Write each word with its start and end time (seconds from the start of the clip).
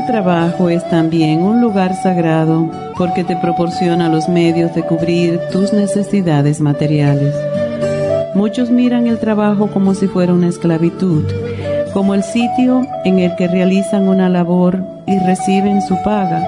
De 0.00 0.06
trabajo 0.06 0.70
es 0.70 0.88
también 0.88 1.42
un 1.42 1.60
lugar 1.60 1.94
sagrado 1.94 2.70
porque 2.96 3.24
te 3.24 3.36
proporciona 3.36 4.08
los 4.08 4.28
medios 4.28 4.74
de 4.74 4.82
cubrir 4.82 5.40
tus 5.52 5.72
necesidades 5.72 6.60
materiales. 6.60 7.34
Muchos 8.34 8.70
miran 8.70 9.06
el 9.08 9.18
trabajo 9.18 9.66
como 9.66 9.94
si 9.94 10.06
fuera 10.06 10.32
una 10.32 10.48
esclavitud, 10.48 11.24
como 11.92 12.14
el 12.14 12.22
sitio 12.22 12.86
en 13.04 13.18
el 13.18 13.34
que 13.36 13.48
realizan 13.48 14.08
una 14.08 14.28
labor 14.28 14.82
y 15.06 15.18
reciben 15.18 15.82
su 15.82 15.96
paga, 16.02 16.46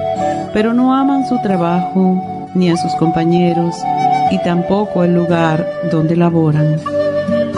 pero 0.52 0.72
no 0.72 0.94
aman 0.94 1.26
su 1.28 1.38
trabajo 1.42 2.50
ni 2.54 2.70
a 2.70 2.76
sus 2.76 2.94
compañeros 2.94 3.74
y 4.30 4.38
tampoco 4.38 5.04
el 5.04 5.14
lugar 5.14 5.66
donde 5.90 6.16
laboran. 6.16 6.76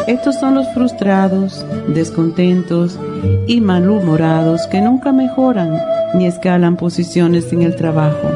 Estos 0.06 0.38
son 0.38 0.54
los 0.54 0.68
frustrados, 0.74 1.64
descontentos 1.88 2.98
y 3.46 3.62
malhumorados 3.62 4.66
que 4.66 4.82
nunca 4.82 5.12
mejoran 5.12 5.80
ni 6.12 6.26
escalan 6.26 6.76
posiciones 6.76 7.50
en 7.54 7.62
el 7.62 7.74
trabajo. 7.74 8.28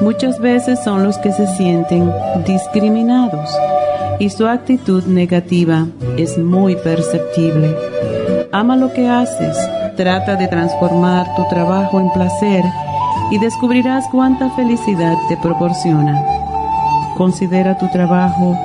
Muchas 0.00 0.40
veces 0.40 0.82
son 0.82 1.04
los 1.04 1.18
que 1.18 1.32
se 1.32 1.46
sienten 1.56 2.10
discriminados 2.46 3.50
y 4.18 4.30
su 4.30 4.46
actitud 4.46 5.04
negativa 5.04 5.86
es 6.16 6.38
muy 6.38 6.76
perceptible. 6.76 7.76
Ama 8.50 8.76
lo 8.76 8.90
que 8.90 9.06
haces, 9.06 9.58
trata 9.96 10.36
de 10.36 10.48
transformar 10.48 11.26
tu 11.36 11.44
trabajo 11.50 12.00
en 12.00 12.10
placer 12.12 12.64
y 13.30 13.38
descubrirás 13.38 14.06
cuánta 14.10 14.48
felicidad 14.50 15.16
te 15.28 15.36
proporciona. 15.36 16.24
Considera 17.18 17.76
tu 17.76 17.86
trabajo 17.88 18.56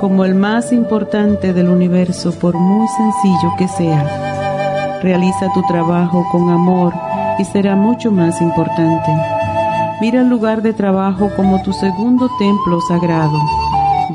como 0.00 0.24
el 0.24 0.34
más 0.34 0.72
importante 0.72 1.52
del 1.52 1.68
universo 1.68 2.32
por 2.32 2.56
muy 2.56 2.86
sencillo 2.88 3.52
que 3.58 3.68
sea. 3.68 4.98
Realiza 5.02 5.52
tu 5.54 5.62
trabajo 5.62 6.26
con 6.30 6.50
amor 6.50 6.94
y 7.38 7.44
será 7.44 7.76
mucho 7.76 8.10
más 8.10 8.40
importante. 8.40 9.10
Mira 10.00 10.20
el 10.20 10.28
lugar 10.28 10.62
de 10.62 10.72
trabajo 10.72 11.30
como 11.34 11.62
tu 11.62 11.72
segundo 11.72 12.28
templo 12.38 12.80
sagrado. 12.88 13.38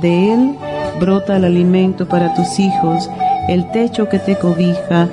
De 0.02 0.34
él 0.34 0.58
brota 1.00 1.38
el 1.38 1.46
alimento 1.46 2.08
para 2.08 2.34
tus 2.34 2.60
hijos, 2.60 3.10
el 3.48 3.70
techo 3.72 4.08
que 4.08 4.20
te 4.20 4.38
cobija 4.38 5.10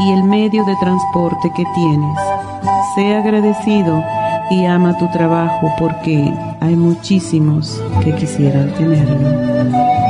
y 0.00 0.12
el 0.12 0.24
medio 0.24 0.64
de 0.64 0.76
transporte 0.76 1.50
que 1.56 1.64
tienes. 1.74 2.18
Sé 2.94 3.14
agradecido 3.14 4.02
y 4.50 4.66
ama 4.66 4.98
tu 4.98 5.08
trabajo 5.10 5.72
porque 5.78 6.32
hay 6.60 6.76
muchísimos 6.76 7.80
que 8.02 8.14
quisieran 8.14 8.70
tenerlo. 8.74 10.09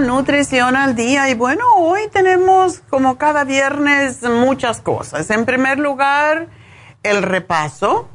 Nutrición 0.00 0.76
al 0.76 0.94
Día 0.94 1.30
y 1.30 1.34
bueno, 1.34 1.64
hoy 1.76 2.00
tenemos 2.12 2.80
como 2.90 3.16
cada 3.16 3.44
viernes 3.44 4.22
muchas 4.22 4.80
cosas. 4.80 5.30
En 5.30 5.46
primer 5.46 5.78
lugar, 5.78 6.48
el 7.02 7.22
repaso, 7.22 8.08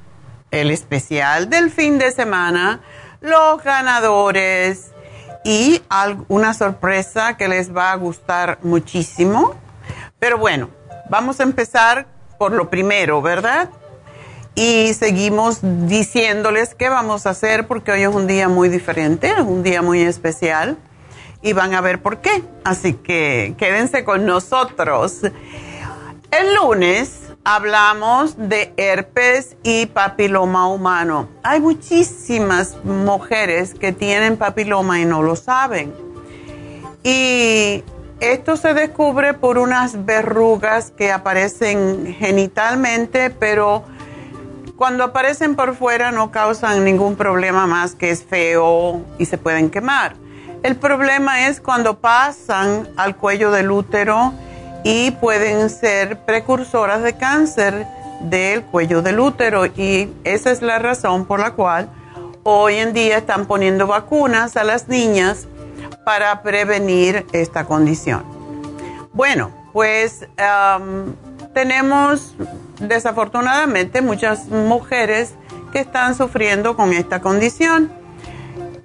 el 0.51 0.69
especial 0.69 1.49
del 1.49 1.71
fin 1.71 1.97
de 1.97 2.11
semana, 2.11 2.81
los 3.21 3.63
ganadores 3.63 4.91
y 5.43 5.81
una 6.27 6.53
sorpresa 6.53 7.35
que 7.35 7.47
les 7.47 7.75
va 7.75 7.91
a 7.91 7.95
gustar 7.95 8.59
muchísimo. 8.61 9.55
Pero 10.19 10.37
bueno, 10.37 10.69
vamos 11.09 11.39
a 11.39 11.43
empezar 11.43 12.05
por 12.37 12.51
lo 12.51 12.69
primero, 12.69 13.23
¿verdad? 13.23 13.69
Y 14.53 14.93
seguimos 14.93 15.59
diciéndoles 15.61 16.75
qué 16.75 16.89
vamos 16.89 17.25
a 17.25 17.31
hacer 17.31 17.65
porque 17.65 17.91
hoy 17.91 18.03
es 18.03 18.09
un 18.09 18.27
día 18.27 18.49
muy 18.49 18.69
diferente, 18.69 19.33
un 19.41 19.63
día 19.63 19.81
muy 19.81 20.01
especial 20.01 20.77
y 21.41 21.53
van 21.53 21.73
a 21.73 21.81
ver 21.81 22.01
por 22.01 22.19
qué. 22.19 22.43
Así 22.63 22.93
que 22.93 23.55
quédense 23.57 24.03
con 24.03 24.25
nosotros. 24.25 25.21
El 26.31 26.55
lunes 26.55 27.21
hablamos 27.43 28.35
de 28.37 28.73
herpes 28.77 29.57
y 29.63 29.87
papiloma 29.87 30.67
humano. 30.67 31.27
Hay 31.43 31.59
muchísimas 31.59 32.77
mujeres 32.83 33.73
que 33.73 33.91
tienen 33.91 34.37
papiloma 34.37 34.99
y 34.99 35.05
no 35.05 35.23
lo 35.23 35.35
saben. 35.35 35.93
Y 37.03 37.83
esto 38.19 38.55
se 38.55 38.73
descubre 38.75 39.33
por 39.33 39.57
unas 39.57 40.05
verrugas 40.05 40.91
que 40.91 41.11
aparecen 41.11 42.15
genitalmente, 42.19 43.31
pero 43.31 43.83
cuando 44.75 45.03
aparecen 45.03 45.55
por 45.55 45.75
fuera 45.75 46.11
no 46.11 46.31
causan 46.31 46.85
ningún 46.85 47.15
problema 47.15 47.65
más 47.65 47.95
que 47.95 48.11
es 48.11 48.23
feo 48.23 49.03
y 49.17 49.25
se 49.25 49.39
pueden 49.39 49.71
quemar. 49.71 50.15
El 50.63 50.75
problema 50.75 51.47
es 51.47 51.59
cuando 51.59 51.99
pasan 51.99 52.87
al 52.95 53.15
cuello 53.15 53.49
del 53.49 53.71
útero 53.71 54.33
y 54.83 55.09
pueden 55.09 55.71
ser 55.71 56.19
precursoras 56.19 57.01
de 57.01 57.17
cáncer 57.17 57.87
del 58.21 58.61
cuello 58.63 59.01
del 59.01 59.19
útero 59.19 59.65
y 59.65 60.13
esa 60.23 60.51
es 60.51 60.61
la 60.61 60.77
razón 60.77 61.25
por 61.25 61.39
la 61.39 61.53
cual 61.53 61.89
hoy 62.43 62.75
en 62.75 62.93
día 62.93 63.17
están 63.17 63.47
poniendo 63.47 63.87
vacunas 63.87 64.55
a 64.55 64.63
las 64.63 64.87
niñas 64.87 65.47
para 66.05 66.43
prevenir 66.43 67.25
esta 67.31 67.65
condición. 67.65 68.23
Bueno, 69.13 69.49
pues 69.73 70.27
tenemos 71.55 72.35
desafortunadamente 72.79 74.03
muchas 74.03 74.47
mujeres 74.47 75.33
que 75.73 75.79
están 75.79 76.13
sufriendo 76.13 76.75
con 76.75 76.93
esta 76.93 77.19
condición 77.19 78.00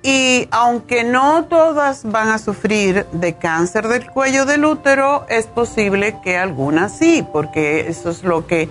y 0.07 0.47
aunque 0.53 1.03
no 1.03 1.47
todas 1.47 2.05
van 2.05 2.29
a 2.29 2.39
sufrir 2.39 3.07
de 3.11 3.35
cáncer 3.35 3.89
del 3.89 4.09
cuello 4.09 4.47
del 4.47 4.65
útero, 4.65 5.27
es 5.29 5.47
posible 5.47 6.21
que 6.23 6.39
algunas 6.39 6.97
sí, 6.97 7.27
porque 7.33 7.89
eso 7.89 8.11
es 8.11 8.23
lo 8.23 8.47
que... 8.47 8.69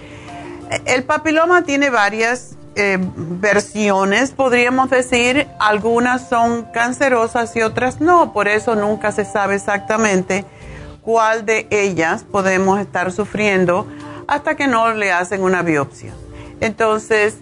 El 0.85 1.03
papiloma 1.03 1.63
tiene 1.63 1.89
varias 1.89 2.55
eh, 2.77 2.97
versiones, 3.17 4.31
podríamos 4.31 4.89
decir, 4.89 5.45
algunas 5.59 6.29
son 6.29 6.63
cancerosas 6.71 7.53
y 7.57 7.63
otras 7.63 7.99
no, 7.99 8.31
por 8.31 8.47
eso 8.47 8.77
nunca 8.77 9.11
se 9.11 9.25
sabe 9.25 9.55
exactamente 9.55 10.45
cuál 11.01 11.45
de 11.45 11.67
ellas 11.69 12.23
podemos 12.23 12.79
estar 12.79 13.11
sufriendo 13.11 13.85
hasta 14.25 14.55
que 14.55 14.67
no 14.67 14.93
le 14.93 15.11
hacen 15.11 15.43
una 15.43 15.63
biopsia. 15.63 16.13
Entonces, 16.61 17.35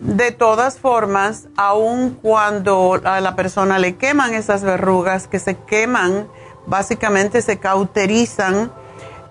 de 0.00 0.32
todas 0.32 0.78
formas, 0.78 1.48
aun 1.56 2.18
cuando 2.22 2.98
a 3.04 3.20
la 3.20 3.36
persona 3.36 3.78
le 3.78 3.96
queman 3.96 4.34
esas 4.34 4.62
verrugas 4.62 5.28
que 5.28 5.38
se 5.38 5.56
queman, 5.56 6.26
básicamente 6.66 7.42
se 7.42 7.58
cauterizan 7.58 8.72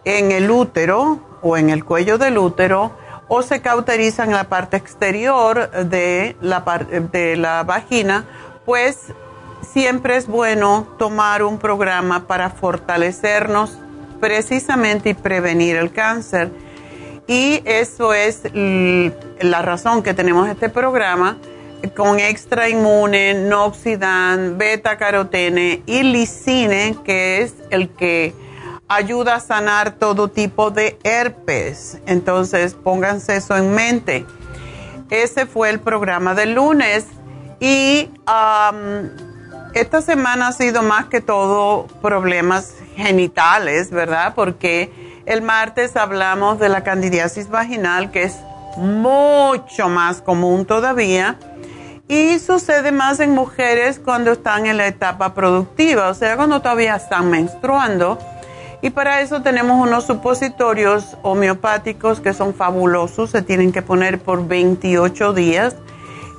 en 0.06 0.32
el 0.32 0.50
útero 0.52 1.20
o 1.42 1.58
en 1.58 1.72
el 1.72 1.84
cuello 1.84 2.20
del 2.20 2.38
útero 2.38 2.92
o 3.28 3.42
se 3.42 3.62
cauterizan 3.62 4.30
en 4.30 4.36
la 4.36 4.44
parte 4.44 4.78
exterior 4.78 5.72
de 5.72 6.36
la, 6.40 6.64
de 7.12 7.36
la 7.36 7.64
vagina, 7.64 8.26
pues 8.66 9.14
siempre 9.62 10.18
es 10.18 10.28
bueno 10.28 10.88
tomar 11.00 11.44
un 11.44 11.58
programa 11.58 12.28
para 12.28 12.52
fortalecernos 12.52 13.78
precisamente 14.20 15.10
y 15.10 15.14
prevenir 15.16 15.78
el 15.78 15.92
cáncer 15.92 16.52
y 17.30 17.62
eso 17.64 18.16
es 18.16 18.42
la 18.54 19.62
razón 19.62 20.02
que 20.02 20.16
tenemos 20.16 20.50
este 20.50 20.68
programa 20.68 21.38
con 21.96 22.20
extra 22.20 22.70
inmune, 22.70 23.36
noxidan, 23.36 24.58
beta 24.58 24.98
carotene 24.98 25.84
y 25.86 26.02
lisine, 26.02 26.98
que 27.06 27.44
es 27.44 27.54
el 27.70 27.90
que 27.90 28.34
ayuda 28.88 29.36
a 29.36 29.40
sanar 29.40 29.92
todo 29.92 30.30
tipo 30.30 30.72
de 30.72 30.98
herpes. 31.04 32.00
Entonces, 32.08 32.74
pónganse 32.74 33.36
eso 33.36 33.56
en 33.56 33.76
mente. 33.76 34.26
Ese 35.12 35.46
fue 35.46 35.70
el 35.70 35.80
programa 35.80 36.34
del 36.34 36.56
lunes 36.56 37.06
y 37.60 38.10
esta 39.76 40.02
semana 40.02 40.48
ha 40.48 40.52
sido 40.52 40.82
más 40.82 41.06
que 41.06 41.22
todo 41.22 41.86
problemas 42.02 42.74
genitales, 42.96 43.92
¿verdad? 43.92 44.34
Porque 44.34 45.09
el 45.30 45.44
martes 45.44 45.96
hablamos 45.96 46.58
de 46.58 46.70
la 46.70 46.82
candidiasis 46.82 47.50
vaginal, 47.50 48.10
que 48.10 48.24
es 48.24 48.38
mucho 48.78 49.88
más 49.88 50.24
común 50.24 50.66
todavía 50.66 51.38
y 52.08 52.40
sucede 52.40 52.92
más 52.92 53.20
en 53.20 53.36
mujeres 53.36 54.02
cuando 54.04 54.32
están 54.32 54.66
en 54.66 54.78
la 54.78 54.88
etapa 54.88 55.36
productiva, 55.36 56.10
o 56.10 56.16
sea, 56.16 56.36
cuando 56.36 56.64
todavía 56.64 56.96
están 56.96 57.30
menstruando. 57.30 58.18
Y 58.82 58.90
para 58.90 59.22
eso 59.22 59.44
tenemos 59.44 59.80
unos 59.88 60.06
supositorios 60.06 61.16
homeopáticos 61.22 62.22
que 62.22 62.34
son 62.34 62.56
fabulosos, 62.56 63.30
se 63.30 63.44
tienen 63.44 63.72
que 63.72 63.84
poner 63.84 64.20
por 64.20 64.48
28 64.48 65.34
días 65.34 65.76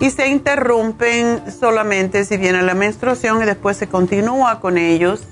y 0.01 0.11
se 0.11 0.27
interrumpen 0.27 1.45
solamente 1.53 2.25
si 2.25 2.39
viene 2.39 2.63
la 2.63 2.75
menstruación 2.75 3.41
y 3.41 3.47
después 3.47 3.77
se 3.77 3.87
continúa 3.87 4.59
con 4.59 4.79
ellos. 4.79 5.29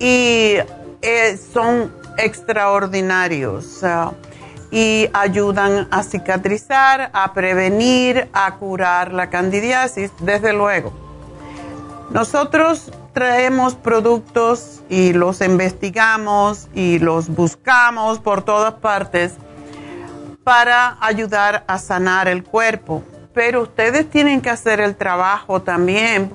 Y 0.00 0.56
eh, 1.02 1.38
son 1.52 2.01
extraordinarios 2.18 3.82
y 4.70 5.08
ayudan 5.12 5.86
a 5.90 6.02
cicatrizar, 6.02 7.10
a 7.12 7.32
prevenir, 7.34 8.28
a 8.32 8.56
curar 8.56 9.12
la 9.12 9.28
candidiasis, 9.28 10.10
desde 10.20 10.52
luego. 10.52 10.92
Nosotros 12.10 12.90
traemos 13.12 13.74
productos 13.74 14.82
y 14.88 15.12
los 15.12 15.40
investigamos 15.40 16.68
y 16.74 16.98
los 16.98 17.28
buscamos 17.28 18.18
por 18.18 18.42
todas 18.42 18.74
partes 18.74 19.34
para 20.44 20.96
ayudar 21.00 21.64
a 21.66 21.78
sanar 21.78 22.28
el 22.28 22.42
cuerpo. 22.42 23.02
Pero 23.34 23.62
ustedes 23.62 24.08
tienen 24.10 24.40
que 24.40 24.50
hacer 24.50 24.80
el 24.80 24.96
trabajo 24.96 25.62
también, 25.62 26.32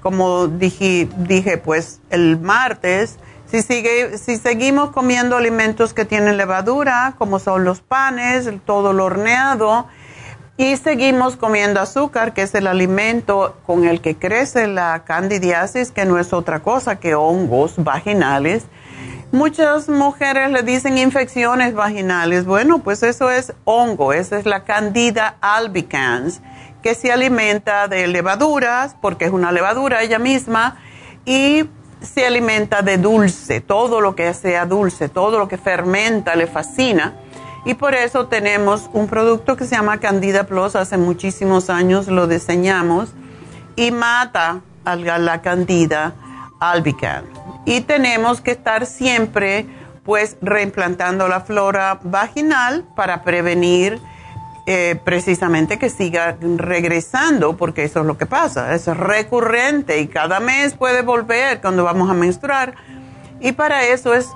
como 0.00 0.46
dije, 0.46 1.08
dije 1.18 1.58
pues 1.58 2.00
el 2.10 2.38
martes, 2.38 3.18
si, 3.50 3.62
sigue, 3.62 4.16
si 4.18 4.36
seguimos 4.36 4.90
comiendo 4.90 5.36
alimentos 5.36 5.92
que 5.92 6.04
tienen 6.04 6.36
levadura, 6.36 7.14
como 7.18 7.38
son 7.38 7.64
los 7.64 7.80
panes, 7.80 8.48
todo 8.64 8.92
lo 8.92 9.06
horneado, 9.06 9.86
y 10.56 10.76
seguimos 10.76 11.36
comiendo 11.36 11.80
azúcar, 11.80 12.34
que 12.34 12.42
es 12.42 12.54
el 12.54 12.66
alimento 12.66 13.56
con 13.66 13.86
el 13.86 14.00
que 14.00 14.16
crece 14.16 14.66
la 14.66 15.04
candidiasis, 15.04 15.90
que 15.90 16.04
no 16.04 16.18
es 16.18 16.32
otra 16.32 16.60
cosa 16.60 16.96
que 16.96 17.14
hongos 17.14 17.74
vaginales. 17.78 18.64
Muchas 19.32 19.88
mujeres 19.88 20.50
le 20.50 20.62
dicen 20.62 20.98
infecciones 20.98 21.72
vaginales. 21.74 22.44
Bueno, 22.44 22.80
pues 22.80 23.02
eso 23.02 23.30
es 23.30 23.54
hongo, 23.64 24.12
esa 24.12 24.38
es 24.38 24.44
la 24.44 24.64
candida 24.64 25.36
albicans, 25.40 26.42
que 26.82 26.94
se 26.94 27.10
alimenta 27.10 27.88
de 27.88 28.06
levaduras, 28.06 28.96
porque 29.00 29.24
es 29.24 29.30
una 29.30 29.52
levadura 29.52 30.02
ella 30.02 30.18
misma, 30.18 30.78
y 31.24 31.70
se 32.02 32.26
alimenta 32.26 32.82
de 32.82 32.98
dulce, 32.98 33.60
todo 33.60 34.00
lo 34.00 34.14
que 34.14 34.32
sea 34.34 34.66
dulce, 34.66 35.08
todo 35.08 35.38
lo 35.38 35.48
que 35.48 35.58
fermenta 35.58 36.34
le 36.34 36.46
fascina. 36.46 37.14
Y 37.64 37.74
por 37.74 37.94
eso 37.94 38.26
tenemos 38.26 38.88
un 38.92 39.06
producto 39.06 39.56
que 39.56 39.64
se 39.64 39.76
llama 39.76 39.98
Candida 39.98 40.44
Plus, 40.44 40.76
hace 40.76 40.96
muchísimos 40.96 41.68
años 41.68 42.08
lo 42.08 42.26
diseñamos 42.26 43.10
y 43.76 43.90
mata 43.90 44.60
a 44.84 44.96
la 44.96 45.42
Candida 45.42 46.14
albicans. 46.58 47.26
Y 47.66 47.82
tenemos 47.82 48.40
que 48.40 48.52
estar 48.52 48.86
siempre 48.86 49.66
pues 50.04 50.36
reimplantando 50.40 51.28
la 51.28 51.40
flora 51.40 52.00
vaginal 52.02 52.84
para 52.96 53.22
prevenir 53.22 54.00
eh, 54.72 54.94
precisamente 55.02 55.80
que 55.80 55.90
siga 55.90 56.36
regresando, 56.40 57.56
porque 57.56 57.82
eso 57.82 58.02
es 58.02 58.06
lo 58.06 58.16
que 58.16 58.26
pasa, 58.26 58.72
es 58.72 58.86
recurrente 58.86 59.98
y 59.98 60.06
cada 60.06 60.38
mes 60.38 60.74
puede 60.74 61.02
volver 61.02 61.60
cuando 61.60 61.82
vamos 61.82 62.08
a 62.08 62.14
menstruar. 62.14 62.76
Y 63.40 63.50
para 63.50 63.82
eso 63.82 64.14
es 64.14 64.28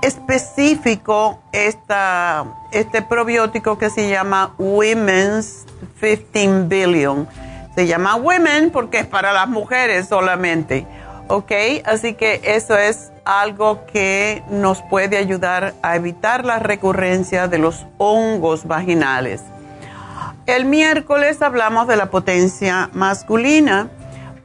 específico 0.00 1.40
esta, 1.52 2.46
este 2.72 3.02
probiótico 3.02 3.76
que 3.76 3.90
se 3.90 4.08
llama 4.08 4.54
Women's 4.56 5.66
15 6.00 6.68
Billion. 6.68 7.28
Se 7.74 7.86
llama 7.86 8.16
Women 8.16 8.70
porque 8.70 9.00
es 9.00 9.06
para 9.06 9.34
las 9.34 9.46
mujeres 9.46 10.08
solamente. 10.08 10.86
¿Ok? 11.28 11.52
Así 11.84 12.14
que 12.14 12.40
eso 12.44 12.78
es 12.78 13.12
algo 13.26 13.84
que 13.92 14.42
nos 14.48 14.80
puede 14.80 15.18
ayudar 15.18 15.74
a 15.82 15.96
evitar 15.96 16.46
la 16.46 16.60
recurrencia 16.60 17.46
de 17.46 17.58
los 17.58 17.84
hongos 17.98 18.66
vaginales. 18.66 19.42
El 20.46 20.64
miércoles 20.64 21.42
hablamos 21.42 21.88
de 21.88 21.96
la 21.96 22.10
potencia 22.10 22.90
masculina, 22.92 23.88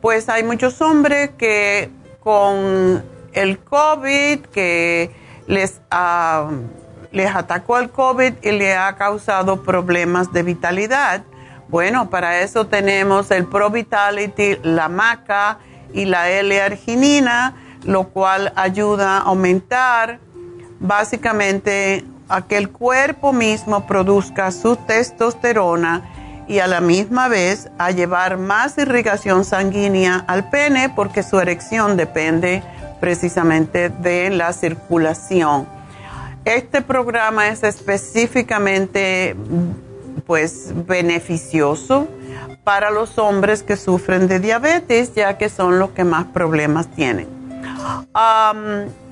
pues 0.01 0.29
hay 0.29 0.43
muchos 0.43 0.81
hombres 0.81 1.31
que 1.37 1.89
con 2.19 3.03
el 3.33 3.59
COVID, 3.59 4.39
que 4.47 5.11
les, 5.47 5.81
les 7.11 7.35
atacó 7.35 7.77
el 7.77 7.89
COVID 7.89 8.33
y 8.41 8.51
le 8.51 8.75
ha 8.75 8.95
causado 8.95 9.63
problemas 9.63 10.31
de 10.33 10.43
vitalidad. 10.43 11.23
Bueno, 11.69 12.09
para 12.09 12.41
eso 12.41 12.67
tenemos 12.67 13.31
el 13.31 13.45
Pro 13.45 13.69
Vitality, 13.69 14.57
la 14.63 14.89
maca 14.89 15.59
y 15.93 16.05
la 16.05 16.29
L-arginina, 16.29 17.55
lo 17.85 18.09
cual 18.09 18.51
ayuda 18.55 19.17
a 19.17 19.21
aumentar 19.21 20.19
básicamente 20.79 22.03
a 22.31 22.41
que 22.41 22.57
el 22.57 22.69
cuerpo 22.69 23.33
mismo 23.33 23.85
produzca 23.85 24.51
su 24.51 24.75
testosterona 24.75 26.01
y 26.47 26.59
a 26.59 26.67
la 26.67 26.81
misma 26.81 27.27
vez 27.27 27.69
a 27.77 27.91
llevar 27.91 28.37
más 28.37 28.77
irrigación 28.77 29.45
sanguínea 29.45 30.23
al 30.27 30.49
pene 30.49 30.89
porque 30.95 31.23
su 31.23 31.39
erección 31.39 31.97
depende 31.97 32.63
precisamente 32.99 33.89
de 33.89 34.29
la 34.29 34.53
circulación. 34.53 35.67
Este 36.45 36.81
programa 36.81 37.49
es 37.49 37.63
específicamente 37.63 39.35
pues 40.25 40.71
beneficioso 40.87 42.07
para 42.63 42.91
los 42.91 43.17
hombres 43.17 43.63
que 43.63 43.75
sufren 43.75 44.27
de 44.27 44.39
diabetes, 44.39 45.13
ya 45.13 45.37
que 45.37 45.49
son 45.49 45.79
los 45.79 45.91
que 45.91 46.03
más 46.03 46.25
problemas 46.27 46.87
tienen. 46.87 47.27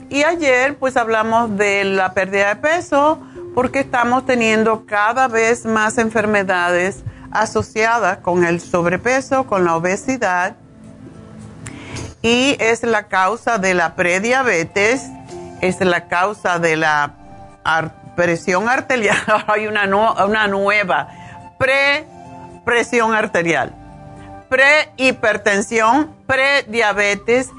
Y 0.09 0.23
ayer 0.23 0.75
pues 0.77 0.97
hablamos 0.97 1.55
de 1.57 1.83
la 1.83 2.13
pérdida 2.13 2.49
de 2.49 2.55
peso 2.55 3.19
porque 3.53 3.79
estamos 3.79 4.25
teniendo 4.25 4.85
cada 4.85 5.27
vez 5.27 5.65
más 5.65 5.97
enfermedades 5.97 7.03
asociadas 7.31 8.17
con 8.19 8.43
el 8.43 8.59
sobrepeso, 8.59 9.45
con 9.45 9.65
la 9.65 9.75
obesidad 9.75 10.55
y 12.21 12.57
es 12.59 12.83
la 12.83 13.07
causa 13.07 13.57
de 13.57 13.73
la 13.73 13.95
prediabetes, 13.95 15.03
es 15.61 15.79
la 15.81 16.07
causa 16.07 16.59
de 16.59 16.75
la 16.75 17.15
presión 18.15 18.67
arterial, 18.67 19.17
hay 19.47 19.67
una, 19.67 19.85
una 20.25 20.47
nueva, 20.47 21.09
pre-presión 21.57 23.13
arterial, 23.13 23.73
pre-hipertensión, 24.49 26.13
prediabetes 26.25 27.49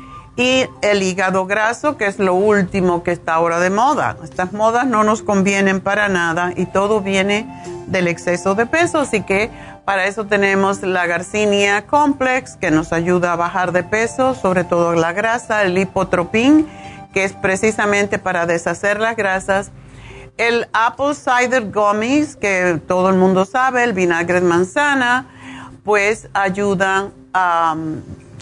y 0.41 0.67
el 0.81 1.03
hígado 1.03 1.45
graso, 1.45 1.99
que 1.99 2.07
es 2.07 2.19
lo 2.19 2.33
último 2.33 3.03
que 3.03 3.13
está 3.13 3.35
ahora 3.35 3.61
de 3.61 3.69
moda. 3.69 4.17
Estas 4.25 4.55
modas 4.55 4.87
no 4.87 5.05
nos 5.05 5.23
convienen 5.23 5.83
para 5.83 6.09
nada 6.09 6.55
y 6.57 6.65
todo 6.65 7.03
viene 7.03 7.47
del 7.89 8.09
exceso 8.09 8.55
de 8.55 8.65
peso, 8.65 9.01
así 9.01 9.21
que 9.21 9.51
para 9.85 10.07
eso 10.07 10.25
tenemos 10.25 10.81
la 10.81 11.07
Garcinia 11.07 11.87
Complex, 11.87 12.57
que 12.57 12.71
nos 12.71 12.95
ayuda 12.95 13.35
a 13.35 13.37
bajar 13.37 13.73
de 13.73 13.83
peso, 13.83 14.35
sobre 14.35 14.65
todo 14.65 14.95
la 14.95 15.13
grasa, 15.13 15.63
el 15.63 15.75
lipotropín, 15.75 16.67
que 17.13 17.25
es 17.25 17.35
precisamente 17.35 18.19
para 18.19 18.47
deshacer 18.47 18.99
las 18.99 19.17
grasas, 19.17 19.71
el 20.39 20.69
Apple 20.73 21.15
Cider 21.17 21.71
Gummies, 21.71 22.37
que 22.37 22.81
todo 22.89 23.11
el 23.11 23.17
mundo 23.17 23.45
sabe, 23.45 23.85
el 23.85 23.93
vinagre 23.93 24.41
de 24.41 24.47
manzana, 24.47 25.27
pues 25.85 26.31
ayudan 26.33 27.13
a... 27.35 27.77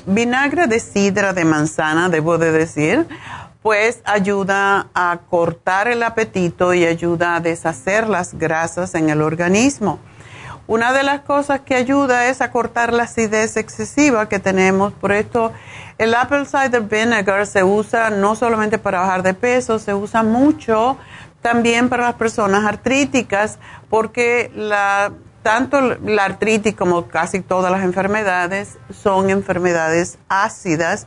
vinagre 0.08 0.66
de 0.66 0.80
sidra 0.80 1.32
de 1.32 1.44
manzana, 1.44 2.08
debo 2.08 2.38
de 2.38 2.50
decir, 2.50 3.06
pues 3.62 4.00
ayuda 4.04 4.88
a 4.94 5.20
cortar 5.28 5.88
el 5.88 6.02
apetito 6.02 6.72
y 6.74 6.84
ayuda 6.84 7.36
a 7.36 7.40
deshacer 7.40 8.08
las 8.08 8.34
grasas 8.34 8.94
en 8.94 9.10
el 9.10 9.20
organismo. 9.20 9.98
Una 10.66 10.92
de 10.92 11.02
las 11.02 11.20
cosas 11.20 11.60
que 11.60 11.74
ayuda 11.74 12.28
es 12.28 12.40
a 12.40 12.50
cortar 12.50 12.92
la 12.92 13.04
acidez 13.04 13.56
excesiva 13.56 14.28
que 14.28 14.38
tenemos. 14.38 14.92
Por 14.92 15.12
esto, 15.12 15.52
el 15.96 16.14
apple 16.14 16.44
cider 16.44 16.82
vinegar 16.82 17.46
se 17.46 17.64
usa 17.64 18.10
no 18.10 18.34
solamente 18.34 18.78
para 18.78 19.00
bajar 19.00 19.22
de 19.22 19.34
peso, 19.34 19.78
se 19.78 19.94
usa 19.94 20.22
mucho 20.22 20.98
también 21.40 21.88
para 21.88 22.04
las 22.04 22.14
personas 22.16 22.64
artríticas, 22.64 23.58
porque 23.88 24.50
la, 24.54 25.12
tanto 25.42 25.80
la 25.80 26.24
artritis 26.24 26.74
como 26.74 27.08
casi 27.08 27.40
todas 27.40 27.70
las 27.70 27.82
enfermedades 27.82 28.78
son 28.90 29.30
enfermedades 29.30 30.18
ácidas 30.28 31.06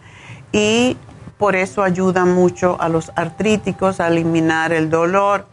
y 0.51 0.97
por 1.37 1.55
eso 1.55 1.83
ayuda 1.83 2.25
mucho 2.25 2.77
a 2.79 2.87
los 2.87 3.11
artríticos 3.15 3.99
a 3.99 4.07
eliminar 4.07 4.73
el 4.73 4.89
dolor. 4.89 5.47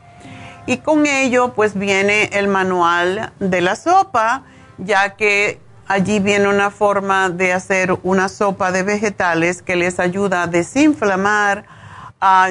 Y 0.66 0.78
con 0.78 1.06
ello 1.06 1.54
pues 1.54 1.75
viene 1.75 2.25
el 2.32 2.47
manual 2.47 3.32
de 3.38 3.61
la 3.62 3.75
sopa, 3.75 4.42
ya 4.76 5.16
que 5.16 5.61
allí 5.87 6.20
viene 6.20 6.47
una 6.47 6.70
forma 6.70 7.30
de 7.30 7.54
hacer 7.54 7.99
una 8.02 8.28
sopa 8.28 8.70
de 8.70 8.82
vegetales 8.82 9.62
que 9.62 9.76
les 9.76 9.99
ayuda 9.99 10.42
a 10.42 10.47
desinflamar, 10.47 11.64
a 12.20 12.50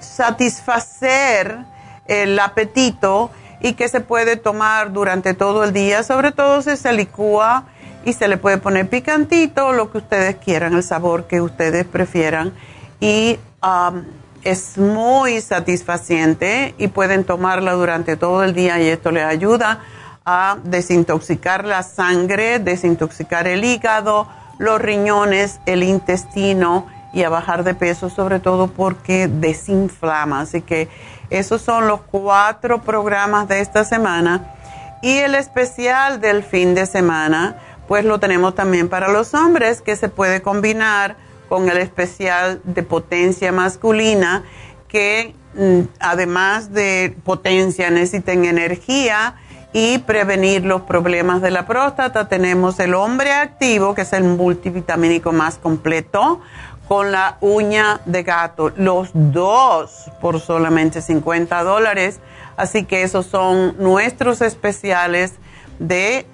satisfacer 0.00 1.58
el 2.06 2.38
apetito 2.38 3.30
y 3.64 3.72
que 3.72 3.88
se 3.88 4.00
puede 4.00 4.36
tomar 4.36 4.92
durante 4.92 5.32
todo 5.32 5.64
el 5.64 5.72
día, 5.72 6.02
sobre 6.02 6.32
todo 6.32 6.60
si 6.60 6.76
se 6.76 6.92
licúa 6.92 7.64
y 8.04 8.12
se 8.12 8.28
le 8.28 8.36
puede 8.36 8.58
poner 8.58 8.90
picantito, 8.90 9.72
lo 9.72 9.90
que 9.90 9.96
ustedes 9.96 10.36
quieran, 10.36 10.74
el 10.74 10.82
sabor 10.82 11.26
que 11.26 11.40
ustedes 11.40 11.86
prefieran. 11.86 12.52
Y 13.00 13.38
um, 13.62 14.02
es 14.42 14.76
muy 14.76 15.40
satisfaciente 15.40 16.74
y 16.76 16.88
pueden 16.88 17.24
tomarla 17.24 17.72
durante 17.72 18.18
todo 18.18 18.44
el 18.44 18.52
día 18.52 18.78
y 18.82 18.88
esto 18.88 19.10
les 19.10 19.24
ayuda 19.24 19.80
a 20.26 20.58
desintoxicar 20.64 21.64
la 21.64 21.82
sangre, 21.82 22.58
desintoxicar 22.58 23.48
el 23.48 23.64
hígado, 23.64 24.28
los 24.58 24.78
riñones, 24.78 25.60
el 25.64 25.84
intestino 25.84 26.86
y 27.14 27.22
a 27.22 27.30
bajar 27.30 27.64
de 27.64 27.72
peso, 27.72 28.10
sobre 28.10 28.40
todo 28.40 28.66
porque 28.66 29.26
desinflama. 29.26 30.40
Así 30.42 30.60
que 30.60 30.90
esos 31.38 31.62
son 31.62 31.88
los 31.88 32.00
cuatro 32.02 32.82
programas 32.82 33.48
de 33.48 33.60
esta 33.60 33.84
semana. 33.84 34.54
Y 35.02 35.18
el 35.18 35.34
especial 35.34 36.20
del 36.20 36.42
fin 36.42 36.74
de 36.74 36.86
semana, 36.86 37.58
pues 37.88 38.04
lo 38.04 38.20
tenemos 38.20 38.54
también 38.54 38.88
para 38.88 39.08
los 39.08 39.34
hombres, 39.34 39.80
que 39.80 39.96
se 39.96 40.08
puede 40.08 40.40
combinar 40.42 41.16
con 41.48 41.68
el 41.68 41.76
especial 41.78 42.60
de 42.64 42.82
potencia 42.82 43.52
masculina, 43.52 44.44
que 44.88 45.34
mm, 45.54 45.80
además 46.00 46.72
de 46.72 47.16
potencia 47.24 47.90
necesiten 47.90 48.44
energía 48.44 49.36
y 49.74 49.98
prevenir 49.98 50.64
los 50.64 50.82
problemas 50.82 51.42
de 51.42 51.50
la 51.50 51.66
próstata. 51.66 52.28
Tenemos 52.28 52.78
el 52.78 52.94
hombre 52.94 53.32
activo, 53.32 53.94
que 53.94 54.02
es 54.02 54.12
el 54.12 54.24
multivitamínico 54.24 55.32
más 55.32 55.58
completo, 55.58 56.40
con 56.88 57.12
la 57.12 57.38
uña 57.40 58.00
de 58.04 58.22
gato, 58.22 58.70
los 58.76 59.10
dos 59.12 60.10
por 60.20 60.40
solamente 60.40 61.00
50 61.00 61.62
dólares. 61.62 62.20
Así 62.56 62.84
que 62.84 63.02
esos 63.02 63.26
son 63.26 63.76
nuestros 63.78 64.40
especiales 64.42 65.34
de 65.78 66.26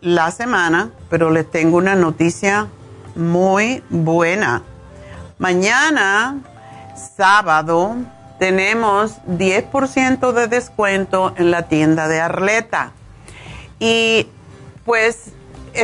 la 0.00 0.30
semana, 0.30 0.90
pero 1.10 1.30
les 1.30 1.50
tengo 1.50 1.76
una 1.76 1.94
noticia 1.94 2.68
muy 3.14 3.82
buena. 3.90 4.62
Mañana, 5.38 6.38
sábado, 7.16 7.96
tenemos 8.38 9.18
10% 9.26 10.32
de 10.32 10.46
descuento 10.48 11.34
en 11.36 11.50
la 11.50 11.62
tienda 11.62 12.08
de 12.08 12.20
Arleta. 12.20 12.92
Y 13.78 14.28
pues 14.84 15.32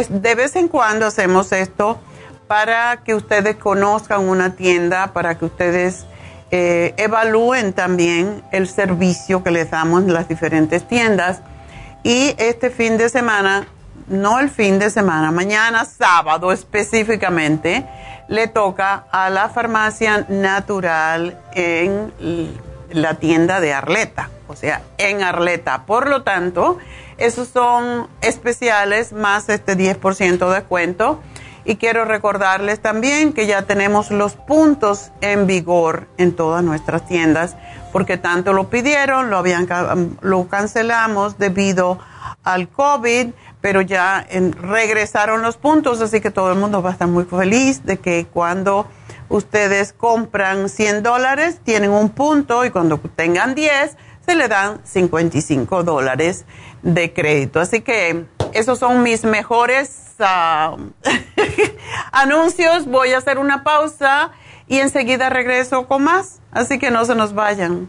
de 0.08 0.34
vez 0.34 0.56
en 0.56 0.68
cuando 0.68 1.06
hacemos 1.06 1.52
esto 1.52 1.98
para 2.46 2.98
que 3.04 3.14
ustedes 3.14 3.56
conozcan 3.56 4.28
una 4.28 4.54
tienda, 4.54 5.12
para 5.12 5.38
que 5.38 5.44
ustedes 5.44 6.06
eh, 6.50 6.94
evalúen 6.96 7.72
también 7.72 8.42
el 8.52 8.68
servicio 8.68 9.42
que 9.42 9.50
les 9.50 9.70
damos 9.70 10.02
en 10.02 10.12
las 10.12 10.28
diferentes 10.28 10.86
tiendas. 10.86 11.40
Y 12.02 12.34
este 12.38 12.70
fin 12.70 12.98
de 12.98 13.08
semana 13.08 13.66
no 14.08 14.38
el 14.38 14.50
fin 14.50 14.78
de 14.78 14.90
semana, 14.90 15.30
mañana 15.30 15.84
sábado 15.84 16.52
específicamente, 16.52 17.86
le 18.28 18.48
toca 18.48 19.06
a 19.10 19.30
la 19.30 19.48
farmacia 19.48 20.26
natural 20.28 21.38
en 21.54 22.12
la 22.90 23.14
tienda 23.14 23.60
de 23.60 23.72
Arleta, 23.72 24.30
o 24.48 24.56
sea, 24.56 24.82
en 24.98 25.22
Arleta. 25.22 25.84
Por 25.86 26.08
lo 26.08 26.22
tanto, 26.22 26.78
esos 27.18 27.48
son 27.48 28.08
especiales 28.20 29.12
más 29.12 29.48
este 29.48 29.76
10% 29.76 30.48
de 30.48 30.54
descuento. 30.54 31.20
Y 31.64 31.76
quiero 31.76 32.04
recordarles 32.04 32.80
también 32.80 33.32
que 33.32 33.46
ya 33.46 33.62
tenemos 33.62 34.10
los 34.10 34.34
puntos 34.34 35.12
en 35.20 35.46
vigor 35.46 36.08
en 36.18 36.36
todas 36.36 36.62
nuestras 36.62 37.06
tiendas, 37.06 37.56
porque 37.92 38.18
tanto 38.18 38.52
lo 38.52 38.68
pidieron, 38.68 39.30
lo, 39.30 39.38
habían, 39.38 39.66
lo 40.20 40.48
cancelamos 40.48 41.38
debido 41.38 41.98
al 42.42 42.68
COVID 42.68 43.28
pero 43.64 43.80
ya 43.80 44.26
regresaron 44.60 45.40
los 45.40 45.56
puntos, 45.56 46.02
así 46.02 46.20
que 46.20 46.30
todo 46.30 46.52
el 46.52 46.58
mundo 46.58 46.82
va 46.82 46.90
a 46.90 46.92
estar 46.92 47.08
muy 47.08 47.24
feliz 47.24 47.82
de 47.82 47.96
que 47.96 48.26
cuando 48.30 48.86
ustedes 49.30 49.94
compran 49.94 50.68
100 50.68 51.02
dólares 51.02 51.60
tienen 51.64 51.90
un 51.90 52.10
punto 52.10 52.66
y 52.66 52.70
cuando 52.70 52.98
tengan 52.98 53.54
10 53.54 53.96
se 54.26 54.34
le 54.34 54.48
dan 54.48 54.80
55 54.84 55.82
dólares 55.82 56.44
de 56.82 57.14
crédito. 57.14 57.58
Así 57.58 57.80
que 57.80 58.26
esos 58.52 58.80
son 58.80 59.02
mis 59.02 59.24
mejores 59.24 60.03
anuncios. 62.12 62.86
Voy 62.86 63.12
a 63.12 63.18
hacer 63.18 63.38
una 63.38 63.64
pausa 63.64 64.30
y 64.66 64.78
enseguida 64.78 65.30
regreso 65.30 65.86
con 65.86 66.04
más, 66.04 66.40
así 66.52 66.78
que 66.78 66.90
no 66.90 67.04
se 67.04 67.14
nos 67.14 67.34
vayan. 67.34 67.88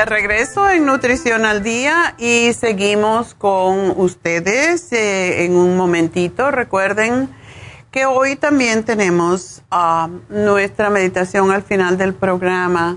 De 0.00 0.06
regreso 0.06 0.70
en 0.70 0.86
Nutrición 0.86 1.44
al 1.44 1.62
Día 1.62 2.14
y 2.16 2.54
seguimos 2.54 3.34
con 3.34 3.92
ustedes 4.00 4.90
eh, 4.94 5.44
en 5.44 5.54
un 5.56 5.76
momentito. 5.76 6.50
Recuerden 6.50 7.28
que 7.90 8.06
hoy 8.06 8.36
también 8.36 8.82
tenemos 8.82 9.60
ah, 9.70 10.08
nuestra 10.30 10.88
meditación 10.88 11.50
al 11.50 11.62
final 11.62 11.98
del 11.98 12.14
programa 12.14 12.96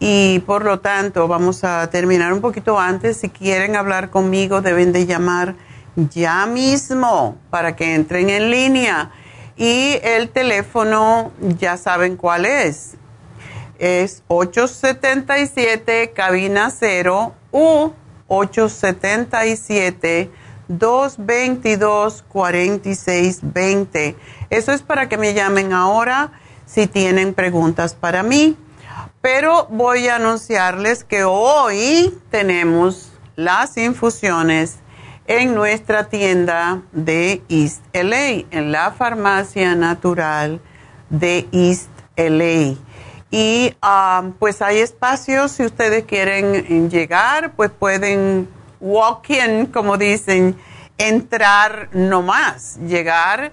y 0.00 0.40
por 0.40 0.64
lo 0.64 0.80
tanto 0.80 1.28
vamos 1.28 1.62
a 1.62 1.88
terminar 1.90 2.32
un 2.32 2.40
poquito 2.40 2.76
antes. 2.76 3.18
Si 3.18 3.28
quieren 3.28 3.76
hablar 3.76 4.10
conmigo 4.10 4.62
deben 4.62 4.92
de 4.92 5.06
llamar 5.06 5.54
ya 5.94 6.44
mismo 6.46 7.36
para 7.50 7.76
que 7.76 7.94
entren 7.94 8.30
en 8.30 8.50
línea 8.50 9.12
y 9.56 9.96
el 10.02 10.28
teléfono 10.28 11.30
ya 11.60 11.76
saben 11.76 12.16
cuál 12.16 12.46
es 12.46 12.96
es 13.82 14.22
877 14.28 16.12
cabina 16.14 16.70
0 16.70 17.34
u 17.50 17.90
877 18.28 20.30
222 20.68 22.24
4620. 22.28 24.16
Eso 24.50 24.70
es 24.70 24.82
para 24.82 25.08
que 25.08 25.18
me 25.18 25.34
llamen 25.34 25.72
ahora 25.72 26.30
si 26.64 26.86
tienen 26.86 27.34
preguntas 27.34 27.94
para 27.94 28.22
mí. 28.22 28.56
Pero 29.20 29.66
voy 29.68 30.06
a 30.06 30.14
anunciarles 30.16 31.02
que 31.02 31.24
hoy 31.24 32.16
tenemos 32.30 33.10
las 33.34 33.76
infusiones 33.76 34.76
en 35.26 35.56
nuestra 35.56 36.08
tienda 36.08 36.82
de 36.92 37.42
East 37.48 37.82
LA, 37.92 38.44
en 38.52 38.70
la 38.70 38.92
farmacia 38.92 39.74
natural 39.74 40.60
de 41.10 41.48
East 41.50 41.90
LA. 42.16 42.76
Y 43.32 43.74
um, 43.82 44.34
pues 44.34 44.60
hay 44.60 44.80
espacios, 44.80 45.52
si 45.52 45.64
ustedes 45.64 46.04
quieren 46.04 46.90
llegar, 46.90 47.52
pues 47.52 47.70
pueden 47.70 48.46
walk 48.78 49.30
in, 49.30 49.66
como 49.66 49.96
dicen, 49.96 50.54
entrar 50.98 51.88
nomás, 51.92 52.76
llegar 52.86 53.50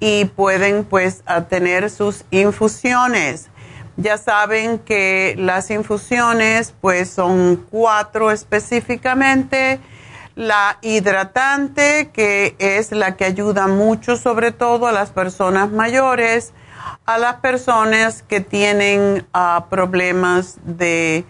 y 0.00 0.26
pueden 0.26 0.84
pues 0.84 1.24
tener 1.48 1.88
sus 1.88 2.26
infusiones. 2.30 3.48
Ya 3.96 4.18
saben 4.18 4.78
que 4.78 5.34
las 5.38 5.70
infusiones 5.70 6.74
pues 6.82 7.08
son 7.08 7.66
cuatro 7.70 8.30
específicamente. 8.30 9.80
La 10.34 10.76
hidratante, 10.82 12.10
que 12.12 12.54
es 12.58 12.92
la 12.92 13.16
que 13.16 13.24
ayuda 13.24 13.66
mucho 13.66 14.16
sobre 14.16 14.52
todo 14.52 14.88
a 14.88 14.92
las 14.92 15.10
personas 15.10 15.70
mayores 15.70 16.52
a 17.06 17.18
las 17.18 17.36
personas 17.36 18.22
que 18.22 18.40
tienen 18.40 19.26
ah, 19.32 19.66
problemas 19.70 20.58
de 20.64 21.24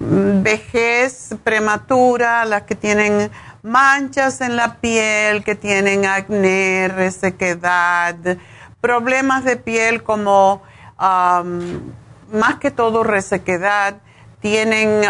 mm, 0.00 0.42
vejez 0.42 1.34
prematura, 1.42 2.44
las 2.44 2.62
que 2.62 2.74
tienen 2.74 3.30
manchas 3.62 4.40
en 4.40 4.56
la 4.56 4.76
piel, 4.76 5.42
que 5.42 5.54
tienen 5.54 6.04
acné, 6.04 6.88
resequedad, 6.88 8.16
problemas 8.80 9.44
de 9.44 9.56
piel 9.56 10.02
como 10.02 10.62
más 10.98 12.56
que 12.60 12.70
todo 12.70 13.02
resequedad, 13.02 13.96
tienen 14.40 15.02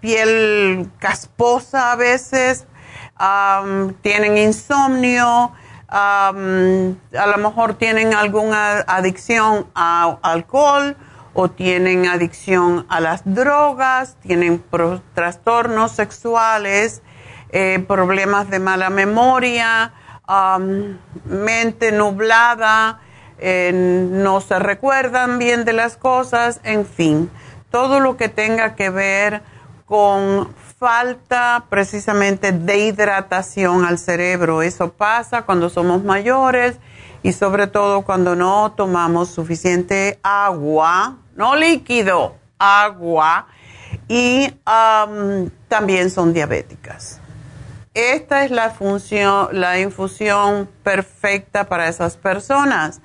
piel 0.00 0.90
casposa 0.98 1.92
a 1.92 1.96
veces, 1.96 2.66
tienen 4.02 4.36
insomnio, 4.36 5.52
a 5.88 6.32
lo 6.32 7.38
mejor 7.38 7.74
tienen 7.74 8.14
alguna 8.14 8.80
adicción 8.80 9.66
a 9.74 10.18
alcohol 10.22 10.96
o 11.34 11.48
tienen 11.48 12.06
adicción 12.06 12.84
a 12.88 13.00
las 13.00 13.22
drogas, 13.24 14.16
tienen 14.20 14.62
trastornos 15.14 15.92
sexuales, 15.92 17.02
eh, 17.50 17.84
problemas 17.86 18.50
de 18.50 18.58
mala 18.58 18.90
memoria, 18.90 19.92
mente 21.24 21.92
nublada, 21.92 23.00
eh, 23.38 23.70
no 23.72 24.40
se 24.40 24.58
recuerdan 24.58 25.38
bien 25.38 25.64
de 25.64 25.72
las 25.72 25.96
cosas, 25.96 26.60
en 26.64 26.84
fin, 26.84 27.30
todo 27.70 28.00
lo 28.00 28.16
que 28.16 28.28
tenga 28.28 28.74
que 28.74 28.90
ver 28.90 29.42
con 29.86 30.52
falta 30.78 31.64
precisamente 31.68 32.52
de 32.52 32.78
hidratación 32.78 33.84
al 33.84 33.98
cerebro. 33.98 34.62
Eso 34.62 34.92
pasa 34.92 35.42
cuando 35.42 35.68
somos 35.70 36.04
mayores 36.04 36.76
y 37.22 37.32
sobre 37.32 37.66
todo 37.66 38.02
cuando 38.02 38.36
no 38.36 38.72
tomamos 38.76 39.28
suficiente 39.28 40.20
agua, 40.22 41.16
no 41.34 41.56
líquido, 41.56 42.36
agua, 42.58 43.48
y 44.06 44.54
también 45.66 46.10
son 46.10 46.32
diabéticas. 46.32 47.20
Esta 47.94 48.44
es 48.44 48.52
la 48.52 48.70
función, 48.70 49.48
la 49.52 49.80
infusión 49.80 50.68
perfecta 50.84 51.64
para 51.68 51.88
esas 51.88 52.16
personas. 52.16 53.00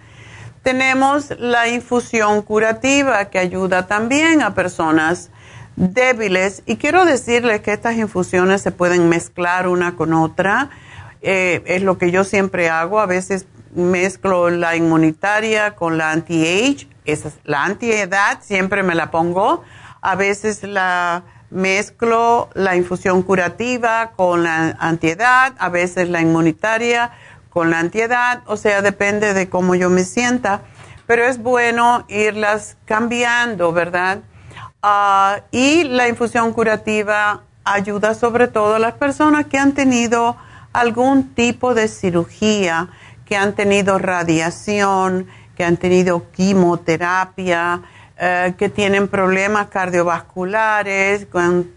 Tenemos 0.62 1.32
la 1.40 1.68
infusión 1.68 2.44
curativa 2.44 3.26
que 3.26 3.40
ayuda 3.40 3.88
también 3.88 4.44
a 4.44 4.54
personas 4.54 5.32
débiles 5.76 6.64
y 6.66 6.78
quiero 6.78 7.06
decirles 7.06 7.62
que 7.62 7.74
estas 7.74 7.96
infusiones 7.96 8.62
se 8.62 8.72
pueden 8.72 9.10
mezclar 9.10 9.68
una 9.68 9.96
con 9.96 10.14
otra. 10.14 10.70
Eh, 11.22 11.64
es 11.66 11.82
lo 11.84 11.98
que 11.98 12.12
yo 12.12 12.24
siempre 12.24 12.70
hago. 12.70 13.00
A 13.00 13.06
veces 13.06 13.46
mezclo 13.76 14.50
la 14.50 14.76
inmunitaria 14.76 15.76
con 15.76 15.98
la 15.98 16.12
anti-age. 16.12 16.88
La 17.44 17.64
anti-edad 17.64 18.40
siempre 18.42 18.84
me 18.84 18.96
la 18.96 19.12
pongo. 19.12 19.64
A 20.02 20.16
veces 20.16 20.64
la 20.64 21.24
mezclo 21.54 22.50
la 22.56 22.76
infusión 22.76 23.22
curativa 23.22 24.12
con 24.16 24.44
la 24.44 24.76
antiedad, 24.80 25.54
a 25.60 25.70
veces 25.70 26.10
la 26.10 26.20
inmunitaria 26.20 27.12
con 27.50 27.70
la 27.70 27.80
antiedad, 27.80 28.42
o 28.48 28.58
sea, 28.58 28.82
depende 28.82 29.36
de 29.36 29.48
cómo 29.48 29.76
yo 29.76 29.92
me 29.92 30.04
sienta, 30.04 30.62
pero 31.06 31.26
es 31.26 31.38
bueno 31.38 32.06
irlas 32.10 32.78
cambiando, 32.86 33.72
¿verdad? 33.72 34.20
Ah, 34.86 35.40
y 35.50 35.86
la 35.86 36.10
infusión 36.10 36.52
curativa 36.52 37.44
ayuda 37.64 38.14
sobre 38.14 38.50
todo 38.50 38.76
a 38.76 38.80
las 38.80 38.96
personas 38.96 39.46
que 39.46 39.58
han 39.58 39.72
tenido 39.72 40.36
algún 40.74 41.34
tipo 41.34 41.74
de 41.74 41.88
cirugía, 41.88 42.90
que 43.26 43.38
han 43.38 43.54
tenido 43.54 43.98
radiación, 43.98 45.28
que 45.56 45.64
han 45.64 45.78
tenido 45.78 46.30
quimioterapia, 46.32 47.82
eh, 48.18 48.56
que 48.58 48.68
tienen 48.68 49.08
problemas 49.08 49.68
cardiovasculares, 49.68 51.28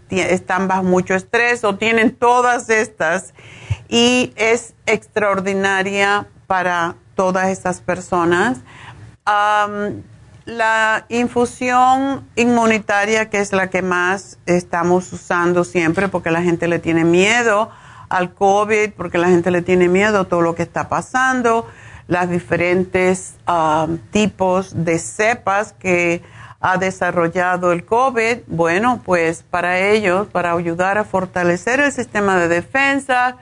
están 0.09 0.67
bajo 0.67 0.83
mucho 0.83 1.15
estrés 1.15 1.63
o 1.63 1.75
tienen 1.77 2.13
todas 2.13 2.69
estas. 2.69 3.33
Y 3.87 4.33
es 4.35 4.73
extraordinaria 4.85 6.27
para 6.45 6.95
todas 7.15 7.47
estas 7.47 7.79
personas. 7.79 8.57
La 10.47 11.05
infusión 11.09 12.25
inmunitaria, 12.37 13.29
que 13.29 13.39
es 13.39 13.51
la 13.51 13.69
que 13.69 13.81
más 13.81 14.39
estamos 14.45 15.11
usando 15.11 15.65
siempre, 15.65 16.07
porque 16.07 16.31
la 16.31 16.41
gente 16.41 16.69
le 16.69 16.79
tiene 16.79 17.03
miedo 17.03 17.69
al 18.07 18.33
COVID, 18.33 18.93
porque 18.95 19.17
la 19.17 19.27
gente 19.27 19.51
le 19.51 19.61
tiene 19.61 19.89
miedo 19.89 20.21
a 20.21 20.23
todo 20.23 20.39
lo 20.39 20.55
que 20.55 20.63
está 20.63 20.87
pasando 20.87 21.67
las 22.07 22.29
diferentes 22.29 23.35
um, 23.45 23.97
tipos 24.11 24.85
de 24.85 24.97
cepas 24.97 25.73
que 25.73 26.23
ha 26.61 26.77
desarrollado 26.77 27.73
el 27.73 27.83
COVID, 27.83 28.37
bueno, 28.47 29.01
pues 29.03 29.43
para 29.43 29.79
ellos, 29.79 30.27
para 30.27 30.53
ayudar 30.53 30.97
a 30.97 31.03
fortalecer 31.03 31.81
el 31.81 31.91
sistema 31.91 32.37
de 32.37 32.47
defensa, 32.47 33.35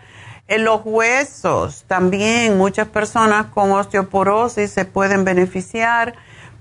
en 0.47 0.63
los 0.63 0.81
huesos 0.83 1.85
también 1.87 2.57
muchas 2.57 2.87
personas 2.87 3.47
con 3.47 3.71
osteoporosis 3.71 4.71
se 4.71 4.85
pueden 4.85 5.23
beneficiar 5.23 6.15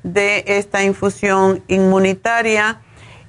de 0.04 0.44
esta 0.46 0.84
infusión 0.84 1.64
inmunitaria 1.66 2.80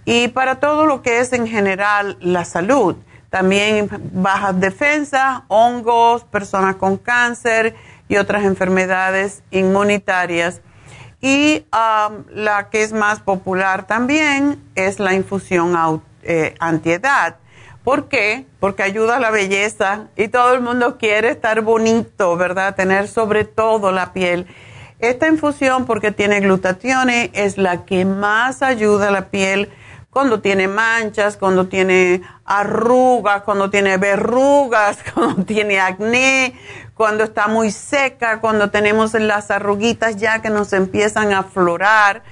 y 0.05 0.27
para 0.27 0.59
todo 0.59 0.85
lo 0.85 1.01
que 1.01 1.19
es 1.19 1.33
en 1.33 1.47
general 1.47 2.17
la 2.21 2.45
salud. 2.45 2.95
También 3.31 3.89
bajas 4.13 4.59
defensas, 4.59 5.41
hongos, 5.47 6.23
personas 6.25 6.75
con 6.75 6.97
cáncer 6.97 7.75
y 8.07 8.17
otras 8.17 8.43
enfermedades 8.45 9.41
inmunitarias. 9.49 10.61
Y 11.21 11.65
um, 11.73 12.23
la 12.29 12.69
que 12.69 12.83
es 12.83 12.93
más 12.93 13.19
popular 13.19 13.87
también 13.87 14.61
es 14.75 14.99
la 14.99 15.13
infusión 15.13 16.01
eh, 16.21 16.53
antiedad. 16.59 17.37
¿Por 17.83 18.09
qué? 18.09 18.45
Porque 18.59 18.83
ayuda 18.83 19.17
a 19.17 19.19
la 19.19 19.31
belleza 19.31 20.07
y 20.15 20.27
todo 20.27 20.53
el 20.53 20.61
mundo 20.61 20.97
quiere 20.97 21.29
estar 21.29 21.61
bonito, 21.61 22.35
¿verdad? 22.35 22.75
Tener 22.75 23.07
sobre 23.07 23.45
todo 23.45 23.91
la 23.91 24.13
piel. 24.13 24.47
Esta 25.09 25.27
infusión, 25.27 25.85
porque 25.85 26.11
tiene 26.11 26.39
glutatione, 26.39 27.31
es 27.33 27.57
la 27.57 27.85
que 27.85 28.05
más 28.05 28.61
ayuda 28.61 29.09
a 29.09 29.11
la 29.11 29.29
piel 29.29 29.69
cuando 30.09 30.39
tiene 30.39 30.67
manchas, 30.67 31.35
cuando 31.35 31.67
tiene 31.67 32.21
arrugas, 32.45 33.41
cuando 33.43 33.69
tiene 33.69 33.97
verrugas, 33.97 34.99
cuando 35.13 35.43
tiene 35.43 35.79
acné, 35.79 36.55
cuando 36.93 37.25
está 37.25 37.47
muy 37.47 37.71
seca, 37.71 38.39
cuando 38.39 38.69
tenemos 38.69 39.13
las 39.13 39.51
arruguitas 39.51 40.15
ya 40.15 40.41
que 40.41 40.49
nos 40.49 40.71
empiezan 40.71 41.33
a 41.33 41.39
aflorar 41.39 42.23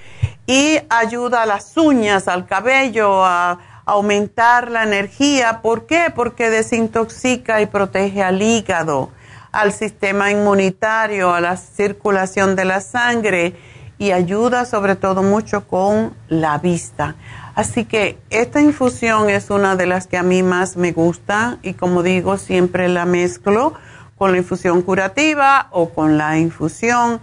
y 0.47 0.79
ayuda 0.89 1.43
a 1.43 1.45
las 1.45 1.75
uñas, 1.77 2.27
al 2.27 2.45
cabello, 2.45 3.25
a, 3.25 3.59
aumentar 3.85 4.71
la 4.71 4.83
energía. 4.83 5.61
¿Por 5.61 5.85
qué? 5.85 6.11
Porque 6.15 6.49
desintoxica 6.49 7.61
y 7.61 7.65
protege 7.65 8.23
al 8.23 8.41
hígado, 8.41 9.11
al 9.53 9.71
sistema 9.71 10.31
inmunitario, 10.31 11.33
a 11.33 11.39
la 11.39 11.55
circulación 11.55 12.57
de 12.57 12.65
la 12.65 12.81
sangre 12.81 13.55
y 13.97 14.11
ayuda 14.11 14.65
sobre 14.65 14.95
todo 14.95 15.23
mucho 15.23 15.65
con 15.67 16.13
la 16.27 16.57
vista. 16.57 17.15
Así 17.55 17.85
que 17.85 18.17
esta 18.31 18.59
infusión 18.59 19.29
es 19.29 19.49
una 19.51 19.75
de 19.75 19.85
las 19.85 20.07
que 20.07 20.17
a 20.17 20.23
mí 20.23 20.43
más 20.43 20.75
me 20.75 20.91
gusta 20.91 21.59
y 21.61 21.75
como 21.75 22.03
digo, 22.03 22.37
siempre 22.37 22.89
la 22.89 23.05
mezclo 23.05 23.73
con 24.17 24.31
la 24.31 24.39
infusión 24.39 24.81
curativa 24.81 25.67
o 25.71 25.89
con 25.89 26.17
la 26.17 26.37
infusión 26.37 27.21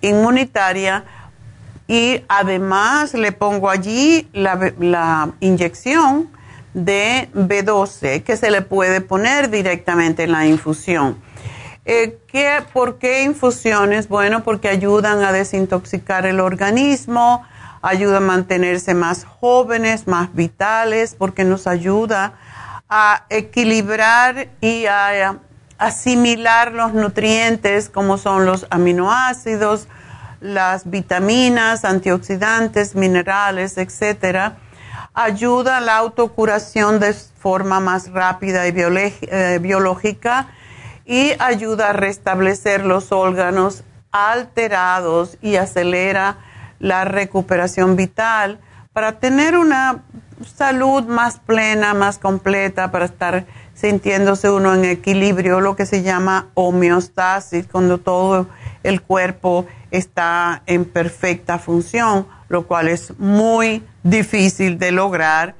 inmunitaria 0.00 1.04
y 1.86 2.22
además 2.28 3.14
le 3.14 3.32
pongo 3.32 3.70
allí 3.70 4.28
la, 4.32 5.30
inyección 5.40 6.28
de 6.74 7.28
B12 7.34 8.22
que 8.22 8.36
se 8.36 8.50
le 8.50 8.62
puede 8.62 9.00
poner 9.00 9.50
directamente 9.50 10.24
en 10.24 10.32
la 10.32 10.46
infusión. 10.46 11.18
Eh, 11.84 12.18
¿Por 12.72 12.98
qué 12.98 13.24
infusiones? 13.24 14.08
Bueno, 14.08 14.44
porque 14.44 14.68
ayudan 14.68 15.22
a 15.24 15.32
desintoxicar 15.32 16.26
el 16.26 16.40
organismo, 16.40 17.44
ayuda 17.82 18.18
a 18.18 18.20
mantenerse 18.20 18.94
más 18.94 19.24
jóvenes, 19.24 20.06
más 20.06 20.34
vitales, 20.34 21.16
porque 21.16 21.44
nos 21.44 21.66
ayuda 21.66 22.34
a 22.88 23.26
equilibrar 23.30 24.48
y 24.60 24.86
a 24.86 25.40
asimilar 25.78 26.72
los 26.72 26.94
nutrientes 26.94 27.88
como 27.88 28.16
son 28.16 28.46
los 28.46 28.66
aminoácidos, 28.70 29.88
las 30.40 30.88
vitaminas, 30.88 31.84
antioxidantes, 31.84 32.94
minerales, 32.94 33.78
etcétera. 33.78 34.56
Ayuda 35.14 35.76
a 35.76 35.80
la 35.80 35.96
autocuración 35.98 36.98
de 36.98 37.12
forma 37.12 37.80
más 37.80 38.10
rápida 38.10 38.66
y 38.66 38.72
eh, 38.76 39.58
biológica 39.60 40.48
y 41.04 41.32
ayuda 41.38 41.90
a 41.90 41.92
restablecer 41.92 42.86
los 42.86 43.12
órganos 43.12 43.84
alterados 44.10 45.36
y 45.42 45.56
acelera 45.56 46.38
la 46.78 47.04
recuperación 47.04 47.96
vital. 47.96 48.60
Para 48.92 49.18
tener 49.18 49.56
una 49.58 50.02
salud 50.44 51.04
más 51.04 51.38
plena, 51.40 51.94
más 51.94 52.18
completa, 52.18 52.90
para 52.90 53.06
estar 53.06 53.46
sintiéndose 53.74 54.50
uno 54.50 54.74
en 54.74 54.84
equilibrio, 54.84 55.60
lo 55.60 55.76
que 55.76 55.86
se 55.86 56.02
llama 56.02 56.48
homeostasis, 56.54 57.66
cuando 57.66 57.98
todo 57.98 58.46
el 58.82 59.02
cuerpo 59.02 59.66
está 59.90 60.62
en 60.66 60.84
perfecta 60.84 61.58
función, 61.58 62.26
lo 62.52 62.66
cual 62.66 62.88
es 62.88 63.18
muy 63.18 63.82
difícil 64.04 64.78
de 64.78 64.92
lograr. 64.92 65.56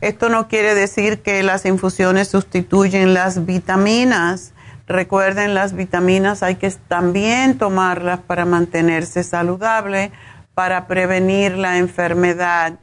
Esto 0.00 0.28
no 0.28 0.46
quiere 0.46 0.74
decir 0.74 1.22
que 1.22 1.42
las 1.42 1.64
infusiones 1.64 2.28
sustituyen 2.28 3.14
las 3.14 3.46
vitaminas. 3.46 4.52
Recuerden, 4.86 5.54
las 5.54 5.72
vitaminas 5.72 6.42
hay 6.42 6.56
que 6.56 6.70
también 6.70 7.58
tomarlas 7.58 8.20
para 8.20 8.44
mantenerse 8.44 9.24
saludable, 9.24 10.12
para 10.54 10.86
prevenir 10.86 11.56
la 11.56 11.78
enfermedad 11.78 12.74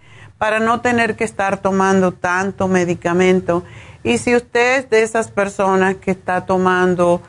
para 0.43 0.59
no 0.59 0.81
tener 0.81 1.15
que 1.15 1.23
estar 1.23 1.59
tomando 1.59 2.11
tanto 2.11 2.67
medicamento. 2.67 3.63
Y 4.03 4.17
si 4.17 4.35
usted 4.35 4.79
es 4.79 4.89
de 4.89 5.01
esas 5.01 5.31
personas 5.31 5.95
que 5.95 6.11
está 6.11 6.45
tomando 6.45 7.21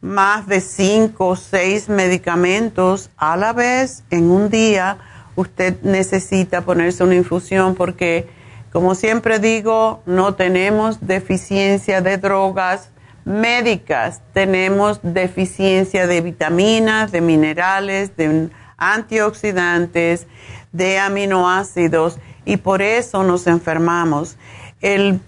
más 0.00 0.46
de 0.46 0.60
cinco 0.60 1.30
o 1.30 1.36
seis 1.36 1.88
medicamentos 1.88 3.10
a 3.16 3.36
la 3.36 3.52
vez 3.52 4.04
en 4.10 4.30
un 4.30 4.50
día, 4.50 4.98
usted 5.38 5.80
necesita 5.82 6.62
ponerse 6.62 7.04
una 7.04 7.14
infusión 7.14 7.76
porque, 7.76 8.28
como 8.72 8.96
siempre 8.96 9.38
digo, 9.38 10.02
no 10.04 10.34
tenemos 10.34 11.06
deficiencia 11.06 12.00
de 12.00 12.18
drogas 12.18 12.90
médicas, 13.24 14.20
tenemos 14.32 14.98
deficiencia 15.04 16.08
de 16.08 16.22
vitaminas, 16.22 17.12
de 17.12 17.20
minerales, 17.20 18.16
de 18.16 18.48
antioxidantes, 18.78 20.26
de 20.72 20.98
aminoácidos 20.98 22.18
y 22.44 22.56
por 22.56 22.82
eso 22.82 23.22
nos 23.22 23.46
enfermamos. 23.46 24.36
El 24.80 25.20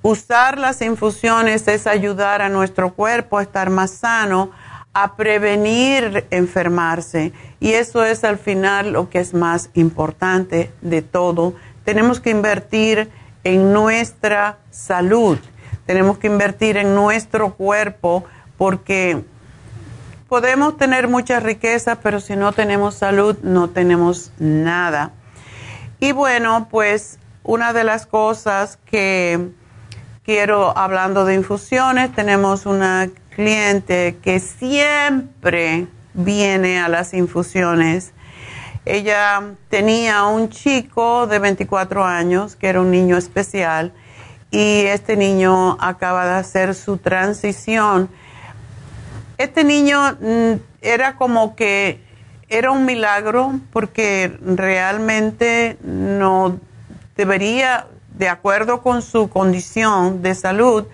usar 0.00 0.56
las 0.56 0.80
infusiones 0.80 1.68
es 1.68 1.86
ayudar 1.86 2.40
a 2.40 2.48
nuestro 2.48 2.94
cuerpo 2.94 3.36
a 3.36 3.42
estar 3.42 3.68
más 3.68 3.90
sano, 3.90 4.50
a 4.94 5.14
prevenir 5.14 6.26
enfermarse 6.30 7.34
y 7.60 7.72
eso 7.72 8.04
es 8.04 8.24
al 8.24 8.38
final 8.38 8.92
lo 8.92 9.10
que 9.10 9.18
es 9.18 9.34
más 9.34 9.70
importante 9.74 10.70
de 10.80 11.02
todo. 11.02 11.54
Tenemos 11.84 12.20
que 12.20 12.30
invertir 12.30 13.10
en 13.44 13.72
nuestra 13.72 14.58
salud, 14.70 15.38
tenemos 15.86 16.18
que 16.18 16.26
invertir 16.26 16.76
en 16.76 16.94
nuestro 16.94 17.54
cuerpo 17.54 18.24
porque 18.56 19.24
podemos 20.28 20.76
tener 20.76 21.08
mucha 21.08 21.40
riqueza, 21.40 21.96
pero 22.00 22.20
si 22.20 22.36
no 22.36 22.52
tenemos 22.52 22.94
salud 22.94 23.36
no 23.42 23.70
tenemos 23.70 24.32
nada. 24.38 25.12
Y 26.00 26.12
bueno, 26.12 26.68
pues 26.70 27.18
una 27.42 27.72
de 27.72 27.82
las 27.82 28.06
cosas 28.06 28.78
que 28.84 29.50
quiero, 30.22 30.76
hablando 30.76 31.24
de 31.24 31.34
infusiones, 31.34 32.12
tenemos 32.12 32.66
una 32.66 33.08
cliente 33.34 34.18
que 34.22 34.38
siempre 34.38 35.86
viene 36.18 36.78
a 36.80 36.88
las 36.88 37.14
infusiones. 37.14 38.12
Ella 38.84 39.42
tenía 39.70 40.24
un 40.24 40.50
chico 40.50 41.26
de 41.26 41.38
24 41.38 42.04
años 42.04 42.54
que 42.54 42.68
era 42.68 42.80
un 42.80 42.90
niño 42.90 43.16
especial 43.16 43.92
y 44.50 44.82
este 44.82 45.16
niño 45.16 45.76
acaba 45.80 46.26
de 46.26 46.34
hacer 46.34 46.74
su 46.74 46.98
transición 46.98 48.08
este 49.38 49.62
niño 49.62 50.16
mm, 50.20 50.54
era 50.82 51.14
como 51.14 51.54
que 51.54 52.00
era 52.48 52.72
un 52.72 52.84
milagro 52.84 53.60
porque 53.72 54.36
realmente 54.42 55.78
no 55.82 56.58
debería, 57.16 57.86
de 58.16 58.28
acuerdo 58.28 58.82
con 58.82 59.00
su 59.00 59.28
condición 59.30 60.22
de 60.22 60.34
salud, 60.34 60.86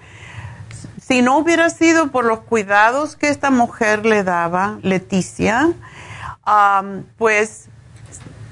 si 1.06 1.20
no 1.20 1.36
hubiera 1.36 1.68
sido 1.68 2.08
por 2.08 2.24
los 2.24 2.40
cuidados 2.40 3.16
que 3.16 3.28
esta 3.28 3.50
mujer 3.50 4.06
le 4.06 4.24
daba, 4.24 4.78
Leticia, 4.82 5.72
pues 7.18 7.66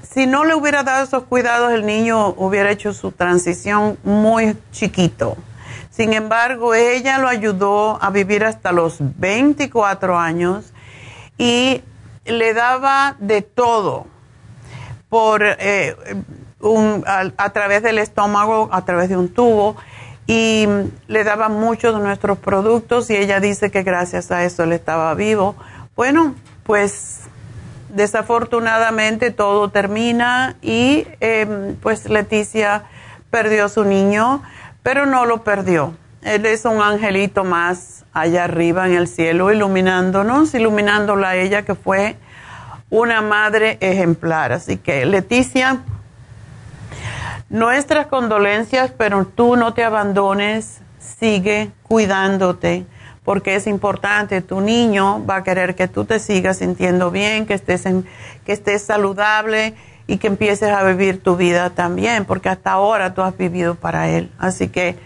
si 0.03 0.27
no 0.27 0.45
le 0.45 0.53
hubiera 0.53 0.83
dado 0.83 1.03
esos 1.03 1.23
cuidados, 1.23 1.71
el 1.71 1.85
niño 1.85 2.29
hubiera 2.37 2.69
hecho 2.69 2.93
su 2.93 3.11
transición 3.11 3.97
muy 4.03 4.55
chiquito. 4.71 5.35
Sin 5.89 6.13
embargo, 6.13 6.75
ella 6.75 7.17
lo 7.17 7.27
ayudó 7.27 7.97
a 8.01 8.11
vivir 8.11 8.45
hasta 8.45 8.71
los 8.71 8.97
24 8.99 10.17
años 10.17 10.73
y 11.39 11.81
le 12.25 12.53
daba 12.53 13.15
de 13.19 13.41
todo 13.41 14.05
por 15.09 15.43
eh, 15.43 15.95
a, 17.05 17.49
través 17.49 17.81
del 17.83 17.97
estómago, 17.97 18.69
a 18.71 18.85
través 18.85 19.09
de 19.09 19.17
un 19.17 19.33
tubo 19.33 19.75
y 20.25 20.67
le 21.07 21.23
daba 21.23 21.49
muchos 21.49 21.95
de 21.95 22.01
nuestros 22.01 22.37
productos 22.37 23.09
y 23.09 23.15
ella 23.15 23.39
dice 23.39 23.71
que 23.71 23.83
gracias 23.83 24.31
a 24.31 24.43
eso 24.43 24.63
él 24.63 24.71
estaba 24.71 25.13
vivo. 25.15 25.55
Bueno, 25.95 26.35
pues 26.63 27.21
desafortunadamente 27.89 29.31
todo 29.31 29.69
termina 29.69 30.55
y 30.61 31.07
em, 31.19 31.75
pues 31.75 32.09
Leticia 32.09 32.83
perdió 33.29 33.65
a 33.65 33.69
su 33.69 33.83
niño, 33.83 34.41
pero 34.81 35.05
no 35.05 35.25
lo 35.25 35.43
perdió. 35.43 35.95
Él 36.21 36.45
es 36.45 36.65
un 36.65 36.81
angelito 36.81 37.43
más 37.43 38.05
allá 38.13 38.45
arriba 38.45 38.87
en 38.87 38.93
el 38.93 39.07
cielo, 39.07 39.51
iluminándonos, 39.51 40.53
iluminándola 40.53 41.29
a 41.29 41.35
ella 41.35 41.63
que 41.63 41.75
fue 41.75 42.15
una 42.89 43.21
madre 43.21 43.77
ejemplar. 43.81 44.51
Así 44.53 44.77
que 44.77 45.05
Leticia, 45.05 45.81
nuestras 47.53 48.07
condolencias, 48.07 48.91
pero 48.97 49.25
tú 49.25 49.55
no 49.55 49.75
te 49.75 49.83
abandones, 49.83 50.81
sigue 50.97 51.71
cuidándote 51.83 52.87
porque 53.23 53.55
es 53.55 53.67
importante, 53.67 54.41
tu 54.41 54.59
niño 54.59 55.23
va 55.25 55.37
a 55.37 55.43
querer 55.43 55.75
que 55.75 55.87
tú 55.87 56.03
te 56.03 56.19
sigas 56.19 56.57
sintiendo 56.57 57.11
bien, 57.11 57.45
que 57.45 57.53
estés, 57.53 57.83
que 57.83 58.51
estés 58.51 58.81
saludable 58.81 59.75
y 60.07 60.17
que 60.17 60.27
empieces 60.27 60.71
a 60.71 60.83
vivir 60.83 61.21
tu 61.21 61.37
vida 61.37 61.69
también, 61.69 62.25
porque 62.25 62.49
hasta 62.49 62.71
ahora 62.71 63.13
tú 63.13 63.21
has 63.21 63.37
vivido 63.37 63.75
para 63.75 64.09
él. 64.09 64.31
Así 64.39 64.67
que 64.67 64.97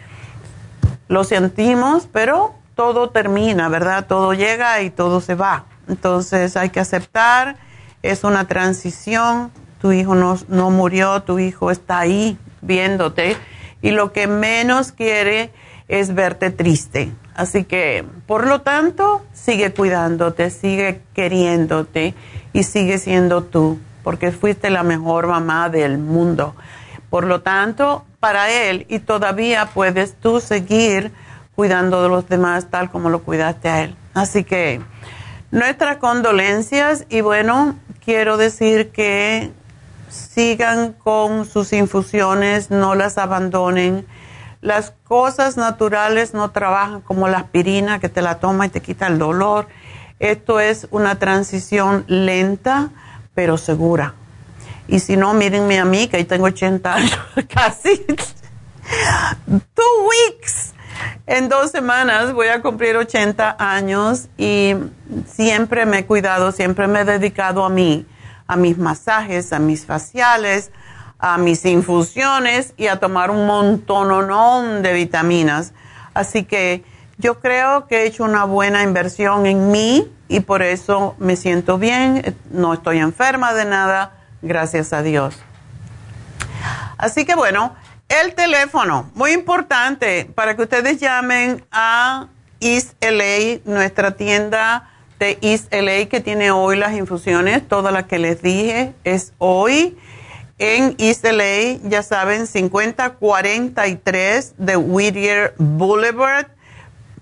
lo 1.10 1.26
sentimos, 1.26 2.08
pero 2.12 2.56
todo 2.76 3.10
termina, 3.10 3.68
¿verdad? 3.68 4.08
Todo 4.08 4.34
llega 4.34 4.82
y 4.82 4.90
todo 4.90 5.20
se 5.20 5.36
va. 5.36 5.66
Entonces 5.90 6.56
hay 6.56 6.70
que 6.70 6.80
aceptar, 6.80 7.58
es 8.02 8.24
una 8.24 8.48
transición, 8.48 9.52
tu 9.80 9.92
hijo 9.92 10.16
no, 10.16 10.38
no 10.48 10.70
murió, 10.70 11.22
tu 11.24 11.40
hijo 11.40 11.72
está 11.72 12.00
ahí 12.00 12.38
viéndote 12.62 13.38
y 13.82 13.92
lo 13.92 14.12
que 14.12 14.28
menos 14.28 14.92
quiere 14.92 15.52
es 15.88 16.14
verte 16.14 16.52
triste. 16.52 17.12
Así 17.36 17.64
que, 17.64 18.04
por 18.26 18.48
lo 18.48 18.62
tanto, 18.62 19.24
sigue 19.34 19.72
cuidándote, 19.72 20.50
sigue 20.50 21.02
queriéndote 21.14 22.16
y 22.52 22.64
sigue 22.64 22.98
siendo 22.98 23.44
tú, 23.44 23.80
porque 24.04 24.32
fuiste 24.32 24.70
la 24.70 24.84
mejor 24.84 25.28
mamá 25.28 25.70
del 25.70 25.98
mundo. 25.98 26.56
Por 27.10 27.26
lo 27.26 27.42
tanto, 27.42 28.04
para 28.20 28.50
él, 28.50 28.86
y 28.90 29.00
todavía 29.00 29.68
puedes 29.74 30.16
tú 30.16 30.40
seguir 30.40 31.12
cuidando 31.56 32.04
de 32.04 32.10
los 32.10 32.28
demás 32.28 32.70
tal 32.70 32.90
como 32.90 33.10
lo 33.10 33.22
cuidaste 33.22 33.70
a 33.70 33.84
él. 33.84 33.96
Así 34.14 34.44
que, 34.44 34.82
nuestras 35.52 35.98
condolencias 35.98 37.06
y 37.10 37.22
bueno, 37.22 37.76
quiero 38.04 38.38
decir 38.38 38.90
que 38.90 39.52
sigan 40.10 40.94
con 40.94 41.46
sus 41.46 41.74
infusiones, 41.74 42.72
no 42.72 42.96
las 42.96 43.18
abandonen 43.18 44.06
las 44.62 44.92
cosas 45.04 45.56
naturales 45.56 46.34
no 46.34 46.52
trabajan 46.52 47.02
como 47.02 47.28
la 47.28 47.38
aspirina 47.38 48.00
que 48.00 48.10
te 48.10 48.22
la 48.22 48.40
toma 48.40 48.66
y 48.66 48.70
te 48.70 48.82
quita 48.82 49.08
el 49.08 49.20
dolor. 49.20 49.68
Esto 50.20 50.60
es 50.60 50.88
una 50.90 51.20
transición 51.20 52.06
lenta, 52.08 52.90
pero 53.36 53.58
segura. 53.58 54.16
Y 54.88 55.00
si 55.00 55.16
no, 55.16 55.34
mírenme 55.34 55.80
a 55.80 55.86
mí, 55.86 56.08
que 56.08 56.18
ahí 56.18 56.26
tengo 56.26 56.46
80 56.46 56.94
años, 56.94 57.20
casi. 57.54 58.06
Two 59.46 60.08
weeks. 60.08 60.74
En 61.28 61.50
dos 61.50 61.70
semanas 61.70 62.34
voy 62.34 62.48
a 62.48 62.62
cumplir 62.62 62.96
80 62.96 63.58
años 63.60 64.28
y 64.38 64.74
siempre 65.28 65.86
me 65.86 66.00
he 66.00 66.06
cuidado, 66.06 66.52
siempre 66.52 66.88
me 66.88 67.02
he 67.02 67.06
dedicado 67.06 67.64
a 67.64 67.70
mí, 67.70 68.08
a 68.48 68.56
mis 68.56 68.78
masajes, 68.78 69.54
a 69.54 69.60
mis 69.60 69.86
faciales, 69.86 70.72
a 71.20 71.38
mis 71.38 71.66
infusiones 71.66 72.74
y 72.78 72.88
a 72.88 73.00
tomar 73.00 73.32
un 73.32 73.46
montón 73.46 74.82
de 74.82 74.94
vitaminas. 74.94 75.74
Así 76.14 76.44
que 76.44 76.84
yo 77.18 77.40
creo 77.40 77.88
que 77.88 78.04
he 78.04 78.08
hecho 78.08 78.24
una 78.24 78.46
buena 78.46 78.84
inversión 78.84 79.46
en 79.46 79.72
mí 79.72 80.12
y 80.28 80.42
por 80.42 80.62
eso 80.62 81.16
me 81.20 81.36
siento 81.36 81.78
bien, 81.78 82.36
no 82.52 82.74
estoy 82.74 83.00
enferma 83.00 83.54
de 83.54 83.66
nada, 83.66 84.14
gracias 84.42 84.94
a 84.94 85.02
Dios. 85.02 85.36
Así 86.98 87.26
que 87.26 87.36
bueno, 87.36 87.76
el 88.10 88.36
teléfono, 88.36 89.10
muy 89.16 89.32
importante 89.32 90.30
para 90.34 90.56
que 90.56 90.64
ustedes 90.64 91.00
llamen 91.00 91.66
a 91.72 92.28
East 92.60 92.94
LA, 93.02 93.60
nuestra 93.66 94.12
tienda 94.12 94.90
de 95.20 95.38
East 95.42 95.74
LA 95.74 96.06
que 96.10 96.22
tiene 96.22 96.52
hoy 96.52 96.78
las 96.78 96.94
infusiones, 96.94 97.68
todas 97.68 97.92
las 97.92 98.06
que 98.06 98.20
les 98.20 98.42
dije 98.42 98.94
es 99.04 99.34
hoy 99.38 99.98
en 100.60 100.96
East 100.98 101.24
LA, 101.24 101.78
ya 101.88 102.02
saben, 102.02 102.48
5043 102.48 104.56
de 104.58 104.78
Whittier 104.78 105.54
Boulevard. 105.58 106.48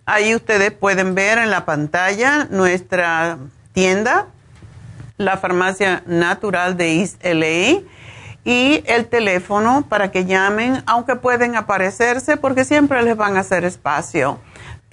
Ahí 0.05 0.33
ustedes 0.35 0.71
pueden 0.71 1.15
ver 1.15 1.39
en 1.39 1.51
la 1.51 1.65
pantalla 1.65 2.47
nuestra 2.49 3.39
tienda, 3.73 4.27
la 5.17 5.35
farmacia 5.37 6.03
natural 6.05 6.77
de 6.77 7.01
East 7.01 7.21
LA 7.23 7.81
y 8.45 8.83
el 8.85 9.07
teléfono 9.07 9.85
para 9.89 10.11
que 10.11 10.25
llamen, 10.25 10.83
aunque 10.85 11.15
pueden 11.15 11.55
aparecerse 11.55 12.37
porque 12.37 12.63
siempre 12.63 13.01
les 13.03 13.17
van 13.17 13.35
a 13.35 13.41
hacer 13.41 13.65
espacio. 13.65 14.39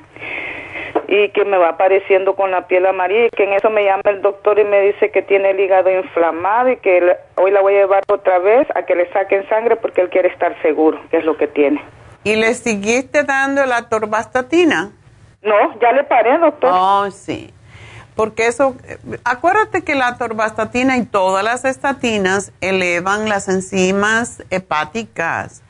y 1.07 1.29
que 1.29 1.45
me 1.45 1.57
va 1.57 1.69
apareciendo 1.69 2.36
con 2.36 2.51
la 2.51 2.67
piel 2.67 2.86
amarilla 2.86 3.27
y 3.27 3.29
que 3.29 3.43
en 3.43 3.53
eso 3.53 3.69
me 3.69 3.84
llama 3.84 4.03
el 4.05 4.21
doctor 4.21 4.60
y 4.60 4.63
me 4.63 4.81
dice 4.81 5.12
que 5.12 5.21
tiene 5.21 5.51
el 5.51 5.60
hígado 5.60 5.89
inflamado 5.89 6.69
y 6.69 6.77
que 6.77 7.17
hoy 7.36 7.51
la 7.51 7.62
voy 7.62 7.75
a 7.75 7.79
llevar 7.79 8.03
otra 8.07 8.39
vez 8.39 8.67
a 8.75 8.84
que 8.84 8.95
le 8.95 9.12
saquen 9.12 9.47
sangre 9.49 9.75
porque 9.75 10.01
él 10.01 10.10
quiere 10.10 10.29
estar 10.29 10.60
seguro 10.62 10.99
que 11.10 11.17
es 11.17 11.25
lo 11.25 11.38
que 11.38 11.47
tiene. 11.47 11.81
¿Y 12.23 12.36
le 12.36 12.53
seguiste 12.53 13.23
dando 13.23 13.65
la 13.65 13.89
torvastatina? 13.89 14.91
No, 15.41 15.79
ya 15.79 15.91
le 15.91 16.03
paré, 16.03 16.38
doctor. 16.38 16.71
Oh, 16.71 17.10
sí. 17.10 17.51
Porque 18.21 18.45
eso, 18.45 18.75
acuérdate 19.23 19.84
que 19.84 19.95
la 19.95 20.19
torvastatina 20.19 20.95
y 20.97 21.05
todas 21.05 21.43
las 21.43 21.65
estatinas 21.65 22.51
elevan 22.62 23.27
las 23.27 23.47
enzimas 23.47 24.43
hepáticas 24.51 25.63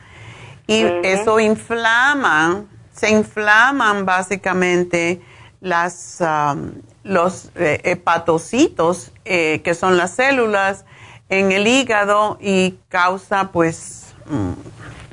y 0.68 0.84
eso 1.04 1.40
inflama, 1.40 2.66
se 2.94 3.10
inflaman 3.10 4.06
básicamente 4.06 5.22
las, 5.62 6.18
um, 6.20 6.74
los 7.06 7.52
eh, 7.56 7.80
hepatocitos, 7.86 9.14
eh, 9.24 9.62
que 9.64 9.74
son 9.74 9.96
las 9.96 10.12
células 10.16 10.84
en 11.30 11.54
el 11.54 11.68
hígado 11.68 12.38
y 12.42 12.78
causa 12.90 13.54
pues 13.54 14.08
mm, 14.26 14.52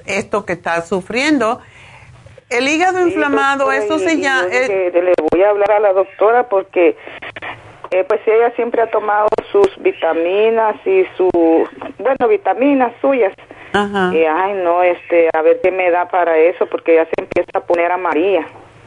esto 0.06 0.44
que 0.44 0.54
está 0.54 0.84
sufriendo. 0.84 1.60
El 2.50 2.68
hígado 2.68 3.06
inflamado, 3.06 3.70
eso 3.72 3.98
se 3.98 4.18
llama... 4.18 4.48
Le 4.48 5.12
voy 5.30 5.42
a 5.42 5.50
hablar 5.50 5.72
a 5.72 5.80
la 5.80 5.92
doctora 5.92 6.48
porque 6.48 6.96
eh, 7.90 8.04
pues 8.04 8.20
ella 8.26 8.50
siempre 8.56 8.82
ha 8.82 8.90
tomado 8.90 9.28
sus 9.50 9.68
vitaminas 9.78 10.76
y 10.86 11.04
su, 11.16 11.28
bueno, 11.98 12.28
vitaminas 12.28 12.92
suyas. 13.00 13.32
Ajá. 13.72 14.10
Y 14.14 14.24
ay, 14.24 14.54
no, 14.62 14.82
este, 14.82 15.28
a 15.34 15.42
ver 15.42 15.60
qué 15.62 15.70
me 15.70 15.90
da 15.90 16.08
para 16.08 16.36
eso 16.38 16.66
porque 16.66 16.96
ya 16.96 17.04
se 17.04 17.22
empieza 17.22 17.50
a 17.58 17.60
poner 17.60 17.90
amarilla. 17.92 18.46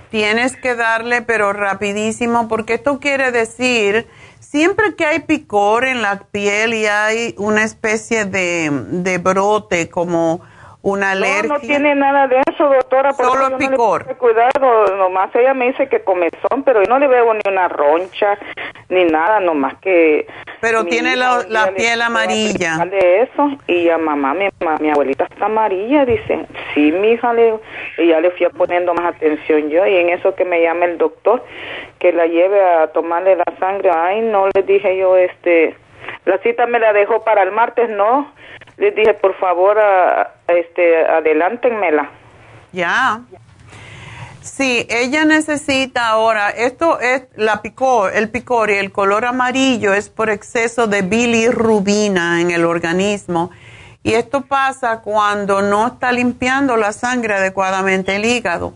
Tienes 0.09 0.57
que 0.57 0.75
darle, 0.75 1.21
pero 1.21 1.53
rapidísimo, 1.53 2.47
porque 2.47 2.73
esto 2.73 2.99
quiere 2.99 3.31
decir, 3.31 4.07
siempre 4.39 4.95
que 4.95 5.05
hay 5.05 5.19
picor 5.19 5.85
en 5.85 6.01
la 6.01 6.23
piel 6.31 6.73
y 6.73 6.85
hay 6.85 7.33
una 7.37 7.63
especie 7.63 8.25
de, 8.25 8.69
de 8.71 9.17
brote 9.19 9.89
como 9.89 10.41
una 10.83 11.11
alergia. 11.11 11.43
No, 11.43 11.53
no 11.55 11.59
tiene 11.59 11.95
nada 11.95 12.27
de 12.27 12.41
eso, 12.51 12.65
doctora. 12.65 13.13
Solo 13.13 13.57
picor. 13.57 14.07
No 14.07 14.17
cuidado, 14.17 14.97
nomás 14.97 15.33
ella 15.35 15.53
me 15.53 15.67
dice 15.67 15.87
que 15.87 16.01
comezón, 16.01 16.63
pero 16.63 16.81
yo 16.83 16.89
no 16.89 16.99
le 16.99 17.07
veo 17.07 17.33
ni 17.33 17.41
una 17.47 17.67
roncha, 17.67 18.37
ni 18.89 19.05
nada, 19.05 19.39
nomás 19.39 19.75
que... 19.75 20.27
Pero 20.59 20.85
tiene 20.85 21.15
la, 21.15 21.43
la 21.47 21.71
piel 21.71 22.01
amarilla. 22.01 22.77
De 22.85 23.21
eso, 23.21 23.51
y 23.67 23.85
ya 23.85 23.97
mamá, 23.97 24.33
mi, 24.33 24.47
mi 24.79 24.89
abuelita 24.89 25.25
está 25.25 25.45
amarilla, 25.45 26.05
dice, 26.05 26.45
sí, 26.73 26.91
mi 26.91 27.11
hija, 27.11 27.33
le, 27.33 27.55
y 27.97 28.07
ya 28.07 28.19
le 28.19 28.31
fui 28.31 28.47
poniendo 28.49 28.93
más 28.93 29.15
atención 29.15 29.69
yo, 29.69 29.85
y 29.85 29.97
en 29.97 30.09
eso 30.09 30.35
que 30.35 30.45
me 30.45 30.61
llama 30.61 30.85
el 30.85 30.97
doctor, 30.97 31.43
que 31.99 32.11
la 32.11 32.25
lleve 32.25 32.61
a 32.61 32.87
tomarle 32.87 33.35
la 33.35 33.45
sangre, 33.59 33.91
ay, 33.91 34.21
no, 34.21 34.47
le 34.53 34.63
dije 34.63 34.97
yo, 34.97 35.17
este, 35.17 35.75
la 36.25 36.37
cita 36.39 36.65
me 36.65 36.79
la 36.79 36.93
dejó 36.93 37.23
para 37.23 37.43
el 37.43 37.51
martes, 37.51 37.89
no, 37.89 38.31
dije, 38.89 39.13
por 39.13 39.35
favor, 39.37 39.77
a, 39.77 40.33
este, 40.47 41.05
adelántenmela. 41.05 42.09
Ya. 42.71 43.21
Sí, 44.41 44.87
ella 44.89 45.23
necesita 45.23 46.07
ahora, 46.07 46.49
esto 46.49 46.99
es 46.99 47.27
la 47.35 47.61
picor, 47.61 48.15
el 48.15 48.29
picor 48.29 48.71
y 48.71 48.73
el 48.73 48.91
color 48.91 49.25
amarillo 49.25 49.93
es 49.93 50.09
por 50.09 50.31
exceso 50.31 50.87
de 50.87 51.03
bilirrubina 51.03 52.41
en 52.41 52.49
el 52.49 52.65
organismo. 52.65 53.51
Y 54.01 54.13
esto 54.13 54.41
pasa 54.41 55.01
cuando 55.01 55.61
no 55.61 55.87
está 55.87 56.11
limpiando 56.11 56.75
la 56.75 56.91
sangre 56.91 57.35
adecuadamente 57.35 58.15
el 58.15 58.25
hígado. 58.25 58.73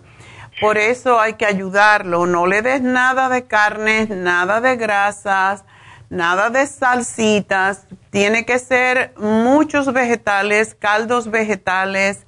Por 0.61 0.77
eso 0.77 1.19
hay 1.19 1.33
que 1.33 1.47
ayudarlo. 1.47 2.27
No 2.27 2.45
le 2.45 2.61
des 2.61 2.81
nada 2.81 3.27
de 3.27 3.45
carne, 3.45 4.05
nada 4.07 4.61
de 4.61 4.75
grasas, 4.77 5.65
nada 6.09 6.51
de 6.51 6.67
salsitas, 6.67 7.87
tiene 8.15 8.45
que 8.45 8.59
ser 8.59 9.11
muchos 9.17 9.91
vegetales, 9.91 10.73
caldos 10.73 11.29
vegetales, 11.29 12.25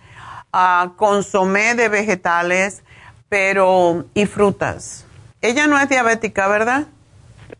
uh, 0.54 0.94
consomé 0.98 1.76
de 1.76 1.88
vegetales, 1.88 2.84
pero 3.30 4.04
y 4.14 4.26
frutas. 4.26 5.08
Ella 5.42 5.66
no 5.68 5.80
es 5.80 5.88
diabética, 5.88 6.50
¿verdad? 6.50 6.88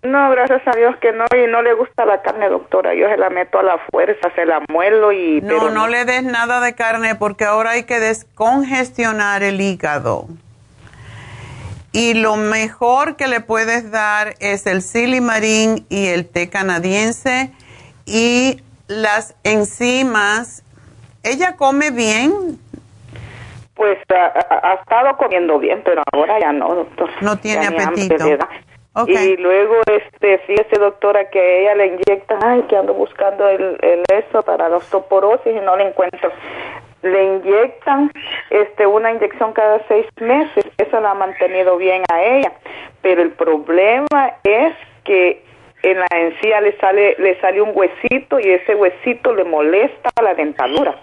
No, 0.04 0.30
gracias 0.30 0.62
a 0.68 0.72
Dios 0.76 0.94
que 0.98 1.14
no, 1.14 1.24
y 1.32 1.50
no 1.50 1.62
le 1.62 1.74
gusta 1.74 2.06
la 2.06 2.22
carne, 2.22 2.50
doctora. 2.50 2.94
Yo 2.96 3.08
se 3.08 3.16
la 3.16 3.30
meto 3.30 3.60
a 3.60 3.64
la 3.64 3.78
fuerza, 3.90 4.30
se 4.36 4.46
la 4.46 4.60
muelo 4.68 5.14
y... 5.14 5.40
No, 5.40 5.70
no 5.70 5.88
le 5.88 6.04
des 6.04 6.24
nada 6.24 6.60
de 6.60 6.76
carne 6.76 7.16
porque 7.16 7.46
ahora 7.46 7.72
hay 7.72 7.84
que 7.84 8.02
descongestionar 8.02 9.42
el 9.42 9.62
hígado. 9.62 10.28
Y 11.94 12.14
lo 12.14 12.36
mejor 12.36 13.16
que 13.16 13.30
le 13.30 13.40
puedes 13.40 13.90
dar 13.90 14.36
es 14.42 14.68
el 14.68 14.82
silimarín 14.82 15.86
y 15.88 16.08
el 16.08 16.28
té 16.28 16.50
canadiense 16.50 17.54
y 18.08 18.62
las 18.88 19.36
enzimas. 19.44 20.64
¿Ella 21.24 21.56
come 21.58 21.92
bien? 21.92 22.58
Pues 23.76 24.00
ha, 24.10 24.74
estado 24.74 25.18
comiendo 25.18 25.60
bien, 25.60 25.82
pero 25.84 26.02
ahora 26.14 26.40
ya 26.40 26.52
no, 26.52 26.74
doctor. 26.74 27.10
No 27.22 27.38
tiene 27.38 27.68
apetito. 27.68 28.16
Y 29.06 29.38
luego, 29.38 29.76
este, 29.86 30.40
fíjese, 30.40 30.80
doctora, 30.80 31.30
que 31.30 31.62
ella 31.62 31.76
le 31.76 31.88
inyecta, 31.88 32.40
ay, 32.42 32.64
que 32.64 32.76
ando 32.76 32.96
buscando 32.96 33.48
el, 33.48 33.78
el 33.82 34.04
eso 34.12 34.42
para 34.42 34.70
la 34.70 34.78
osteoporosis 34.78 35.56
y 35.56 35.60
no 35.60 35.76
le 35.76 35.90
encuentro 35.90 36.32
le 37.04 37.24
inyectan 37.24 38.12
este 38.50 38.88
una 38.88 39.12
inyección 39.12 39.54
cada 39.54 39.80
seis 39.88 40.08
meses 40.20 40.66
eso 40.80 41.00
la 41.00 41.12
ha 41.12 41.14
mantenido 41.14 41.78
bien 41.78 42.02
a 42.12 42.24
ella 42.24 42.52
pero 43.04 43.22
el 43.22 43.32
problema 43.32 44.34
es 44.44 44.74
que 45.04 45.44
en 45.84 46.00
la 46.00 46.08
encía 46.12 46.62
le 46.62 46.78
sale 46.78 47.16
le 47.20 47.40
sale 47.40 47.62
un 47.62 47.72
huesito 47.74 48.40
y 48.40 48.50
ese 48.50 48.76
huesito 48.76 49.34
le 49.34 49.44
molesta 49.44 50.10
a 50.16 50.22
la 50.22 50.34
dentadura 50.34 51.00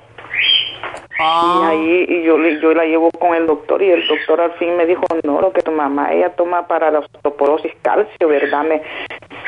ah. 1.19 1.61
y 1.61 1.67
ahí 1.67 2.07
y 2.09 2.23
yo 2.25 2.37
yo 2.39 2.75
la 2.75 2.85
llevo 2.85 3.11
con 3.13 3.35
el 3.35 3.47
doctor 3.47 3.83
y 3.83 3.91
el 3.91 4.07
doctor 4.07 4.41
al 4.41 4.53
fin 4.55 4.77
me 4.77 4.87
dijo 4.87 5.05
no 5.23 5.41
lo 5.41 5.53
que 5.53 5.63
tu 5.63 5.71
mamá 5.71 6.13
ella 6.13 6.31
toma 6.31 6.67
para 6.67 6.91
la 6.91 7.01
osteoporosis 7.01 7.73
calcio 7.83 8.29
verdad 8.29 8.65
me 8.65 8.83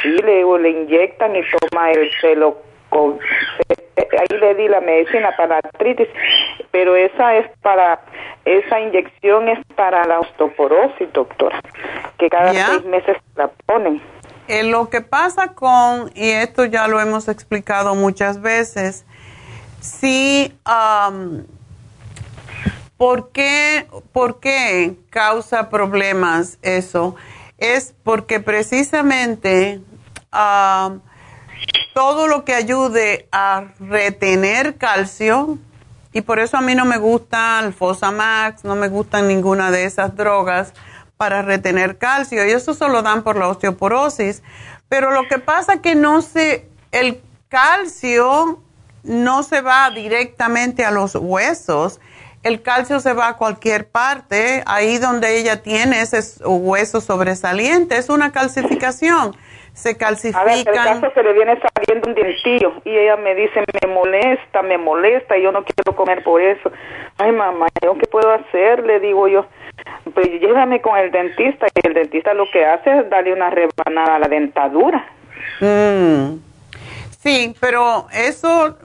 sí 0.02 0.16
le 0.18 0.44
le 0.44 0.70
inyectan 0.70 1.34
y 1.36 1.42
toma 1.70 1.90
el 1.90 2.10
celo 2.20 2.58
ahí 3.96 4.38
le 4.38 4.54
di 4.54 4.68
la 4.68 4.80
medicina 4.80 5.34
para 5.36 5.58
artritis, 5.58 6.08
pero 6.70 6.96
esa 6.96 7.36
es 7.36 7.46
para, 7.62 8.00
esa 8.44 8.80
inyección 8.80 9.48
es 9.48 9.58
para 9.74 10.04
la 10.04 10.20
osteoporosis, 10.20 11.12
doctora, 11.12 11.60
que 12.18 12.28
cada 12.28 12.52
seis 12.52 12.84
meses 12.84 13.16
la 13.36 13.48
ponen. 13.66 14.00
Eh, 14.48 14.62
lo 14.62 14.88
que 14.90 15.00
pasa 15.00 15.48
con, 15.48 16.12
y 16.14 16.30
esto 16.30 16.64
ya 16.64 16.86
lo 16.86 17.00
hemos 17.00 17.26
explicado 17.26 17.96
muchas 17.96 18.40
veces, 18.40 19.04
si, 19.80 20.56
¿por, 22.96 23.30
qué, 23.30 23.88
¿por 24.12 24.38
qué 24.38 24.96
causa 25.10 25.68
problemas 25.68 26.58
eso? 26.62 27.16
Es 27.58 27.94
porque 28.04 28.38
precisamente 28.38 29.80
todo 31.92 32.28
lo 32.28 32.44
que 32.44 32.54
ayude 32.54 33.28
a 33.32 33.64
retener 33.80 34.76
calcio, 34.76 35.58
y 36.12 36.20
por 36.20 36.38
eso 36.38 36.56
a 36.56 36.60
mí 36.60 36.74
no 36.74 36.84
me 36.84 36.98
gusta 36.98 37.60
el 37.64 37.74
Fosamax, 37.74 38.64
no 38.64 38.76
me 38.76 38.88
gustan 38.88 39.26
ninguna 39.26 39.70
de 39.70 39.84
esas 39.84 40.16
drogas 40.16 40.72
para 41.16 41.42
retener 41.42 41.98
calcio, 41.98 42.46
y 42.46 42.50
eso 42.50 42.74
solo 42.74 43.02
dan 43.02 43.22
por 43.22 43.36
la 43.36 43.48
osteoporosis. 43.48 44.42
Pero 44.88 45.10
lo 45.10 45.26
que 45.28 45.38
pasa 45.38 45.80
que 45.80 45.94
no 45.94 46.22
se, 46.22 46.68
el 46.92 47.20
calcio 47.48 48.62
no 49.02 49.42
se 49.42 49.60
va 49.60 49.90
directamente 49.90 50.84
a 50.84 50.90
los 50.90 51.14
huesos, 51.14 52.00
el 52.42 52.62
calcio 52.62 53.00
se 53.00 53.12
va 53.12 53.28
a 53.28 53.36
cualquier 53.36 53.88
parte, 53.88 54.62
ahí 54.66 54.98
donde 54.98 55.38
ella 55.38 55.62
tiene 55.62 56.00
ese 56.00 56.20
hueso 56.44 57.00
sobresaliente, 57.00 57.96
es 57.96 58.08
una 58.08 58.30
calcificación 58.30 59.36
se 59.76 59.94
calcifican. 59.96 60.48
el 60.48 60.64
caso 60.64 61.12
que 61.12 61.22
le 61.22 61.34
viene 61.34 61.60
saliendo 61.60 62.08
un 62.08 62.14
dientillo 62.14 62.72
y 62.84 62.96
ella 62.96 63.16
me 63.16 63.34
dice, 63.34 63.62
me 63.82 63.92
molesta, 63.92 64.62
me 64.62 64.78
molesta 64.78 65.36
y 65.36 65.42
yo 65.42 65.52
no 65.52 65.64
quiero 65.64 65.94
comer 65.94 66.24
por 66.24 66.40
eso. 66.40 66.72
Ay, 67.18 67.30
mamá, 67.30 67.66
¿yo 67.84 67.94
qué 67.98 68.06
puedo 68.06 68.32
hacer? 68.32 68.84
Le 68.84 69.00
digo 69.00 69.28
yo, 69.28 69.44
pues 70.14 70.28
llévame 70.40 70.80
con 70.80 70.96
el 70.96 71.10
dentista 71.10 71.66
y 71.66 71.86
el 71.86 71.92
dentista 71.92 72.32
lo 72.32 72.50
que 72.50 72.64
hace 72.64 73.00
es 73.00 73.10
darle 73.10 73.34
una 73.34 73.50
rebanada 73.50 74.16
a 74.16 74.18
la 74.18 74.28
dentadura. 74.28 75.04
Mm. 75.60 76.38
Sí, 77.18 77.54
pero 77.60 78.06
eso 78.14 78.78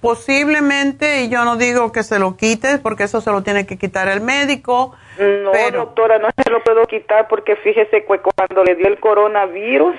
posiblemente, 0.00 1.22
y 1.22 1.28
yo 1.28 1.44
no 1.44 1.56
digo 1.56 1.92
que 1.92 2.02
se 2.02 2.18
lo 2.18 2.36
quite, 2.36 2.78
porque 2.78 3.04
eso 3.04 3.20
se 3.20 3.30
lo 3.30 3.42
tiene 3.44 3.66
que 3.66 3.78
quitar 3.78 4.08
el 4.08 4.20
médico. 4.20 4.96
No, 5.18 5.52
doctora, 5.70 6.18
no 6.18 6.28
se 6.36 6.50
lo 6.50 6.60
puedo 6.64 6.82
quitar 6.86 7.28
porque 7.28 7.54
fíjese 7.54 8.04
que 8.04 8.20
cuando 8.20 8.64
le 8.64 8.74
dio 8.74 8.88
el 8.88 8.98
coronavirus, 8.98 9.94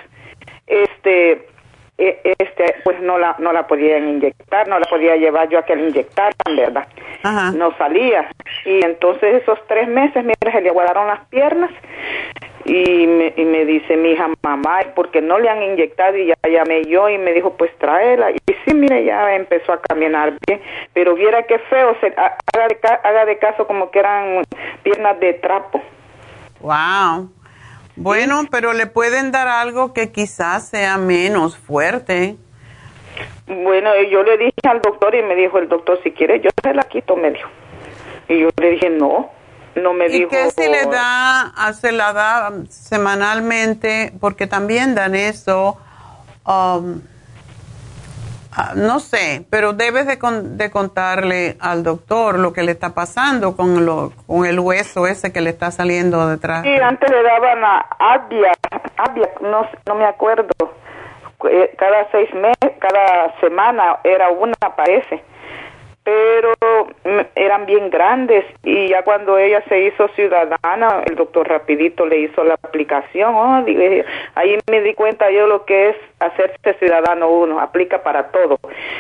este, 0.68 1.48
e, 1.98 2.36
este, 2.40 2.76
pues 2.84 3.00
no 3.00 3.18
la, 3.18 3.36
no 3.40 3.54
la 3.54 3.68
podían 3.68 4.08
inyectar, 4.10 4.68
no 4.68 4.78
la 4.80 4.86
podía 4.86 5.16
llevar 5.16 5.48
yo 5.48 5.60
a 5.60 5.64
que 5.64 5.76
la 5.76 5.84
inyectaran, 5.84 6.56
¿verdad? 6.56 6.88
No 7.56 7.76
salía. 7.78 8.30
Y 8.66 8.84
entonces 8.84 9.42
esos 9.42 9.60
tres 9.68 9.88
meses, 9.88 10.24
mira, 10.24 10.52
se 10.52 10.62
le 10.62 10.70
aguardaron 10.70 11.08
las 11.08 11.26
piernas 11.28 11.72
y 12.66 13.08
me, 13.08 13.34
y 13.38 13.46
me 13.46 13.64
dice 13.64 13.96
mi 13.96 14.12
hija, 14.12 14.28
mamá, 14.44 14.80
¿por 14.96 15.10
qué 15.12 15.22
no 15.22 15.40
le 15.40 15.50
han 15.50 15.64
inyectado? 15.64 16.18
Y 16.18 16.28
ya 16.28 16.36
llamé 16.50 16.84
yo 16.86 17.08
y 17.10 17.18
me 17.18 17.32
dijo, 17.32 17.56
pues 17.56 17.72
tráela. 17.78 18.32
Y 18.32 18.38
sí, 18.66 18.74
mire, 18.74 19.06
ya 19.06 19.36
empezó 19.36 19.72
a 19.72 19.82
caminar 19.82 20.34
bien, 20.46 20.60
pero 20.94 21.16
viera 21.16 21.44
qué 21.44 21.60
feo, 21.60 21.96
se, 22.02 22.08
haga, 22.08 22.68
de, 22.68 22.78
haga 23.04 23.26
de 23.26 23.38
caso 23.38 23.68
como 23.68 23.92
que 23.92 24.00
eran 24.00 24.44
piernas 24.84 25.20
de 25.20 25.34
trapo. 25.36 25.82
Wow. 26.60 27.30
Bueno, 27.96 28.44
pero 28.52 28.74
le 28.74 28.88
pueden 28.88 29.32
dar 29.32 29.48
algo 29.48 29.94
que 29.94 30.12
quizás 30.12 30.68
sea 30.68 30.98
menos 30.98 31.58
fuerte. 31.58 32.36
Bueno, 33.48 33.90
yo 34.10 34.24
le 34.24 34.38
dije 34.38 34.54
al 34.64 34.82
doctor 34.82 35.16
y 35.16 35.24
me 35.24 35.36
dijo 35.36 35.58
el 35.60 35.70
doctor, 35.70 36.00
si 36.04 36.12
quiere 36.12 36.42
yo 36.42 36.50
se 36.62 36.74
la 36.74 36.84
quito, 36.84 37.16
me 37.16 37.32
dijo. 37.32 37.50
Y 38.28 38.40
yo 38.40 38.50
le 38.60 38.72
dije, 38.72 38.90
no, 38.90 39.30
no 39.76 39.94
me 39.94 40.10
dijo. 40.10 40.26
¿Y 40.26 40.30
qué 40.30 40.52
si 40.52 40.68
le 40.70 40.86
da, 40.86 41.54
se 41.80 41.92
la 41.92 42.12
da 42.12 42.52
semanalmente? 42.70 44.14
Porque 44.20 44.48
también 44.48 44.96
dan 44.96 45.16
eso. 45.16 45.78
Um, 46.46 47.02
no 48.76 49.00
sé, 49.00 49.46
pero 49.50 49.74
debes 49.74 50.08
de, 50.08 50.18
de, 50.18 50.72
contarle 50.72 51.58
al 51.60 51.84
doctor 51.84 52.40
lo 52.40 52.54
que 52.54 52.64
le 52.64 52.72
está 52.72 52.94
pasando 52.94 53.56
con, 53.56 53.86
lo, 53.86 54.12
con 54.28 54.46
el 54.46 54.60
hueso 54.60 55.08
ese 55.08 55.34
que 55.34 55.42
le 55.42 55.50
está 55.50 55.72
saliendo 55.72 56.28
detrás. 56.28 56.64
Sí, 56.64 56.76
antes 56.82 57.10
le 57.10 57.24
daban 57.24 57.64
a 57.64 57.86
Abia, 58.00 58.52
no, 59.42 59.68
no 59.86 59.96
me 59.96 60.06
acuerdo. 60.06 60.48
Eh, 61.50 61.76
cada 61.78 62.10
seis 62.12 62.34
meses, 62.34 62.72
cada 62.80 63.40
semana 63.40 64.00
era 64.04 64.30
una, 64.30 64.56
parece 64.76 65.22
pero 66.06 66.54
eran 67.34 67.66
bien 67.66 67.90
grandes 67.90 68.46
y 68.64 68.90
ya 68.90 69.02
cuando 69.02 69.40
ella 69.40 69.64
se 69.68 69.82
hizo 69.82 70.08
ciudadana, 70.10 71.02
el 71.04 71.16
doctor 71.16 71.50
rapidito 71.50 72.06
le 72.06 72.20
hizo 72.20 72.44
la 72.44 72.54
aplicación, 72.54 73.34
oh, 73.34 73.66
ahí 74.36 74.58
me 74.70 74.82
di 74.82 74.94
cuenta 74.94 75.32
yo 75.32 75.48
lo 75.48 75.66
que 75.66 75.90
es 75.90 75.96
hacerse 76.20 76.76
ciudadano 76.76 77.28
uno, 77.30 77.60
aplica 77.60 78.04
para 78.04 78.28
todo. 78.28 78.60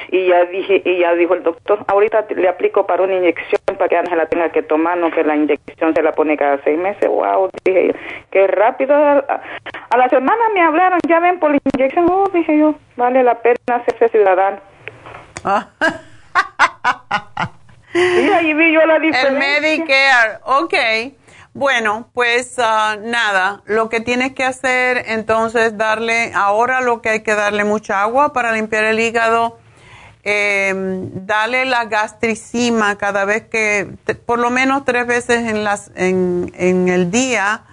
Y 0.09 0.27
ya 0.27 0.45
dije, 0.45 0.81
y 0.83 0.97
ya 0.97 1.13
dijo 1.13 1.35
el 1.35 1.43
doctor, 1.43 1.85
ahorita 1.87 2.25
le 2.35 2.49
aplico 2.49 2.87
para 2.87 3.03
una 3.03 3.13
inyección 3.13 3.61
para 3.77 3.87
que 3.87 3.97
Ángela 3.97 4.25
tenga 4.25 4.49
que 4.49 4.63
tomar, 4.63 4.97
no 4.97 5.11
que 5.11 5.23
la 5.23 5.35
inyección 5.35 5.93
se 5.93 6.01
la 6.01 6.11
pone 6.11 6.35
cada 6.35 6.57
seis 6.63 6.77
meses, 6.77 7.07
wow, 7.07 7.51
dije 7.63 7.87
yo, 7.87 7.93
qué 8.31 8.47
rápido. 8.47 8.95
A, 8.95 9.41
la 9.95 10.09
semana 10.09 10.41
me 10.55 10.61
hablaron, 10.61 10.99
ya 11.07 11.19
ven 11.19 11.39
por 11.39 11.51
la 11.51 11.59
inyección, 11.75 12.07
oh, 12.09 12.27
dije 12.33 12.57
yo, 12.57 12.73
vale 12.97 13.21
la 13.21 13.35
pena 13.35 13.55
hacerse 13.67 14.09
ciudadano. 14.09 14.57
Y 17.93 18.29
ahí 18.29 18.53
vi 18.53 18.73
yo 18.73 18.85
la 18.85 18.99
diferencia. 18.99 19.29
El 19.29 19.37
Medicare, 19.37 20.39
ok. 20.43 20.73
Bueno, 21.53 22.09
pues 22.13 22.55
ah, 22.57 22.97
nada, 23.01 23.61
lo 23.65 23.87
que 23.87 24.01
tienes 24.01 24.33
que 24.33 24.43
hacer 24.43 25.05
entonces 25.07 25.77
darle, 25.77 26.33
ahora 26.35 26.81
lo 26.81 27.01
que 27.01 27.07
hay 27.07 27.19
que 27.21 27.33
darle 27.33 27.63
mucha 27.63 28.01
agua 28.01 28.33
para 28.33 28.51
limpiar 28.51 28.83
el 28.83 28.99
hígado, 28.99 29.57
eh, 30.25 30.73
dale 30.75 31.63
la 31.63 31.85
gastricima 31.85 32.97
cada 32.97 33.23
vez 33.23 33.43
que, 33.43 33.87
por 34.25 34.39
lo 34.39 34.49
menos 34.49 34.83
tres 34.83 35.07
veces 35.07 35.49
en, 35.49 35.63
las, 35.63 35.91
en, 35.95 36.51
en 36.57 36.89
el 36.89 37.09
día, 37.09 37.63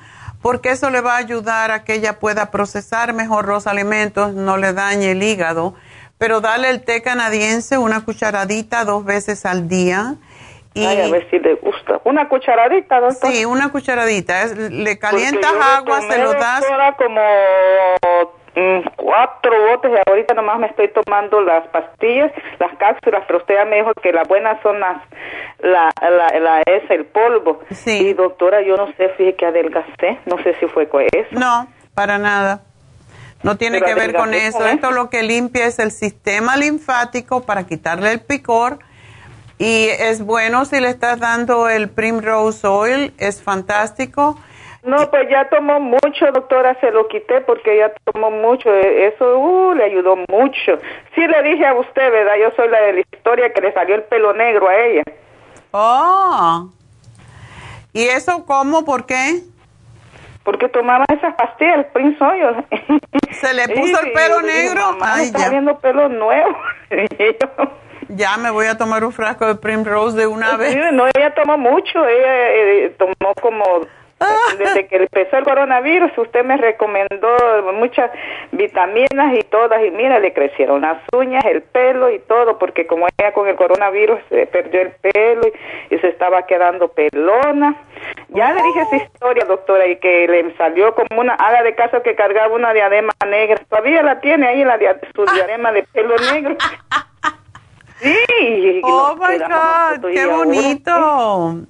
porque 0.43 0.71
eso 0.71 0.89
le 0.91 1.01
va 1.01 1.15
a 1.15 1.17
ayudar 1.17 1.73
a 1.73 1.83
que 1.83 1.95
ella 1.95 2.21
pueda 2.21 2.53
procesar 2.53 3.13
mejor 3.15 3.49
los 3.49 3.67
alimentos, 3.67 4.33
no 4.33 4.59
le 4.59 4.73
dañe 4.73 5.11
el 5.11 5.23
hígado 5.25 5.75
pero 6.23 6.41
dale 6.41 6.71
el 6.71 6.85
té 6.85 7.03
canadiense 7.03 7.79
una 7.79 8.05
cucharadita 8.05 8.85
dos 8.85 9.05
veces 9.05 9.45
al 9.45 9.67
día. 9.67 10.15
Y, 10.73 10.87
Ay, 10.87 11.01
a 11.01 11.11
ver 11.11 11.29
si 11.31 11.41
le 11.41 11.55
gusta. 11.55 12.01
¿Una 12.05 12.29
cucharadita, 12.29 13.01
doctor? 13.01 13.33
Sí, 13.33 13.45
una 13.45 13.73
cucharadita. 13.73 14.47
le 14.55 15.01
calientas 15.01 15.53
agua, 15.53 16.01
se 16.03 16.19
lo 16.19 16.33
das. 16.35 16.65
Ahora 16.71 16.95
como 16.95 17.21
mm, 18.55 18.89
cuatro 18.95 19.67
botes 19.67 19.91
y 19.91 20.09
ahorita 20.09 20.35
nomás 20.35 20.61
me 20.61 20.69
estoy 20.69 20.93
tomando 20.93 21.41
las 21.41 21.67
pastillas, 21.71 22.31
las 22.61 22.73
cápsulas, 22.77 23.25
pero 23.27 23.41
usted 23.41 23.57
ya 23.57 23.65
me 23.65 23.79
dijo 23.79 23.93
que 24.01 24.13
las 24.13 24.29
buenas 24.29 24.63
son 24.63 24.79
las, 24.79 24.99
la, 25.59 25.91
la, 26.01 26.39
la 26.39 26.61
es 26.61 26.89
el 26.89 27.05
polvo. 27.05 27.63
Sí. 27.73 27.99
Y 27.99 28.13
doctora, 28.13 28.63
yo 28.63 28.77
no 28.77 28.87
sé, 28.93 29.09
fíjate 29.17 29.35
que 29.35 29.47
adelgacé, 29.47 30.21
no 30.27 30.41
sé 30.45 30.55
si 30.61 30.67
fue 30.67 30.89
con 30.89 31.03
eso. 31.03 31.31
No, 31.33 31.67
para 31.97 32.19
nada. 32.19 32.63
No 33.43 33.57
tiene 33.57 33.81
que 33.81 33.95
ver 33.95 34.15
con 34.15 34.35
eso. 34.35 34.65
Esto 34.67 34.93
lo 34.93 35.11
que 35.11 35.23
limpia 35.23 35.67
es 35.67 35.79
el 35.79 35.91
sistema 35.91 36.57
linfático 36.57 37.43
para 37.43 37.67
quitarle 37.67 38.13
el 38.13 38.21
picor. 38.21 38.79
Y 39.59 39.89
es 39.89 40.25
bueno 40.25 40.65
si 40.65 40.81
le 40.81 40.89
estás 40.89 41.21
dando 41.21 41.69
el 41.69 41.89
Primrose 41.89 42.67
Oil, 42.67 43.15
es 43.19 43.43
fantástico. 43.43 44.39
No, 44.83 45.09
pues 45.11 45.29
ya 45.31 45.49
tomó 45.49 45.79
mucho, 45.79 46.33
doctora, 46.33 46.77
se 46.81 46.91
lo 46.91 47.07
quité 47.07 47.41
porque 47.43 47.79
ya 47.79 47.93
tomó 48.13 48.33
mucho. 48.33 48.69
E, 48.75 49.07
eso 49.07 49.39
uh, 49.39 49.75
le 49.75 49.85
ayudó 49.85 50.17
mucho. 50.29 50.79
Sí 51.15 51.21
le 51.21 51.43
dije 51.43 51.65
a 51.65 51.75
usted, 51.75 52.11
¿verdad? 52.11 52.35
Yo 52.41 52.51
soy 52.57 52.69
la 52.69 52.81
de 52.81 52.93
la 52.95 53.01
historia 53.01 53.53
que 53.53 53.61
le 53.61 53.73
salió 53.73 53.95
el 53.95 54.03
pelo 54.03 54.33
negro 54.33 54.69
a 54.69 54.77
ella. 54.77 55.03
Oh. 55.71 56.69
¿Y 57.93 58.03
eso 58.03 58.45
cómo? 58.45 58.85
¿Por 58.85 59.07
qué? 59.07 59.43
Porque 60.45 60.69
tomaba 60.69 61.05
esas 61.09 61.35
pastillas, 61.35 61.79
el 61.79 61.85
Prince 61.87 62.23
Oil. 62.23 62.65
¿Se 63.33 63.55
le 63.55 63.69
puso 63.69 64.01
el 64.01 64.13
pelo 64.13 64.43
negro? 64.43 64.97
Ay, 65.01 65.27
está 65.27 65.49
viendo 65.49 65.79
pelo 65.79 66.09
nuevo. 66.09 66.57
ya 68.09 68.37
me 68.37 68.51
voy 68.51 68.67
a 68.67 68.77
tomar 68.77 69.05
un 69.05 69.13
frasco 69.13 69.47
de 69.47 69.55
Primrose 69.55 70.17
de 70.17 70.27
una 70.27 70.57
vez. 70.57 70.77
no, 70.93 71.07
ella 71.07 71.35
tomó 71.35 71.57
mucho, 71.57 72.07
ella 72.07 72.51
eh, 72.51 72.95
tomó 72.99 73.35
como 73.41 73.87
desde 74.59 74.87
que 74.87 74.97
empezó 74.97 75.37
el 75.39 75.45
coronavirus, 75.45 76.17
usted 76.17 76.45
me 76.45 76.57
recomendó 76.57 77.37
muchas 77.75 78.11
vitaminas 78.53 79.35
y 79.35 79.43
todas, 79.45 79.85
y 79.85 79.91
mira, 79.91 80.19
le 80.19 80.33
crecieron 80.33 80.83
las 80.83 80.99
uñas, 81.13 81.45
el 81.45 81.63
pelo 81.63 82.11
y 82.11 82.19
todo, 82.21 82.59
porque 82.59 82.87
como 82.87 83.07
ella 83.07 83.33
con 83.33 83.49
el 83.49 83.57
coronavirus 83.57 84.19
se 84.29 84.47
perdió 84.47 84.83
el 84.83 84.93
pelo 84.93 85.43
y, 85.91 85.99
se 85.99 86.09
estaba 86.09 86.47
quedando 86.47 86.89
pelona. 86.89 87.77
Ya 88.31 88.53
le 88.53 88.63
dije 88.63 88.81
esa 88.81 88.97
historia, 88.97 89.45
doctora, 89.45 89.87
y 89.87 89.97
que 89.97 90.27
le 90.27 90.55
salió 90.57 90.95
como 90.95 91.21
una, 91.21 91.35
haga 91.35 91.63
de 91.63 91.75
caso 91.75 92.03
que 92.03 92.17
cargaba 92.17 92.55
una 92.55 92.73
diadema 92.73 93.13
negra. 93.27 93.57
Todavía 93.69 94.03
la 94.03 94.21
tiene 94.21 94.49
ahí, 94.49 94.65
la 94.65 94.79
su 95.15 95.25
diadema 95.27 95.71
de 95.73 95.85
pelo 95.93 96.17
negro. 96.33 96.57
Sí. 98.03 98.81
Oh 98.83 99.15
my 99.15 99.39
God, 99.39 100.11
qué 100.13 100.27
bonito. 100.27 101.67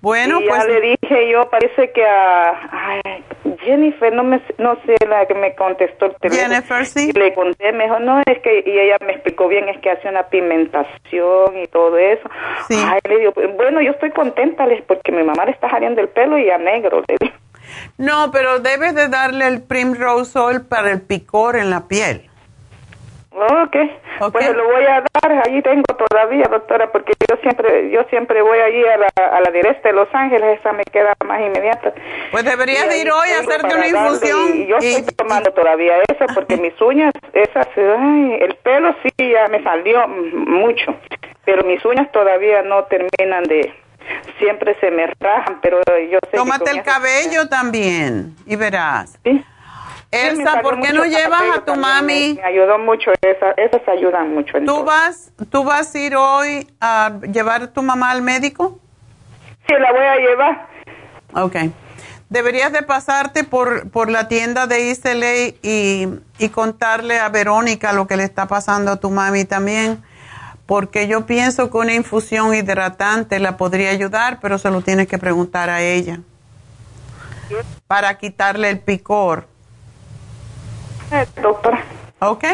Bueno, 0.00 0.40
y 0.40 0.48
pues. 0.48 0.62
Ya 0.62 0.68
le 0.68 0.80
dije 0.80 1.30
yo, 1.30 1.48
parece 1.50 1.90
que 1.92 2.04
a 2.04 2.54
Jennifer, 3.60 4.12
no 4.12 4.22
me, 4.24 4.40
no 4.58 4.76
sé 4.86 4.94
la 5.08 5.26
que 5.26 5.34
me 5.34 5.54
contestó 5.54 6.06
el 6.06 6.14
teléfono. 6.16 6.48
Jennifer, 6.48 6.86
sí. 6.86 7.12
le 7.12 7.34
conté, 7.34 7.72
mejor 7.72 8.00
no, 8.02 8.20
es 8.26 8.38
que, 8.40 8.62
y 8.66 8.78
ella 8.78 8.96
me 9.04 9.12
explicó 9.12 9.48
bien, 9.48 9.68
es 9.68 9.80
que 9.80 9.90
hace 9.90 10.08
una 10.08 10.24
pigmentación 10.24 11.56
y 11.62 11.66
todo 11.68 11.96
eso. 11.98 12.28
Sí. 12.68 12.76
Ay, 12.86 13.00
le 13.08 13.18
digo, 13.18 13.32
bueno, 13.56 13.80
yo 13.80 13.92
estoy 13.92 14.10
contenta, 14.10 14.66
porque 14.86 15.12
mi 15.12 15.22
mamá 15.22 15.44
le 15.46 15.52
está 15.52 15.70
saliendo 15.70 16.00
el 16.00 16.08
pelo 16.08 16.38
y 16.38 16.50
a 16.50 16.58
negro, 16.58 17.02
le 17.08 17.16
digo. 17.18 17.34
No, 17.98 18.30
pero 18.30 18.60
debes 18.60 18.94
de 18.94 19.08
darle 19.08 19.46
el 19.48 19.62
Primrose 19.62 20.38
Oil 20.38 20.60
para 20.62 20.92
el 20.92 21.02
picor 21.02 21.56
en 21.56 21.70
la 21.70 21.88
piel. 21.88 22.28
Okay. 23.36 23.94
ok, 24.20 24.32
pues 24.32 24.56
lo 24.56 24.64
voy 24.64 24.84
a 24.84 25.04
dar, 25.12 25.42
allí 25.46 25.60
tengo 25.60 25.82
todavía, 25.82 26.46
doctora, 26.50 26.90
porque 26.90 27.12
yo 27.28 27.36
siempre 27.42 27.90
yo 27.90 28.02
siempre 28.04 28.40
voy 28.40 28.58
allí 28.60 28.82
a 28.86 28.96
la, 28.96 29.08
a 29.14 29.40
la 29.42 29.50
de 29.50 29.92
Los 29.92 30.08
Ángeles, 30.14 30.58
esa 30.58 30.72
me 30.72 30.84
queda 30.84 31.12
más 31.22 31.40
inmediata. 31.40 31.92
Pues 32.30 32.44
deberías 32.44 32.86
ir 32.96 33.10
hoy 33.10 33.28
a 33.28 33.40
hacerte 33.40 33.74
una 33.74 33.88
infusión. 33.88 34.56
Y, 34.56 34.66
yo 34.66 34.78
estoy 34.78 35.14
tomando 35.14 35.52
todavía 35.52 35.98
esa, 36.08 36.26
porque 36.34 36.56
mis 36.56 36.80
uñas, 36.80 37.12
esas, 37.34 37.66
ay, 37.76 38.38
el 38.40 38.56
pelo 38.62 38.94
sí 39.02 39.10
ya 39.18 39.48
me 39.48 39.62
salió 39.62 40.08
mucho, 40.08 40.94
pero 41.44 41.62
mis 41.64 41.84
uñas 41.84 42.10
todavía 42.12 42.62
no 42.62 42.84
terminan 42.84 43.44
de, 43.44 43.70
siempre 44.38 44.74
se 44.80 44.90
me 44.90 45.08
rajan, 45.20 45.60
pero 45.60 45.78
yo 46.10 46.18
sé 46.30 46.38
Tómate 46.38 46.70
el 46.70 46.82
cabello 46.82 47.48
también 47.50 48.34
y 48.46 48.56
verás. 48.56 49.18
¿Sí? 49.24 49.44
Elsa, 50.16 50.60
¿por 50.62 50.80
qué 50.80 50.92
no 50.92 51.04
llevas 51.04 51.42
a 51.56 51.64
tu 51.64 51.74
mami? 51.74 52.34
Me, 52.34 52.42
ayudó 52.42 52.78
mucho, 52.78 53.12
esa, 53.20 53.50
esas 53.56 53.86
ayudan 53.88 54.34
mucho. 54.34 54.58
¿Tú 54.64 54.84
vas, 54.84 55.32
¿Tú 55.50 55.64
vas 55.64 55.94
a 55.94 55.98
ir 55.98 56.16
hoy 56.16 56.66
a 56.80 57.12
llevar 57.32 57.62
a 57.62 57.72
tu 57.72 57.82
mamá 57.82 58.10
al 58.10 58.22
médico? 58.22 58.78
Sí, 59.66 59.74
la 59.78 59.92
voy 59.92 60.04
a 60.04 60.16
llevar. 60.16 60.68
Ok. 61.34 61.56
Deberías 62.28 62.72
de 62.72 62.82
pasarte 62.82 63.44
por, 63.44 63.90
por 63.90 64.10
la 64.10 64.28
tienda 64.28 64.66
de 64.66 64.90
Isla 64.90 65.36
y, 65.62 66.08
y 66.38 66.48
contarle 66.48 67.18
a 67.18 67.28
Verónica 67.28 67.92
lo 67.92 68.06
que 68.06 68.16
le 68.16 68.24
está 68.24 68.46
pasando 68.46 68.90
a 68.90 68.96
tu 68.96 69.10
mami 69.10 69.44
también, 69.44 70.02
porque 70.66 71.06
yo 71.06 71.26
pienso 71.26 71.70
que 71.70 71.76
una 71.78 71.94
infusión 71.94 72.52
hidratante 72.54 73.38
la 73.38 73.56
podría 73.56 73.90
ayudar, 73.90 74.38
pero 74.40 74.58
se 74.58 74.70
lo 74.70 74.80
tienes 74.80 75.06
que 75.06 75.18
preguntar 75.18 75.70
a 75.70 75.82
ella 75.82 76.20
para 77.86 78.18
quitarle 78.18 78.70
el 78.70 78.80
picor. 78.80 79.46
Eh, 81.12 81.26
doctora. 81.40 81.84
Ok. 82.20 82.44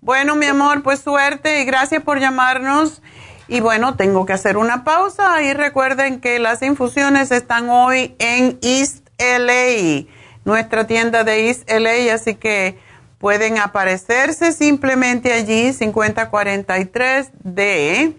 Bueno, 0.00 0.34
mi 0.34 0.46
amor, 0.46 0.82
pues 0.82 1.00
suerte 1.00 1.60
y 1.60 1.64
gracias 1.64 2.02
por 2.02 2.18
llamarnos. 2.20 3.02
Y 3.48 3.60
bueno, 3.60 3.96
tengo 3.96 4.26
que 4.26 4.32
hacer 4.32 4.56
una 4.56 4.84
pausa 4.84 5.42
y 5.42 5.52
recuerden 5.52 6.20
que 6.20 6.38
las 6.38 6.62
infusiones 6.62 7.30
están 7.32 7.68
hoy 7.68 8.14
en 8.18 8.58
East 8.62 9.08
LA, 9.18 10.06
nuestra 10.44 10.86
tienda 10.86 11.24
de 11.24 11.48
East 11.48 11.68
LA, 11.70 12.14
así 12.14 12.36
que 12.36 12.78
pueden 13.18 13.58
aparecerse 13.58 14.52
simplemente 14.52 15.32
allí, 15.32 15.72
5043 15.72 17.30
de 17.42 18.16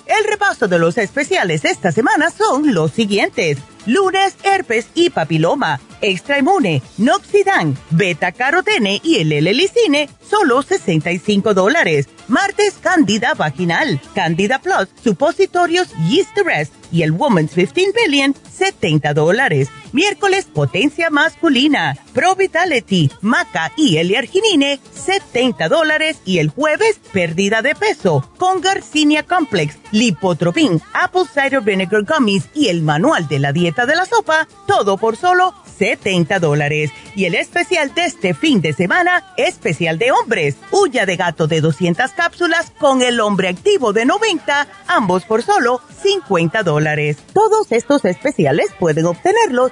El 0.05 0.23
repaso 0.25 0.67
de 0.67 0.79
los 0.79 0.97
especiales 0.97 1.65
esta 1.65 1.91
semana 1.91 2.29
son 2.29 2.73
los 2.73 2.91
siguientes. 2.91 3.57
Lunes, 3.85 4.35
herpes 4.43 4.87
y 4.93 5.09
papiloma, 5.09 5.79
extra 6.01 6.37
inmune, 6.39 6.83
noxidan, 6.97 7.77
beta 7.89 8.31
carotene 8.31 9.01
y 9.03 9.19
el 9.19 9.31
L-licine, 9.31 10.09
solo 10.27 10.61
65 10.61 11.53
dólares. 11.53 12.07
Martes, 12.27 12.75
candida 12.81 13.33
vaginal, 13.33 13.99
candida 14.13 14.59
plus, 14.59 14.87
supositorios 15.03 15.89
yeast 16.07 16.37
rest 16.45 16.73
y 16.91 17.01
el 17.01 17.11
Woman's 17.11 17.53
15 17.53 17.93
Billion, 18.05 18.35
70 18.51 19.13
dólares. 19.13 19.69
Miércoles, 19.93 20.45
potencia 20.45 21.09
masculina, 21.09 21.97
Pro 22.13 22.35
Vitality, 22.35 23.11
Maca 23.21 23.73
y 23.75 23.97
L-arginine, 23.97 24.79
70 24.93 25.67
dólares. 25.67 26.21
Y 26.25 26.39
el 26.39 26.49
jueves, 26.49 26.99
pérdida 27.11 27.61
de 27.61 27.75
peso, 27.75 28.29
con 28.37 28.61
Garcinia 28.61 29.23
Complex, 29.23 29.77
Lipotropin, 29.91 30.81
Apple 30.93 31.23
Cider 31.33 31.61
Vinegar 31.61 32.03
Gummies 32.03 32.45
y 32.53 32.69
el 32.69 32.81
manual 32.81 33.27
de 33.27 33.39
la 33.39 33.51
dieta 33.51 33.85
de 33.85 33.95
la 33.95 34.05
sopa, 34.05 34.47
todo 34.65 34.97
por 34.97 35.17
solo 35.17 35.53
70 35.77 36.39
dólares. 36.39 36.91
Y 37.15 37.25
el 37.25 37.35
especial 37.35 37.93
de 37.93 38.05
este 38.05 38.33
fin 38.33 38.61
de 38.61 38.71
semana, 38.71 39.33
especial 39.35 39.97
de 39.97 40.11
hombres, 40.11 40.55
huya 40.71 41.05
de 41.05 41.17
gato 41.17 41.47
de 41.47 41.59
200 41.59 42.11
cápsulas 42.11 42.71
con 42.79 43.01
el 43.01 43.19
hombre 43.19 43.49
activo 43.49 43.91
de 43.91 44.05
90, 44.05 44.67
ambos 44.87 45.25
por 45.25 45.43
solo 45.43 45.81
50 46.01 46.63
dólares. 46.63 47.17
Todos 47.33 47.71
estos 47.71 48.05
especiales 48.05 48.67
pueden 48.79 49.05
obtenerlos 49.05 49.71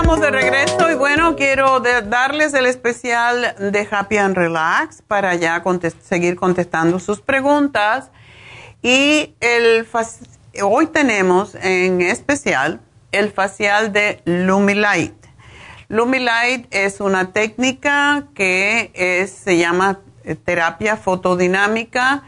Estamos 0.00 0.22
de 0.22 0.30
regreso 0.30 0.90
y 0.90 0.94
bueno, 0.94 1.36
quiero 1.36 1.78
darles 1.80 2.54
el 2.54 2.64
especial 2.64 3.54
de 3.58 3.86
Happy 3.90 4.16
and 4.16 4.34
Relax 4.34 5.02
para 5.02 5.34
ya 5.34 5.62
seguir 6.02 6.36
contestando 6.36 6.98
sus 6.98 7.20
preguntas. 7.20 8.10
Y 8.80 9.34
el 9.40 9.86
hoy 10.62 10.86
tenemos 10.86 11.54
en 11.54 12.00
especial 12.00 12.80
el 13.12 13.30
facial 13.30 13.92
de 13.92 14.22
Lumilight. 14.24 15.12
Lumilight 15.88 16.66
es 16.70 17.02
una 17.02 17.34
técnica 17.34 18.24
que 18.34 19.30
se 19.30 19.58
llama 19.58 19.98
eh, 20.24 20.34
terapia 20.34 20.96
fotodinámica. 20.96 22.22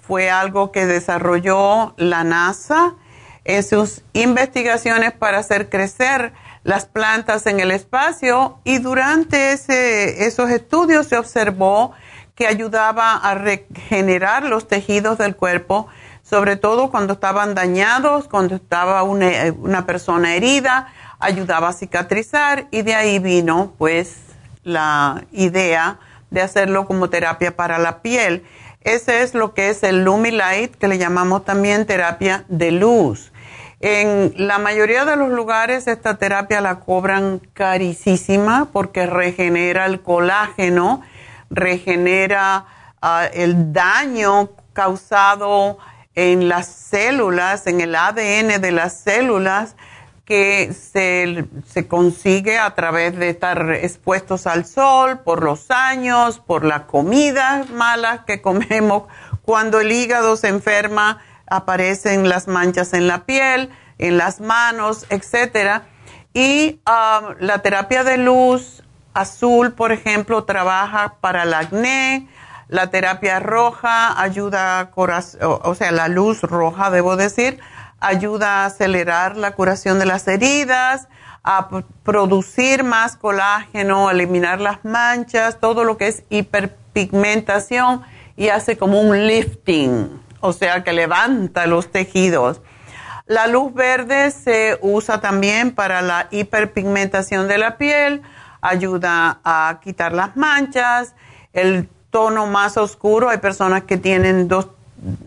Fue 0.00 0.30
algo 0.30 0.70
que 0.70 0.86
desarrolló 0.86 1.92
la 1.96 2.22
NASA 2.22 2.94
en 3.42 3.64
sus 3.64 4.04
investigaciones 4.12 5.10
para 5.10 5.38
hacer 5.38 5.68
crecer 5.68 6.32
las 6.66 6.84
plantas 6.84 7.46
en 7.46 7.60
el 7.60 7.70
espacio 7.70 8.58
y 8.64 8.78
durante 8.78 9.52
esos 9.52 10.50
estudios 10.50 11.06
se 11.06 11.16
observó 11.16 11.92
que 12.34 12.48
ayudaba 12.48 13.14
a 13.14 13.36
regenerar 13.36 14.42
los 14.42 14.66
tejidos 14.66 15.16
del 15.16 15.36
cuerpo, 15.36 15.86
sobre 16.24 16.56
todo 16.56 16.90
cuando 16.90 17.12
estaban 17.12 17.54
dañados, 17.54 18.26
cuando 18.26 18.56
estaba 18.56 19.04
una, 19.04 19.28
una 19.60 19.86
persona 19.86 20.34
herida, 20.34 20.92
ayudaba 21.20 21.68
a 21.68 21.72
cicatrizar 21.72 22.66
y 22.72 22.82
de 22.82 22.96
ahí 22.96 23.20
vino 23.20 23.72
pues 23.78 24.16
la 24.64 25.24
idea 25.30 26.00
de 26.30 26.42
hacerlo 26.42 26.88
como 26.88 27.08
terapia 27.08 27.54
para 27.54 27.78
la 27.78 28.02
piel. 28.02 28.44
Ese 28.80 29.22
es 29.22 29.34
lo 29.34 29.54
que 29.54 29.68
es 29.68 29.84
el 29.84 30.02
Lumilight, 30.02 30.74
que 30.74 30.88
le 30.88 30.98
llamamos 30.98 31.44
también 31.44 31.86
terapia 31.86 32.44
de 32.48 32.72
luz. 32.72 33.30
En 33.80 34.32
la 34.38 34.58
mayoría 34.58 35.04
de 35.04 35.16
los 35.16 35.28
lugares 35.28 35.86
esta 35.86 36.16
terapia 36.16 36.62
la 36.62 36.80
cobran 36.80 37.40
carísima 37.52 38.70
porque 38.72 39.04
regenera 39.04 39.84
el 39.84 40.00
colágeno, 40.00 41.02
regenera 41.50 42.64
ah, 43.02 43.26
el 43.32 43.74
daño 43.74 44.50
causado 44.72 45.76
en 46.14 46.48
las 46.48 46.66
células, 46.68 47.66
en 47.66 47.82
el 47.82 47.94
ADN 47.94 48.62
de 48.62 48.72
las 48.72 48.98
células 48.98 49.76
que 50.24 50.72
se, 50.72 51.44
se, 51.66 51.86
consigue 51.86 52.58
a 52.58 52.74
través 52.74 53.16
de 53.16 53.28
estar 53.28 53.70
expuestos 53.74 54.46
al 54.48 54.64
sol, 54.64 55.20
por 55.20 55.44
los 55.44 55.70
años, 55.70 56.40
por 56.40 56.64
la 56.64 56.86
comida 56.86 57.64
mala 57.72 58.24
que 58.26 58.40
comemos. 58.42 59.04
Cuando 59.42 59.80
el 59.80 59.92
hígado 59.92 60.36
se 60.36 60.48
enferma, 60.48 61.20
aparecen 61.46 62.28
las 62.28 62.48
manchas 62.48 62.92
en 62.92 63.06
la 63.06 63.24
piel, 63.24 63.70
en 63.98 64.18
las 64.18 64.40
manos, 64.40 65.06
etcétera. 65.10 65.84
Y 66.34 66.80
um, 66.86 67.34
la 67.40 67.60
terapia 67.62 68.04
de 68.04 68.18
luz 68.18 68.82
azul, 69.14 69.72
por 69.72 69.92
ejemplo, 69.92 70.44
trabaja 70.44 71.16
para 71.20 71.44
el 71.44 71.54
acné. 71.54 72.28
La 72.68 72.90
terapia 72.90 73.40
roja 73.40 74.20
ayuda, 74.20 74.90
o 74.94 75.74
sea, 75.74 75.92
la 75.92 76.08
luz 76.08 76.42
roja, 76.42 76.90
debo 76.90 77.16
decir, 77.16 77.60
ayuda 78.00 78.62
a 78.62 78.66
acelerar 78.66 79.36
la 79.36 79.52
curación 79.52 79.98
de 79.98 80.06
las 80.06 80.26
heridas, 80.26 81.08
a 81.44 81.68
producir 82.02 82.82
más 82.82 83.16
colágeno, 83.16 84.10
eliminar 84.10 84.60
las 84.60 84.84
manchas, 84.84 85.60
todo 85.60 85.84
lo 85.84 85.96
que 85.96 86.08
es 86.08 86.24
hiperpigmentación 86.28 88.02
y 88.36 88.48
hace 88.48 88.76
como 88.76 89.00
un 89.00 89.26
lifting, 89.26 90.20
o 90.46 90.52
sea 90.52 90.84
que 90.84 90.92
levanta 90.92 91.66
los 91.66 91.90
tejidos. 91.90 92.62
La 93.26 93.48
luz 93.48 93.74
verde 93.74 94.30
se 94.30 94.78
usa 94.82 95.20
también 95.20 95.74
para 95.74 96.00
la 96.00 96.28
hiperpigmentación 96.30 97.48
de 97.48 97.58
la 97.58 97.76
piel, 97.76 98.22
ayuda 98.60 99.40
a 99.42 99.80
quitar 99.82 100.12
las 100.12 100.36
manchas. 100.36 101.14
El 101.52 101.88
tono 102.10 102.46
más 102.46 102.76
oscuro, 102.76 103.28
hay 103.28 103.38
personas 103.38 103.82
que 103.82 103.96
tienen 103.96 104.46
dos 104.46 104.68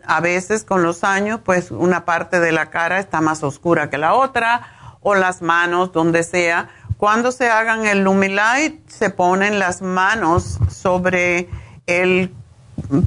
a 0.05 0.21
veces 0.21 0.63
con 0.63 0.81
los 0.81 1.03
años, 1.03 1.41
pues 1.43 1.71
una 1.71 2.05
parte 2.05 2.39
de 2.39 2.51
la 2.51 2.69
cara 2.69 2.99
está 2.99 3.21
más 3.21 3.43
oscura 3.43 3.89
que 3.89 3.97
la 3.97 4.13
otra, 4.13 4.61
o 5.01 5.15
las 5.15 5.41
manos, 5.41 5.91
donde 5.91 6.23
sea. 6.23 6.69
Cuando 6.97 7.31
se 7.31 7.49
hagan 7.49 7.85
el 7.85 8.03
Lumilight, 8.03 8.89
se 8.89 9.09
ponen 9.09 9.59
las 9.59 9.81
manos 9.81 10.59
sobre 10.69 11.49
el 11.85 12.33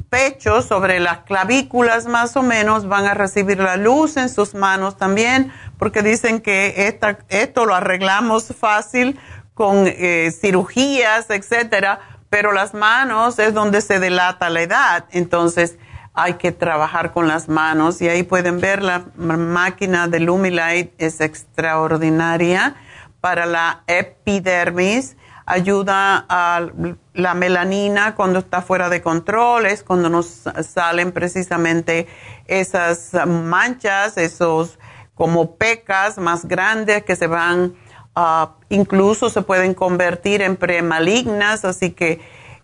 pecho, 0.09 0.61
sobre 0.61 0.99
las 0.99 1.19
clavículas 1.19 2.05
más 2.05 2.35
o 2.35 2.43
menos, 2.43 2.87
van 2.87 3.05
a 3.05 3.13
recibir 3.13 3.59
la 3.59 3.77
luz 3.77 4.17
en 4.17 4.29
sus 4.29 4.53
manos 4.53 4.97
también, 4.97 5.51
porque 5.77 6.01
dicen 6.01 6.41
que 6.41 6.87
esta, 6.87 7.19
esto 7.29 7.65
lo 7.65 7.75
arreglamos 7.75 8.53
fácil 8.57 9.19
con 9.53 9.85
eh, 9.87 10.31
cirugías, 10.31 11.29
etcétera, 11.29 11.99
pero 12.29 12.51
las 12.51 12.73
manos 12.73 13.37
es 13.39 13.53
donde 13.53 13.81
se 13.81 13.99
delata 13.99 14.49
la 14.49 14.61
edad. 14.61 15.05
Entonces, 15.11 15.77
hay 16.13 16.35
que 16.35 16.51
trabajar 16.51 17.11
con 17.11 17.27
las 17.27 17.49
manos 17.49 18.01
y 18.01 18.07
ahí 18.07 18.23
pueden 18.23 18.59
ver 18.59 18.83
la 18.83 19.05
máquina 19.15 20.07
de 20.07 20.19
Lumilight 20.19 20.93
es 20.99 21.21
extraordinaria 21.21 22.75
para 23.19 23.45
la 23.45 23.83
epidermis, 23.87 25.17
ayuda 25.45 26.25
a 26.27 26.67
la 27.13 27.33
melanina 27.33 28.15
cuando 28.15 28.39
está 28.39 28.61
fuera 28.61 28.89
de 28.89 29.01
control, 29.01 29.65
es 29.65 29.83
cuando 29.83 30.09
nos 30.09 30.43
salen 30.63 31.11
precisamente 31.11 32.07
esas 32.47 33.11
manchas, 33.27 34.17
esos 34.17 34.79
como 35.15 35.55
pecas 35.55 36.17
más 36.17 36.45
grandes 36.45 37.03
que 37.03 37.15
se 37.15 37.27
van, 37.27 37.75
uh, 38.15 38.47
incluso 38.69 39.29
se 39.29 39.43
pueden 39.43 39.73
convertir 39.73 40.41
en 40.41 40.55
premalignas, 40.55 41.65
así 41.65 41.91
que 41.91 42.19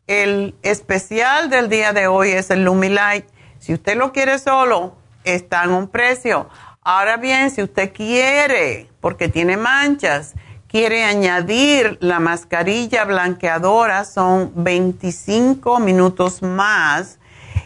el 0.07 0.55
especial 0.63 1.49
del 1.49 1.69
día 1.69 1.93
de 1.93 2.07
hoy 2.07 2.31
es 2.31 2.49
el 2.49 2.65
Lumilight 2.65 3.25
si 3.59 3.73
usted 3.73 3.97
lo 3.97 4.13
quiere 4.13 4.39
solo, 4.39 4.95
está 5.25 5.65
en 5.65 5.71
un 5.71 5.89
precio. 5.89 6.49
Ahora 6.81 7.17
bien, 7.17 7.51
si 7.51 7.61
usted 7.61 7.93
quiere, 7.93 8.89
porque 9.01 9.27
tiene 9.27 9.57
manchas, 9.57 10.33
quiere 10.69 11.03
añadir 11.03 11.97
la 11.99 12.19
mascarilla 12.19 13.03
blanqueadora, 13.03 14.05
son 14.05 14.53
25 14.55 15.79
minutos 15.79 16.41
más 16.41 17.19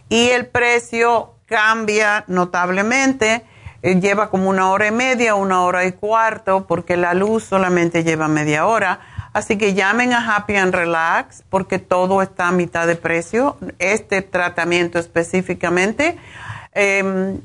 y 0.10 0.30
el 0.30 0.47
precio 0.47 1.36
cambia 1.45 2.24
notablemente. 2.28 3.45
Eh, 3.82 3.99
lleva 3.99 4.30
como 4.30 4.49
una 4.49 4.72
hora 4.72 4.88
y 4.88 4.91
media, 4.91 5.36
una 5.36 5.62
hora 5.62 5.86
y 5.86 5.91
cuarto, 5.91 6.66
porque 6.66 6.95
la 6.95 7.14
luz 7.14 7.43
solamente 7.43 8.04
lleva 8.04 8.28
media 8.28 8.66
hora 8.66 9.01
Así 9.34 9.58
que 9.58 9.74
llamen 9.74 10.14
a 10.14 10.36
Happy 10.36 10.56
and 10.56 10.74
Relax 10.74 11.43
porque 11.49 11.80
todo 11.80 12.22
está 12.22 12.49
a 12.49 12.51
mitad 12.51 12.86
de 12.86 12.95
precio. 12.95 13.58
Este 13.80 14.22
tratamiento 14.22 14.99
específicamente, 14.99 16.18
em, 16.74 17.41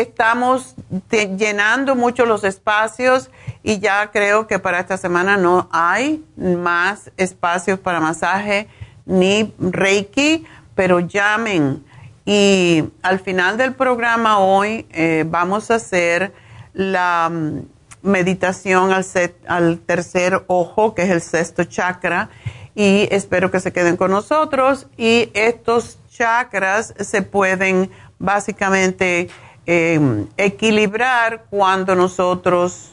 estamos 0.00 0.74
llenando 1.10 1.94
mucho 1.94 2.26
los 2.26 2.44
espacios 2.44 3.30
y 3.62 3.78
ya 3.78 4.10
creo 4.10 4.46
que 4.46 4.58
para 4.58 4.80
esta 4.80 4.96
semana 4.96 5.36
no 5.36 5.68
hay 5.72 6.24
más 6.36 7.10
espacios 7.16 7.78
para 7.78 8.00
masaje 8.00 8.68
ni 9.04 9.54
reiki, 9.58 10.46
pero 10.74 11.00
llamen 11.00 11.84
y 12.26 12.82
al 13.02 13.20
final 13.20 13.56
del 13.56 13.74
programa 13.74 14.40
hoy 14.40 14.86
eh, 14.90 15.24
vamos 15.26 15.70
a 15.70 15.76
hacer 15.76 16.32
la 16.72 17.30
mm, 17.32 17.60
meditación 18.02 18.92
al, 18.92 19.06
al 19.46 19.78
tercer 19.78 20.44
ojo, 20.48 20.92
que 20.94 21.02
es 21.02 21.10
el 21.10 21.22
sexto 21.22 21.62
chakra, 21.62 22.28
y 22.74 23.08
espero 23.12 23.52
que 23.52 23.60
se 23.60 23.72
queden 23.72 23.96
con 23.96 24.10
nosotros. 24.10 24.88
Y 24.96 25.30
estos 25.34 25.98
chakras 26.10 26.94
se 26.98 27.22
pueden 27.22 27.92
básicamente 28.18 29.28
em, 29.66 30.26
equilibrar 30.36 31.44
cuando 31.50 31.94
nosotros 31.94 32.90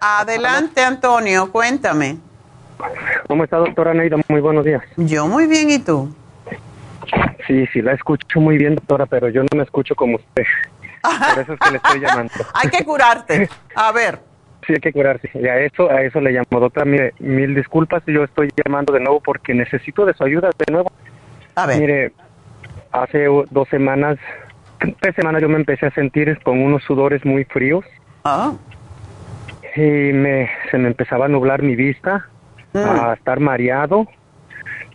Adelante, 0.00 0.82
Antonio, 0.82 1.52
cuéntame. 1.52 2.16
¿Cómo 3.28 3.44
está, 3.44 3.58
doctora 3.58 3.94
Neida? 3.94 4.16
Muy 4.28 4.40
buenos 4.40 4.64
días. 4.64 4.82
Yo 4.96 5.26
muy 5.26 5.46
bien, 5.46 5.70
¿y 5.70 5.78
tú? 5.78 6.12
Sí, 7.46 7.66
sí, 7.72 7.82
la 7.82 7.92
escucho 7.92 8.40
muy 8.40 8.56
bien, 8.56 8.74
doctora, 8.74 9.06
pero 9.06 9.28
yo 9.28 9.42
no 9.42 9.48
me 9.56 9.62
escucho 9.62 9.94
como 9.94 10.16
usted. 10.16 10.44
Por 11.34 11.42
eso 11.42 11.52
es 11.54 11.60
que 11.60 11.70
le 11.70 11.76
estoy 11.76 12.00
llamando. 12.00 12.32
hay 12.54 12.70
que 12.70 12.84
curarte. 12.84 13.48
A 13.74 13.92
ver. 13.92 14.18
Sí, 14.66 14.72
hay 14.72 14.80
que 14.80 14.92
curarse. 14.92 15.30
Y 15.34 15.46
a 15.46 15.58
eso, 15.58 15.90
a 15.90 16.02
eso 16.02 16.20
le 16.20 16.32
llamo. 16.32 16.60
Doctora, 16.60 16.86
mire, 16.86 17.12
mil 17.18 17.54
disculpas, 17.54 18.02
yo 18.06 18.24
estoy 18.24 18.50
llamando 18.64 18.92
de 18.92 19.00
nuevo 19.00 19.20
porque 19.20 19.52
necesito 19.54 20.06
de 20.06 20.14
su 20.14 20.24
ayuda 20.24 20.50
de 20.58 20.72
nuevo. 20.72 20.90
A 21.54 21.66
ver. 21.66 21.80
Mire, 21.80 22.12
hace 22.92 23.26
dos 23.50 23.68
semanas, 23.68 24.16
tres 25.00 25.14
semanas 25.14 25.42
yo 25.42 25.48
me 25.48 25.56
empecé 25.56 25.86
a 25.86 25.90
sentir 25.90 26.38
con 26.42 26.60
unos 26.60 26.82
sudores 26.84 27.24
muy 27.24 27.44
fríos. 27.44 27.84
Ah 28.24 28.52
y 29.76 29.80
me, 29.80 30.48
se 30.70 30.78
me 30.78 30.86
empezaba 30.88 31.24
a 31.26 31.28
nublar 31.28 31.62
mi 31.62 31.74
vista, 31.76 32.28
Mm. 32.72 32.78
a 32.78 33.12
estar 33.14 33.38
mareado 33.38 34.06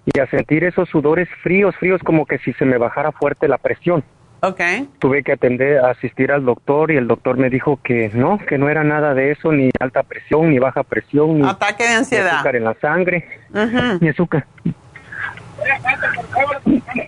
y 0.05 0.20
a 0.20 0.28
sentir 0.28 0.66
esos 0.66 0.89
sudores 0.89 1.30
fríos, 1.43 1.74
fríos 1.78 2.01
como 2.03 2.26
que 2.26 2.38
si 2.39 2.51
se 2.53 2.66
me 2.66 2.78
bajara 2.78 3.14
fuerte 3.14 3.47
la 3.47 3.57
presión. 3.57 4.03
Ok. 4.42 4.62
Tuve 5.00 5.24
que 5.24 5.34
atender, 5.34 5.80
asistir 5.80 6.32
al 6.32 6.46
doctor 6.46 6.92
y 6.92 6.98
el 6.98 7.08
doctor 7.08 7.38
me 7.38 7.50
dijo 7.50 7.80
que 7.84 8.10
no, 8.14 8.38
que 8.38 8.58
no 8.58 8.70
era 8.70 8.84
nada 8.84 9.14
de 9.14 9.32
eso, 9.32 9.52
ni 9.52 9.70
alta 9.80 10.04
presión, 10.04 10.50
ni 10.50 10.60
baja 10.60 10.84
presión, 10.84 11.40
ni, 11.42 11.48
Ataque 11.48 11.84
de 11.84 11.90
ni 11.90 11.96
ansiedad. 11.96 12.36
azúcar 12.36 12.56
en 12.56 12.64
la 12.64 12.74
sangre, 12.76 13.28
Ujú. 13.54 13.98
ni 14.02 14.08
azúcar. 14.10 14.46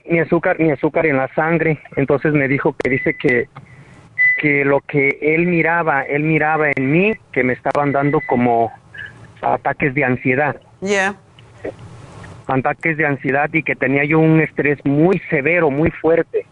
Ni 0.09 0.19
azúcar, 0.19 0.59
ni 0.59 0.71
azúcar 0.71 1.05
en 1.05 1.17
la 1.17 1.27
sangre. 1.33 1.79
Entonces 1.95 2.33
me 2.33 2.47
dijo 2.47 2.75
que 2.77 2.89
dice 2.89 3.15
que 3.15 3.47
que 4.37 4.65
lo 4.65 4.79
que 4.79 5.19
él 5.21 5.45
miraba, 5.45 6.01
él 6.01 6.23
miraba 6.23 6.69
en 6.75 6.91
mí 6.91 7.13
que 7.31 7.43
me 7.43 7.53
estaban 7.53 7.91
dando 7.91 8.19
como 8.27 8.71
ataques 9.41 9.93
de 9.93 10.03
ansiedad, 10.03 10.55
Yeah. 10.81 11.13
ataques 12.47 12.97
de 12.97 13.05
ansiedad 13.05 13.49
y 13.53 13.61
que 13.61 13.75
tenía 13.75 14.03
yo 14.03 14.17
un 14.17 14.41
estrés 14.41 14.79
muy 14.83 15.19
severo, 15.29 15.69
muy 15.69 15.91
fuerte. 15.91 16.47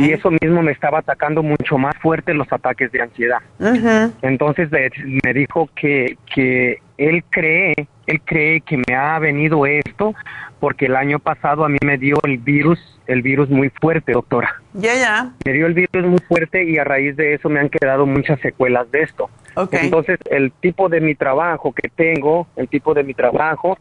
Y 0.00 0.12
eso 0.12 0.30
mismo 0.30 0.62
me 0.62 0.72
estaba 0.72 0.98
atacando 0.98 1.42
mucho 1.42 1.78
más 1.78 1.96
fuerte 1.98 2.34
los 2.34 2.50
ataques 2.52 2.90
de 2.92 3.02
ansiedad. 3.02 3.38
Ujú. 3.58 4.12
Entonces 4.22 4.70
de- 4.70 4.90
me 5.24 5.32
dijo 5.34 5.68
que, 5.74 6.16
que 6.34 6.78
él 6.98 7.22
cree, 7.30 7.74
él 8.06 8.20
cree 8.24 8.60
que 8.62 8.76
me 8.88 8.94
ha 8.94 9.18
venido 9.18 9.66
esto 9.66 10.14
porque 10.58 10.86
el 10.86 10.96
año 10.96 11.18
pasado 11.18 11.64
a 11.64 11.68
mí 11.68 11.78
me 11.84 11.96
dio 11.98 12.16
el 12.24 12.38
virus, 12.38 12.78
el 13.06 13.22
virus 13.22 13.48
muy 13.48 13.70
fuerte, 13.80 14.12
doctora. 14.12 14.60
Ya, 14.74 14.94
ya. 14.94 15.30
Me 15.44 15.52
dio 15.52 15.66
el 15.66 15.74
virus 15.74 16.04
muy 16.04 16.18
fuerte 16.28 16.64
y 16.64 16.76
a 16.78 16.84
raíz 16.84 17.16
de 17.16 17.34
eso 17.34 17.48
me 17.48 17.60
han 17.60 17.68
quedado 17.70 18.04
muchas 18.06 18.38
secuelas 18.40 18.90
de 18.90 19.02
esto. 19.02 19.30
Ok. 19.56 19.74
Entonces, 19.74 20.18
el 20.30 20.52
tipo 20.52 20.88
de 20.88 21.00
mi 21.00 21.14
trabajo 21.14 21.72
que 21.72 21.88
tengo, 21.88 22.46
el 22.56 22.68
tipo 22.68 22.92
de 22.94 23.02
mi 23.04 23.14
trabajo, 23.14 23.78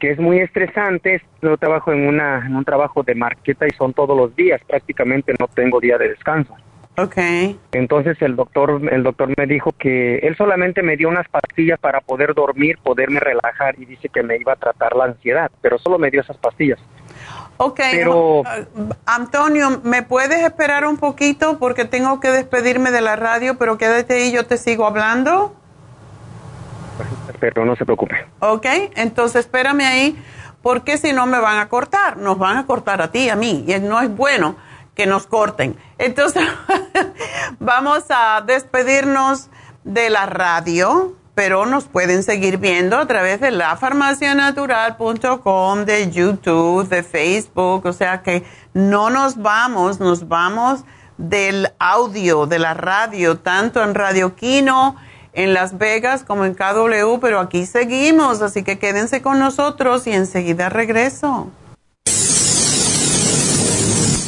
que 0.00 0.10
es 0.10 0.18
muy 0.18 0.40
estresante, 0.40 1.16
es- 1.16 1.22
yo 1.42 1.56
trabajo 1.56 1.92
en, 1.92 2.08
una, 2.08 2.44
en 2.44 2.56
un 2.56 2.64
trabajo 2.64 3.02
de 3.04 3.14
marqueta 3.14 3.66
y 3.66 3.70
son 3.76 3.92
todos 3.92 4.16
los 4.16 4.34
días, 4.34 4.60
prácticamente 4.66 5.34
no 5.38 5.46
tengo 5.46 5.78
día 5.78 5.96
de 5.98 6.08
descanso. 6.08 6.54
Ok. 6.98 7.16
Entonces 7.72 8.20
el 8.20 8.34
doctor, 8.34 8.80
el 8.92 9.02
doctor 9.04 9.32
me 9.36 9.46
dijo 9.46 9.72
que 9.78 10.16
él 10.18 10.36
solamente 10.36 10.82
me 10.82 10.96
dio 10.96 11.08
unas 11.08 11.28
pastillas 11.28 11.78
para 11.78 12.00
poder 12.00 12.34
dormir, 12.34 12.78
poderme 12.82 13.20
relajar 13.20 13.76
y 13.78 13.84
dice 13.84 14.08
que 14.08 14.22
me 14.22 14.36
iba 14.36 14.54
a 14.54 14.56
tratar 14.56 14.96
la 14.96 15.04
ansiedad, 15.04 15.50
pero 15.62 15.78
solo 15.78 15.98
me 15.98 16.10
dio 16.10 16.20
esas 16.20 16.36
pastillas. 16.38 16.78
Ok. 17.58 17.80
Pero- 17.92 18.42
eh, 18.44 18.66
Antonio, 19.06 19.80
¿me 19.84 20.02
puedes 20.02 20.40
esperar 20.42 20.84
un 20.86 20.96
poquito? 20.96 21.58
Porque 21.58 21.84
tengo 21.84 22.20
que 22.20 22.30
despedirme 22.30 22.90
de 22.90 23.00
la 23.02 23.16
radio, 23.16 23.56
pero 23.58 23.78
quédate 23.78 24.14
ahí, 24.14 24.32
yo 24.32 24.46
te 24.46 24.56
sigo 24.56 24.86
hablando. 24.86 25.54
Pero 27.38 27.64
no 27.64 27.76
se 27.76 27.84
preocupe. 27.84 28.26
Ok, 28.40 28.66
entonces 28.96 29.46
espérame 29.46 29.82
ahí, 29.82 30.22
porque 30.62 30.98
si 30.98 31.12
no 31.12 31.26
me 31.26 31.40
van 31.40 31.58
a 31.58 31.68
cortar, 31.68 32.16
nos 32.16 32.38
van 32.38 32.56
a 32.56 32.66
cortar 32.66 33.02
a 33.02 33.10
ti 33.10 33.28
a 33.28 33.36
mí, 33.36 33.64
y 33.66 33.78
no 33.80 34.00
es 34.00 34.14
bueno 34.14 34.56
que 34.94 35.06
nos 35.06 35.26
corten. 35.26 35.76
Entonces, 35.98 36.44
vamos 37.58 38.04
a 38.10 38.42
despedirnos 38.46 39.48
de 39.84 40.10
la 40.10 40.26
radio, 40.26 41.16
pero 41.34 41.64
nos 41.64 41.84
pueden 41.84 42.22
seguir 42.22 42.58
viendo 42.58 42.98
a 42.98 43.06
través 43.06 43.40
de 43.40 43.50
lafarmacianatural.com, 43.50 45.86
de 45.86 46.10
YouTube, 46.10 46.86
de 46.88 47.02
Facebook, 47.02 47.86
o 47.86 47.94
sea 47.94 48.20
que 48.22 48.44
no 48.74 49.08
nos 49.10 49.40
vamos, 49.40 50.00
nos 50.00 50.28
vamos 50.28 50.84
del 51.16 51.72
audio, 51.78 52.44
de 52.46 52.58
la 52.58 52.74
radio, 52.74 53.38
tanto 53.38 53.82
en 53.82 53.94
Radio 53.94 54.34
Kino, 54.34 54.96
en 55.32 55.54
Las 55.54 55.78
Vegas 55.78 56.24
como 56.24 56.44
en 56.44 56.54
KW, 56.54 57.18
pero 57.20 57.40
aquí 57.40 57.66
seguimos, 57.66 58.42
así 58.42 58.62
que 58.62 58.78
quédense 58.78 59.22
con 59.22 59.38
nosotros 59.38 60.06
y 60.06 60.12
enseguida 60.12 60.68
regreso. 60.68 61.50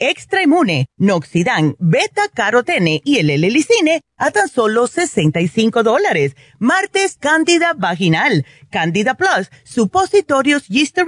Extra 0.00 0.42
Inmune, 0.42 0.86
Noxidan, 0.96 1.76
Beta 1.78 2.28
Carotene 2.32 3.00
y 3.04 3.18
el 3.18 3.30
L-Licine 3.30 4.00
a 4.16 4.30
tan 4.30 4.48
solo 4.48 4.86
65 4.86 5.82
dólares. 5.82 6.36
Martes, 6.58 7.16
Cándida 7.18 7.74
Vaginal, 7.74 8.46
Candida 8.70 9.14
Plus, 9.14 9.50
Supositorios 9.64 10.66
Yeast 10.68 10.98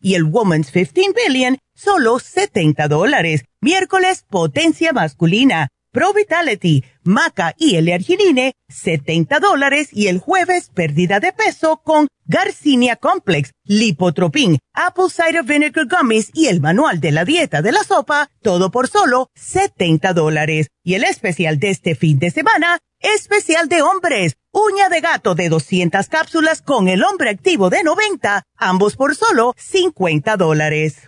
y 0.00 0.14
el 0.14 0.24
Woman's 0.24 0.70
15 0.70 1.14
Billion, 1.14 1.58
solo 1.74 2.18
70 2.18 2.88
dólares. 2.88 3.44
Miércoles, 3.60 4.24
Potencia 4.28 4.92
Masculina, 4.92 5.68
Pro 5.90 6.12
Vitality, 6.12 6.84
Maca 7.02 7.54
y 7.56 7.76
L-Arginine, 7.76 8.54
70 8.68 9.40
dólares 9.40 9.88
y 9.92 10.08
el 10.08 10.18
jueves 10.18 10.70
pérdida 10.74 11.18
de 11.18 11.32
peso 11.32 11.80
con 11.82 12.08
Garcinia 12.26 12.96
Complex, 12.96 13.52
Lipotropin, 13.64 14.58
Apple 14.74 15.06
Cider 15.08 15.44
Vinegar 15.44 15.86
Gummies 15.86 16.30
y 16.34 16.48
el 16.48 16.60
manual 16.60 17.00
de 17.00 17.12
la 17.12 17.24
dieta 17.24 17.62
de 17.62 17.72
la 17.72 17.82
sopa, 17.84 18.30
todo 18.42 18.70
por 18.70 18.88
solo 18.88 19.30
70 19.34 20.12
dólares. 20.12 20.68
Y 20.84 20.94
el 20.94 21.04
especial 21.04 21.58
de 21.58 21.70
este 21.70 21.94
fin 21.94 22.18
de 22.18 22.30
semana, 22.30 22.78
especial 23.00 23.70
de 23.70 23.80
hombres, 23.80 24.36
uña 24.52 24.90
de 24.90 25.00
gato 25.00 25.34
de 25.34 25.48
200 25.48 26.06
cápsulas 26.08 26.60
con 26.60 26.88
el 26.88 27.02
hombre 27.02 27.30
activo 27.30 27.70
de 27.70 27.82
90, 27.82 28.42
ambos 28.56 28.96
por 28.96 29.14
solo 29.14 29.54
50 29.56 30.36
dólares. 30.36 31.07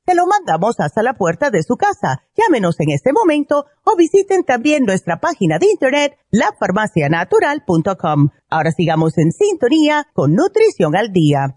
Se 0.11 0.15
lo 0.17 0.27
mandamos 0.27 0.77
hasta 0.81 1.01
la 1.03 1.13
puerta 1.13 1.51
de 1.51 1.63
su 1.63 1.77
casa. 1.77 2.21
Llámenos 2.35 2.77
en 2.81 2.91
este 2.91 3.13
momento 3.13 3.67
o 3.85 3.95
visiten 3.95 4.43
también 4.43 4.83
nuestra 4.83 5.21
página 5.21 5.57
de 5.57 5.67
internet, 5.67 6.17
lafarmacianatural.com. 6.31 8.27
Ahora 8.49 8.71
sigamos 8.73 9.17
en 9.17 9.31
sintonía 9.31 10.07
con 10.11 10.33
Nutrición 10.33 10.97
al 10.97 11.13
Día. 11.13 11.55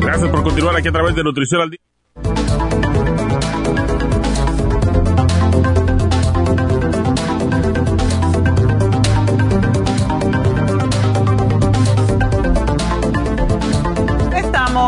Gracias 0.00 0.30
por 0.30 0.42
continuar 0.42 0.74
aquí 0.74 0.88
a 0.88 0.92
través 0.92 1.14
de 1.14 1.22
Nutrición 1.22 1.60
al 1.60 1.70
Día. 1.70 2.65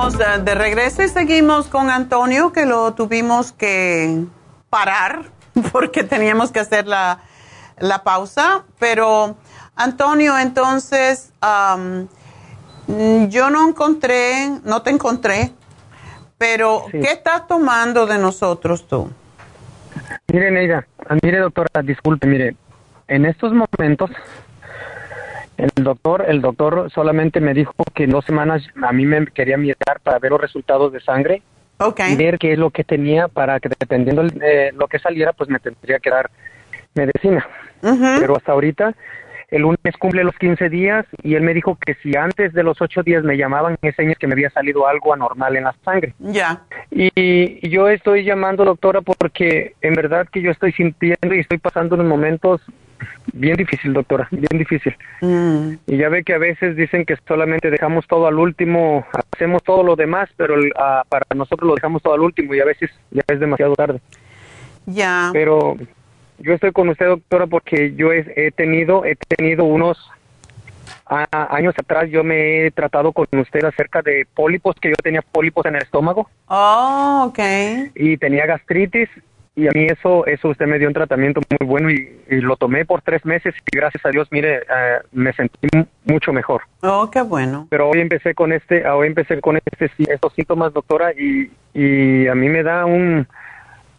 Estamos 0.09 0.45
de 0.47 0.55
regreso 0.55 1.03
y 1.03 1.09
seguimos 1.09 1.67
con 1.67 1.91
Antonio, 1.91 2.51
que 2.51 2.65
lo 2.65 2.95
tuvimos 2.95 3.53
que 3.53 4.25
parar 4.71 5.27
porque 5.73 6.03
teníamos 6.03 6.51
que 6.51 6.61
hacer 6.61 6.87
la, 6.87 7.21
la 7.79 8.03
pausa. 8.05 8.65
Pero, 8.79 9.37
Antonio, 9.77 10.39
entonces, 10.39 11.35
yo 12.87 13.51
no 13.51 13.69
encontré, 13.69 14.49
no 14.65 14.81
te 14.81 14.89
encontré, 14.89 15.53
pero 16.39 16.87
¿qué 16.91 17.13
estás 17.13 17.47
tomando 17.47 18.07
de 18.07 18.17
nosotros 18.17 18.89
tú? 18.89 19.11
Mire, 20.33 20.51
Neida, 20.51 20.87
mire, 21.23 21.39
doctora, 21.41 21.83
disculpe, 21.83 22.27
mire, 22.27 22.57
en 23.09 23.27
estos 23.27 23.53
momentos 23.53 24.11
el 25.59 25.85
doctor, 25.85 26.25
el 26.29 26.41
doctor 26.41 26.91
solamente 26.95 27.41
me 27.41 27.53
dijo 27.53 27.75
que 27.93 28.05
en 28.05 28.11
dos 28.11 28.25
semanas 28.25 28.63
a 28.81 28.93
mí 28.93 29.05
me 29.07 29.27
quería 29.27 29.57
mirar 29.57 30.01
para 30.03 30.19
ver 30.21 30.31
los 30.31 30.41
resultados 30.41 30.93
de 30.93 31.01
sangre 31.01 31.43
okay. 31.79 32.13
y 32.13 32.17
ver 32.17 32.39
qué 32.39 32.53
es 32.53 32.59
lo 32.59 32.71
que 32.71 32.85
tenía 32.85 33.27
para 33.27 33.59
que 33.59 33.69
dependiendo 33.69 34.23
de 34.23 34.73
lo 34.73 34.87
que 34.87 35.01
saliera, 35.01 35.33
pues 35.33 35.51
me 35.51 35.59
tendría 35.59 35.99
que 35.99 36.11
dar 36.11 36.31
medicina. 36.95 37.47
Pero 37.81 38.37
hasta 38.37 38.53
ahorita, 38.53 38.95
el 39.51 39.63
lunes 39.63 39.97
cumple 39.99 40.23
los 40.23 40.37
15 40.37 40.69
días 40.69 41.07
y 41.25 41.35
él 41.35 41.43
me 41.43 41.55
dijo 41.55 41.77
que 41.85 41.95
si 42.03 42.17
antes 42.17 42.53
de 42.53 42.63
los 42.63 42.81
8 42.81 43.03
días 43.03 43.25
me 43.25 43.37
llamaban, 43.37 43.79
es 43.83 43.97
señas 43.97 44.17
que 44.17 44.29
me 44.29 44.35
había 44.35 44.51
salido 44.51 44.87
algo 44.87 45.13
anormal 45.13 45.57
en 45.57 45.65
la 45.65 45.75
sangre. 45.85 46.15
Ya. 46.21 46.63
Y 46.93 47.69
yo 47.69 47.89
estoy 47.89 48.23
llamando, 48.23 48.65
doctora, 48.65 49.01
porque 49.01 49.75
en 49.81 49.95
verdad 49.95 50.29
que 50.31 50.41
yo 50.41 50.53
estoy 50.53 50.71
sintiendo 50.73 51.35
y 51.35 51.41
estoy 51.41 51.59
pasando 51.59 51.97
unos 51.97 52.07
momentos 52.07 52.61
bien 53.33 53.57
difícil, 53.57 53.93
doctora, 53.93 54.29
bien 54.31 54.59
difícil. 54.59 54.95
Mm. 55.21 55.73
Y 55.87 55.97
ya 55.97 56.09
ve 56.09 56.25
que 56.25 56.35
a 56.35 56.39
veces 56.39 56.77
dicen 56.77 57.05
que 57.05 57.17
solamente 57.27 57.71
dejamos 57.71 58.07
todo 58.07 58.27
al 58.27 58.39
último, 58.39 59.07
hacemos 59.35 59.63
todo 59.63 59.83
lo 59.83 59.97
demás, 59.97 60.29
pero 60.37 60.55
ah, 60.77 61.03
para 61.09 61.25
nosotros 61.35 61.69
lo 61.69 61.75
dejamos 61.75 62.03
todo 62.03 62.15
al 62.15 62.21
último 62.21 62.55
y 62.55 62.61
a 62.61 62.65
veces 62.65 62.91
ya 63.11 63.23
es 63.29 63.41
demasiado 63.41 63.75
tarde. 63.75 64.01
Ya. 64.87 65.31
Pero 65.33 65.77
yo 66.39 66.53
estoy 66.55 66.73
con 66.73 66.89
usted, 66.89 67.07
doctora, 67.07 67.47
porque 67.47 67.95
yo 67.95 68.13
he, 68.13 68.25
he 68.37 68.51
tenido, 68.53 69.05
he 69.05 69.17
tenido 69.17 69.65
unos 69.65 69.99
a- 71.07 71.55
años 71.57 71.75
atrás, 71.79 72.09
yo 72.11 72.23
me 72.25 72.67
he 72.67 72.71
tratado 72.71 73.13
con 73.13 73.27
usted 73.33 73.65
acerca 73.65 74.03
de 74.03 74.27
pólipos, 74.35 74.77
que 74.81 74.91
yo 74.91 74.95
tenía 75.03 75.23
pólipos 75.23 75.65
en 75.67 75.77
el 75.77 75.83
estómago 75.83 76.29
Oh, 76.49 77.25
ok. 77.29 77.39
y 77.95 78.17
tenía 78.19 78.47
gastritis 78.47 79.09
y 79.59 79.67
a 79.67 79.73
mí 79.75 79.87
eso, 79.87 80.25
eso 80.27 80.49
usted 80.49 80.67
me 80.67 80.79
dio 80.79 80.89
un 80.89 80.95
tratamiento 80.95 81.41
muy 81.51 81.67
bueno 81.69 81.91
y, 81.91 82.09
y 82.31 82.37
lo 82.41 82.57
tomé 82.57 82.85
por 82.85 83.03
tres 83.03 83.25
meses 83.25 83.55
y 83.73 83.77
gracias 83.77 84.05
a 84.07 84.11
Dios, 84.11 84.29
mire, 84.31 84.59
eh, 84.59 84.99
me 85.13 85.33
sentí 85.33 85.67
mu- 85.75 85.85
mucho 86.05 86.33
mejor. 86.33 86.63
Oh, 86.83 87.11
qué 87.11 87.23
bueno. 87.23 87.67
Pero 87.71 87.89
hoy 87.89 88.01
empecé 88.01 88.35
con 88.35 88.53
este, 88.53 88.87
hoy 88.89 89.09
empecé 89.09 89.41
con 89.41 89.57
este, 89.57 89.91
estos 90.13 90.33
síntomas, 90.35 90.73
doctora, 90.73 91.13
y, 91.13 91.51
y 91.75 92.27
a 92.29 92.35
mí 92.35 92.49
me 92.49 92.63
da 92.63 92.85
un, 92.87 93.27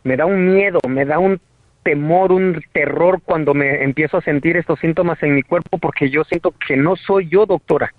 me 0.04 0.16
da 0.16 0.26
un 0.26 0.54
miedo, 0.56 0.80
me 0.88 1.04
da 1.06 1.20
un 1.20 1.40
temor, 1.84 2.32
un 2.32 2.62
terror 2.72 3.20
cuando 3.24 3.54
me 3.54 3.84
empiezo 3.84 4.18
a 4.18 4.22
sentir 4.22 4.58
estos 4.58 4.80
síntomas 4.80 5.22
en 5.24 5.36
mi 5.36 5.44
cuerpo 5.44 5.78
porque 5.78 6.10
yo 6.10 6.24
siento 6.24 6.54
que 6.68 6.78
no 6.78 6.96
soy 6.96 7.28
yo, 7.30 7.46
doctora. 7.46 7.94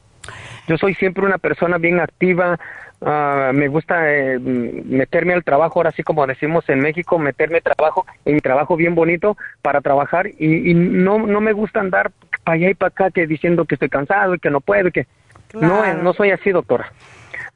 Yo 0.69 0.77
soy 0.79 0.95
siempre 0.95 1.25
una 1.25 1.39
persona 1.39 1.79
bien 1.79 2.01
activa, 2.01 2.59
ah, 3.03 3.51
me 3.55 3.69
gusta 3.69 4.13
eh, 4.13 4.39
meterme 4.39 5.35
al 5.35 5.45
trabajo, 5.45 5.79
ahora 5.79 5.93
sí 5.93 6.03
como 6.03 6.27
decimos 6.27 6.69
en 6.69 6.81
México, 6.81 7.19
meterme 7.19 7.57
al 7.57 7.75
trabajo, 7.75 8.07
en 8.25 8.35
mi 8.35 8.41
trabajo 8.41 8.77
bien 8.77 8.95
bonito 8.95 9.37
para 9.63 9.81
trabajar 9.81 10.29
y, 10.39 10.71
y 10.71 10.75
no, 10.75 11.19
no 11.19 11.41
me 11.41 11.53
gusta 11.53 11.81
andar 11.81 12.13
para 12.45 12.57
allá 12.57 12.71
y 12.71 12.75
para 12.75 12.89
acá 12.89 13.11
que 13.11 13.27
diciendo 13.27 13.65
que 13.65 13.75
estoy 13.75 13.89
cansado 13.89 14.35
y 14.35 14.39
que 14.39 14.51
no 14.51 14.61
puedo 14.61 14.89
y 14.89 14.93
que 14.93 15.07
no, 15.55 15.85
eh, 15.85 15.95
no 15.95 16.13
soy 16.13 16.31
así, 16.31 16.51
doctora. 16.51 16.93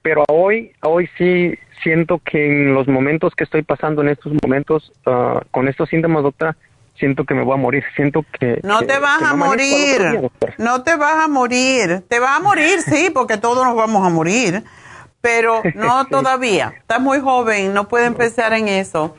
Pero 0.02 0.24
hoy, 0.28 0.72
hoy 0.82 1.08
sí 1.16 1.54
siento 1.82 2.18
que 2.18 2.46
en 2.46 2.74
los 2.74 2.88
momentos 2.88 3.34
que 3.34 3.44
estoy 3.44 3.62
pasando 3.62 4.02
en 4.02 4.08
estos 4.08 4.32
momentos 4.42 4.92
ah, 5.06 5.42
con 5.50 5.68
estos 5.68 5.88
síntomas, 5.88 6.22
doctora, 6.22 6.56
siento 6.98 7.24
que 7.24 7.34
me 7.34 7.42
voy 7.42 7.54
a 7.54 7.60
morir, 7.60 7.84
siento 7.96 8.24
que 8.38 8.60
No 8.62 8.80
que- 8.80 8.86
te 8.86 8.98
vas 8.98 9.22
a 9.22 9.34
no 9.34 9.52
día, 9.54 9.98
morir. 9.98 10.30
No 10.58 10.82
te 10.82 10.96
vas 10.96 11.24
a 11.24 11.28
morir. 11.28 12.04
Te 12.08 12.20
vas 12.20 12.36
a 12.38 12.40
morir, 12.40 12.80
sí, 12.82 13.10
porque 13.12 13.36
todos 13.36 13.64
nos 13.64 13.74
vamos 13.76 14.06
a 14.06 14.10
morir. 14.10 14.64
Pero 15.20 15.62
no 15.74 16.04
Sí. 16.04 16.10
todavía. 16.10 16.74
Estás 16.78 17.00
muy 17.00 17.20
joven, 17.20 17.72
no 17.74 17.88
puedes 17.88 18.06
empezar 18.06 18.52
en 18.52 18.68
eso. 18.68 19.16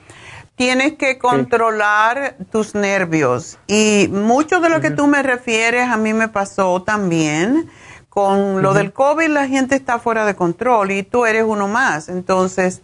Tienes 0.55 0.93
que 0.93 1.17
controlar 1.17 2.37
tus 2.51 2.75
nervios. 2.75 3.59
Y 3.67 4.07
mucho 4.11 4.61
de 4.61 4.69
lo 4.69 4.79
que 4.79 4.89
tú 4.91 5.05
me 5.07 5.21
refieres 5.21 5.89
a 5.89 5.97
mí 5.97 6.13
me 6.13 6.27
pasó 6.29 6.81
también. 6.83 7.69
Con 8.07 8.61
lo 8.61 8.73
del 8.73 8.93
COVID 8.93 9.27
la 9.27 9.47
gente 9.49 9.75
está 9.75 9.99
fuera 9.99 10.25
de 10.25 10.35
control 10.37 10.91
y 10.91 11.03
tú 11.03 11.25
eres 11.25 11.43
uno 11.45 11.67
más. 11.67 12.07
Entonces, 12.07 12.81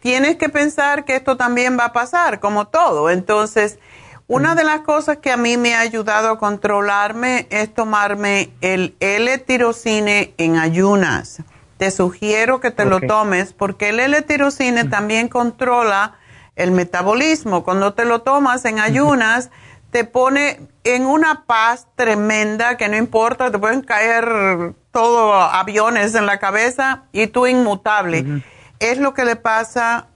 tienes 0.00 0.36
que 0.36 0.48
pensar 0.48 1.04
que 1.04 1.16
esto 1.16 1.36
también 1.36 1.76
va 1.76 1.86
a 1.86 1.92
pasar, 1.92 2.38
como 2.38 2.68
todo. 2.68 3.10
Entonces, 3.10 3.80
una 4.26 4.54
de 4.54 4.64
las 4.64 4.80
cosas 4.80 5.18
que 5.18 5.30
a 5.30 5.36
mí 5.36 5.56
me 5.56 5.74
ha 5.74 5.80
ayudado 5.80 6.30
a 6.30 6.38
controlarme 6.38 7.46
es 7.50 7.72
tomarme 7.74 8.50
el 8.60 8.96
L-tirocine 9.00 10.34
en 10.38 10.56
ayunas. 10.56 11.42
Te 11.76 11.90
sugiero 11.90 12.60
que 12.60 12.70
te 12.70 12.84
lo 12.84 13.00
tomes 13.00 13.52
porque 13.52 13.90
el 13.90 14.00
L-tirocine 14.00 14.84
también 14.84 15.28
controla 15.28 16.14
el 16.56 16.70
metabolismo. 16.70 17.64
Cuando 17.64 17.94
te 17.94 18.04
lo 18.04 18.22
tomas 18.22 18.64
en 18.64 18.78
ayunas, 18.78 19.50
te 19.90 20.04
pone 20.04 20.60
en 20.84 21.06
una 21.06 21.44
paz 21.44 21.86
tremenda 21.94 22.76
que 22.76 22.88
no 22.88 22.96
importa, 22.96 23.50
te 23.50 23.58
pueden 23.58 23.82
caer 23.82 24.74
todos 24.90 25.50
aviones 25.52 26.14
en 26.14 26.26
la 26.26 26.38
cabeza 26.38 27.04
y 27.12 27.26
tú 27.26 27.46
inmutable. 27.46 28.42
Es 28.78 28.98
lo 28.98 29.12
que 29.14 29.24
le 29.24 29.36
pasa, 29.36 30.06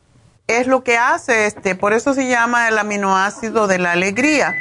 es 0.48 0.66
lo 0.66 0.82
que 0.82 0.96
hace 0.96 1.46
este, 1.46 1.74
por 1.74 1.92
eso 1.92 2.14
se 2.14 2.26
llama 2.26 2.68
el 2.68 2.78
aminoácido 2.78 3.66
de 3.68 3.78
la 3.78 3.92
alegría. 3.92 4.54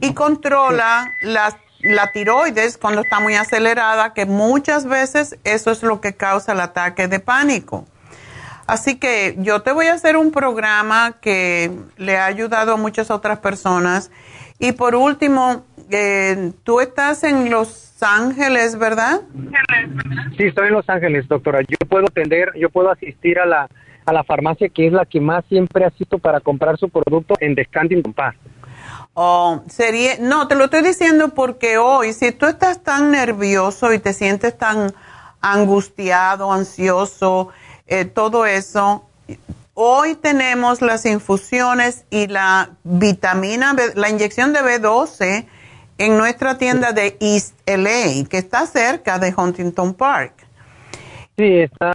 Y 0.00 0.14
controla 0.14 1.12
la, 1.20 1.58
la 1.80 2.12
tiroides 2.12 2.78
cuando 2.78 3.02
está 3.02 3.18
muy 3.18 3.34
acelerada, 3.34 4.14
que 4.14 4.24
muchas 4.24 4.86
veces 4.86 5.38
eso 5.44 5.72
es 5.72 5.82
lo 5.82 6.00
que 6.00 6.14
causa 6.14 6.52
el 6.52 6.60
ataque 6.60 7.08
de 7.08 7.18
pánico. 7.18 7.84
Así 8.68 8.98
que 8.98 9.36
yo 9.38 9.62
te 9.62 9.72
voy 9.72 9.86
a 9.86 9.94
hacer 9.94 10.16
un 10.16 10.30
programa 10.30 11.16
que 11.20 11.70
le 11.96 12.16
ha 12.16 12.26
ayudado 12.26 12.72
a 12.72 12.76
muchas 12.76 13.10
otras 13.10 13.38
personas. 13.40 14.10
Y 14.58 14.72
por 14.72 14.94
último, 14.94 15.64
eh, 15.90 16.52
tú 16.62 16.80
estás 16.80 17.24
en 17.24 17.50
Los 17.50 17.94
Ángeles, 18.00 18.78
¿verdad? 18.78 19.22
Sí, 20.36 20.44
estoy 20.44 20.68
en 20.68 20.74
Los 20.74 20.88
Ángeles, 20.88 21.26
doctora. 21.28 21.60
Yo 21.62 21.76
puedo 21.88 22.06
atender, 22.06 22.52
yo 22.56 22.70
puedo 22.70 22.90
asistir 22.90 23.38
a 23.38 23.46
la, 23.46 23.68
a 24.06 24.12
la 24.12 24.24
farmacia 24.24 24.68
que 24.68 24.86
es 24.86 24.92
la 24.92 25.04
que 25.04 25.20
más 25.20 25.44
siempre 25.48 25.84
asisto 25.84 26.18
para 26.18 26.40
comprar 26.40 26.78
su 26.78 26.88
producto 26.88 27.34
en 27.40 27.54
Descanting. 27.54 28.02
Oh, 29.14 29.62
sería, 29.68 30.18
no, 30.20 30.46
te 30.46 30.54
lo 30.54 30.64
estoy 30.64 30.82
diciendo 30.82 31.30
porque 31.30 31.78
hoy, 31.78 32.12
si 32.12 32.32
tú 32.32 32.46
estás 32.46 32.82
tan 32.82 33.10
nervioso 33.10 33.92
y 33.92 33.98
te 33.98 34.12
sientes 34.12 34.56
tan 34.56 34.92
angustiado, 35.40 36.52
ansioso, 36.52 37.48
eh, 37.86 38.04
todo 38.04 38.46
eso. 38.46 39.04
Hoy 39.74 40.14
tenemos 40.14 40.80
las 40.80 41.04
infusiones 41.04 42.04
y 42.10 42.28
la 42.28 42.70
vitamina, 42.84 43.74
la 43.94 44.08
inyección 44.08 44.52
de 44.52 44.60
B12 44.60 45.46
en 45.98 46.16
nuestra 46.16 46.58
tienda 46.58 46.92
de 46.92 47.16
East 47.20 47.54
LA, 47.66 48.28
que 48.28 48.38
está 48.38 48.66
cerca 48.66 49.18
de 49.18 49.34
Huntington 49.36 49.94
Park. 49.94 50.45
Sí, 51.36 51.60
está 51.60 51.92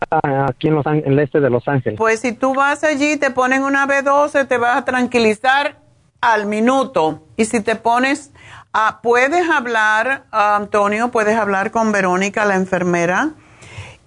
aquí 0.48 0.68
en, 0.68 0.76
los, 0.76 0.86
en 0.86 1.04
el 1.06 1.20
este 1.20 1.40
de 1.40 1.50
Los 1.50 1.68
Ángeles. 1.68 1.98
Pues 1.98 2.20
si 2.20 2.34
tú 2.34 2.54
vas 2.54 2.84
allí, 2.84 3.18
te 3.18 3.32
ponen 3.32 3.64
una 3.64 3.88
B12, 3.88 4.48
te 4.48 4.58
vas 4.58 4.78
a 4.78 4.86
tranquilizar 4.86 5.78
al 6.22 6.46
minuto. 6.46 7.24
Y 7.38 7.46
si 7.46 7.62
te 7.62 7.76
pones, 7.76 8.32
ah, 8.72 9.00
puedes 9.02 9.50
hablar, 9.50 10.26
Antonio, 10.32 11.10
puedes 11.10 11.36
hablar 11.36 11.72
con 11.72 11.92
Verónica, 11.92 12.46
la 12.46 12.56
enfermera, 12.56 13.32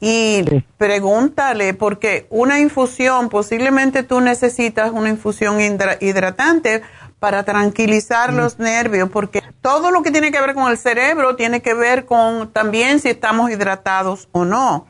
y 0.00 0.44
pregúntale, 0.76 1.74
porque 1.74 2.26
una 2.30 2.60
infusión, 2.60 3.28
posiblemente 3.28 4.02
tú 4.02 4.20
necesitas 4.20 4.92
una 4.92 5.08
infusión 5.08 5.58
hidratante 6.00 6.82
para 7.18 7.42
tranquilizar 7.42 8.32
los 8.32 8.58
nervios, 8.58 9.08
porque 9.08 9.42
todo 9.62 9.90
lo 9.90 10.02
que 10.02 10.10
tiene 10.10 10.30
que 10.30 10.40
ver 10.40 10.54
con 10.54 10.70
el 10.70 10.76
cerebro 10.76 11.36
tiene 11.36 11.62
que 11.62 11.72
ver 11.72 12.04
con 12.04 12.52
también 12.52 13.00
si 13.00 13.08
estamos 13.08 13.50
hidratados 13.50 14.28
o 14.32 14.44
no. 14.44 14.86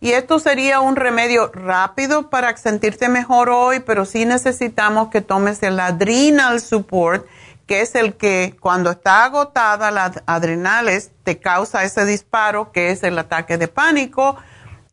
Y 0.00 0.12
esto 0.12 0.38
sería 0.38 0.80
un 0.80 0.94
remedio 0.94 1.50
rápido 1.52 2.30
para 2.30 2.56
sentirte 2.56 3.08
mejor 3.08 3.50
hoy, 3.50 3.80
pero 3.80 4.04
sí 4.04 4.24
necesitamos 4.24 5.08
que 5.08 5.22
tomes 5.22 5.60
el 5.64 5.80
adrenal 5.80 6.60
support, 6.60 7.26
que 7.66 7.80
es 7.80 7.96
el 7.96 8.14
que 8.14 8.56
cuando 8.60 8.92
está 8.92 9.24
agotada 9.24 9.90
las 9.90 10.22
adrenales 10.26 11.10
te 11.24 11.40
causa 11.40 11.82
ese 11.82 12.04
disparo, 12.04 12.70
que 12.70 12.90
es 12.90 13.02
el 13.02 13.18
ataque 13.18 13.58
de 13.58 13.66
pánico 13.66 14.36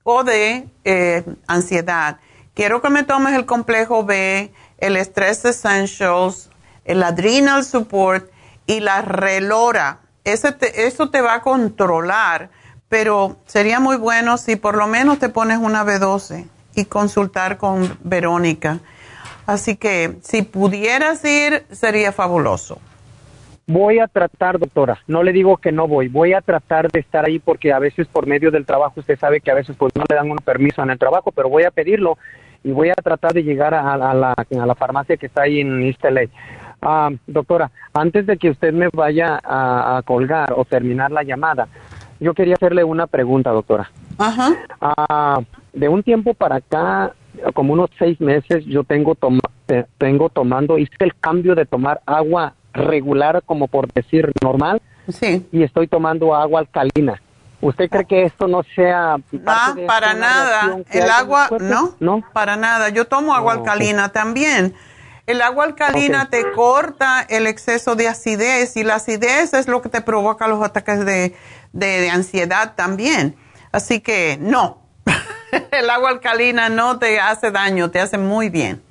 o 0.03 0.23
de 0.23 0.67
eh, 0.83 1.23
ansiedad. 1.45 2.17
Quiero 2.55 2.81
que 2.81 2.89
me 2.89 3.03
tomes 3.03 3.35
el 3.35 3.45
complejo 3.45 4.05
B, 4.05 4.51
el 4.79 4.97
Stress 4.97 5.45
Essentials, 5.45 6.49
el 6.83 7.03
Adrenal 7.03 7.63
Support 7.63 8.31
y 8.65 8.79
la 8.79 9.03
Relora. 9.03 9.99
Eso 10.23 11.09
te 11.09 11.21
va 11.21 11.35
a 11.35 11.41
controlar, 11.41 12.49
pero 12.97 13.35
sería 13.45 13.81
muy 13.81 13.97
bueno 13.97 14.37
si 14.37 14.55
por 14.55 14.77
lo 14.77 14.87
menos 14.87 15.19
te 15.19 15.27
pones 15.27 15.57
una 15.57 15.83
B12 15.83 16.47
y 16.75 16.85
consultar 16.85 17.57
con 17.57 17.97
Verónica. 18.05 18.79
Así 19.45 19.75
que 19.75 20.15
si 20.21 20.43
pudieras 20.43 21.25
ir, 21.25 21.65
sería 21.71 22.13
fabuloso. 22.13 22.79
Voy 23.67 23.99
a 23.99 24.07
tratar, 24.07 24.59
doctora, 24.59 24.97
no 25.07 25.23
le 25.23 25.33
digo 25.33 25.57
que 25.57 25.73
no 25.73 25.89
voy, 25.89 26.07
voy 26.07 26.31
a 26.31 26.39
tratar 26.39 26.89
de 26.89 27.01
estar 27.01 27.25
ahí 27.25 27.37
porque 27.37 27.73
a 27.73 27.79
veces 27.79 28.07
por 28.07 28.27
medio 28.27 28.49
del 28.49 28.65
trabajo 28.65 29.01
usted 29.01 29.19
sabe 29.19 29.41
que 29.41 29.51
a 29.51 29.55
veces 29.55 29.75
pues 29.77 29.91
no 29.93 30.05
le 30.07 30.15
dan 30.15 30.31
un 30.31 30.37
permiso 30.37 30.81
en 30.81 30.91
el 30.91 30.97
trabajo, 30.97 31.33
pero 31.33 31.49
voy 31.49 31.63
a 31.63 31.71
pedirlo 31.71 32.17
y 32.63 32.71
voy 32.71 32.91
a 32.91 32.95
tratar 32.95 33.33
de 33.33 33.43
llegar 33.43 33.73
a, 33.73 33.97
la, 33.97 34.75
farmacia 34.75 35.17
que 35.17 35.25
está 35.25 35.41
ahí 35.41 35.59
en 35.59 35.83
East. 35.83 36.01
Ah, 36.81 37.09
doctora, 37.27 37.71
antes 37.93 38.25
de 38.25 38.37
que 38.37 38.49
usted 38.49 38.71
me 38.71 38.87
vaya 38.93 39.39
a, 39.43 40.01
colgar 40.05 40.53
o 40.55 40.63
terminar 40.63 41.11
la 41.11 41.23
llamada, 41.23 41.67
yo 42.19 42.33
quería 42.33 42.55
hacerle 42.55 42.83
una 42.83 43.07
pregunta, 43.07 43.51
doctora. 43.51 43.91
Ajá. 44.17 44.53
Ah, 44.81 45.41
de 45.73 45.89
un 45.89 46.03
tiempo 46.03 46.33
para 46.33 46.57
acá, 46.57 47.13
como 47.53 47.73
unos 47.73 47.89
seis 47.97 48.19
meses, 48.21 48.65
yo 48.65 48.83
tengo, 48.83 49.17
eh, 49.67 49.85
tengo 49.97 50.29
tomando, 50.29 50.77
hice 50.77 50.95
el 50.99 51.15
cambio 51.15 51.55
de 51.55 51.65
tomar 51.65 52.01
agua 52.05 52.53
regular, 52.73 53.43
como 53.45 53.67
por 53.67 53.91
decir 53.93 54.31
normal, 54.41 54.81
sí. 55.09 55.45
y 55.51 55.63
estoy 55.63 55.87
tomando 55.87 56.35
agua 56.35 56.61
alcalina. 56.61 57.21
¿Usted 57.61 57.89
cree 57.89 58.05
que 58.05 58.23
esto 58.23 58.47
no 58.47 58.63
sea... 58.75 59.15
Ah, 59.47 59.75
para 59.87 60.13
nada. 60.13 60.77
El 60.91 61.09
agua, 61.09 61.49
no, 61.59 61.95
no, 61.99 62.21
para 62.33 62.57
nada. 62.57 62.89
Yo 62.89 63.05
tomo 63.05 63.33
agua 63.33 63.53
alcalina 63.53 64.09
también. 64.09 64.75
El 65.27 65.41
agua 65.41 65.65
alcalina 65.65 66.29
te 66.29 66.51
corta 66.51 67.25
el 67.27 67.47
exceso 67.47 67.95
de 67.95 68.07
acidez 68.07 68.77
y 68.77 68.83
la 68.83 68.95
acidez 68.95 69.53
es 69.53 69.67
lo 69.67 69.81
que 69.81 69.89
te 69.89 70.01
provoca 70.01 70.47
los 70.47 70.63
ataques 70.63 71.03
de, 71.03 71.35
de 71.73 72.09
ansiedad 72.09 72.75
también. 72.75 73.35
Así 73.71 74.01
que 74.01 74.37
no, 74.39 74.83
el 75.71 75.89
agua 75.89 76.11
alcalina 76.11 76.69
no 76.69 76.99
te 76.99 77.19
hace 77.19 77.51
daño, 77.51 77.89
te 77.89 77.99
hace 77.99 78.17
muy 78.17 78.49
bien. 78.49 78.81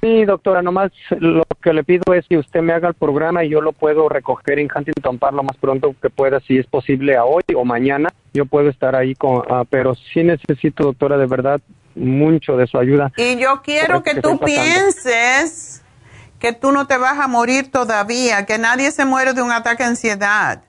Sí, 0.00 0.24
doctora, 0.24 0.62
nomás 0.62 0.90
lo 1.20 1.44
que 1.62 1.72
le 1.74 1.84
pido 1.84 2.14
es 2.14 2.26
que 2.26 2.38
usted 2.38 2.62
me 2.62 2.72
haga 2.72 2.88
el 2.88 2.94
programa 2.94 3.44
y 3.44 3.50
yo 3.50 3.60
lo 3.60 3.72
puedo 3.72 4.08
recoger 4.08 4.58
en 4.58 4.68
Huntington 4.74 5.18
Park 5.18 5.34
lo 5.34 5.42
más 5.42 5.56
pronto 5.58 5.94
que 6.00 6.08
pueda, 6.08 6.40
si 6.40 6.56
es 6.56 6.66
posible 6.66 7.16
a 7.16 7.24
hoy 7.24 7.42
o 7.54 7.64
mañana. 7.64 8.08
Yo 8.32 8.46
puedo 8.46 8.70
estar 8.70 8.96
ahí, 8.96 9.14
con, 9.14 9.42
ah, 9.50 9.64
pero 9.68 9.94
sí 9.94 10.24
necesito, 10.24 10.84
doctora, 10.84 11.18
de 11.18 11.26
verdad, 11.26 11.60
mucho 11.98 12.56
de 12.56 12.66
su 12.66 12.78
ayuda. 12.78 13.12
Y 13.16 13.36
yo 13.36 13.62
quiero 13.62 14.02
que, 14.02 14.20
tú 14.20 14.38
pienses 14.38 15.82
que 16.38 16.52
tú 16.52 16.72
no 16.72 16.86
te 16.86 16.96
vas 16.96 17.18
a 17.18 17.26
morir 17.26 17.70
todavía, 17.70 18.46
que 18.46 18.58
nadie 18.58 18.90
se 18.92 19.04
muere 19.04 19.32
de 19.32 19.42
un 19.42 19.52
ataque 19.52 19.82
de 19.82 19.90
ansiedad. 19.90 20.62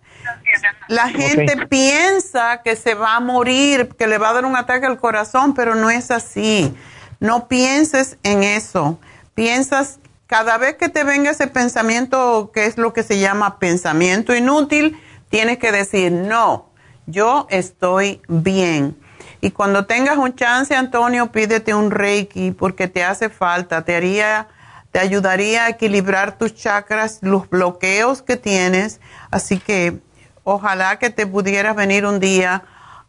La 0.87 1.09
gente 1.09 1.67
piensa 1.67 2.61
que 2.63 2.75
se 2.75 2.95
va 2.95 3.15
a 3.15 3.19
morir, 3.19 3.89
que 3.97 4.07
le 4.07 4.17
va 4.17 4.29
a 4.29 4.33
dar 4.33 4.45
un 4.45 4.55
ataque 4.55 4.85
al 4.85 4.97
corazón, 4.97 5.53
pero 5.53 5.75
no 5.75 5.89
es 5.89 6.11
así. 6.11 6.73
No 7.19 7.47
pienses 7.47 8.17
en 8.23 8.43
eso. 8.43 8.99
Piensas, 9.35 9.99
cada 10.27 10.57
vez 10.57 10.75
que 10.75 10.89
te 10.89 11.03
venga 11.03 11.31
ese 11.31 11.47
pensamiento, 11.47 12.51
que 12.53 12.65
es 12.65 12.77
lo 12.77 12.93
que 12.93 13.03
se 13.03 13.19
llama 13.19 13.59
pensamiento 13.59 14.35
inútil, 14.35 14.99
tienes 15.29 15.59
que 15.59 15.71
decir, 15.71 16.11
no, 16.11 16.69
yo 17.05 17.47
estoy 17.49 18.21
bien. 18.27 18.97
Y 19.41 19.51
cuando 19.51 19.85
tengas 19.85 20.17
un 20.17 20.35
chance, 20.35 20.75
Antonio, 20.75 21.31
pídete 21.31 21.73
un 21.73 21.91
Reiki 21.91 22.51
porque 22.51 22.87
te 22.87 23.03
hace 23.03 23.29
falta, 23.29 23.83
te 23.83 23.95
haría, 23.95 24.47
te 24.91 24.99
ayudaría 24.99 25.65
a 25.65 25.69
equilibrar 25.69 26.37
tus 26.37 26.53
chakras, 26.55 27.19
los 27.21 27.49
bloqueos 27.49 28.21
que 28.21 28.35
tienes. 28.35 28.99
Así 29.31 29.59
que 29.59 29.99
ojalá 30.43 30.99
que 30.99 31.09
te 31.09 31.25
pudieras 31.25 31.75
venir 31.75 32.05
un 32.05 32.19
día 32.19 32.63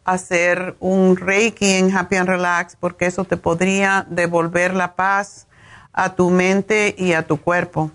hacer 0.05 0.75
un 0.79 1.15
Reiki 1.17 1.73
en 1.73 1.95
Happy 1.95 2.15
and 2.15 2.29
Relax 2.29 2.75
porque 2.75 3.05
eso 3.05 3.25
te 3.25 3.37
podría 3.37 4.05
devolver 4.09 4.73
la 4.73 4.95
paz 4.95 5.47
a 5.93 6.15
tu 6.15 6.29
mente 6.29 6.95
y 6.97 7.13
a 7.13 7.27
tu 7.27 7.37
cuerpo. 7.37 7.91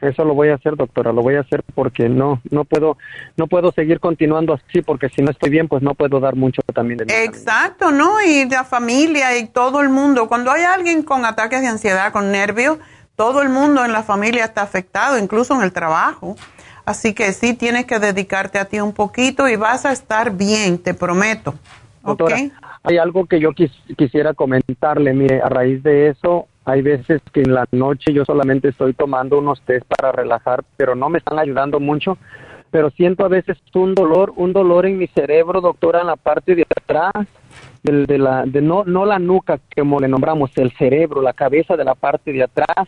Eso 0.00 0.24
lo 0.24 0.34
voy 0.34 0.48
a 0.48 0.54
hacer, 0.54 0.76
doctora, 0.76 1.12
lo 1.12 1.22
voy 1.22 1.34
a 1.34 1.40
hacer 1.40 1.64
porque 1.74 2.08
no 2.08 2.40
no 2.50 2.64
puedo 2.64 2.96
no 3.36 3.46
puedo 3.46 3.72
seguir 3.72 3.98
continuando 3.98 4.54
así 4.54 4.82
porque 4.82 5.08
si 5.08 5.22
no 5.22 5.30
estoy 5.30 5.50
bien, 5.50 5.68
pues 5.68 5.82
no 5.82 5.94
puedo 5.94 6.20
dar 6.20 6.36
mucho 6.36 6.62
también 6.72 6.98
de 6.98 7.04
mí. 7.06 7.12
Exacto, 7.12 7.90
¿no? 7.90 8.22
Y 8.22 8.48
la 8.48 8.64
familia 8.64 9.36
y 9.38 9.48
todo 9.48 9.80
el 9.80 9.88
mundo, 9.88 10.28
cuando 10.28 10.50
hay 10.50 10.62
alguien 10.62 11.02
con 11.02 11.24
ataques 11.24 11.60
de 11.60 11.68
ansiedad, 11.68 12.12
con 12.12 12.30
nervios, 12.30 12.78
todo 13.16 13.42
el 13.42 13.48
mundo 13.48 13.84
en 13.84 13.92
la 13.92 14.04
familia 14.04 14.44
está 14.44 14.62
afectado, 14.62 15.18
incluso 15.18 15.54
en 15.54 15.62
el 15.62 15.72
trabajo. 15.72 16.36
Así 16.84 17.12
que 17.12 17.32
sí 17.32 17.52
tienes 17.52 17.84
que 17.84 17.98
dedicarte 17.98 18.58
a 18.58 18.64
ti 18.64 18.80
un 18.80 18.92
poquito 18.92 19.48
y 19.48 19.56
vas 19.56 19.84
a 19.84 19.92
estar 19.92 20.30
bien, 20.36 20.78
te 20.78 20.94
prometo. 20.94 21.54
Doctora, 22.02 22.38
hay 22.82 22.96
algo 22.96 23.26
que 23.26 23.40
yo 23.40 23.50
quisiera 23.52 24.32
comentarle. 24.32 25.12
Mire, 25.12 25.42
a 25.42 25.48
raíz 25.48 25.82
de 25.82 26.08
eso, 26.08 26.46
hay 26.68 26.82
veces 26.82 27.22
que 27.32 27.40
en 27.40 27.54
la 27.54 27.66
noche 27.72 28.12
yo 28.12 28.24
solamente 28.24 28.68
estoy 28.68 28.92
tomando 28.92 29.38
unos 29.38 29.62
test 29.62 29.86
para 29.86 30.12
relajar, 30.12 30.62
pero 30.76 30.94
no 30.94 31.08
me 31.08 31.18
están 31.18 31.38
ayudando 31.38 31.80
mucho. 31.80 32.18
pero 32.70 32.90
siento 32.90 33.24
a 33.24 33.28
veces 33.28 33.56
un 33.74 33.94
dolor, 33.94 34.34
un 34.36 34.52
dolor 34.52 34.84
en 34.84 34.98
mi 34.98 35.06
cerebro, 35.06 35.62
doctora, 35.62 36.02
en 36.02 36.08
la 36.08 36.16
parte 36.16 36.54
de 36.54 36.66
atrás, 36.68 37.26
del, 37.82 38.04
de 38.04 38.18
la, 38.18 38.44
de 38.44 38.60
no, 38.60 38.84
no 38.84 39.06
la 39.06 39.18
nuca, 39.18 39.58
como 39.74 39.98
le 39.98 40.08
nombramos, 40.08 40.50
el 40.56 40.70
cerebro, 40.72 41.22
la 41.22 41.32
cabeza 41.32 41.76
de 41.76 41.84
la 41.84 41.94
parte 41.94 42.30
de 42.30 42.42
atrás, 42.42 42.86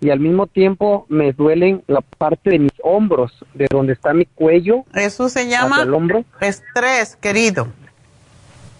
y 0.00 0.10
al 0.10 0.20
mismo 0.20 0.46
tiempo 0.46 1.04
me 1.08 1.32
duelen 1.32 1.82
la 1.88 2.00
parte 2.00 2.50
de 2.50 2.60
mis 2.60 2.72
hombros, 2.84 3.32
de 3.54 3.66
donde 3.68 3.94
está 3.94 4.14
mi 4.14 4.26
cuello. 4.26 4.84
Eso 4.94 5.28
se 5.28 5.48
llama 5.48 5.82
el 5.82 5.92
hombro. 5.92 6.24
estrés, 6.40 7.16
querido. 7.16 7.66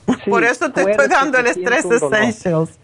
Por 0.31 0.45
eso 0.45 0.71
te 0.71 0.89
estoy 0.89 1.09
dando 1.09 1.39
el 1.39 1.47
estrés 1.49 1.85
essentials. 1.85 2.79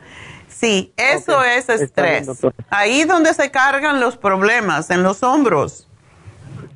Sí, 0.55 0.93
eso 0.97 1.43
es 1.43 1.69
estrés. 1.69 2.29
Ahí 2.71 3.05
donde 3.05 3.35
se 3.35 3.51
cargan 3.51 4.01
los 4.01 4.17
problemas, 4.17 4.89
en 4.91 5.03
los 5.03 5.23
hombros. 5.25 5.89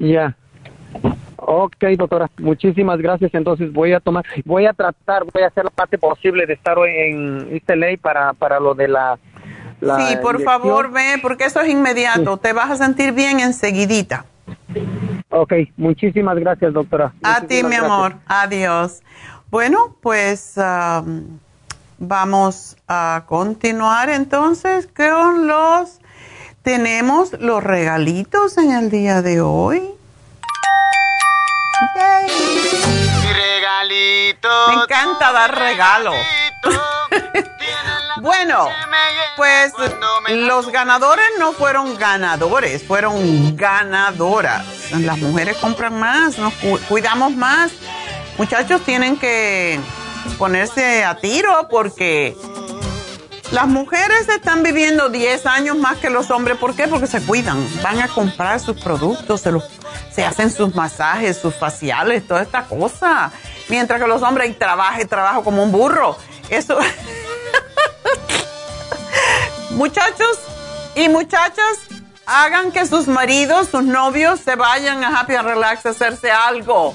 Ya. 0.01 0.37
Ok, 1.37 1.77
doctora, 1.97 2.29
muchísimas 2.39 2.99
gracias. 2.99 3.33
Entonces 3.35 3.73
voy 3.73 3.93
a 3.93 4.01
tomar, 4.01 4.25
voy 4.45 4.67
a 4.67 4.73
tratar, 4.73 5.25
voy 5.33 5.45
a 5.45 5.47
hacer 5.47 5.65
la 5.65 5.71
parte 5.71 5.97
posible 5.97 6.45
de 6.45 6.55
estar 6.55 6.77
hoy 6.77 6.91
en 6.91 7.49
esta 7.53 7.77
ley 7.77 7.97
para, 7.97 8.33
para 8.33 8.59
lo 8.59 8.75
de 8.75 8.89
la... 8.89 9.17
sí, 9.81 10.17
por 10.21 10.43
favor, 10.43 10.91
ve, 10.91 11.21
porque 11.23 11.45
eso 11.45 11.61
es 11.61 11.69
inmediato. 11.69 12.37
Te 12.37 12.53
vas 12.53 12.73
a 12.73 12.77
sentir 12.77 13.13
bien 13.13 13.39
enseguidita. 13.39 14.27
Ok, 15.31 15.53
muchísimas 15.77 16.37
gracias, 16.37 16.73
doctora. 16.73 17.13
a 17.23 17.43
ti, 17.43 17.63
mi 17.63 17.77
amor. 17.77 18.17
Adiós. 18.27 19.03
Bueno, 19.51 19.97
pues 20.03 20.55
um, 20.57 21.39
vamos 21.99 22.77
a 22.87 23.25
continuar 23.27 24.11
entonces 24.11 24.89
con 24.95 25.47
los... 25.47 25.99
Tenemos 26.63 27.33
los 27.35 27.63
regalitos 27.63 28.59
en 28.59 28.73
el 28.73 28.91
día 28.91 29.23
de 29.23 29.41
hoy. 29.41 29.95
regalito. 33.33 34.49
Me 34.69 34.83
encanta 34.83 35.33
dar 35.33 35.57
regalos. 35.57 36.15
bueno, 38.21 38.69
pues 39.37 39.73
los 40.29 40.71
ganadores 40.71 41.27
no 41.39 41.53
fueron 41.53 41.97
ganadores, 41.97 42.85
fueron 42.87 43.57
ganadoras. 43.57 44.67
Las 44.91 45.19
mujeres 45.19 45.57
compran 45.59 45.99
más, 45.99 46.37
nos 46.39 46.53
cuidamos 46.89 47.35
más. 47.35 47.73
Muchachos 48.37 48.83
tienen 48.85 49.19
que 49.19 49.81
ponerse 50.37 51.05
a 51.05 51.17
tiro 51.17 51.69
porque 51.71 52.37
las 53.51 53.67
mujeres 53.67 54.29
están 54.29 54.63
viviendo 54.63 55.09
10 55.09 55.47
años 55.47 55.77
más 55.77 55.97
que 55.99 56.11
los 56.11 56.31
hombres. 56.31 56.59
¿Por 56.59 56.77
qué? 56.77 56.87
Porque 56.87 57.07
se 57.07 57.23
cuidan. 57.23 57.67
Van 57.83 58.01
a 58.01 58.09
comprar 58.09 58.61
sus 58.61 58.79
productos, 58.81 59.41
se, 59.41 59.51
los, 59.51 59.65
se 60.13 60.25
hacen 60.25 60.51
sus 60.51 60.75
masajes, 60.75 61.39
sus 61.39 61.55
faciales, 61.55 62.27
toda 62.27 62.43
esta 62.43 62.65
cosa. 62.65 63.33
Mientras 63.69 64.01
que 64.01 64.07
los 64.07 64.23
hombres 64.23 64.59
trabajan 64.59 65.01
y 65.01 65.05
trabajan 65.07 65.43
como 65.43 65.63
un 65.63 65.73
burro. 65.73 66.17
Eso. 66.51 66.79
Muchachos 69.71 70.39
y 70.95 71.09
muchachas, 71.09 71.79
hagan 72.27 72.73
que 72.73 72.85
sus 72.85 73.07
maridos, 73.07 73.69
sus 73.71 73.85
novios 73.85 74.41
se 74.41 74.57
vayan 74.57 75.05
a 75.05 75.21
Happy 75.21 75.37
and 75.37 75.47
Relax 75.47 75.87
a 75.87 75.91
hacerse 75.91 76.33
algo 76.33 76.95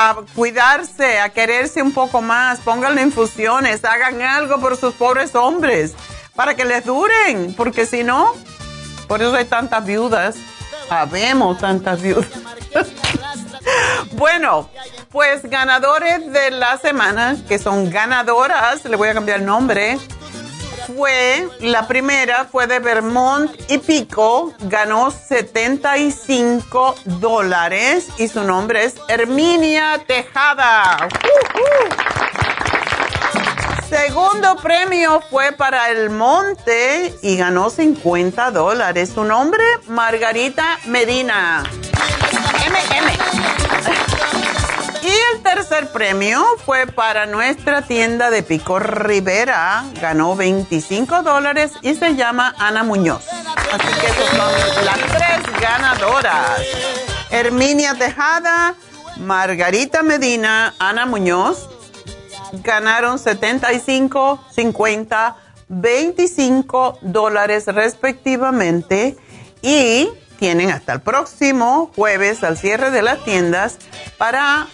a 0.00 0.14
cuidarse, 0.36 1.18
a 1.18 1.28
quererse 1.30 1.82
un 1.82 1.90
poco 1.92 2.22
más, 2.22 2.60
pónganle 2.60 3.02
infusiones, 3.02 3.84
hagan 3.84 4.22
algo 4.22 4.60
por 4.60 4.76
sus 4.76 4.94
pobres 4.94 5.34
hombres 5.34 5.94
para 6.36 6.54
que 6.54 6.64
les 6.64 6.84
duren, 6.84 7.52
porque 7.56 7.84
si 7.84 8.04
no, 8.04 8.32
por 9.08 9.20
eso 9.20 9.34
hay 9.34 9.46
tantas 9.46 9.84
viudas, 9.84 10.36
habemos 10.88 11.58
tantas 11.58 12.00
viudas. 12.00 12.28
bueno, 14.12 14.70
pues 15.10 15.42
ganadores 15.50 16.32
de 16.32 16.52
la 16.52 16.78
semana, 16.78 17.36
que 17.48 17.58
son 17.58 17.90
ganadoras, 17.90 18.84
le 18.84 18.94
voy 18.94 19.08
a 19.08 19.14
cambiar 19.14 19.40
el 19.40 19.46
nombre 19.46 19.98
fue, 20.88 21.48
la 21.60 21.86
primera 21.86 22.46
fue 22.50 22.66
de 22.66 22.78
Vermont 22.78 23.50
y 23.68 23.78
Pico, 23.78 24.54
ganó 24.60 25.10
75 25.10 26.94
dólares 27.04 28.08
y 28.16 28.28
su 28.28 28.42
nombre 28.42 28.84
es 28.84 28.94
Herminia 29.08 30.02
Tejada. 30.06 31.08
Segundo 33.88 34.56
premio 34.56 35.22
fue 35.30 35.52
para 35.52 35.90
El 35.90 36.10
Monte 36.10 37.14
y 37.22 37.36
ganó 37.36 37.70
50 37.70 38.50
dólares. 38.50 39.12
Su 39.14 39.24
nombre, 39.24 39.62
Margarita 39.88 40.78
Medina. 40.86 41.64
Y 45.08 45.34
el 45.34 45.42
tercer 45.42 45.88
premio 45.90 46.44
fue 46.66 46.86
para 46.86 47.24
nuestra 47.24 47.80
tienda 47.80 48.28
de 48.28 48.42
Pico 48.42 48.78
Rivera. 48.78 49.84
Ganó 50.02 50.36
25 50.36 51.22
dólares 51.22 51.72
y 51.80 51.94
se 51.94 52.14
llama 52.14 52.54
Ana 52.58 52.82
Muñoz. 52.84 53.26
Así 53.72 54.00
que 54.00 54.06
esas 54.06 54.28
son 54.36 54.84
las 54.84 54.98
tres 54.98 55.60
ganadoras. 55.62 56.60
Herminia 57.30 57.94
Tejada, 57.94 58.74
Margarita 59.16 60.02
Medina, 60.02 60.74
Ana 60.78 61.06
Muñoz. 61.06 61.70
Ganaron 62.62 63.18
75, 63.18 64.44
50, 64.50 65.36
25 65.68 66.98
dólares 67.00 67.64
respectivamente. 67.66 69.16
Y 69.62 70.10
tienen 70.38 70.70
hasta 70.70 70.92
el 70.92 71.00
próximo 71.00 71.90
jueves 71.96 72.44
al 72.44 72.58
cierre 72.58 72.90
de 72.90 73.00
las 73.00 73.24
tiendas 73.24 73.78
para 74.18 74.68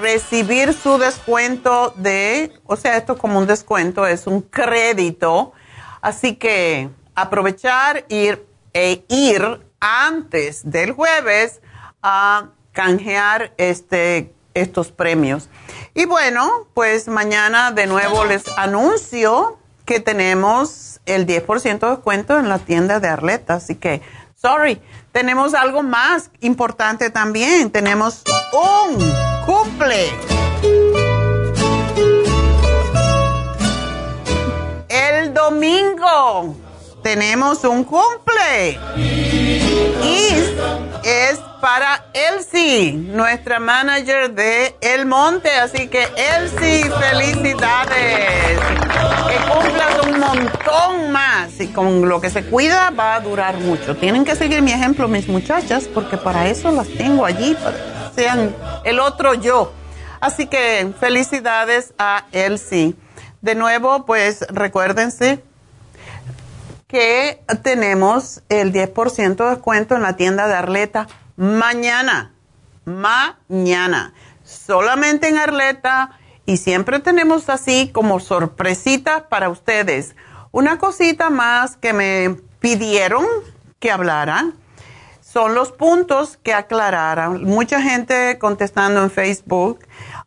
recibir 0.00 0.72
su 0.74 0.98
descuento 0.98 1.92
de, 1.96 2.52
o 2.66 2.76
sea, 2.76 2.96
esto 2.96 3.14
es 3.14 3.18
como 3.18 3.38
un 3.38 3.46
descuento, 3.46 4.06
es 4.06 4.26
un 4.26 4.42
crédito. 4.42 5.52
Así 6.00 6.36
que 6.36 6.90
aprovechar 7.14 8.04
ir, 8.08 8.46
e 8.72 9.04
ir 9.08 9.60
antes 9.80 10.70
del 10.70 10.92
jueves 10.92 11.60
a 12.02 12.50
canjear 12.72 13.52
este, 13.56 14.32
estos 14.54 14.92
premios. 14.92 15.48
Y 15.94 16.04
bueno, 16.04 16.68
pues 16.74 17.08
mañana 17.08 17.72
de 17.72 17.86
nuevo 17.86 18.24
les 18.24 18.46
anuncio 18.56 19.58
que 19.84 20.00
tenemos 20.00 21.00
el 21.06 21.26
10% 21.26 21.78
de 21.78 21.90
descuento 21.90 22.38
en 22.38 22.48
la 22.48 22.58
tienda 22.58 23.00
de 23.00 23.08
Arleta. 23.08 23.54
Así 23.54 23.74
que, 23.74 24.02
sorry, 24.36 24.80
tenemos 25.12 25.54
algo 25.54 25.82
más 25.82 26.30
importante 26.40 27.10
también. 27.10 27.70
Tenemos 27.70 28.22
un 28.52 28.98
cumple. 29.44 30.10
El 34.88 35.34
domingo 35.34 36.54
tenemos 37.02 37.64
un 37.64 37.84
cumple. 37.84 38.78
Y 38.96 40.28
es 41.04 41.38
para 41.60 42.06
Elsie, 42.12 42.92
nuestra 42.92 43.58
manager 43.58 44.30
de 44.32 44.76
El 44.80 45.06
Monte. 45.06 45.50
Así 45.50 45.88
que 45.88 46.06
Elsie, 46.16 46.90
felicidades. 46.90 48.58
Que 49.28 49.36
cumplas 49.52 50.06
un 50.06 50.20
montón 50.20 51.12
más. 51.12 51.60
Y 51.60 51.68
con 51.68 52.08
lo 52.08 52.20
que 52.20 52.30
se 52.30 52.44
cuida 52.44 52.90
va 52.90 53.16
a 53.16 53.20
durar 53.20 53.58
mucho. 53.58 53.96
Tienen 53.96 54.24
que 54.24 54.36
seguir 54.36 54.62
mi 54.62 54.72
ejemplo, 54.72 55.08
mis 55.08 55.28
muchachas, 55.28 55.84
porque 55.92 56.16
para 56.16 56.48
eso 56.48 56.70
las 56.70 56.88
tengo 56.88 57.24
allí, 57.24 57.56
sean 58.18 58.52
el 58.82 58.98
otro 58.98 59.34
yo. 59.34 59.72
Así 60.20 60.48
que 60.48 60.92
felicidades 60.98 61.94
a 61.98 62.24
Elsie. 62.32 62.96
De 63.42 63.54
nuevo, 63.54 64.06
pues 64.06 64.44
recuérdense 64.48 65.40
que 66.88 67.40
tenemos 67.62 68.42
el 68.48 68.72
10% 68.72 69.36
de 69.36 69.50
descuento 69.50 69.94
en 69.94 70.02
la 70.02 70.16
tienda 70.16 70.48
de 70.48 70.54
Arleta 70.54 71.06
mañana. 71.36 72.32
Mañana. 72.84 74.14
Solamente 74.42 75.28
en 75.28 75.38
Arleta. 75.38 76.18
Y 76.44 76.56
siempre 76.56 76.98
tenemos 76.98 77.48
así 77.48 77.88
como 77.94 78.18
sorpresitas 78.18 79.22
para 79.30 79.48
ustedes. 79.48 80.16
Una 80.50 80.78
cosita 80.78 81.30
más 81.30 81.76
que 81.76 81.92
me 81.92 82.36
pidieron 82.58 83.24
que 83.78 83.92
hablaran 83.92 84.54
son 85.30 85.54
los 85.54 85.72
puntos 85.72 86.38
que 86.42 86.54
aclararan. 86.54 87.44
Mucha 87.44 87.82
gente 87.82 88.38
contestando 88.38 89.02
en 89.02 89.10
Facebook 89.10 89.80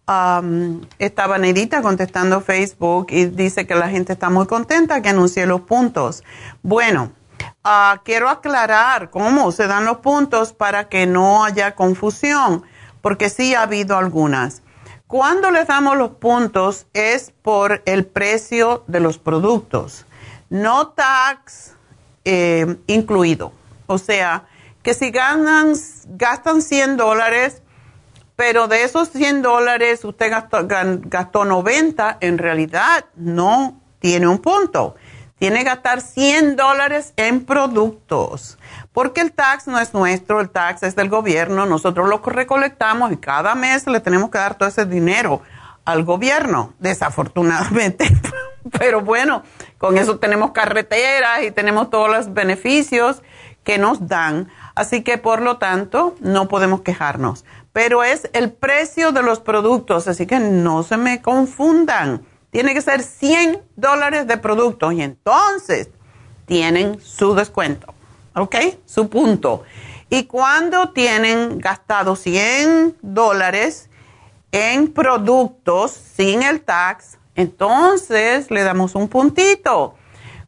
um, 0.07 0.81
estaba 0.99 1.39
Nedita 1.39 1.81
contestando 1.81 2.39
Facebook 2.39 3.07
y 3.09 3.25
dice 3.25 3.65
que 3.65 3.73
la 3.73 3.89
gente 3.89 4.13
está 4.13 4.29
muy 4.29 4.45
contenta 4.45 5.01
que 5.01 5.09
anuncie 5.09 5.47
los 5.47 5.61
puntos. 5.61 6.23
Bueno, 6.61 7.11
uh, 7.65 7.97
quiero 8.03 8.29
aclarar 8.29 9.09
cómo 9.09 9.51
se 9.51 9.65
dan 9.65 9.85
los 9.85 9.97
puntos 9.97 10.53
para 10.53 10.87
que 10.87 11.07
no 11.07 11.43
haya 11.43 11.73
confusión, 11.73 12.63
porque 13.01 13.29
sí 13.29 13.55
ha 13.55 13.63
habido 13.63 13.97
algunas. 13.97 14.61
Cuando 15.07 15.49
les 15.49 15.65
damos 15.65 15.97
los 15.97 16.11
puntos 16.11 16.85
es 16.93 17.33
por 17.41 17.81
el 17.85 18.05
precio 18.05 18.83
de 18.85 18.99
los 18.99 19.17
productos, 19.17 20.05
no 20.51 20.89
tax 20.89 21.73
eh, 22.23 22.77
incluido. 22.85 23.51
O 23.87 23.97
sea, 23.97 24.45
que 24.83 24.93
si 24.93 25.11
ganan, 25.11 25.73
gastan 26.07 26.61
100 26.61 26.97
dólares, 26.97 27.61
pero 28.35 28.67
de 28.67 28.83
esos 28.83 29.09
100 29.09 29.41
dólares 29.41 30.03
usted 30.03 30.31
gastó, 30.31 30.67
gastó 30.67 31.45
90, 31.45 32.17
en 32.21 32.37
realidad 32.37 33.05
no 33.15 33.79
tiene 33.99 34.27
un 34.27 34.39
punto. 34.39 34.95
Tiene 35.37 35.59
que 35.59 35.65
gastar 35.65 36.01
100 36.01 36.55
dólares 36.55 37.13
en 37.17 37.45
productos, 37.45 38.59
porque 38.93 39.21
el 39.21 39.31
tax 39.31 39.67
no 39.67 39.79
es 39.79 39.93
nuestro, 39.93 40.39
el 40.39 40.51
tax 40.51 40.83
es 40.83 40.95
del 40.95 41.09
gobierno, 41.09 41.65
nosotros 41.65 42.07
lo 42.07 42.19
recolectamos 42.19 43.11
y 43.11 43.17
cada 43.17 43.55
mes 43.55 43.87
le 43.87 43.99
tenemos 44.01 44.29
que 44.29 44.37
dar 44.37 44.55
todo 44.55 44.69
ese 44.69 44.85
dinero 44.85 45.41
al 45.83 46.03
gobierno, 46.03 46.73
desafortunadamente. 46.79 48.05
Pero 48.79 49.01
bueno, 49.01 49.41
con 49.79 49.97
eso 49.97 50.19
tenemos 50.19 50.51
carreteras 50.51 51.43
y 51.43 51.51
tenemos 51.51 51.89
todos 51.89 52.09
los 52.09 52.33
beneficios 52.33 53.23
que 53.63 53.77
nos 53.77 54.07
dan. 54.07 54.49
Así 54.81 55.03
que 55.03 55.19
por 55.19 55.43
lo 55.43 55.57
tanto 55.57 56.15
no 56.21 56.47
podemos 56.47 56.81
quejarnos. 56.81 57.45
Pero 57.71 58.03
es 58.03 58.27
el 58.33 58.51
precio 58.51 59.11
de 59.11 59.21
los 59.21 59.39
productos, 59.39 60.07
así 60.07 60.25
que 60.25 60.39
no 60.39 60.81
se 60.81 60.97
me 60.97 61.21
confundan. 61.21 62.25
Tiene 62.49 62.73
que 62.73 62.81
ser 62.81 63.03
100 63.03 63.61
dólares 63.75 64.25
de 64.25 64.37
productos 64.37 64.93
y 64.93 65.03
entonces 65.03 65.89
tienen 66.47 66.99
su 66.99 67.35
descuento. 67.35 67.93
¿Ok? 68.33 68.55
Su 68.87 69.07
punto. 69.07 69.61
Y 70.09 70.23
cuando 70.23 70.89
tienen 70.89 71.59
gastado 71.59 72.15
100 72.15 72.97
dólares 73.03 73.87
en 74.51 74.91
productos 74.91 75.91
sin 75.91 76.41
el 76.41 76.61
tax, 76.61 77.19
entonces 77.35 78.49
le 78.49 78.63
damos 78.63 78.95
un 78.95 79.07
puntito. 79.09 79.93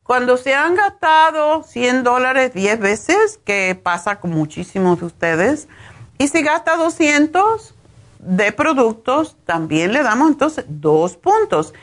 Cuando 0.04 0.36
se 0.36 0.54
han 0.54 0.76
gastado 0.76 1.64
100 1.64 2.04
dólares 2.04 2.54
10 2.54 2.80
veces, 2.80 3.40
que 3.46 3.80
pasa 3.82 4.20
con 4.20 4.32
muchísimos 4.32 5.00
de 5.00 5.06
ustedes, 5.06 5.70
y 6.18 6.28
si 6.28 6.44
gasta 6.44 6.76
200 6.76 7.74
de 8.20 8.52
productos, 8.52 9.38
también 9.46 9.94
le 9.94 10.04
damos 10.04 10.30
entonces 10.30 10.66
dos 10.68 11.16
puntos. 11.16 11.74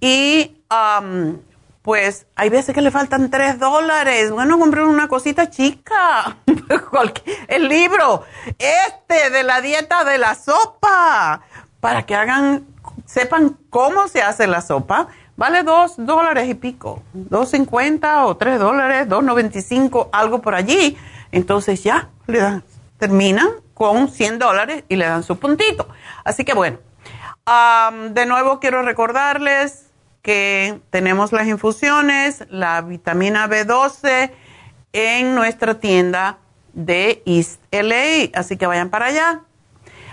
Y 0.00 0.56
pues 1.82 2.26
hay 2.36 2.48
veces 2.48 2.74
que 2.74 2.80
le 2.80 2.92
faltan 2.92 3.30
3 3.30 3.58
dólares. 3.58 4.30
Bueno, 4.30 4.58
comprar 4.58 4.84
una 4.84 5.08
cosita 5.08 5.50
chica. 5.50 6.38
El 7.48 7.68
libro, 7.68 8.22
este 8.58 9.30
de 9.30 9.42
la 9.42 9.60
dieta 9.60 10.04
de 10.04 10.18
la 10.18 10.36
sopa, 10.36 11.42
para 11.80 12.06
que 12.06 12.14
hagan, 12.14 12.66
sepan 13.04 13.58
cómo 13.68 14.06
se 14.06 14.22
hace 14.22 14.46
la 14.46 14.60
sopa 14.60 15.08
Vale 15.36 15.64
dos 15.64 15.94
dólares 15.96 16.48
y 16.48 16.54
pico, 16.54 17.02
dos 17.12 17.50
cincuenta 17.50 18.24
o 18.26 18.36
tres 18.36 18.58
dólares, 18.58 19.08
dos 19.08 19.24
noventa 19.24 19.58
y 19.58 19.62
cinco, 19.62 20.08
algo 20.12 20.40
por 20.40 20.54
allí. 20.54 20.96
Entonces 21.32 21.82
ya 21.82 22.10
le 22.26 22.38
dan, 22.38 22.64
terminan 22.98 23.48
con 23.74 24.08
100 24.08 24.38
dólares 24.38 24.84
y 24.88 24.94
le 24.94 25.06
dan 25.06 25.24
su 25.24 25.36
puntito. 25.36 25.88
Así 26.22 26.44
que 26.44 26.54
bueno, 26.54 26.78
de 28.10 28.26
nuevo 28.26 28.60
quiero 28.60 28.82
recordarles 28.82 29.90
que 30.22 30.80
tenemos 30.90 31.32
las 31.32 31.48
infusiones, 31.48 32.44
la 32.48 32.80
vitamina 32.82 33.48
B12 33.48 34.30
en 34.92 35.34
nuestra 35.34 35.80
tienda 35.80 36.38
de 36.72 37.22
East 37.26 37.60
LA. 37.72 38.30
Así 38.38 38.56
que 38.56 38.68
vayan 38.68 38.90
para 38.90 39.06
allá 39.06 39.42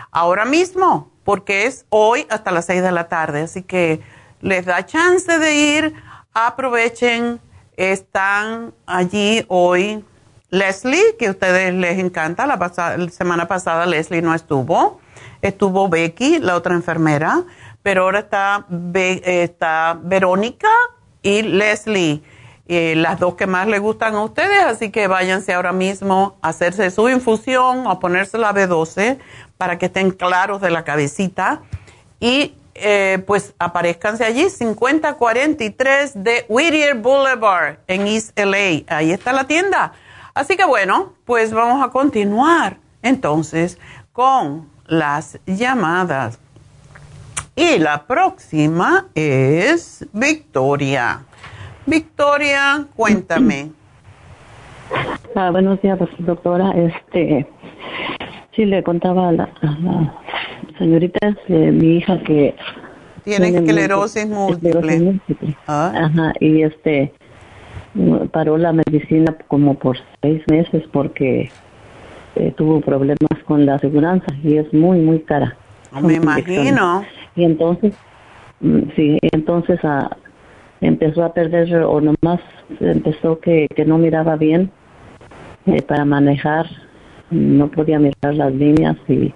ahora 0.10 0.46
mismo, 0.46 1.12
porque 1.24 1.68
es 1.68 1.86
hoy 1.90 2.26
hasta 2.30 2.52
las 2.52 2.66
6 2.66 2.82
de 2.82 2.92
la 2.92 3.08
tarde. 3.08 3.44
Así 3.44 3.62
que 3.62 4.02
les 4.42 4.66
da 4.66 4.86
chance 4.86 5.38
de 5.40 5.56
ir, 5.56 5.94
aprovechen, 6.34 7.40
están 7.78 8.74
allí 8.86 9.46
hoy. 9.48 10.04
Leslie, 10.52 11.16
que 11.18 11.28
a 11.28 11.32
ustedes 11.32 11.74
les 11.74 11.98
encanta, 11.98 12.46
la, 12.46 13.10
semana 13.10 13.48
pasada 13.48 13.86
Leslie 13.86 14.22
no 14.22 14.36
estuvo, 14.36 15.00
estuvo 15.42 15.88
Becky, 15.88 16.40
la 16.40 16.58
otra 16.58 16.76
enfermera, 16.76 17.44
pero 17.82 18.04
ahora 18.04 18.20
está, 18.20 18.66
está 18.94 19.98
Verónica 20.04 20.68
y 21.22 21.44
Leslie, 21.44 22.22
eh, 22.68 22.96
las 22.98 23.18
dos 23.18 23.36
que 23.36 23.48
más 23.48 23.66
les 23.68 23.80
gustan 23.80 24.16
a 24.16 24.24
ustedes, 24.24 24.62
así 24.66 24.92
que 24.92 25.08
váyanse 25.08 25.54
ahora 25.54 25.72
mismo 25.72 26.36
a 26.42 26.50
hacerse 26.50 26.92
su 26.92 27.08
infusión 27.08 27.88
o 27.88 27.92
a 27.92 28.00
ponerse 28.02 28.38
la 28.38 28.54
B12 28.54 29.20
para 29.58 29.78
que 29.78 29.86
estén 29.86 30.12
claros 30.12 30.60
de 30.60 30.70
la 30.70 30.84
cabecita. 30.84 31.62
Y 32.20 32.56
eh, 32.76 33.24
pues 33.28 33.54
aparezcanse 33.60 34.24
allí, 34.24 34.50
5043 34.50 36.24
de 36.24 36.46
Whittier 36.48 36.96
Boulevard 36.96 37.78
en 37.88 38.08
East 38.08 38.38
LA. 38.38 38.84
Ahí 38.88 39.12
está 39.12 39.34
la 39.34 39.46
tienda. 39.46 39.94
Así 40.34 40.56
que 40.56 40.66
bueno, 40.66 41.14
pues 41.26 41.54
vamos 41.54 41.84
a 41.84 41.90
continuar 41.90 42.78
entonces 43.02 43.78
con 44.12 44.70
las 44.86 45.40
llamadas. 45.46 46.40
Y 47.56 47.80
la 47.80 48.06
próxima 48.06 49.08
es 49.14 50.08
Victoria. 50.14 51.22
Victoria, 51.86 52.86
cuéntame. 52.96 53.72
Ah, 55.36 55.50
buenos 55.52 55.82
días, 55.82 56.00
doctora. 56.20 56.72
Este, 56.72 57.48
sí 58.56 58.66
le 58.66 58.84
contaba 58.84 59.30
a 59.30 59.32
la 59.32 59.50
señorita, 60.78 61.36
de 61.48 61.72
mi 61.72 61.98
hija 61.98 62.20
que 62.24 62.56
tiene, 63.24 63.50
esclerosis 63.50 64.28
múltiple. 64.28 65.20
Ah. 65.68 65.92
Ajá, 65.96 66.34
y 66.40 66.64
este 66.64 67.14
paró 68.32 68.58
la 68.58 68.72
medicina 68.72 69.36
como 69.48 69.76
por 69.76 69.98
seis 70.22 70.42
meses 70.50 70.84
porque 70.92 71.52
eh, 72.36 72.54
tuvo 72.56 72.80
problemas 72.82 73.44
con 73.46 73.66
la 73.66 73.76
aseguranza 73.76 74.28
y 74.44 74.58
es 74.58 74.74
muy, 74.74 75.00
muy 75.00 75.20
cara. 75.20 75.58
Ah, 75.92 76.02
me 76.02 76.14
imagino. 76.14 77.04
Y 77.36 77.44
entonces, 77.44 77.94
mm, 78.62 78.80
sí, 78.96 79.20
entonces 79.22 79.80
ah, 79.84 80.16
empezó 80.80 81.24
a 81.24 81.34
perder, 81.34 81.74
o 81.84 82.00
nomás 82.00 82.40
empezó 82.80 83.40
que, 83.40 83.68
que 83.76 83.86
no 83.86 83.98
miraba 83.98 84.38
bien 84.38 84.72
eh, 85.66 85.82
para 85.82 86.06
manejar, 86.06 86.68
no 87.32 87.70
podía 87.70 88.00
mirar 88.00 88.36
las 88.36 88.54
líneas 88.54 88.98
y 89.08 89.34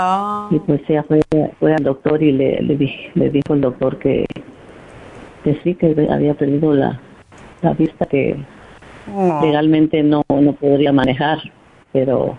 Ah. 0.00 0.46
Y 0.52 0.60
pues 0.60 0.80
ella 0.86 1.02
fue, 1.02 1.20
fue 1.58 1.74
al 1.74 1.82
doctor 1.82 2.22
y 2.22 2.30
le, 2.30 2.62
le, 2.62 2.76
le 3.14 3.30
dijo 3.30 3.54
el 3.54 3.60
doctor 3.60 3.98
que, 3.98 4.26
que 5.42 5.58
sí, 5.64 5.74
que 5.74 6.06
había 6.08 6.34
perdido 6.34 6.72
la, 6.72 7.00
la 7.62 7.72
vista, 7.72 8.06
que 8.06 8.36
oh. 9.12 9.40
legalmente 9.42 10.00
no, 10.04 10.22
no 10.28 10.52
podría 10.52 10.92
manejar, 10.92 11.38
pero 11.92 12.38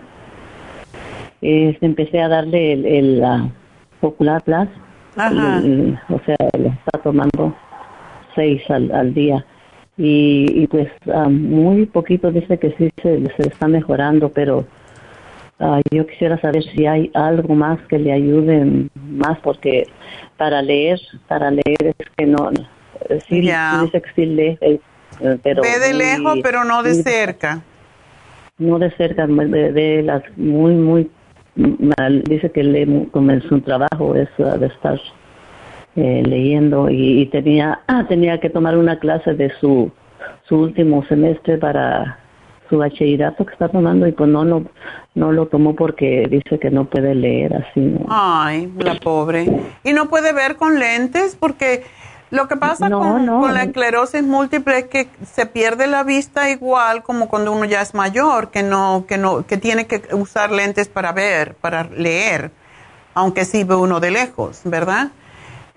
eh, 1.42 1.76
empecé 1.82 2.22
a 2.22 2.28
darle 2.28 2.72
el, 2.72 2.86
el 2.86 3.20
la 3.20 3.50
Popular 4.00 4.42
Plus, 4.42 4.68
o 5.16 6.20
sea, 6.24 6.36
le 6.58 6.68
está 6.68 6.98
tomando 7.02 7.54
seis 8.34 8.62
al, 8.70 8.90
al 8.90 9.12
día. 9.12 9.44
Y, 9.98 10.46
y 10.62 10.66
pues 10.66 10.88
ah, 11.12 11.28
muy 11.28 11.84
poquito 11.84 12.32
dice 12.32 12.58
que 12.58 12.72
sí 12.78 12.90
se, 13.02 13.22
se 13.36 13.48
está 13.48 13.68
mejorando, 13.68 14.30
pero 14.30 14.64
Ah, 15.62 15.80
yo 15.90 16.06
quisiera 16.06 16.40
saber 16.40 16.64
si 16.74 16.86
hay 16.86 17.10
algo 17.12 17.54
más 17.54 17.78
que 17.88 17.98
le 17.98 18.12
ayude 18.12 18.88
más, 18.94 19.38
porque 19.40 19.86
para 20.38 20.62
leer, 20.62 20.98
para 21.28 21.50
leer 21.50 21.94
es 21.98 22.08
que 22.16 22.24
no, 22.24 22.50
sí, 23.28 23.40
dice 23.42 24.02
que 24.02 24.10
sí 24.14 24.24
lee, 24.24 24.58
eh, 24.62 24.80
pero... 25.42 25.62
Ve 25.62 25.78
de 25.78 25.92
lejos, 25.92 26.38
pero 26.42 26.64
no 26.64 26.82
de 26.82 26.94
cerca. 26.94 27.62
No 28.56 28.78
de 28.78 28.90
cerca, 28.92 29.26
de, 29.26 30.02
las 30.02 30.22
muy, 30.38 30.74
muy 30.74 31.10
mal. 31.98 32.22
Dice 32.22 32.50
que 32.50 32.62
lee 32.62 33.08
como 33.10 33.32
en 33.32 33.42
su 33.42 33.60
trabajo 33.60 34.14
es 34.14 34.28
ah, 34.38 34.56
de 34.56 34.66
estar 34.66 34.98
eh, 35.96 36.22
leyendo 36.24 36.88
y, 36.88 37.26
tenía, 37.26 37.80
ah, 37.86 38.04
tenía 38.08 38.40
que 38.40 38.48
tomar 38.48 38.78
una 38.78 38.98
clase 38.98 39.34
de 39.34 39.52
su, 39.60 39.90
su 40.44 40.56
último 40.56 41.04
semestre 41.06 41.58
para 41.58 42.19
su 42.70 42.78
bachillerato 42.78 43.44
que 43.44 43.52
está 43.52 43.68
tomando 43.68 44.06
y 44.06 44.12
pues 44.12 44.30
no, 44.30 44.44
no, 44.44 44.64
no 45.14 45.32
lo 45.32 45.46
tomó 45.46 45.74
porque 45.74 46.26
dice 46.30 46.58
que 46.58 46.70
no 46.70 46.86
puede 46.86 47.14
leer 47.14 47.54
así. 47.56 47.96
Ay, 48.08 48.72
la 48.78 48.94
pobre. 48.94 49.46
¿Y 49.84 49.92
no 49.92 50.08
puede 50.08 50.32
ver 50.32 50.56
con 50.56 50.78
lentes? 50.78 51.36
Porque 51.38 51.82
lo 52.30 52.46
que 52.46 52.56
pasa 52.56 52.88
con, 52.88 53.26
la 53.52 53.64
esclerosis 53.64 54.22
múltiple 54.22 54.78
es 54.78 54.84
que 54.84 55.08
se 55.26 55.46
pierde 55.46 55.88
la 55.88 56.04
vista 56.04 56.48
igual 56.48 57.02
como 57.02 57.28
cuando 57.28 57.52
uno 57.52 57.64
ya 57.64 57.82
es 57.82 57.92
mayor, 57.92 58.50
que 58.50 58.62
no, 58.62 59.04
que 59.08 59.18
no, 59.18 59.44
que 59.44 59.56
tiene 59.56 59.86
que 59.86 60.14
usar 60.14 60.52
lentes 60.52 60.88
para 60.88 61.12
ver, 61.12 61.56
para 61.56 61.84
leer, 61.84 62.52
aunque 63.14 63.44
sí 63.44 63.64
ve 63.64 63.74
uno 63.74 63.98
de 63.98 64.12
lejos, 64.12 64.62
¿verdad? 64.64 65.08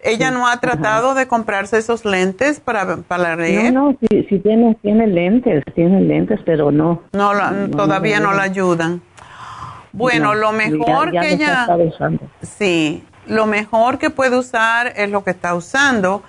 ¿Ella 0.04 0.32
no 0.32 0.48
ha 0.48 0.58
tratado 0.60 1.14
de 1.14 1.28
comprarse 1.28 1.78
esos 1.78 2.04
lentes 2.04 2.60
para, 2.60 2.98
para 2.98 3.38
leer? 3.38 3.72
No, 3.74 3.92
no, 3.92 3.98
sí, 4.02 4.40
tiene, 4.40 4.78
tiene 4.82 5.08
lentes, 5.08 5.64
tiene 5.76 6.02
lentes, 6.02 6.42
pero 6.46 6.72
no. 6.72 7.02
No, 7.14 7.32
todavía 7.72 8.20
no, 8.20 8.34
la 8.34 8.44
ayudan. 8.44 9.02
Bueno, 9.94 10.36
lo 10.36 10.52
mejor 10.52 11.12
que 11.12 11.34
ella... 11.34 11.68
Sí, 12.42 13.04
lo 13.28 13.46
mejor 13.46 13.98
que 13.98 14.10
puede 14.10 14.38
usar 14.38 14.92
es 14.98 15.10
lo 15.10 15.24
que 15.24 15.32
está 15.32 15.56
usando, 15.56 16.24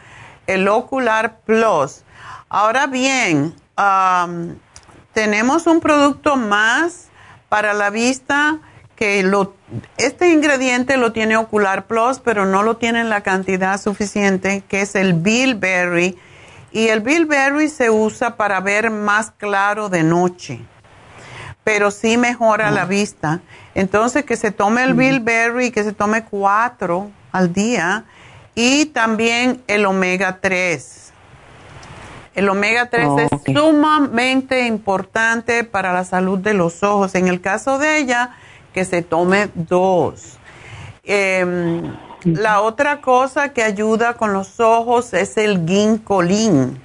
el 0.47 0.69
Ocular 0.69 1.39
Plus. 1.45 2.05
Ahora 2.49 2.87
bien, 2.87 3.55
tenemos 5.13 5.67
un 5.67 5.81
producto 5.81 6.37
más 6.37 7.11
Para 7.49 7.73
la 7.73 7.91
vista, 7.91 8.59
que 8.97 9.23
lo, 9.23 9.55
este 9.97 10.31
ingrediente 10.31 10.97
lo 10.97 11.13
tiene 11.13 11.37
Ocular 11.37 11.87
Plus, 11.87 12.21
pero 12.21 12.47
no 12.47 12.63
lo 12.63 12.77
tiene 12.77 13.01
en 13.01 13.11
la 13.11 13.23
cantidad 13.23 13.81
suficiente, 13.81 14.63
que 14.69 14.83
es 14.83 14.95
el 14.95 15.15
bilberry. 15.15 16.17
Y 16.71 16.89
el 16.89 17.01
bilberry 17.01 17.69
se 17.69 17.91
usa 17.91 18.37
para 18.37 18.61
ver 18.61 18.91
más 18.91 19.31
claro 19.31 19.89
de 19.89 20.03
noche, 20.03 20.61
pero 21.63 21.91
sí 21.91 22.17
mejora 22.17 22.71
la 22.71 22.85
vista. 22.85 23.41
Entonces, 23.75 24.25
que 24.25 24.37
se 24.37 24.51
tome 24.51 24.83
el 24.83 24.95
bilberry, 24.95 25.71
que 25.71 25.85
se 25.85 25.93
tome 25.93 26.25
cuatro 26.25 27.11
al 27.33 27.53
día, 27.53 28.05
y 28.55 28.87
también 28.87 29.63
el 29.67 29.87
omega 29.87 30.39
3. 30.41 31.13
El 32.35 32.49
omega 32.49 32.91
3 32.91 33.09
es 33.19 33.55
sumamente 33.55 34.67
importante 34.67 35.63
para 35.63 35.93
la 35.93 36.05
salud 36.05 36.39
de 36.39 36.55
los 36.55 36.83
ojos. 36.83 37.15
En 37.15 37.29
el 37.29 37.41
caso 37.41 37.79
de 37.79 37.99
ella, 37.99 38.37
que 38.75 38.85
se 38.85 39.01
tome 39.01 39.49
dos. 39.55 40.37
Em, 41.05 41.95
la 42.25 42.61
otra 42.61 43.01
cosa 43.01 43.51
que 43.53 43.63
ayuda 43.63 44.15
con 44.15 44.33
los 44.33 44.59
ojos 44.59 45.15
es 45.15 45.37
el 45.37 45.65
ginkolín. 45.67 46.81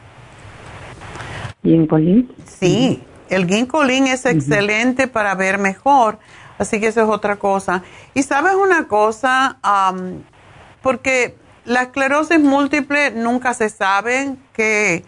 ¿Ginkolín? 1.63 2.31
Sí, 2.45 3.03
el 3.29 3.47
ginkolín 3.47 4.07
es 4.07 4.25
excelente 4.25 5.07
para 5.07 5.33
ver 5.35 5.57
mejor, 5.57 6.19
así 6.59 6.79
que 6.79 6.87
eso 6.87 7.01
es 7.01 7.09
otra 7.09 7.37
cosa. 7.37 7.83
Y 8.13 8.23
sabes 8.23 8.53
una 8.53 8.87
cosa, 8.87 9.57
porque 10.83 11.35
la 11.65 11.83
esclerosis 11.83 12.39
múltiple 12.39 13.11
nunca 13.11 13.53
se 13.53 13.69
sabe 13.69 14.35
que 14.53 15.03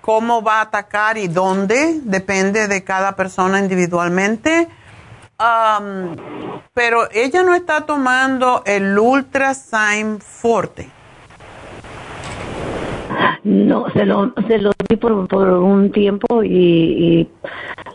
cómo 0.00 0.42
va 0.42 0.60
a 0.60 0.62
atacar 0.62 1.18
y 1.18 1.28
dónde, 1.28 2.00
depende 2.04 2.68
de 2.68 2.84
cada 2.84 3.16
persona 3.16 3.58
individualmente 3.58 4.68
pero 6.74 7.08
ella 7.12 7.44
no 7.44 7.54
está 7.54 7.86
tomando 7.86 8.62
el 8.66 8.98
Ultrasign 8.98 10.18
Forte. 10.20 10.88
No, 13.44 13.88
se 13.90 14.04
lo, 14.04 14.34
se 14.48 14.58
lo 14.58 14.72
di 14.88 14.96
por, 14.96 15.28
por 15.28 15.48
un 15.48 15.92
tiempo 15.92 16.42
y, 16.42 17.28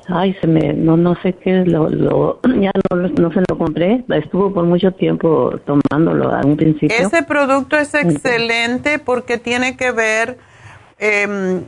ay, 0.08 0.36
se 0.40 0.48
me, 0.48 0.74
no, 0.74 0.96
no 0.98 1.16
sé 1.22 1.34
qué, 1.34 1.66
lo, 1.66 1.90
lo, 1.90 2.40
ya 2.60 2.72
no, 2.90 2.96
no 2.96 3.32
se 3.32 3.44
lo 3.48 3.58
compré, 3.58 4.04
estuvo 4.10 4.54
por 4.54 4.64
mucho 4.64 4.92
tiempo 4.94 5.54
tomándolo 5.66 6.34
a 6.34 6.42
un 6.46 6.56
principio. 6.56 6.96
Ese 6.98 7.24
producto 7.24 7.78
es 7.78 7.94
excelente 7.94 9.00
porque 9.00 9.38
tiene 9.38 9.76
que 9.76 9.92
ver 9.92 10.38
eh, 10.98 11.62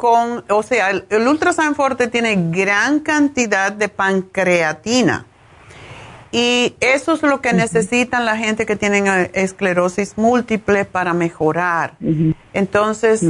con, 0.00 0.46
o 0.48 0.62
sea, 0.62 0.88
el, 0.88 1.04
el 1.10 1.74
Forte 1.74 2.08
tiene 2.08 2.34
gran 2.50 3.00
cantidad 3.00 3.70
de 3.70 3.90
pancreatina. 3.90 5.26
Y 6.32 6.74
eso 6.80 7.12
es 7.12 7.22
lo 7.22 7.42
que 7.42 7.52
necesitan 7.52 8.24
la 8.24 8.38
gente 8.38 8.64
que 8.64 8.76
tienen 8.76 9.06
eh, 9.08 9.30
esclerosis 9.34 10.16
múltiple 10.16 10.86
para 10.86 11.12
mejorar. 11.12 11.98
Entonces, 12.54 13.20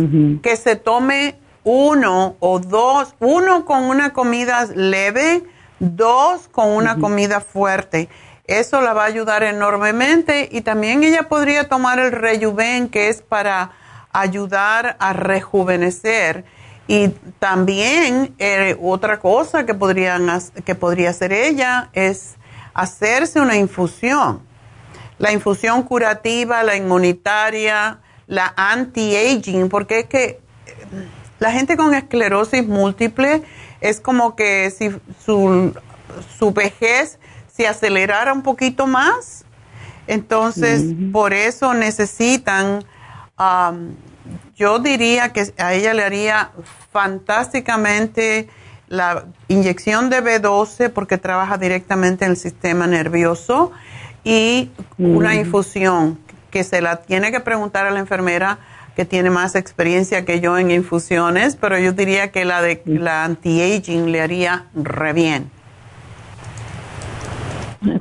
que 0.42 0.56
se 0.56 0.76
tome 0.76 1.40
uno 1.64 2.36
o 2.38 2.60
dos, 2.60 3.16
uno 3.18 3.64
con 3.64 3.82
una 3.82 4.12
comida 4.12 4.64
leve, 4.72 5.42
dos 5.80 6.46
con 6.52 6.68
una 6.68 6.98
comida 6.98 7.40
fuerte. 7.40 8.08
Eso 8.46 8.80
la 8.80 8.92
va 8.92 9.02
a 9.02 9.06
ayudar 9.06 9.42
enormemente 9.42 10.48
y 10.52 10.60
también 10.60 11.02
ella 11.02 11.28
podría 11.28 11.68
tomar 11.68 11.98
el 11.98 12.12
Rejuven, 12.12 12.90
que 12.90 13.08
es 13.08 13.22
para 13.22 13.72
ayudar 14.12 14.96
a 15.00 15.12
rejuvenecer 15.12 16.44
y 16.90 17.10
también 17.38 18.34
eh, 18.40 18.76
otra 18.82 19.20
cosa 19.20 19.64
que, 19.64 19.74
podrían, 19.74 20.28
que 20.64 20.74
podría 20.74 21.10
hacer 21.10 21.32
ella 21.32 21.88
es 21.92 22.34
hacerse 22.74 23.40
una 23.40 23.56
infusión. 23.56 24.42
La 25.18 25.30
infusión 25.30 25.84
curativa, 25.84 26.64
la 26.64 26.74
inmunitaria, 26.74 28.00
la 28.26 28.52
anti-aging, 28.56 29.68
porque 29.68 30.00
es 30.00 30.06
que 30.06 30.40
la 31.38 31.52
gente 31.52 31.76
con 31.76 31.94
esclerosis 31.94 32.66
múltiple 32.66 33.44
es 33.80 34.00
como 34.00 34.34
que 34.34 34.72
si 34.72 34.90
su, 35.24 35.72
su 36.40 36.50
vejez 36.50 37.20
se 37.46 37.68
acelerara 37.68 38.32
un 38.32 38.42
poquito 38.42 38.88
más. 38.88 39.44
Entonces, 40.08 40.82
por 41.12 41.34
eso 41.34 41.72
necesitan 41.72 42.84
yo 44.60 44.78
diría 44.78 45.32
que 45.32 45.54
a 45.56 45.72
ella 45.72 45.94
le 45.94 46.04
haría 46.04 46.50
fantásticamente 46.92 48.48
la 48.88 49.24
inyección 49.48 50.10
de 50.10 50.22
B12 50.22 50.90
porque 50.90 51.16
trabaja 51.16 51.58
directamente 51.58 52.24
en 52.24 52.32
el 52.32 52.36
sistema 52.36 52.86
nervioso 52.86 53.72
y 54.24 54.70
una 54.98 55.36
infusión 55.36 56.18
que 56.50 56.64
se 56.64 56.82
la 56.82 56.96
tiene 56.96 57.30
que 57.30 57.40
preguntar 57.40 57.86
a 57.86 57.90
la 57.90 58.00
enfermera 58.00 58.58
que 58.96 59.04
tiene 59.04 59.30
más 59.30 59.54
experiencia 59.54 60.24
que 60.24 60.40
yo 60.40 60.58
en 60.58 60.70
infusiones, 60.70 61.56
pero 61.56 61.78
yo 61.78 61.92
diría 61.92 62.32
que 62.32 62.44
la 62.44 62.60
de 62.60 62.82
la 62.84 63.24
anti-aging 63.24 64.10
le 64.10 64.20
haría 64.20 64.66
re 64.74 65.12
bien. 65.12 65.50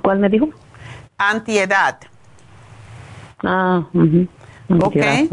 ¿Cuál 0.02 0.20
me 0.20 0.30
dijo? 0.30 0.50
Antiedad. 1.18 2.00
Ah, 3.44 3.88
Okay. 4.70 5.30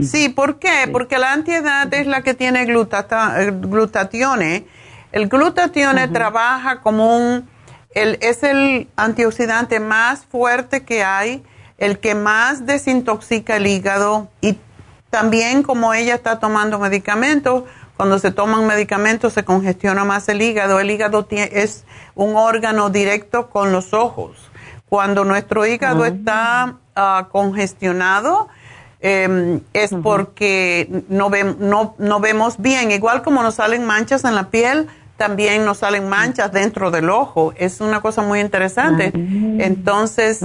Sí, 0.00 0.28
¿por 0.28 0.58
qué? 0.58 0.88
Porque 0.90 1.18
la 1.18 1.32
antiedad 1.32 1.92
es 1.92 2.06
la 2.06 2.22
que 2.22 2.34
tiene 2.34 2.64
glutatione. 2.66 4.66
El 5.12 5.28
glutatione 5.28 6.08
trabaja 6.08 6.80
como 6.80 7.16
un, 7.16 7.48
el, 7.94 8.18
es 8.20 8.42
el 8.42 8.88
antioxidante 8.96 9.80
más 9.80 10.24
fuerte 10.24 10.84
que 10.84 11.02
hay, 11.02 11.42
el 11.78 11.98
que 11.98 12.14
más 12.14 12.66
desintoxica 12.66 13.56
el 13.56 13.66
hígado 13.66 14.28
y 14.40 14.58
también 15.10 15.62
como 15.62 15.94
ella 15.94 16.14
está 16.14 16.38
tomando 16.38 16.78
medicamentos, 16.78 17.64
cuando 17.96 18.18
se 18.18 18.30
toman 18.30 18.66
medicamentos 18.66 19.32
se 19.32 19.44
congestiona 19.44 20.04
más 20.04 20.28
el 20.28 20.42
hígado. 20.42 20.78
El 20.78 20.90
hígado 20.90 21.26
es 21.30 21.84
un 22.14 22.36
órgano 22.36 22.90
directo 22.90 23.48
con 23.48 23.72
los 23.72 23.94
ojos. 23.94 24.36
Cuando 24.88 25.24
nuestro 25.24 25.66
hígado 25.66 26.04
ah. 26.04 26.08
está 26.08 26.76
ah, 26.94 27.28
congestionado, 27.32 28.48
Em, 29.08 29.60
es 29.72 29.94
porque 30.02 31.04
no, 31.08 31.30
no, 31.60 31.94
no, 31.96 32.18
vemos 32.18 32.58
bien. 32.58 32.90
Igual 32.90 33.22
como 33.22 33.40
nos 33.40 33.54
salen 33.54 33.84
manchas 33.84 34.24
en 34.24 34.34
la 34.34 34.50
piel, 34.50 34.88
también 35.16 35.64
nos 35.64 35.78
salen 35.78 36.08
manchas 36.08 36.50
dentro 36.50 36.90
del 36.90 37.08
ojo. 37.08 37.54
Es 37.56 37.80
una 37.80 38.00
cosa 38.00 38.22
muy 38.22 38.40
interesante. 38.40 39.12
Entonces, 39.14 40.40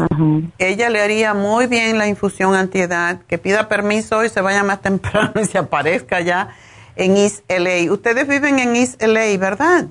ella 0.59 0.91
le 0.91 1.01
haría 1.01 1.33
muy 1.33 1.65
bien 1.65 1.97
la 1.97 2.07
infusión 2.07 2.53
antiedad, 2.53 3.21
que 3.27 3.39
pida 3.39 3.67
permiso 3.67 4.23
y 4.23 4.29
se 4.29 4.41
vaya 4.41 4.63
más 4.63 4.79
temprano 4.83 5.31
y 5.41 5.45
se 5.45 5.57
aparezca 5.57 6.21
ya 6.21 6.49
en 6.95 7.17
East 7.17 7.43
LA. 7.49 7.91
Ustedes 7.91 8.27
viven 8.27 8.59
en 8.59 8.75
East 8.75 9.01
LA, 9.01 9.39
¿verdad? 9.39 9.87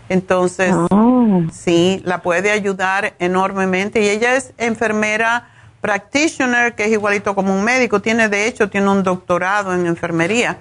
Entonces, 0.09 0.75
ah. 0.91 1.39
sí, 1.51 2.03
la 2.05 2.21
puede 2.21 2.51
ayudar 2.51 3.15
enormemente. 3.17 3.99
Y 4.03 4.09
ella 4.09 4.35
es 4.35 4.53
enfermera 4.59 5.49
practitioner, 5.81 6.75
que 6.75 6.85
es 6.85 6.91
igualito 6.91 7.33
como 7.33 7.51
un 7.51 7.63
médico. 7.63 7.99
Tiene, 7.99 8.29
de 8.29 8.45
hecho, 8.45 8.69
tiene 8.69 8.91
un 8.91 9.01
doctorado 9.01 9.73
en 9.73 9.87
enfermería. 9.87 10.59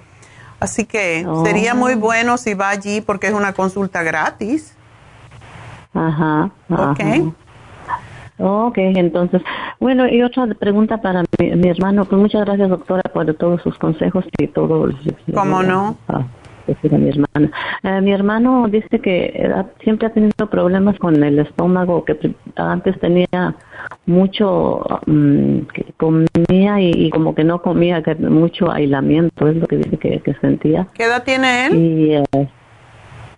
Así 0.61 0.85
que 0.85 1.25
sería 1.43 1.73
muy 1.73 1.93
oh. 1.93 1.97
bueno 1.97 2.37
si 2.37 2.53
va 2.53 2.69
allí 2.69 3.01
porque 3.01 3.27
es 3.27 3.33
una 3.33 3.51
consulta 3.53 4.03
gratis. 4.03 4.77
Ajá. 5.93 6.51
Ok. 6.69 7.33
Ok, 8.43 8.77
entonces, 8.77 9.41
bueno, 9.79 10.07
y 10.07 10.23
otra 10.23 10.47
pregunta 10.47 10.97
para 10.97 11.23
mi, 11.39 11.67
hermano. 11.67 12.05
Pues 12.05 12.19
muchas 12.19 12.45
gracias, 12.45 12.69
doctora, 12.69 13.03
por 13.13 13.31
todos 13.35 13.61
sus 13.61 13.77
consejos 13.77 14.25
y 14.39 14.47
todo. 14.47 14.89
¿Cómo 15.33 15.61
no? 15.61 15.97
Ah, 16.07 16.23
decir 16.67 16.93
a 16.93 16.97
mi 16.97 17.09
hermana. 17.09 17.51
Eh, 17.83 18.01
mi 18.01 18.11
hermano 18.11 18.67
dice 18.67 18.99
que 18.99 19.49
siempre 19.83 20.07
ha 20.07 20.13
tenido 20.13 20.49
problemas 20.49 20.97
con 20.99 21.23
el 21.23 21.39
estómago, 21.39 22.05
que 22.05 22.17
antes 22.55 22.99
tenía 22.99 23.55
mucho, 24.05 24.83
mm, 25.05 25.59
que 25.73 25.85
comía 25.97 26.81
y, 26.81 27.09
como 27.09 27.35
que 27.35 27.43
no 27.43 27.61
comía, 27.61 28.01
que 28.01 28.15
mucho 28.15 28.71
aislamiento, 28.71 29.47
es 29.47 29.55
lo 29.55 29.67
que 29.67 29.77
dice 29.77 29.97
que, 29.97 30.35
sentía. 30.41 30.87
¿Qué 30.93 31.03
edad 31.03 31.23
tiene 31.23 31.67
él? 31.67 31.75
Y 31.75 32.13
eh, 32.15 32.49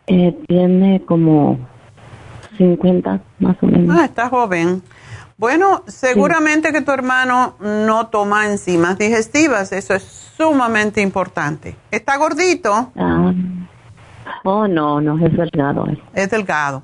eh, 0.08 0.38
tiene 0.48 1.02
como 1.06 1.60
50 2.58 3.22
más 3.40 3.58
o 3.62 3.68
menos. 3.68 3.96
Ah, 3.98 4.06
está 4.06 4.30
joven. 4.30 4.82
Bueno, 5.38 5.84
seguramente 5.88 6.72
que 6.72 6.82
tu 6.82 6.92
hermano 6.92 7.56
no 7.60 8.08
toma 8.08 8.46
enzimas 8.46 8.98
digestivas, 8.98 9.72
eso 9.72 9.94
es 9.94 10.04
sumamente 10.38 11.02
importante. 11.02 11.76
¿Está 11.92 12.18
gordito? 12.18 12.92
Ah. 12.96 13.34
Oh, 14.44 14.68
no, 14.68 15.02
no, 15.02 15.26
es 15.26 15.36
delgado. 15.36 15.86
Es 16.14 16.30
delgado. 16.30 16.84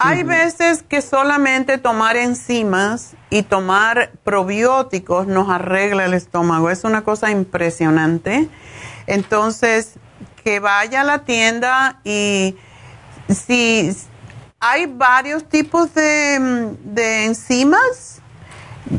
Hay 0.00 0.22
veces 0.22 0.84
que 0.84 1.02
solamente 1.02 1.76
tomar 1.76 2.16
enzimas 2.16 3.16
y 3.30 3.42
tomar 3.42 4.12
probióticos 4.22 5.26
nos 5.26 5.48
arregla 5.48 6.04
el 6.04 6.14
estómago. 6.14 6.70
Es 6.70 6.84
una 6.84 7.02
cosa 7.02 7.32
impresionante. 7.32 8.48
Entonces, 9.08 9.98
que 10.44 10.60
vaya 10.60 11.00
a 11.00 11.04
la 11.04 11.24
tienda 11.24 12.00
y 12.04 12.54
si 13.28 13.90
hay 14.60 14.86
varios 14.86 15.44
tipos 15.44 15.94
de, 15.94 16.74
de 16.84 17.24
enzimas, 17.26 18.20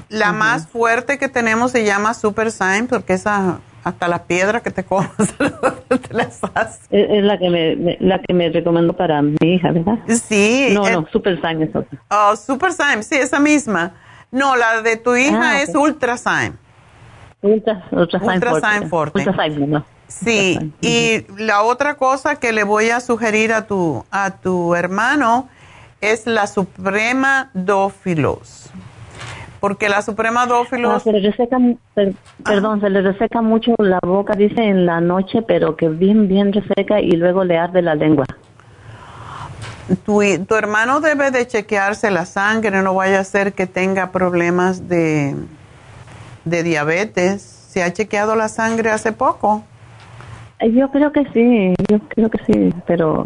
la 0.09 0.31
más 0.31 0.67
fuerte 0.67 1.17
que 1.17 1.29
tenemos 1.29 1.71
se 1.71 1.83
llama 1.83 2.13
Super 2.13 2.51
Sign 2.51 2.87
porque 2.87 3.13
esa 3.13 3.59
hasta 3.83 4.07
la 4.07 4.23
piedra 4.23 4.59
que 4.61 4.71
te 4.71 4.83
comas 4.83 5.11
te 5.87 5.97
Es, 6.91 7.23
la 7.23 7.37
que 7.37 7.49
me, 7.49 7.97
la 7.99 8.19
que 8.19 8.33
me 8.33 8.49
recomendó 8.49 8.93
para 8.93 9.21
mi 9.21 9.37
hija, 9.41 9.71
¿verdad? 9.71 9.99
Sí. 10.07 10.69
No, 10.73 10.89
no, 10.89 11.07
Super 11.11 11.39
Sign 11.41 11.63
es 11.63 11.75
otra. 11.75 11.99
Oh, 12.09 12.35
Super 12.35 12.73
Sign, 12.73 13.03
sí, 13.03 13.15
esa 13.15 13.39
misma. 13.39 13.93
No, 14.31 14.55
la 14.55 14.81
de 14.81 14.97
tu 14.97 15.15
hija 15.15 15.51
ah, 15.51 15.61
es 15.61 15.73
Ultra 15.73 16.17
Sign. 16.17 16.57
Ultra, 17.41 17.87
Ultra, 17.91 18.19
Sign 18.19 18.89
Forte. 18.89 19.19
Ultra 19.19 19.43
Sign, 19.43 19.69
no. 19.69 19.85
Sí, 20.09 20.73
y 20.81 21.25
la 21.37 21.63
otra 21.63 21.95
cosa 21.95 22.35
que 22.35 22.51
le 22.51 22.63
voy 22.63 22.89
a 22.89 22.99
sugerir 22.99 23.53
a 23.53 23.67
tu, 23.67 24.03
a 24.11 24.31
tu 24.31 24.75
hermano 24.75 25.47
es 26.01 26.25
la 26.27 26.47
Suprema 26.47 27.51
Dófilos 27.53 28.71
porque 29.59 29.89
la 29.89 30.01
Suprema 30.01 30.45
Dófilos... 30.45 30.93
Ah, 30.95 30.99
se 30.99 31.11
le 31.11 31.19
reseca, 31.19 31.57
perdón, 32.43 32.81
se 32.81 32.89
le 32.89 33.01
reseca 33.01 33.41
mucho 33.41 33.73
la 33.77 33.99
boca, 34.01 34.33
dice 34.35 34.63
en 34.63 34.85
la 34.85 35.01
noche, 35.01 35.41
pero 35.41 35.75
que 35.75 35.89
bien, 35.89 36.27
bien 36.27 36.53
reseca 36.53 37.01
y 37.01 37.11
luego 37.11 37.43
le 37.43 37.57
arde 37.57 37.81
la 37.81 37.95
lengua. 37.95 38.25
Tu, 40.05 40.21
tu 40.45 40.55
hermano 40.55 41.01
debe 41.01 41.31
de 41.31 41.47
chequearse 41.47 42.11
la 42.11 42.25
sangre, 42.25 42.81
no 42.81 42.93
vaya 42.93 43.19
a 43.19 43.23
ser 43.23 43.53
que 43.53 43.67
tenga 43.67 44.11
problemas 44.11 44.87
de, 44.87 45.35
de 46.45 46.63
diabetes. 46.63 47.41
¿Se 47.41 47.83
ha 47.83 47.91
chequeado 47.91 48.35
la 48.35 48.47
sangre 48.47 48.91
hace 48.91 49.11
poco? 49.11 49.63
Yo 50.61 50.91
creo 50.91 51.11
que 51.11 51.23
sí, 51.33 51.73
yo 51.89 51.99
creo 52.09 52.29
que 52.29 52.39
sí, 52.45 52.73
pero... 52.85 53.25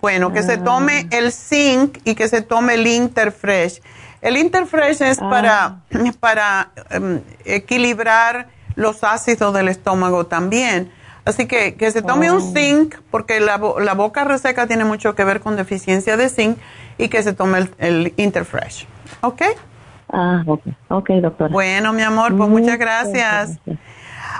Bueno, 0.00 0.32
que 0.32 0.42
se 0.42 0.56
tome 0.56 1.06
ah. 1.12 1.16
el 1.16 1.30
zinc 1.30 1.98
y 2.04 2.14
que 2.14 2.26
se 2.28 2.40
tome 2.42 2.74
el 2.74 2.86
Interfresh. 2.86 3.82
El 4.22 4.36
Interfresh 4.36 5.02
es 5.02 5.18
para, 5.18 5.64
ah. 5.64 5.80
para 6.20 6.70
em, 6.90 7.20
equilibrar 7.44 8.48
los 8.76 9.04
ácidos 9.04 9.52
del 9.54 9.68
estómago 9.68 10.26
también. 10.26 10.90
Así 11.26 11.46
que 11.46 11.74
que 11.74 11.90
se 11.90 12.00
tome 12.00 12.32
un 12.32 12.38
oh. 12.38 12.52
zinc, 12.52 12.96
porque 13.10 13.40
la, 13.40 13.60
la, 13.78 13.94
boca 13.94 14.24
reseca 14.24 14.66
tiene 14.66 14.84
mucho 14.84 15.14
que 15.14 15.22
ver 15.22 15.40
con 15.40 15.54
deficiencia 15.54 16.16
de 16.16 16.30
zinc, 16.30 16.56
y 17.00 17.08
que 17.08 17.22
se 17.22 17.32
tome 17.32 17.68
el, 17.78 18.12
Interfresh. 18.16 18.86
¿Ok? 19.22 19.42
Ah, 20.12 20.42
ok, 20.46 20.62
ok, 20.88 21.10
doctora. 21.22 21.52
Bueno, 21.52 21.92
mi 21.92 22.02
amor, 22.02 22.36
pues 22.36 22.48
muchas 22.48 22.78
gracias. 22.78 23.58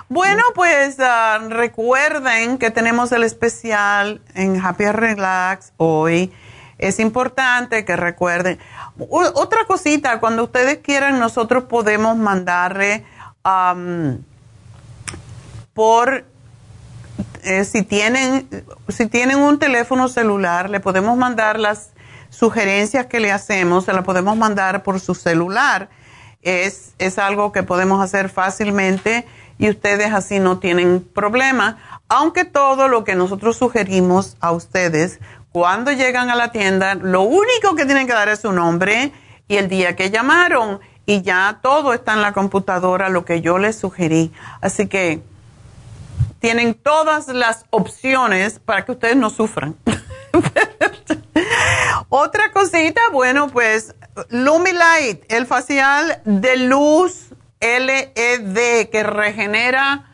Bueno, 0.08 0.42
pues 0.54 0.96
ah, 1.00 1.38
recuerden 1.48 2.58
que 2.58 2.70
tenemos 2.70 3.12
el 3.12 3.22
especial 3.22 4.20
en 4.34 4.60
Happy 4.64 4.86
Relax 4.86 5.72
hoy. 5.76 6.32
Es 6.78 6.98
importante 6.98 7.84
que 7.84 7.94
recuerden. 7.94 8.58
Otra 9.08 9.66
cosita, 9.66 10.18
cuando 10.18 10.44
ustedes 10.44 10.78
quieran, 10.78 11.18
nosotros 11.18 11.64
podemos 11.64 12.16
mandarle 12.16 13.04
por, 15.74 16.24
eh, 17.42 17.64
si, 17.64 17.82
tienen, 17.82 18.48
si 18.88 19.06
tienen 19.06 19.38
un 19.38 19.58
teléfono 19.58 20.08
celular, 20.08 20.70
le 20.70 20.80
podemos 20.80 21.18
mandar 21.18 21.58
las 21.58 21.90
sugerencias 22.30 23.06
que 23.06 23.20
le 23.20 23.30
hacemos, 23.30 23.84
se 23.84 23.92
las 23.92 24.04
podemos 24.04 24.36
mandar 24.36 24.82
por 24.82 25.00
su 25.00 25.14
celular. 25.14 25.90
Es, 26.42 26.94
es 26.98 27.18
algo 27.18 27.52
que 27.52 27.62
podemos 27.62 28.02
hacer 28.02 28.30
fácilmente 28.30 29.26
y 29.60 29.68
ustedes 29.68 30.12
así 30.12 30.40
no 30.40 30.58
tienen 30.58 31.00
problema, 31.00 32.02
aunque 32.08 32.44
todo 32.44 32.88
lo 32.88 33.04
que 33.04 33.14
nosotros 33.14 33.58
sugerimos 33.58 34.36
a 34.40 34.52
ustedes 34.52 35.20
cuando 35.52 35.92
llegan 35.92 36.30
a 36.30 36.34
la 36.34 36.50
tienda, 36.50 36.94
lo 36.94 37.22
único 37.22 37.74
que 37.76 37.84
tienen 37.84 38.06
que 38.06 38.14
dar 38.14 38.28
es 38.28 38.40
su 38.40 38.52
nombre 38.52 39.12
y 39.48 39.56
el 39.56 39.68
día 39.68 39.96
que 39.96 40.10
llamaron 40.10 40.80
y 41.06 41.22
ya 41.22 41.58
todo 41.62 41.92
está 41.92 42.14
en 42.14 42.22
la 42.22 42.32
computadora, 42.32 43.10
lo 43.10 43.24
que 43.24 43.42
yo 43.42 43.58
les 43.58 43.76
sugerí. 43.76 44.32
Así 44.62 44.86
que 44.86 45.22
tienen 46.38 46.74
todas 46.74 47.28
las 47.28 47.66
opciones 47.70 48.60
para 48.60 48.84
que 48.84 48.92
ustedes 48.92 49.16
no 49.16 49.28
sufran. 49.28 49.76
Otra 52.08 52.52
cosita, 52.52 53.00
bueno, 53.12 53.48
pues 53.48 53.94
Lumilight, 54.30 55.30
el 55.30 55.46
facial 55.46 56.22
de 56.24 56.56
luz 56.56 57.30
LED 57.60 58.88
que 58.90 59.02
regenera 59.02 60.06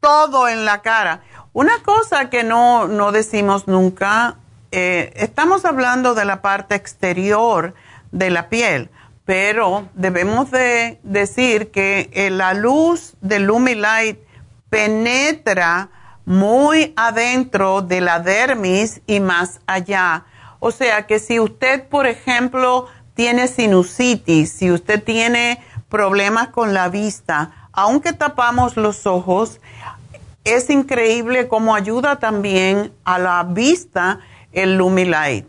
todo 0.00 0.48
en 0.48 0.64
la 0.64 0.82
cara. 0.82 1.22
Una 1.52 1.82
cosa 1.82 2.30
que 2.30 2.44
no, 2.44 2.88
no 2.88 3.12
decimos 3.12 3.68
nunca, 3.68 4.36
eh, 4.72 5.12
estamos 5.16 5.64
hablando 5.64 6.14
de 6.14 6.24
la 6.24 6.42
parte 6.42 6.74
exterior 6.74 7.74
de 8.12 8.30
la 8.30 8.48
piel, 8.48 8.88
pero 9.24 9.88
debemos 9.94 10.50
de 10.50 11.00
decir 11.02 11.70
que 11.70 12.08
eh, 12.12 12.30
la 12.30 12.54
luz 12.54 13.14
de 13.20 13.40
Lumilight 13.40 14.18
penetra 14.70 15.90
muy 16.24 16.92
adentro 16.96 17.82
de 17.82 18.00
la 18.00 18.20
dermis 18.20 19.02
y 19.06 19.20
más 19.20 19.60
allá. 19.66 20.24
O 20.60 20.70
sea 20.70 21.06
que 21.06 21.18
si 21.18 21.40
usted, 21.40 21.88
por 21.88 22.06
ejemplo, 22.06 22.86
tiene 23.14 23.48
sinusitis, 23.48 24.52
si 24.52 24.70
usted 24.70 25.02
tiene 25.02 25.62
problemas 25.90 26.48
con 26.48 26.72
la 26.72 26.88
vista, 26.88 27.68
aunque 27.72 28.12
tapamos 28.14 28.76
los 28.76 29.06
ojos, 29.06 29.60
es 30.44 30.70
increíble 30.70 31.48
cómo 31.48 31.74
ayuda 31.74 32.18
también 32.18 32.92
a 33.04 33.18
la 33.18 33.42
vista 33.44 34.20
el 34.52 34.78
Lumilight. 34.78 35.46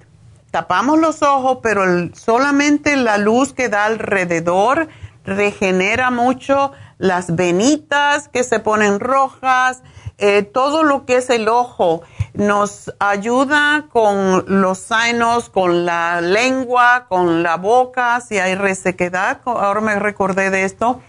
Tapamos 0.52 1.00
los 1.00 1.22
ojos, 1.22 1.60
pero 1.64 1.84
solamente 2.14 2.98
la 2.98 3.18
luz 3.18 3.54
que 3.54 3.70
da 3.70 3.86
alrededor 3.86 4.90
regenera 5.24 6.12
mucho 6.12 6.74
las 6.98 7.36
venitas 7.36 8.28
que 8.28 8.44
se 8.44 8.60
ponen 8.60 9.00
rojas, 9.00 9.82
eh, 10.18 10.44
todo 10.44 10.84
lo 10.84 11.06
que 11.06 11.18
es 11.18 11.30
el 11.30 11.48
ojo 11.48 12.02
nos 12.34 12.94
ayuda 13.00 13.86
con 13.90 14.46
los 14.48 14.80
senos, 14.80 15.50
con 15.50 15.86
la 15.86 16.22
lengua, 16.22 17.06
con 17.10 17.44
la 17.44 17.58
boca, 17.58 18.22
si 18.22 18.40
hay 18.40 18.56
resequedad. 18.56 19.42
Ahora 19.46 19.82
me 19.82 20.00
recordé 20.00 20.50
de 20.50 20.64
esto 20.64 21.02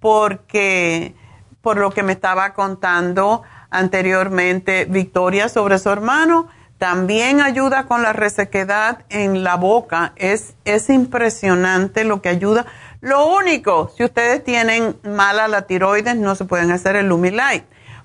porque 0.00 1.14
por 1.60 1.76
lo 1.76 1.90
que 1.90 2.02
me 2.02 2.12
estaba 2.12 2.54
contando 2.54 3.42
anteriormente 3.70 4.86
Victoria 4.86 5.48
sobre 5.48 5.78
su 5.78 5.90
hermano. 5.90 6.48
También 6.78 7.42
ayuda 7.42 7.84
con 7.84 8.02
la 8.02 8.14
resequedad 8.14 9.04
en 9.10 9.44
la 9.44 9.56
boca. 9.56 10.14
Es, 10.16 10.54
es 10.64 10.88
impresionante 10.88 12.04
lo 12.04 12.22
que 12.22 12.30
ayuda. 12.30 12.64
Lo 13.02 13.26
único, 13.26 13.92
si 13.94 14.04
ustedes 14.04 14.42
tienen 14.42 14.96
mala 15.04 15.46
la 15.46 15.66
tiroides, 15.66 16.16
no 16.16 16.34
se 16.34 16.46
pueden 16.46 16.70
hacer 16.70 16.96
el 16.96 17.08
Lumilight, 17.08 17.64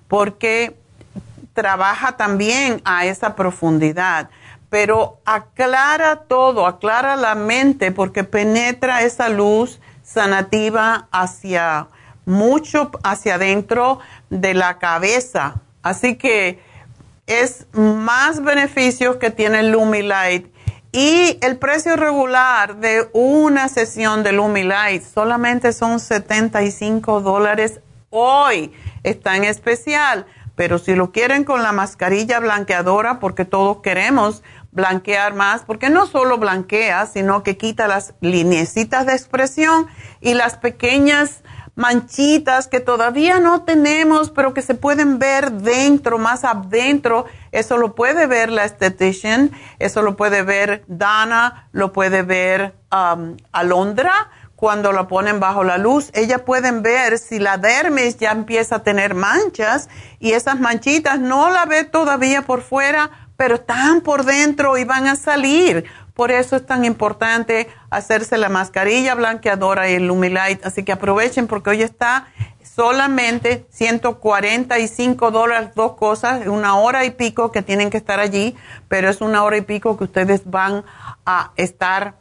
porque 0.10 0.76
trabaja 1.56 2.18
también 2.18 2.82
a 2.86 3.06
esa 3.06 3.36
profundidad. 3.36 4.30
Pero 4.70 5.20
aclara 5.26 6.18
todo, 6.28 6.68
aclara 6.68 7.16
la 7.16 7.34
mente, 7.34 7.92
porque 7.92 8.24
penetra 8.24 9.02
esa 9.02 9.30
luz 9.30 9.80
sanativa 10.04 11.08
hacia 11.12 11.88
mucho 12.26 12.92
hacia 13.04 13.36
adentro 13.36 14.00
de 14.30 14.54
la 14.54 14.78
cabeza. 14.78 15.62
Así 15.82 16.16
que 16.16 16.60
es 17.28 17.68
más 17.74 18.44
beneficios 18.44 19.16
que 19.18 19.32
tiene 19.32 19.62
el 19.62 19.72
Lumilight. 19.72 20.54
Y 20.92 21.38
el 21.42 21.58
precio 21.58 21.96
regular 21.96 22.78
de 22.78 23.10
una 23.14 23.68
sesión 23.68 24.24
de 24.24 24.32
Lumilight 24.32 25.04
solamente 25.04 25.74
son 25.74 26.00
75 26.00 27.22
dólares 27.22 27.82
hoy. 28.10 28.72
Está 29.04 29.36
en 29.36 29.44
especial. 29.44 30.26
Pero 30.56 30.78
si 30.80 30.96
lo 30.96 31.12
quieren 31.12 31.44
con 31.44 31.64
la 31.64 31.72
mascarilla 31.72 32.40
blanqueadora, 32.40 33.20
porque 33.20 33.46
todos 33.46 33.82
queremos 33.82 34.44
blanquear 34.72 35.34
más, 35.34 35.64
porque 35.64 35.90
no 35.90 36.06
solo 36.06 36.38
blanquea, 36.38 37.06
sino 37.06 37.44
que 37.44 37.58
quita 37.58 37.88
las 37.88 38.14
lineecitas 38.22 39.06
de 39.06 39.14
expresión 39.14 39.88
y 40.22 40.34
las 40.34 40.58
pequeñas 40.58 41.44
manchitas 41.76 42.68
que 42.68 42.80
todavía 42.80 43.40
no 43.40 43.64
tenemos, 43.64 44.32
pero 44.32 44.54
que 44.54 44.62
se 44.62 44.76
pueden 44.76 45.20
ver 45.20 45.52
dentro, 45.52 46.18
más 46.18 46.44
adentro. 46.44 47.26
Eso 47.52 47.78
lo 47.78 47.96
puede 47.96 48.28
ver 48.28 48.50
la 48.50 48.64
esthetician, 48.66 49.52
eso 49.80 50.02
lo 50.02 50.16
puede 50.16 50.42
ver 50.42 50.84
Dana, 50.88 51.68
lo 51.72 51.92
puede 51.92 52.24
ver 52.24 52.76
um, 52.92 53.36
Alondra 53.52 54.30
cuando 54.56 54.92
la 54.94 55.08
ponen 55.08 55.40
bajo 55.40 55.64
la 55.64 55.78
luz, 55.78 56.12
ellas 56.14 56.42
pueden 56.42 56.82
ver 56.82 57.18
si 57.18 57.40
la 57.40 57.58
dermis 57.58 58.18
ya 58.18 58.32
empieza 58.32 58.78
a 58.78 58.84
tener 58.84 59.14
manchas 59.14 59.90
y 60.20 60.32
esas 60.32 60.60
manchitas 60.60 61.20
no 61.20 61.50
la 61.50 61.66
ve 61.66 61.84
todavía 61.84 62.44
por 62.44 62.62
fuera, 62.62 63.12
pero 63.36 63.56
están 63.56 64.02
por 64.02 64.24
dentro 64.24 64.78
y 64.78 64.86
van 64.86 65.08
a 65.08 65.16
salir. 65.16 65.86
Por 66.14 66.32
eso 66.32 66.56
es 66.56 66.66
tan 66.66 66.86
importante 66.86 67.68
hacerse 67.90 68.38
la 68.38 68.48
mascarilla 68.48 69.16
blanqueadora 69.16 69.90
y 69.90 69.96
el 69.96 70.08
Lumilight. 70.08 70.66
Así 70.66 70.84
que 70.84 70.94
aprovechen 70.94 71.48
porque 71.48 71.72
hoy 71.72 71.82
está 71.82 72.28
solamente 72.64 73.66
145 73.72 75.32
dólares, 75.32 75.70
dos 75.76 75.96
cosas, 75.96 76.48
una 76.48 76.76
hora 76.78 77.04
y 77.04 77.12
pico 77.12 77.52
que 77.52 77.62
tienen 77.62 77.90
que 77.90 77.98
estar 77.98 78.20
allí, 78.22 78.56
pero 78.88 79.10
es 79.10 79.20
una 79.20 79.44
hora 79.44 79.58
y 79.58 79.62
pico 79.62 79.98
que 79.98 80.06
ustedes 80.06 80.50
van 80.50 80.86
a 81.26 81.52
estar 81.58 82.16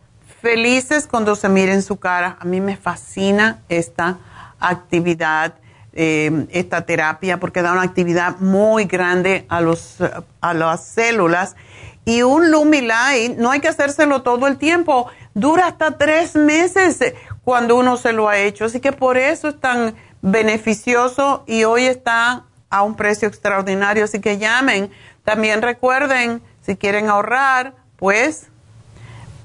felices 0.44 1.06
cuando 1.06 1.34
se 1.36 1.48
miren 1.48 1.82
su 1.82 1.96
cara. 1.96 2.36
A 2.38 2.44
mí 2.44 2.60
me 2.60 2.76
fascina 2.76 3.62
esta 3.70 4.18
actividad, 4.60 5.54
eh, 5.94 6.46
esta 6.50 6.84
terapia, 6.84 7.40
porque 7.40 7.62
da 7.62 7.72
una 7.72 7.80
actividad 7.80 8.36
muy 8.40 8.84
grande 8.84 9.46
a, 9.48 9.62
los, 9.62 9.96
a 10.42 10.52
las 10.52 10.84
células. 10.84 11.56
Y 12.04 12.20
un 12.20 12.50
Lumilight 12.50 13.38
no 13.38 13.50
hay 13.50 13.60
que 13.60 13.68
hacérselo 13.68 14.20
todo 14.20 14.46
el 14.46 14.58
tiempo, 14.58 15.08
dura 15.32 15.66
hasta 15.66 15.96
tres 15.96 16.36
meses 16.36 16.98
cuando 17.42 17.76
uno 17.76 17.96
se 17.96 18.12
lo 18.12 18.28
ha 18.28 18.36
hecho. 18.36 18.66
Así 18.66 18.80
que 18.80 18.92
por 18.92 19.16
eso 19.16 19.48
es 19.48 19.58
tan 19.58 19.94
beneficioso 20.20 21.42
y 21.46 21.64
hoy 21.64 21.86
está 21.86 22.44
a 22.68 22.82
un 22.82 22.96
precio 22.96 23.28
extraordinario. 23.28 24.04
Así 24.04 24.20
que 24.20 24.36
llamen. 24.36 24.90
También 25.24 25.62
recuerden, 25.62 26.42
si 26.60 26.76
quieren 26.76 27.08
ahorrar, 27.08 27.72
pues 27.96 28.50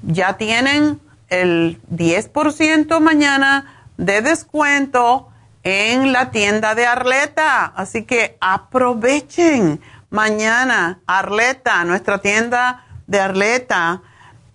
ya 0.02 0.36
tienen 0.36 1.00
el 1.28 1.80
10% 1.92 3.00
mañana 3.00 3.84
de 3.96 4.22
descuento 4.22 5.28
en 5.62 6.12
la 6.12 6.30
tienda 6.30 6.74
de 6.74 6.86
Arleta. 6.86 7.66
Así 7.66 8.04
que 8.04 8.36
aprovechen 8.40 9.80
mañana 10.10 11.00
Arleta, 11.06 11.84
nuestra 11.84 12.18
tienda 12.18 12.84
de 13.06 13.20
Arleta, 13.20 14.02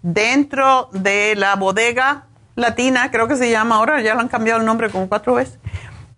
dentro 0.02 0.90
de 0.92 1.36
la 1.36 1.56
bodega 1.56 2.26
latina, 2.56 3.12
creo 3.12 3.28
que 3.28 3.36
se 3.36 3.50
llama 3.50 3.76
ahora, 3.76 4.02
ya 4.02 4.16
le 4.16 4.22
han 4.22 4.28
cambiado 4.28 4.60
el 4.60 4.66
nombre 4.66 4.90
como 4.90 5.10
cuatro 5.10 5.36
veces. 5.36 5.60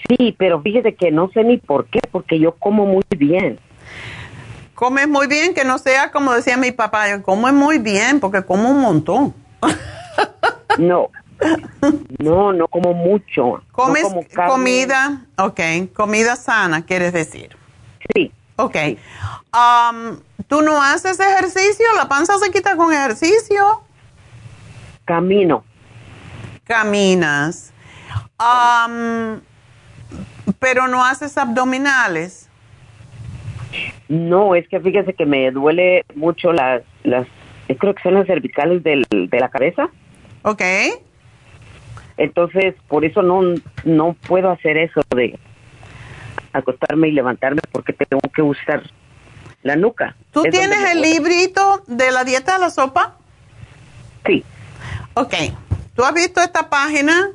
Sí, 0.08 0.36
pero 0.36 0.60
fíjese 0.64 0.96
que 0.96 1.12
no 1.12 1.30
sé 1.32 1.44
ni 1.44 1.58
por 1.58 1.86
qué, 1.86 2.00
porque 2.12 2.40
yo 2.40 2.54
como 2.54 2.88
muy 2.88 3.04
bien. 3.16 3.60
Comes 4.74 5.08
muy 5.08 5.28
bien, 5.28 5.54
que 5.54 5.64
no 5.64 5.78
sea 5.78 6.10
como 6.10 6.34
decía 6.34 6.58
mi 6.58 6.72
papá, 6.72 7.08
yo 7.08 7.22
como 7.22 7.54
muy 7.54 7.78
bien, 7.78 8.20
porque 8.20 8.42
como 8.42 8.72
un 8.72 8.82
montón. 8.82 9.36
no, 10.80 11.12
no, 12.18 12.52
no 12.52 12.68
como 12.68 12.96
mucho. 12.96 13.62
¿Comes 13.72 14.08
comida? 14.48 15.28
Ok, 15.38 15.60
comida 15.94 16.36
sana, 16.36 16.84
quieres 16.84 17.14
decir. 17.14 17.56
Sí. 18.16 18.32
Ok. 18.60 18.76
Um, 19.54 20.20
¿Tú 20.50 20.62
no 20.62 20.82
haces 20.82 21.18
ejercicio? 21.18 21.86
¿La 21.96 22.10
panza 22.10 22.38
se 22.40 22.52
quita 22.52 22.76
con 22.76 22.92
ejercicio? 22.92 23.82
Camino. 25.06 25.64
Caminas. 26.66 27.74
pero 30.60 30.90
no 30.90 31.06
haces 31.06 31.38
abdominales. 31.38 32.50
No, 34.10 34.56
es 34.56 34.68
que 34.68 34.82
fíjese 34.82 35.14
que 35.14 35.26
me 35.26 35.52
duele 35.52 36.04
mucho 36.16 36.52
las, 36.52 36.82
las 37.04 37.28
creo 37.78 37.96
que 37.96 38.04
son 38.04 38.16
las 38.16 38.28
cervicales 38.28 38.84
del, 38.84 39.06
de 39.10 39.40
la 39.40 39.48
cabeza. 39.48 39.90
Ok. 40.42 40.64
Entonces, 42.18 42.76
por 42.90 43.06
eso 43.06 43.22
no, 43.22 43.42
no 43.86 44.18
puedo 44.28 44.52
hacer 44.52 44.76
eso 44.76 45.02
de 45.16 45.40
acostarme 46.54 47.10
y 47.10 47.12
levantarme 47.12 47.62
porque 47.72 47.94
tengo 47.94 48.22
que 48.34 48.42
usar 48.42 48.84
la 49.62 49.76
nuca. 49.76 50.16
¿Tú 50.32 50.44
tienes 50.44 50.92
el 50.92 51.02
librito 51.02 51.84
de 51.88 52.12
la 52.12 52.24
dieta 52.24 52.54
de 52.54 52.60
la 52.60 52.70
sopa? 52.70 53.18
Sí. 54.26 54.44
Ok. 55.14 55.34
¿Tú 55.96 56.04
has 56.04 56.14
visto 56.14 56.42
esta 56.42 56.70
página? 56.70 57.32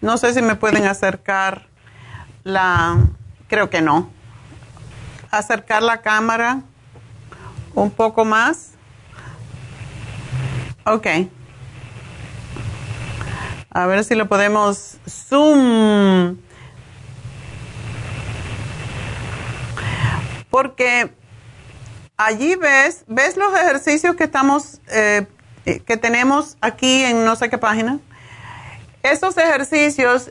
No 0.00 0.18
sé 0.18 0.34
si 0.34 0.42
me 0.42 0.54
pueden 0.56 0.86
acercar 0.86 1.66
la... 2.42 2.98
Creo 3.48 3.70
que 3.70 3.80
no. 3.80 4.10
Acercar 5.30 5.82
la 5.82 6.02
cámara 6.02 6.62
un 7.74 7.90
poco 7.90 8.24
más. 8.24 8.72
Ok. 10.84 11.06
A 13.70 13.86
ver 13.86 14.04
si 14.04 14.14
lo 14.14 14.28
podemos 14.28 14.98
zoom. 15.08 16.36
Porque 20.54 21.10
allí 22.16 22.54
ves, 22.54 23.02
ves 23.08 23.36
los 23.36 23.52
ejercicios 23.58 24.14
que 24.14 24.22
estamos, 24.22 24.80
eh, 24.86 25.26
eh, 25.66 25.80
que 25.80 25.96
tenemos 25.96 26.56
aquí 26.60 27.02
en 27.02 27.24
no 27.24 27.34
sé 27.34 27.50
qué 27.50 27.58
página. 27.58 27.98
Esos 29.02 29.36
ejercicios, 29.36 30.30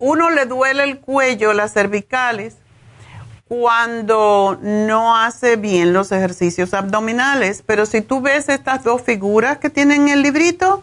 uno 0.00 0.28
le 0.30 0.46
duele 0.46 0.82
el 0.82 0.98
cuello, 0.98 1.52
las 1.52 1.72
cervicales, 1.72 2.56
cuando 3.46 4.58
no 4.60 5.16
hace 5.16 5.54
bien 5.54 5.92
los 5.92 6.10
ejercicios 6.10 6.74
abdominales. 6.74 7.62
Pero 7.64 7.86
si 7.86 8.00
tú 8.00 8.20
ves 8.20 8.48
estas 8.48 8.82
dos 8.82 9.02
figuras 9.02 9.58
que 9.58 9.70
tienen 9.70 10.08
en 10.08 10.14
el 10.14 10.22
librito, 10.22 10.82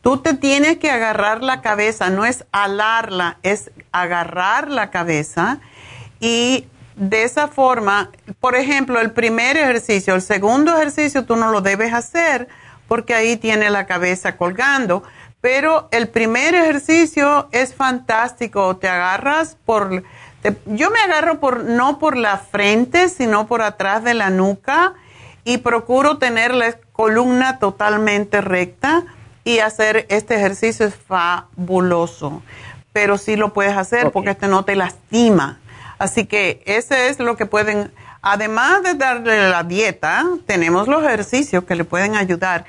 tú 0.00 0.16
te 0.22 0.32
tienes 0.32 0.78
que 0.78 0.90
agarrar 0.90 1.42
la 1.42 1.60
cabeza, 1.60 2.08
no 2.08 2.24
es 2.24 2.46
alarla, 2.52 3.36
es 3.42 3.70
agarrar 3.92 4.70
la 4.70 4.90
cabeza 4.90 5.60
y 6.20 6.68
de 6.96 7.24
esa 7.24 7.48
forma, 7.48 8.10
por 8.40 8.54
ejemplo, 8.54 9.00
el 9.00 9.12
primer 9.12 9.56
ejercicio, 9.56 10.14
el 10.14 10.22
segundo 10.22 10.76
ejercicio 10.76 11.24
tú 11.24 11.36
no 11.36 11.50
lo 11.50 11.60
debes 11.60 11.92
hacer 11.92 12.48
porque 12.88 13.14
ahí 13.14 13.36
tiene 13.36 13.70
la 13.70 13.86
cabeza 13.86 14.36
colgando, 14.36 15.02
pero 15.40 15.88
el 15.90 16.08
primer 16.08 16.54
ejercicio 16.54 17.48
es 17.52 17.74
fantástico, 17.74 18.76
te 18.76 18.88
agarras 18.88 19.56
por, 19.64 20.02
yo 20.66 20.90
me 20.90 21.00
agarro 21.00 21.40
por, 21.40 21.64
no 21.64 21.98
por 21.98 22.16
la 22.16 22.38
frente, 22.38 23.08
sino 23.08 23.46
por 23.46 23.62
atrás 23.62 24.04
de 24.04 24.14
la 24.14 24.30
nuca 24.30 24.94
y 25.44 25.58
procuro 25.58 26.18
tener 26.18 26.54
la 26.54 26.78
columna 26.92 27.58
totalmente 27.58 28.40
recta 28.40 29.04
y 29.44 29.58
hacer 29.58 30.06
este 30.08 30.36
ejercicio 30.36 30.86
es 30.86 30.94
fabuloso. 30.94 32.42
Pero 32.92 33.18
sí 33.18 33.36
lo 33.36 33.52
puedes 33.52 33.76
hacer 33.76 34.12
porque 34.12 34.30
este 34.30 34.48
no 34.48 34.64
te 34.64 34.76
lastima. 34.76 35.58
Así 35.98 36.26
que 36.26 36.62
ese 36.66 37.08
es 37.08 37.18
lo 37.18 37.36
que 37.36 37.46
pueden, 37.46 37.92
además 38.22 38.82
de 38.82 38.94
darle 38.94 39.48
la 39.48 39.62
dieta, 39.62 40.24
tenemos 40.46 40.88
los 40.88 41.04
ejercicios 41.04 41.64
que 41.64 41.76
le 41.76 41.84
pueden 41.84 42.16
ayudar. 42.16 42.64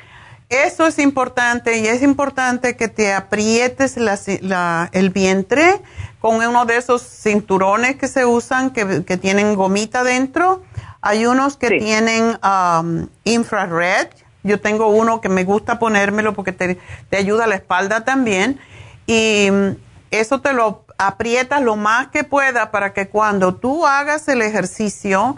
Eso 0.49 0.85
es 0.85 0.99
importante 0.99 1.79
y 1.79 1.87
es 1.87 2.03
importante 2.03 2.77
que 2.77 2.87
te 2.87 3.13
aprietes 3.13 3.97
el 3.97 5.09
vientre 5.09 5.81
con 6.19 6.35
uno 6.35 6.65
de 6.65 6.77
esos 6.77 7.01
cinturones 7.01 7.95
que 7.95 8.07
se 8.07 8.25
usan 8.25 8.69
que, 8.69 9.17
tienen 9.17 9.55
gomita 9.55 10.03
dentro. 10.03 10.63
Hay 11.01 11.25
unos 11.25 11.57
que 11.57 11.69
tienen 11.69 12.37
um, 12.43 13.07
infrared. 13.23 14.07
Yo 14.43 14.59
tengo 14.61 14.87
uno 14.87 15.19
que 15.19 15.29
me 15.29 15.43
gusta 15.43 15.79
ponérmelo 15.79 16.33
porque 16.33 16.51
te, 16.51 16.79
te 17.09 17.17
ayuda 17.17 17.45
a 17.45 17.47
la 17.47 17.55
espalda 17.55 18.05
también. 18.05 18.59
Y 19.07 19.49
mm, 19.51 19.77
eso 20.11 20.41
te 20.41 20.53
lo 20.53 20.84
aprietas 20.97 21.61
lo 21.61 21.75
más 21.75 22.07
que 22.07 22.23
pueda 22.23 22.71
para 22.71 22.93
que 22.93 23.09
cuando 23.09 23.55
tú 23.55 23.85
hagas 23.85 24.27
el 24.27 24.41
ejercicio, 24.41 25.37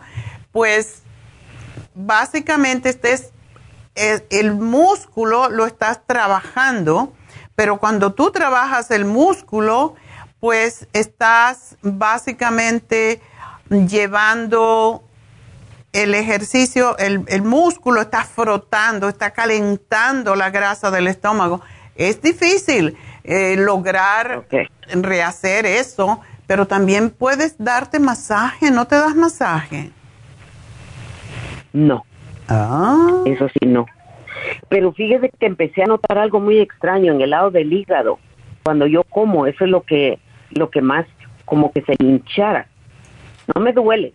pues 0.51 1.01
básicamente 1.95 2.89
estés 2.89 3.31
el 4.29 4.53
músculo 4.53 5.49
lo 5.49 5.65
estás 5.65 6.01
trabajando, 6.05 7.13
pero 7.55 7.79
cuando 7.79 8.13
tú 8.13 8.31
trabajas 8.31 8.91
el 8.91 9.05
músculo, 9.05 9.95
pues 10.39 10.87
estás 10.93 11.77
básicamente 11.81 13.21
llevando 13.69 15.03
el 15.93 16.13
ejercicio, 16.13 16.95
el, 16.99 17.41
músculo 17.41 18.01
está 18.01 18.23
frotando, 18.23 19.09
está 19.09 19.31
calentando 19.31 20.35
la 20.35 20.51
grasa 20.51 20.91
del 20.91 21.07
estómago. 21.07 21.61
Es 21.95 22.21
difícil 22.21 22.95
eh, 23.27 23.57
lograr 23.57 24.45
rehacer 24.89 25.65
eso, 25.65 26.21
pero 26.47 26.65
también 26.65 27.09
puedes 27.09 27.57
darte 27.57 27.99
masaje, 27.99 28.71
¿no 28.71 28.87
te 28.87 28.95
das 28.95 29.15
masaje? 29.15 29.91
No. 31.73 32.05
Ah. 32.47 33.23
Eso 33.25 33.49
sí, 33.49 33.67
no. 33.67 33.85
Pero 34.69 34.93
fíjese 34.93 35.29
que 35.37 35.45
empecé 35.45 35.83
a 35.83 35.87
notar 35.87 36.17
algo 36.17 36.39
muy 36.39 36.59
extraño 36.59 37.11
en 37.13 37.21
el 37.21 37.31
lado 37.31 37.51
del 37.51 37.73
hígado. 37.73 38.17
Cuando 38.63 38.87
yo 38.87 39.03
como, 39.03 39.45
eso 39.45 39.65
es 39.65 39.69
lo 39.69 39.81
que, 39.81 40.19
lo 40.51 40.69
que 40.69 40.81
más 40.81 41.05
como 41.43 41.71
que 41.73 41.81
se 41.81 41.95
hinchara. 41.99 42.67
No 43.53 43.61
me 43.61 43.73
duele, 43.73 44.13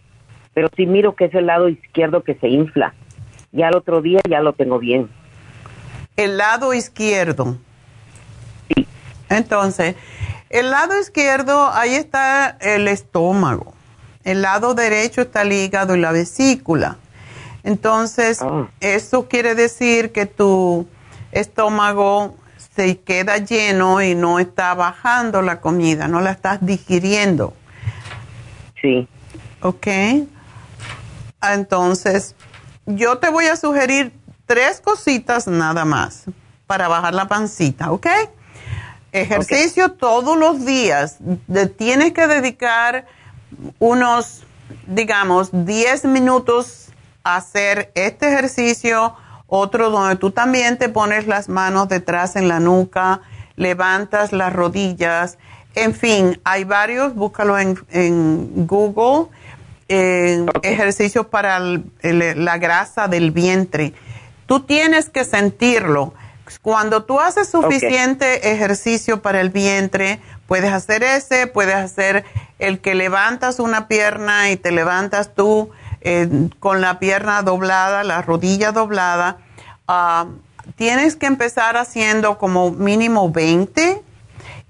pero 0.55 0.69
sí 0.75 0.87
miro 0.87 1.15
que 1.15 1.27
es 1.27 1.35
el 1.35 1.47
lado 1.47 1.69
izquierdo 1.69 2.23
que 2.23 2.35
se 2.37 2.49
infla. 2.49 2.95
Ya 3.53 3.69
el 3.69 3.77
otro 3.77 4.01
día 4.01 4.21
ya 4.27 4.41
lo 4.41 4.55
tengo 4.55 4.79
bien. 4.79 5.11
El 6.17 6.39
lado 6.39 6.73
izquierdo. 6.73 7.59
Entonces, 9.37 9.97
el 10.51 10.71
lado 10.71 10.99
izquierdo, 11.01 11.71
ahí 11.73 11.95
está 11.95 12.57
el 12.61 12.89
estómago. 12.89 13.75
El 14.25 14.43
lado 14.43 14.75
derecho 14.75 15.23
está 15.23 15.43
el 15.43 15.53
hígado 15.53 15.97
y 15.97 16.01
la 16.01 16.13
vesícula. 16.13 16.99
Entonces, 17.65 18.41
ah. 18.43 18.69
eso 18.81 19.29
quiere 19.29 19.55
decir 19.55 20.13
que 20.13 20.27
tu 20.27 20.87
estómago 21.33 22.37
se 22.75 22.99
queda 22.99 23.39
lleno 23.39 24.03
y 24.03 24.15
no 24.15 24.39
está 24.39 24.75
bajando 24.75 25.43
la 25.43 25.61
comida, 25.61 26.09
no 26.09 26.21
la 26.21 26.33
estás 26.33 26.65
digiriendo. 26.65 27.55
Sí. 28.81 29.09
Ok. 29.61 29.87
Entonces, 31.43 32.35
yo 32.87 33.19
te 33.19 33.31
voy 33.31 33.47
a 33.47 33.57
sugerir 33.57 34.13
tres 34.47 34.81
cositas 34.81 35.47
nada 35.47 35.85
más 35.85 36.25
para 36.67 36.89
bajar 36.89 37.15
la 37.15 37.29
pancita, 37.29 37.91
¿ok? 37.93 38.07
Ejercicio 39.13 39.93
todos 39.93 40.37
los 40.37 40.65
días. 40.65 41.19
tienes 41.77 42.13
que 42.13 42.27
dedicar 42.27 43.07
unos, 43.79 44.45
digamos, 44.87 45.51
10 45.53 46.07
minutos 46.07 46.89
hacer 47.23 47.93
este 47.95 48.33
ejercicio, 48.33 49.15
otro 49.47 49.91
donde 49.91 50.17
tú 50.17 50.31
también 50.31 50.79
te 50.79 50.89
pones 50.89 51.27
las 51.27 51.49
manos 51.49 51.89
detrás 51.89 52.37
en 52.37 52.49
la 52.49 52.59
nuca, 52.59 53.21
levantas 53.57 54.33
las 54.33 54.53
rodillas, 54.53 55.39
en 55.75 55.95
fin, 55.95 56.41
hay 56.45 56.65
varios, 56.65 57.15
búscalo 57.15 57.59
en, 57.59 58.67
Google, 58.67 59.29
ejercicios 59.89 61.27
para 61.27 61.61
la 61.61 62.59
grasa 62.59 63.09
del 63.09 63.31
vientre. 63.31 63.95
Tú 64.47 64.61
tienes 64.61 65.09
que 65.09 65.25
sentirlo. 65.25 66.15
Cuando 66.61 67.05
tú 67.05 67.21
haces 67.21 67.49
suficiente 67.49 68.53
ejercicio 68.53 69.23
para 69.23 69.41
el 69.41 69.51
vientre, 69.51 70.21
puedes 70.47 70.73
hacer 70.73 71.03
ese, 71.03 71.47
puedes 71.47 71.75
hacer 71.75 72.25
el 72.59 72.81
que 72.81 72.95
levantas 72.95 73.59
una 73.59 73.89
pierna 73.89 74.51
y 74.51 74.57
te 74.57 74.73
levantas 74.73 75.35
tú 75.35 75.71
con 76.59 76.81
la 76.81 76.99
pierna 76.99 77.43
doblada, 77.43 78.03
la 78.03 78.23
rodilla 78.23 78.73
doblada, 78.73 79.39
ah, 79.87 80.27
tienes 80.75 81.17
que 81.17 81.27
empezar 81.27 81.77
haciendo 81.77 82.39
como 82.39 82.71
mínimo 82.71 83.31
20 83.31 84.03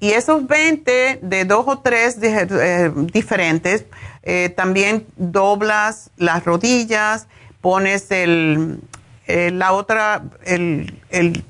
y 0.00 0.10
esos 0.10 0.46
20 0.46 1.20
de 1.22 1.44
dos 1.44 1.64
o 1.68 1.78
tres 1.78 2.18
eh, 2.20 2.90
diferentes, 2.94 3.86
eh, 4.24 4.48
también 4.48 5.06
doblas 5.16 6.10
las 6.16 6.44
rodillas, 6.44 7.28
pones 7.60 8.10
el, 8.10 8.80
eh, 9.28 9.52
la 9.52 9.72
otra, 9.72 10.24
el, 10.44 11.00
el 11.10 11.44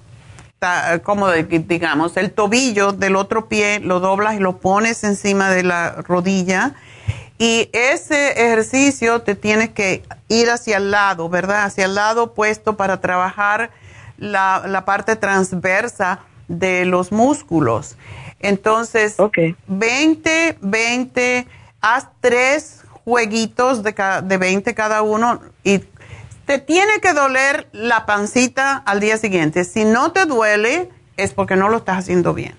como 1.03 1.31
digamos, 1.31 2.17
el 2.17 2.33
tobillo 2.33 2.93
del 2.93 3.17
otro 3.17 3.49
pie, 3.49 3.81
lo 3.81 4.01
doblas 4.01 4.37
y 4.37 4.39
lo 4.39 4.59
pones 4.59 5.05
encima 5.05 5.51
de 5.51 5.63
la 5.63 5.91
rodilla 6.03 6.75
y 7.43 7.69
ese 7.73 8.31
ejercicio 8.31 9.23
te 9.23 9.35
tienes 9.35 9.71
que 9.71 10.05
ir 10.29 10.49
hacia 10.49 10.77
el 10.77 10.93
lado, 10.93 11.29
¿verdad? 11.29 11.65
Hacia 11.65 11.87
el 11.87 11.97
lado 11.97 12.23
opuesto 12.23 12.77
para 12.77 13.01
trabajar 13.01 13.73
la, 14.17 14.85
parte 14.87 15.17
transversa 15.17 16.21
de 16.47 16.85
los 16.85 17.11
músculos. 17.11 17.97
Entonces, 18.39 19.17
20, 19.67 20.59
20, 20.61 21.47
haz 21.81 22.07
tres 22.21 22.83
jueguitos 23.05 23.83
de, 23.83 23.93
de 24.23 24.37
20 24.37 24.73
cada 24.75 25.03
uno 25.03 25.41
y 25.65 25.81
te 26.47 26.59
tiene 26.59 27.01
que 27.01 27.13
doler 27.13 27.69
la 27.73 28.07
pancita 28.07 28.77
al 28.77 29.01
día 29.01 29.17
siguiente. 29.17 29.65
Si 29.65 29.85
no 29.85 30.13
te 30.13 30.27
duele, 30.27 30.91
es 31.17 31.33
porque 31.33 31.57
no 31.57 31.69
lo 31.69 31.79
estás 31.79 31.99
haciendo 31.99 32.35
bien. 32.35 32.55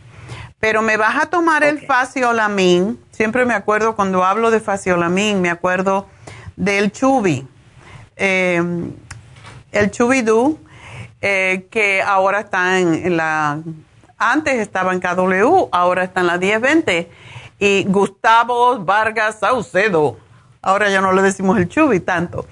Pero 0.59 0.81
me 0.81 0.97
vas 0.97 1.21
a 1.21 1.25
tomar 1.25 1.63
el 1.63 1.85
faciolamin 1.85 2.97
Siempre 3.13 3.45
me 3.45 3.53
acuerdo 3.53 3.95
cuando 3.95 4.23
hablo 4.23 4.49
de 4.49 4.59
faciolamin, 4.59 5.39
me 5.39 5.51
acuerdo 5.51 6.07
del 6.55 6.91
chubi, 6.91 7.47
em, 8.15 8.91
el 9.71 9.91
chubidú, 9.91 10.57
eh, 11.21 11.67
que 11.69 12.01
ahora 12.01 12.39
está 12.39 12.79
en, 12.79 13.15
la, 13.15 13.59
antes 14.17 14.55
estaba 14.55 14.93
en 14.93 14.99
KW, 14.99 15.69
ahora 15.71 16.03
está 16.03 16.21
en 16.21 16.27
la 16.27 16.39
1020, 16.39 17.11
y 17.59 17.83
Gustavo 17.83 18.79
Vargas 18.79 19.37
Saucedo, 19.39 20.17
ahora 20.63 20.89
ya 20.89 20.99
no 20.99 21.13
le 21.13 21.21
decimos 21.21 21.59
el 21.59 21.69
chubi 21.69 21.99
tanto. 21.99 22.47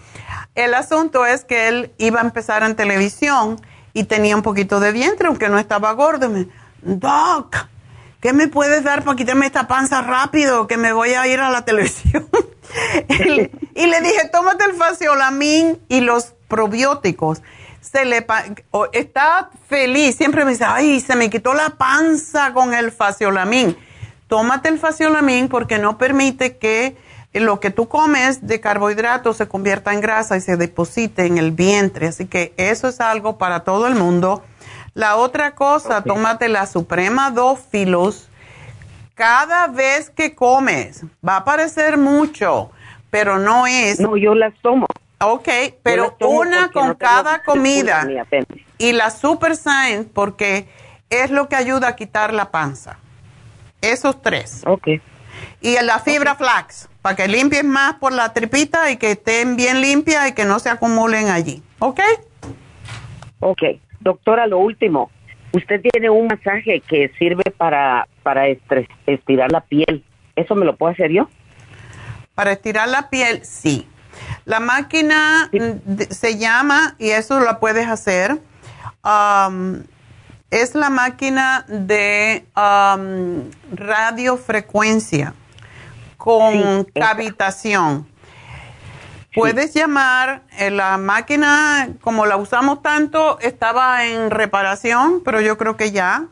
El 0.56 0.74
asunto 0.74 1.26
es 1.26 1.46
que 1.46 1.70
él 1.70 1.92
iba 1.98 2.20
a 2.20 2.24
empezar 2.24 2.64
en 2.64 2.76
televisión 2.76 3.60
y 3.94 4.04
tenía 4.04 4.36
un 4.36 4.42
poquito 4.42 4.80
de 4.80 4.92
vientre, 4.92 5.28
aunque 5.28 5.48
no 5.48 5.58
estaba 5.58 5.92
gordo. 5.94 6.30
Me, 6.30 6.48
Doc, 6.82 7.56
¿qué 8.20 8.34
me 8.34 8.50
puedes 8.50 8.84
dar 8.84 9.04
para 9.04 9.16
quitarme 9.16 9.46
esta 9.46 9.68
panza 9.68 10.02
rápido? 10.02 10.68
Que 10.68 10.76
me 10.76 10.92
voy 10.92 11.14
a 11.14 11.26
ir 11.28 11.40
a 11.40 11.50
la 11.50 11.64
televisión. 11.64 12.28
y 13.10 13.86
le 13.88 14.02
dije, 14.02 14.30
tómate 14.32 14.66
el 14.66 14.74
faciolamin 14.74 15.80
y 15.88 16.02
los 16.02 16.34
probióticos. 16.50 17.42
Se 17.80 18.04
le 18.06 18.26
está 18.92 19.50
feliz, 19.68 20.16
siempre 20.16 20.44
me 20.44 20.52
dice, 20.52 20.66
ay, 20.66 21.00
se 21.00 21.16
me 21.16 21.30
quitó 21.30 21.54
la 21.54 21.72
panza 21.72 22.54
con 22.54 22.74
el 22.74 22.92
faciolamin. 22.92 23.78
Tómate 24.28 24.70
el 24.70 24.80
faciolamin 24.80 25.48
porque 25.48 25.78
no 25.78 25.98
permite 25.98 26.58
que 26.58 26.96
lo 27.34 27.60
que 27.60 27.72
tú 27.72 27.88
comes 27.88 28.46
de 28.46 28.60
carbohidratos 28.60 29.38
se 29.38 29.48
convierta 29.48 29.94
en 29.94 30.02
grasa 30.02 30.38
y 30.38 30.42
se 30.42 30.58
deposite 30.58 31.26
en 31.26 31.38
el 31.38 31.52
vientre. 31.52 32.08
Así 32.08 32.26
que 32.26 32.54
eso 32.58 32.88
es 32.88 33.00
algo 33.00 33.38
para 33.38 33.64
todo 33.64 33.88
el 33.88 33.96
mundo 33.96 34.44
la 34.94 35.16
otra 35.16 35.56
cosa, 35.56 36.04
tómate 36.04 36.50
la 36.50 36.66
Suprema 36.66 37.32
Dófilos 37.32 38.28
cada 39.16 39.68
vez 39.68 40.10
que 40.10 40.36
comes. 40.36 41.06
Va 41.26 41.38
a 41.38 41.46
parecer 41.46 41.98
mucho, 41.98 42.72
pero 43.10 43.40
no 43.40 43.68
es. 43.68 44.00
No, 44.00 44.18
yo 44.18 44.36
las 44.36 44.54
tomo. 44.62 44.88
Ok, 45.22 45.48
pero 45.82 46.18
una 46.20 46.72
con 46.72 46.96
cada 46.96 47.42
comida. 47.44 48.06
Y 48.78 48.92
la 48.92 49.12
Super 49.12 49.56
Science 49.56 50.10
porque 50.14 50.68
es 51.10 51.32
lo 51.32 51.48
que 51.48 51.56
ayuda 51.56 51.90
a 51.90 51.96
quitar 51.96 52.34
la 52.34 52.52
panza. 52.52 52.98
Esos 53.80 54.22
tres. 54.22 54.64
Ok. 54.66 54.88
Y 55.62 55.80
la 55.82 56.00
fibra 56.00 56.36
flax, 56.36 56.90
para 57.02 57.16
que 57.16 57.28
limpies 57.28 57.64
más 57.64 57.96
por 57.96 58.14
la 58.14 58.34
tripita 58.34 58.92
y 58.92 58.98
que 58.98 59.12
estén 59.12 59.56
bien 59.56 59.82
limpias 59.82 60.30
y 60.30 60.34
que 60.34 60.46
no 60.46 60.60
se 60.60 60.70
acumulen 60.70 61.30
allí. 61.30 61.64
¿Ok? 61.80 62.00
Ok, 63.40 63.64
doctora, 64.00 64.46
lo 64.46 64.60
último. 64.60 65.10
Usted 65.54 65.82
tiene 65.82 66.10
un 66.10 66.28
masaje 66.28 66.82
que 66.88 67.12
sirve 67.18 67.44
para, 67.58 68.08
para 68.24 68.48
estirar 69.08 69.52
la 69.52 69.62
piel. 69.62 70.04
¿Eso 70.36 70.56
me 70.56 70.66
lo 70.66 70.78
puedo 70.78 70.94
hacer 70.94 71.12
yo? 71.12 71.28
Para 72.36 72.54
estirar 72.54 72.88
la 72.88 73.10
piel, 73.10 73.44
sí. 73.44 73.88
La 74.46 74.60
máquina 74.60 75.50
mm, 75.52 76.02
se 76.10 76.38
llama, 76.38 76.96
y 77.00 77.10
eso 77.10 77.40
la 77.40 77.60
puedes 77.60 77.88
hacer, 77.88 78.40
am, 79.02 79.84
es 80.52 80.76
la 80.76 80.90
máquina 80.90 81.66
de 81.68 82.46
am, 82.54 83.50
radiofrecuencia 83.74 85.34
con 86.24 86.84
cavitación. 86.94 88.08
Puedes 89.34 89.74
llamar, 89.74 90.44
eh, 90.60 90.70
la 90.70 90.98
máquina, 90.98 91.90
como 92.02 92.28
la 92.28 92.38
usamos 92.38 92.84
tanto, 92.84 93.40
estaba 93.40 94.06
en 94.06 94.30
reparación, 94.30 95.24
pero 95.26 95.42
yo 95.42 95.58
creo 95.58 95.78
que 95.78 95.92
ya. 95.92 96.28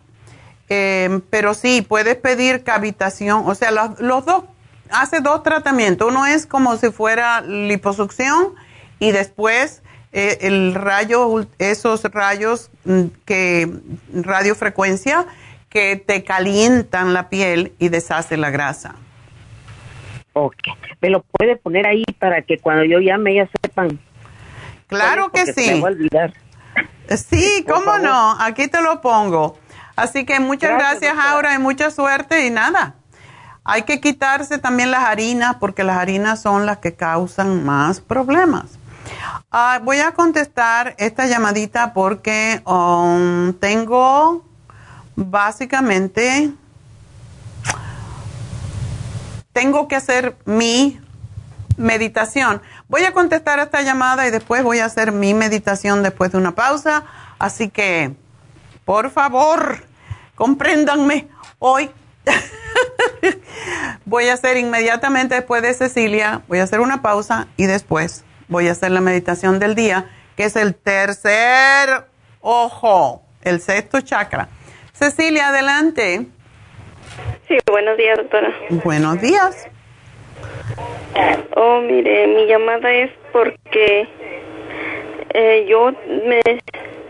Eh, 0.70 1.22
pero 1.32 1.56
sí, 1.56 1.82
puedes 1.82 2.18
pedir 2.18 2.64
cavitación, 2.64 3.44
o 3.48 3.56
sea, 3.56 3.72
los, 3.72 3.99
los 3.99 4.26
dos, 4.26 4.44
hace 4.91 5.22
dos 5.22 5.41
tratamientos. 5.41 6.07
Uno 6.07 6.28
es 6.28 6.45
como 6.45 6.78
si 6.78 6.91
fuera 6.91 7.41
liposucción 7.41 8.53
y 8.99 9.11
después 9.11 9.82
eh, 10.11 10.38
el 10.41 10.76
rayo, 10.76 11.48
esos 11.57 12.03
rayos 12.03 12.70
mm, 12.84 13.06
que, 13.26 13.74
radiofrecuencia, 14.14 15.26
que 15.68 15.95
te 15.95 16.24
calientan 16.24 17.16
la 17.16 17.30
piel 17.30 17.74
y 17.80 17.90
deshacen 17.90 18.41
la 18.41 18.52
grasa. 18.52 18.94
Ok. 20.34 20.56
¿Me 21.02 21.10
lo 21.10 21.22
puede 21.22 21.56
poner 21.56 21.88
ahí 21.88 22.04
para 22.20 22.42
que 22.42 22.60
cuando 22.60 22.84
yo 22.84 23.00
llame 23.00 23.36
ya 23.36 23.50
sepan? 23.62 24.00
Claro 24.88 25.32
que 25.32 25.46
sí. 25.54 25.72
Me 25.72 25.82
va 25.82 25.88
a 25.90 25.92
olvidar. 25.92 26.34
Sí, 27.10 27.64
Por 27.66 27.76
cómo 27.76 27.86
favor. 27.86 28.02
no, 28.02 28.32
aquí 28.40 28.68
te 28.68 28.82
lo 28.82 29.02
pongo. 29.02 29.58
Así 29.96 30.26
que 30.26 30.40
muchas 30.40 30.72
Gracias, 30.72 31.02
gracias. 31.02 31.26
Aura, 31.34 31.56
y 31.56 31.60
mucha 31.60 31.92
suerte 31.92 32.46
y 32.46 32.50
nada. 32.50 32.96
Hay 33.64 33.84
que 33.84 34.00
quitarse 34.00 34.58
también 34.58 34.92
las 34.92 35.04
harinas 35.04 35.58
porque 35.60 35.84
las 35.84 35.98
harinas 35.98 36.42
son 36.42 36.66
las 36.66 36.78
que 36.78 36.96
causan 36.96 37.64
más 37.66 38.00
problemas. 38.00 38.80
Ah, 39.52 39.80
voy 39.84 40.00
a 40.00 40.12
contestar 40.14 40.96
esta 40.98 41.26
llamadita 41.26 41.94
porque 41.94 42.62
um, 42.66 43.54
tengo 43.54 44.46
básicamente, 45.16 46.52
tengo 49.60 49.90
que 49.90 49.98
hacer 49.98 50.38
mi 50.45 51.02
meditación. 51.76 52.61
Voy 52.88 53.03
a 53.03 53.11
contestar 53.11 53.60
esta 53.60 53.81
llamada 53.81 54.26
y 54.26 54.31
después 54.31 54.64
voy 54.64 54.80
a 54.80 54.86
hacer 54.86 55.11
mi 55.11 55.34
meditación 55.34 56.02
después 56.02 56.31
de 56.31 56.38
una 56.38 56.56
pausa. 56.56 57.03
Así 57.40 57.68
que, 57.68 58.15
por 58.86 59.10
favor, 59.10 59.84
compréndanme 60.36 61.27
hoy. 61.60 61.91
voy 64.06 64.30
a 64.30 64.36
hacer 64.36 64.56
inmediatamente 64.56 65.36
después 65.36 65.61
de 65.61 65.73
Cecilia, 65.73 66.41
voy 66.48 66.60
a 66.60 66.64
hacer 66.64 66.80
una 66.80 67.02
pausa 67.02 67.49
y 67.57 67.65
después 67.65 68.23
voy 68.48 68.69
a 68.69 68.72
hacer 68.72 68.91
la 68.91 69.02
meditación 69.02 69.60
del 69.60 69.76
día, 69.76 70.10
que 70.38 70.45
es 70.45 70.56
el 70.56 70.73
tercer 70.73 72.07
ojo, 72.40 73.23
el 73.41 73.60
sexto 73.60 73.99
chakra. 73.99 74.48
Cecilia, 74.94 75.49
adelante. 75.49 76.30
Sí, 77.50 77.58
buenos 77.66 77.98
días, 77.98 78.16
doctora. 78.16 78.54
Buenos 78.84 79.20
días. 79.22 79.68
Oh, 81.56 81.82
mire, 81.82 82.28
mi 82.28 82.46
llamada 82.46 82.94
es 82.94 83.12
porque 83.34 84.08
eh, 85.34 85.66
yo 85.68 85.92
me, 86.28 86.42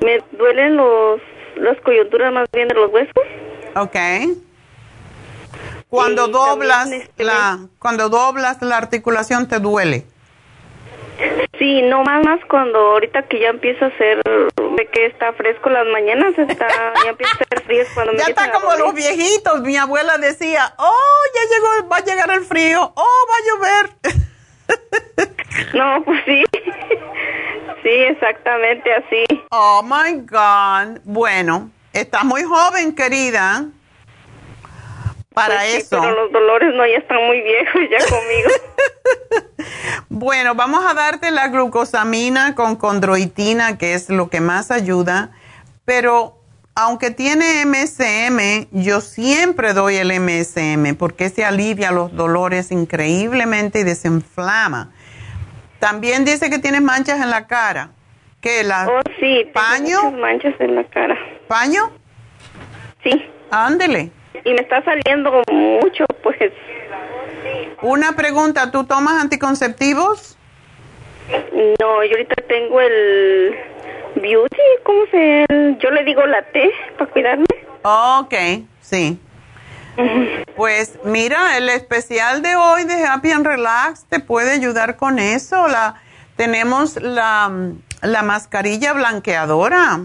me 0.02 0.24
duelen 0.38 0.78
los 0.78 1.20
las 1.58 1.78
coyunturas 1.82 2.32
más 2.32 2.48
bien 2.54 2.70
de 2.70 2.76
los 2.76 2.90
huesos. 2.90 3.14
Ok. 3.76 3.98
Cuando 5.90 6.30
Y 6.30 6.32
doblas 6.32 6.84
también, 6.84 7.02
este, 7.02 7.24
la 7.26 7.60
cuando 7.78 8.08
doblas 8.08 8.62
la 8.62 8.78
articulación 8.78 9.46
te 9.50 9.60
duele. 9.60 10.06
Sí, 11.60 11.82
no 11.84 12.04
más 12.04 12.24
más 12.24 12.40
cuando 12.50 12.80
ahorita 12.80 13.24
que 13.28 13.40
ya 13.42 13.50
empieza 13.50 13.88
a 13.88 13.98
ser, 13.98 14.22
ve 14.26 14.90
que 14.92 15.06
está 15.08 15.34
fresco 15.34 15.70
las 15.70 15.86
mañanas, 15.88 16.34
está 16.38 16.68
ya 17.04 17.10
empieza 17.10 17.34
a 17.34 17.56
ser 17.56 17.64
frío 17.66 17.84
cuando 17.94 18.14
me 18.14 18.20
Ya 18.20 18.26
está 18.26 18.52
como 18.52 18.74
los 18.76 18.94
viejitos. 18.94 19.62
Mi 19.62 19.76
abuela 19.78 20.18
decía, 20.18 20.74
"Oh, 20.78 21.22
ya 21.36 21.42
llegó, 21.56 21.90
va 21.90 21.98
a 21.98 22.04
llegar 22.04 22.32
el 22.32 22.46
frío. 22.46 22.92
Oh, 22.96 23.28
va 23.30 23.36
a 23.36 23.76
llover." 23.76 23.90
No, 25.74 26.04
pues 26.04 26.22
sí. 26.26 26.44
Sí, 27.84 27.90
exactamente 27.90 28.94
así. 28.94 29.26
Oh 29.52 29.82
my 29.84 30.22
God. 30.22 31.00
Bueno, 31.04 31.70
estás 31.94 32.24
muy 32.24 32.44
joven, 32.44 32.94
querida. 32.94 33.66
Para 35.42 35.56
Pues 35.60 35.72
sí, 35.72 35.78
eso. 35.78 36.00
pero 36.02 36.12
los 36.24 36.32
dolores 36.32 36.74
no 36.76 36.86
ya 36.86 36.98
están 36.98 37.26
muy 37.26 37.42
viejos 37.42 37.82
ya 37.90 37.98
conmigo. 38.10 38.50
Bueno, 40.10 40.56
vamos 40.56 40.84
a 40.86 40.94
darte 40.94 41.32
la 41.32 41.48
glucosamina 41.50 42.56
con 42.56 42.76
condroitina, 42.76 43.78
que 43.78 43.94
es 43.94 44.10
lo 44.10 44.30
que 44.30 44.42
más 44.42 44.72
ayuda, 44.72 45.32
pero 45.86 46.38
aunque 46.76 47.12
tiene 47.12 47.66
MSM, 47.66 48.68
yo 48.72 49.02
siempre 49.02 49.74
doy 49.74 49.96
el 49.98 50.12
MSM 50.20 50.96
porque 50.98 51.30
se 51.30 51.46
alivia 51.46 51.92
los 51.92 52.14
dolores 52.16 52.72
increíblemente 52.72 53.80
y 53.80 53.84
desinflama. 53.84 54.92
También 55.80 56.26
dice 56.26 56.50
que 56.50 56.60
tienes 56.60 56.82
manchas 56.82 57.22
en 57.22 57.30
la 57.30 57.48
cara. 57.48 57.92
¿Qué? 58.42 58.64
La 58.64 58.88
Oh, 58.88 59.02
sí, 59.20 59.44
tengo 59.44 59.54
¿Paño? 59.54 60.04
muchas 60.04 60.20
manchas 60.20 60.54
en 60.60 60.76
la 60.76 60.84
cara. 60.86 61.18
¿Paño? 61.48 61.92
Sí. 63.04 63.26
Ándele. 63.52 64.12
Y 64.46 64.54
me 64.54 64.62
está 64.62 64.84
saliendo 64.84 65.42
mucho, 65.52 66.06
pues. 66.24 66.38
Una 67.82 68.14
pregunta, 68.14 68.72
¿tú 68.72 68.84
tomas 68.86 69.22
anticonceptivos? 69.22 70.38
No, 71.80 72.04
yo 72.04 72.12
ahorita 72.12 72.36
tengo 72.48 72.82
el 72.82 73.56
beauty, 74.16 74.58
¿cómo 74.84 75.02
se? 75.12 75.46
el- 75.48 75.78
yo 75.80 75.92
le 75.92 76.04
digo 76.04 76.26
la 76.26 76.42
T 76.44 76.72
para 76.98 77.12
cuidarme. 77.12 77.46
Ok, 77.84 78.34
sí. 78.82 79.20
Pues 80.56 80.98
mira, 81.04 81.58
el 81.58 81.68
especial 81.70 82.42
de 82.42 82.56
hoy 82.56 82.86
de 82.86 83.06
Happy 83.06 83.32
and 83.32 83.46
Relax 83.46 84.06
te 84.06 84.20
puede 84.20 84.52
ayudar 84.52 84.96
con 84.96 85.20
eso. 85.20 85.68
La, 85.68 85.96
tenemos 86.38 86.96
la, 87.02 87.52
la 88.02 88.22
mascarilla 88.24 88.94
blanqueadora 88.94 90.00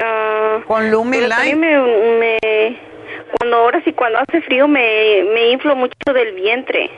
Ah, 0.00 0.60
con 0.66 0.90
Lumi 0.90 1.20
Light. 1.20 1.50
también 1.52 1.60
me, 1.60 2.18
me- 2.18 2.80
cuando 3.38 3.56
ahora 3.56 3.82
sí, 3.84 3.92
cuando 3.92 4.18
hace 4.18 4.40
frío 4.42 4.68
me, 4.68 5.24
me 5.34 5.50
inflo 5.50 5.74
mucho 5.76 5.94
del 6.14 6.34
vientre. 6.34 6.90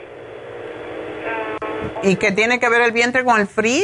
¿Y 2.03 2.15
qué 2.17 2.31
tiene 2.31 2.59
que 2.59 2.69
ver 2.69 2.81
el 2.81 2.91
vientre 2.91 3.23
con 3.23 3.39
el 3.39 3.47
frío? 3.47 3.83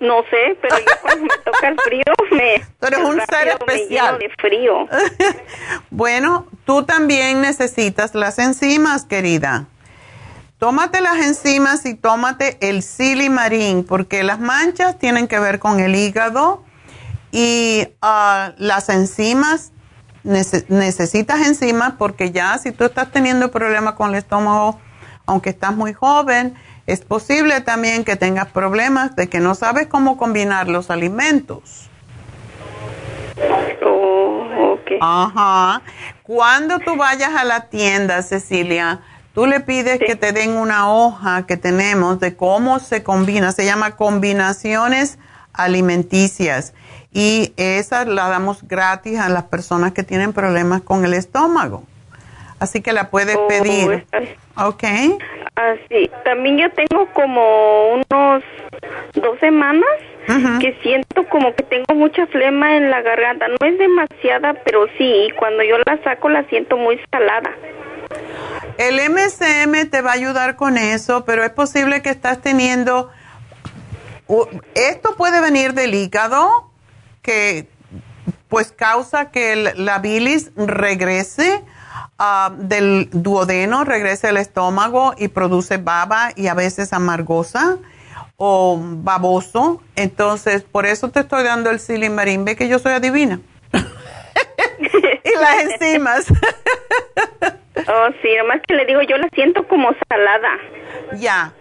No 0.00 0.22
sé, 0.30 0.56
pero 0.60 0.78
yo 0.78 0.84
cuando 1.00 1.22
me 1.24 1.38
toca 1.44 1.68
el 1.68 1.78
frío 1.80 2.02
me... 2.32 2.60
Tú 2.80 2.86
eres 2.88 2.98
un 3.00 3.20
ser 3.30 3.48
especial. 3.48 4.18
de 4.18 4.30
frío. 4.40 4.86
Bueno, 5.90 6.46
tú 6.64 6.82
también 6.84 7.40
necesitas 7.40 8.14
las 8.14 8.38
enzimas, 8.38 9.04
querida. 9.04 9.66
Tómate 10.58 11.00
las 11.00 11.18
enzimas 11.18 11.86
y 11.86 11.94
tómate 11.94 12.56
el 12.60 12.82
silimarín, 12.82 13.84
porque 13.86 14.22
las 14.24 14.40
manchas 14.40 14.98
tienen 14.98 15.28
que 15.28 15.38
ver 15.38 15.58
con 15.58 15.80
el 15.80 15.94
hígado 15.94 16.62
y 17.32 17.88
ah, 18.02 18.52
las 18.58 18.88
enzimas, 18.88 19.72
nece- 20.24 20.64
necesitas 20.68 21.46
enzimas 21.46 21.94
porque 21.98 22.30
ya 22.30 22.56
si 22.58 22.72
tú 22.72 22.84
estás 22.84 23.10
teniendo 23.10 23.50
problemas 23.50 23.94
con 23.94 24.10
el 24.10 24.16
estómago, 24.16 24.78
aunque 25.26 25.50
estás 25.50 25.74
muy 25.74 25.92
joven, 25.92 26.54
es 26.86 27.00
posible 27.00 27.60
también 27.60 28.04
que 28.04 28.14
tengas 28.16 28.46
problemas 28.46 29.16
de 29.16 29.28
que 29.28 29.40
no 29.40 29.54
sabes 29.54 29.88
cómo 29.88 30.16
combinar 30.16 30.68
los 30.68 30.88
alimentos. 30.90 31.88
Oh, 33.84 34.78
Ajá. 35.00 35.82
Cuando 36.22 36.78
tú 36.78 36.96
vayas 36.96 37.34
a 37.36 37.44
la 37.44 37.68
tienda, 37.68 38.22
Cecilia, 38.22 39.00
tú 39.34 39.46
le 39.46 39.60
pides 39.60 39.98
que 39.98 40.16
te 40.16 40.32
den 40.32 40.56
una 40.56 40.90
hoja 40.90 41.44
que 41.46 41.56
tenemos 41.56 42.18
de 42.20 42.36
cómo 42.36 42.78
se 42.78 43.02
combina. 43.02 43.52
Se 43.52 43.64
llama 43.64 43.96
combinaciones 43.96 45.18
alimenticias. 45.52 46.72
Y 47.18 47.54
esa 47.56 48.04
la 48.04 48.28
damos 48.28 48.68
gratis 48.68 49.18
a 49.18 49.30
las 49.30 49.44
personas 49.44 49.92
que 49.92 50.02
tienen 50.02 50.34
problemas 50.34 50.82
con 50.82 51.02
el 51.06 51.14
estómago. 51.14 51.82
Así 52.60 52.82
que 52.82 52.92
la 52.92 53.08
puedes 53.08 53.36
Oh, 53.36 53.48
pedir. 53.48 54.06
¿Ok? 54.58 54.84
Así, 55.54 56.10
también 56.26 56.58
yo 56.58 56.66
tengo 56.72 57.06
como 57.14 57.94
unos 57.94 58.42
dos 59.14 59.40
semanas 59.40 59.88
que 60.60 60.76
siento 60.82 61.26
como 61.30 61.54
que 61.54 61.62
tengo 61.62 61.94
mucha 61.94 62.26
flema 62.26 62.76
en 62.76 62.90
la 62.90 63.00
garganta. 63.00 63.46
No 63.48 63.66
es 63.66 63.78
demasiada, 63.78 64.52
pero 64.66 64.86
sí, 64.98 65.28
y 65.28 65.30
cuando 65.38 65.62
yo 65.62 65.76
la 65.86 65.98
saco 66.04 66.28
la 66.28 66.44
siento 66.50 66.76
muy 66.76 67.00
salada. 67.10 67.50
El 68.76 68.96
MSM 69.10 69.88
te 69.88 70.02
va 70.02 70.10
a 70.10 70.14
ayudar 70.14 70.56
con 70.56 70.76
eso, 70.76 71.24
pero 71.24 71.44
es 71.44 71.50
posible 71.50 72.02
que 72.02 72.10
estás 72.10 72.42
teniendo 72.42 73.10
esto 74.74 75.16
puede 75.16 75.40
venir 75.40 75.72
del 75.72 75.94
hígado, 75.94 76.68
que 77.26 77.68
pues 78.48 78.70
causa 78.72 79.30
que 79.32 79.74
la 79.76 79.98
bilis 79.98 80.52
regrese 80.56 81.64
ah, 82.18 82.52
del 82.56 83.08
duodeno, 83.12 83.84
regrese 83.84 84.28
al 84.28 84.36
estómago 84.36 85.14
y 85.18 85.28
produce 85.28 85.78
baba 85.78 86.30
y 86.36 86.46
a 86.46 86.54
veces 86.54 86.92
amargosa 86.92 87.78
o 88.36 88.78
baboso. 88.80 89.82
Entonces, 89.96 90.62
por 90.62 90.86
eso 90.86 91.10
te 91.10 91.20
estoy 91.20 91.42
dando 91.42 91.70
el 91.70 91.80
silimarín. 91.80 92.44
Ve 92.44 92.54
que 92.54 92.68
yo 92.68 92.78
soy 92.78 92.92
adivina. 92.92 93.40
y 95.24 95.36
las 95.38 95.64
enzimas. 95.64 96.26
oh, 97.88 98.08
sí, 98.22 98.28
nomás 98.38 98.60
que 98.66 98.74
le 98.74 98.86
digo, 98.86 99.02
yo 99.02 99.16
la 99.16 99.28
siento 99.34 99.66
como 99.66 99.90
salada. 100.08 100.50
Ya. 101.18 101.52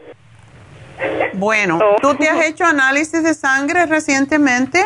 Bueno, 1.33 1.79
¿tú 2.01 2.15
te 2.15 2.29
has 2.29 2.45
hecho 2.45 2.63
análisis 2.63 3.21
de 3.21 3.33
sangre 3.33 3.85
recientemente? 3.85 4.81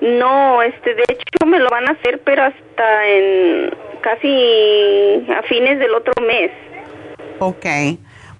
No, 0.00 0.62
este, 0.62 0.94
de 0.94 1.04
hecho 1.08 1.46
me 1.46 1.58
lo 1.58 1.68
van 1.70 1.88
a 1.88 1.92
hacer, 1.92 2.20
pero 2.24 2.42
hasta 2.42 3.06
en 3.06 3.70
casi 4.00 5.24
a 5.30 5.42
fines 5.44 5.78
del 5.78 5.94
otro 5.94 6.12
mes. 6.26 6.50
Ok, 7.38 7.66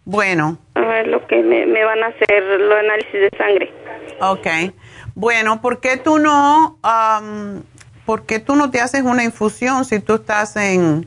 bueno. 0.05 0.59
A 0.74 0.80
ver 0.80 1.06
lo 1.06 1.26
que 1.26 1.43
me, 1.43 1.84
van 1.84 2.02
a 2.02 2.09
hacer, 2.09 2.43
los 2.43 2.78
análisis 2.78 3.12
de 3.12 3.30
sangre. 3.39 3.72
Ok, 4.20 4.74
bueno, 5.14 5.60
¿por 5.60 5.80
qué 5.80 5.97
tú 5.97 6.18
no, 6.18 6.78
um, 6.82 7.62
por 8.05 8.26
qué 8.26 8.39
tú 8.40 8.56
no 8.56 8.70
te 8.70 8.80
haces 8.80 9.02
una 9.02 9.24
infusión 9.24 9.84
si 9.84 10.01
tú 10.01 10.14
estás 10.14 10.56
en, 10.56 11.06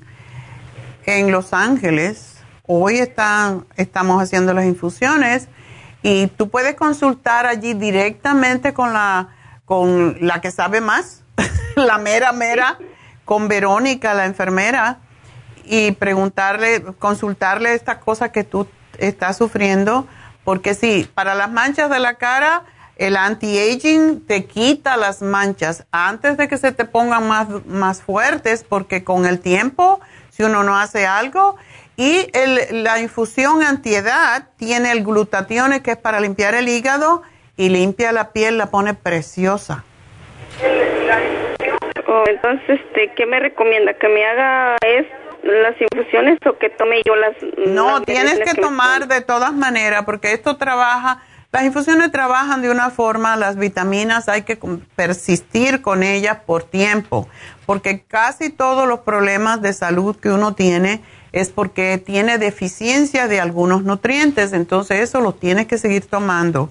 en 1.05 1.31
Los 1.31 1.53
Ángeles? 1.53 2.43
Hoy 2.67 2.97
están, 2.99 3.65
estamos 3.75 4.21
haciendo 4.21 4.53
las 4.53 4.65
infusiones 4.65 5.49
y 6.01 6.27
tú 6.27 6.49
puedes 6.49 6.75
consultar 6.75 7.45
allí 7.45 7.73
directamente 7.73 8.73
con 8.73 8.93
la 8.93 9.34
con 9.65 10.17
la 10.21 10.41
que 10.41 10.51
sabe 10.51 10.81
más, 10.81 11.23
la 11.75 11.97
mera 11.97 12.31
mera, 12.31 12.77
con 13.25 13.47
Verónica, 13.47 14.13
la 14.13 14.25
enfermera, 14.25 14.99
y 15.65 15.91
preguntarle, 15.93 16.83
consultarle 16.99 17.73
estas 17.73 17.97
cosas 17.97 18.29
que 18.29 18.43
tú 18.43 18.67
estás 18.99 19.37
sufriendo, 19.37 20.07
porque 20.43 20.75
sí, 20.75 21.09
para 21.13 21.33
las 21.33 21.51
manchas 21.51 21.89
de 21.89 21.99
la 21.99 22.15
cara, 22.15 22.63
el 22.97 23.17
anti-aging 23.17 24.25
te 24.25 24.45
quita 24.45 24.95
las 24.95 25.21
manchas 25.21 25.85
antes 25.91 26.37
de 26.37 26.47
que 26.47 26.57
se 26.57 26.71
te 26.71 26.85
pongan 26.85 27.27
más, 27.27 27.47
más 27.65 28.01
fuertes, 28.01 28.63
porque 28.63 29.03
con 29.03 29.25
el 29.25 29.39
tiempo, 29.39 29.99
si 30.29 30.43
uno 30.43 30.63
no 30.63 30.77
hace 30.77 31.07
algo, 31.07 31.57
y 31.97 32.29
el, 32.33 32.83
la 32.83 32.99
infusión 32.99 33.63
antiedad 33.63 34.49
tiene 34.57 34.91
el 34.91 35.03
glutatión 35.03 35.79
que 35.81 35.91
es 35.91 35.97
para 35.97 36.19
limpiar 36.19 36.53
el 36.53 36.69
hígado, 36.69 37.23
y 37.57 37.69
limpia 37.69 38.11
la 38.11 38.31
piel, 38.31 38.57
la 38.57 38.67
pone 38.67 38.93
preciosa. 38.93 39.83
Oh, 42.07 42.23
entonces, 42.27 42.79
este, 42.79 43.13
¿qué 43.15 43.25
me 43.25 43.39
recomienda? 43.39 43.93
¿Que 43.93 44.07
me 44.07 44.25
haga 44.25 44.77
es 44.85 45.05
las 45.43 45.75
infusiones 45.79 46.39
o 46.45 46.57
que 46.57 46.69
tome 46.69 47.01
yo 47.05 47.15
las... 47.15 47.35
No, 47.67 48.01
tienes 48.01 48.39
que, 48.39 48.59
tomar 48.59 49.07
de 49.07 49.21
todas 49.21 49.53
maneras 49.53 50.03
porque 50.05 50.33
esto 50.33 50.57
trabaja, 50.57 51.21
las 51.51 51.63
infusiones 51.63 52.11
trabajan 52.11 52.61
de 52.61 52.71
una 52.71 52.89
forma, 52.89 53.35
las 53.35 53.55
vitaminas 53.55 54.27
hay 54.27 54.41
que 54.41 54.57
persistir 54.95 55.81
con 55.81 56.03
ellas 56.03 56.39
por 56.45 56.63
tiempo, 56.63 57.29
porque 57.65 58.03
casi 58.03 58.49
todos 58.49 58.87
los 58.87 59.01
problemas 59.01 59.61
de 59.61 59.73
salud 59.73 60.15
que 60.15 60.29
uno 60.29 60.55
tiene 60.55 61.01
es 61.31 61.49
porque 61.49 61.97
tiene 61.97 62.37
deficiencia 62.37 63.27
de 63.27 63.39
algunos 63.39 63.83
nutrientes, 63.83 64.53
entonces 64.53 65.01
eso 65.01 65.21
lo 65.21 65.33
tienes 65.33 65.67
que 65.67 65.77
seguir 65.77 66.05
tomando. 66.05 66.69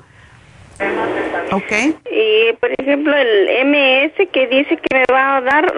Ok. 1.53 1.73
Y 2.11 2.53
por 2.55 2.71
ejemplo, 2.79 3.15
el 3.17 3.67
MS 3.67 4.29
que 4.33 4.47
dice 4.49 4.77
que 4.77 4.97
me 4.97 5.05
va 5.13 5.37
a 5.37 5.41
dar, 5.41 5.73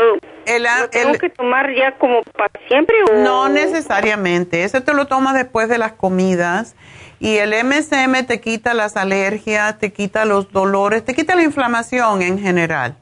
el, 0.46 0.62
¿lo 0.62 0.88
tengo 0.90 1.12
que 1.14 1.30
tomar 1.30 1.74
ya 1.74 1.92
como 1.92 2.22
para 2.22 2.50
siempre? 2.68 2.96
O? 3.10 3.22
No 3.22 3.48
necesariamente. 3.48 4.64
Ese 4.64 4.80
te 4.80 4.94
lo 4.94 5.06
tomas 5.06 5.34
después 5.34 5.68
de 5.68 5.78
las 5.78 5.92
comidas. 5.92 6.76
Y 7.18 7.36
el 7.36 7.52
MSM 7.64 8.26
te 8.26 8.40
quita 8.40 8.74
las 8.74 8.96
alergias, 8.96 9.78
te 9.78 9.92
quita 9.92 10.24
los 10.24 10.52
dolores, 10.52 11.04
te 11.04 11.14
quita 11.14 11.34
la 11.34 11.42
inflamación 11.42 12.20
en 12.22 12.38
general. 12.38 12.96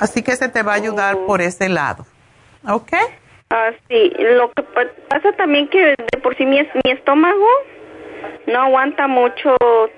Así 0.00 0.22
que 0.22 0.36
se 0.36 0.48
te 0.48 0.62
va 0.62 0.72
a 0.72 0.76
ayudar 0.76 1.18
por 1.26 1.40
ese 1.40 1.68
lado. 1.68 2.06
¿Ok? 2.68 2.92
Ah, 3.50 3.70
sí. 3.88 4.12
Lo 4.18 4.50
que 4.52 4.62
pasa 5.08 5.32
también 5.32 5.68
que 5.68 5.94
de 5.96 6.18
por 6.22 6.36
sí 6.36 6.46
mi, 6.46 6.60
mi 6.84 6.90
estómago 6.90 7.46
no 8.46 8.62
aguanta 8.62 9.06
mucho 9.06 9.56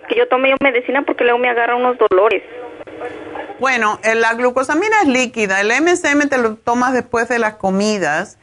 que 0.08 0.16
yo 0.16 0.28
tome 0.28 0.50
yo 0.50 0.56
medicina 0.62 1.02
porque 1.02 1.24
luego 1.24 1.38
me 1.38 1.48
agarra 1.48 1.76
unos 1.76 1.96
dolores. 1.98 2.42
Bueno, 3.60 3.98
la 4.14 4.34
glucosamina 4.34 5.02
es 5.02 5.08
líquida, 5.08 5.60
el 5.60 5.68
MSM 5.68 6.28
te 6.28 6.38
lo 6.38 6.56
tomas 6.56 6.92
después 6.92 7.28
de 7.28 7.38
las 7.38 7.54
comidas 7.54 8.38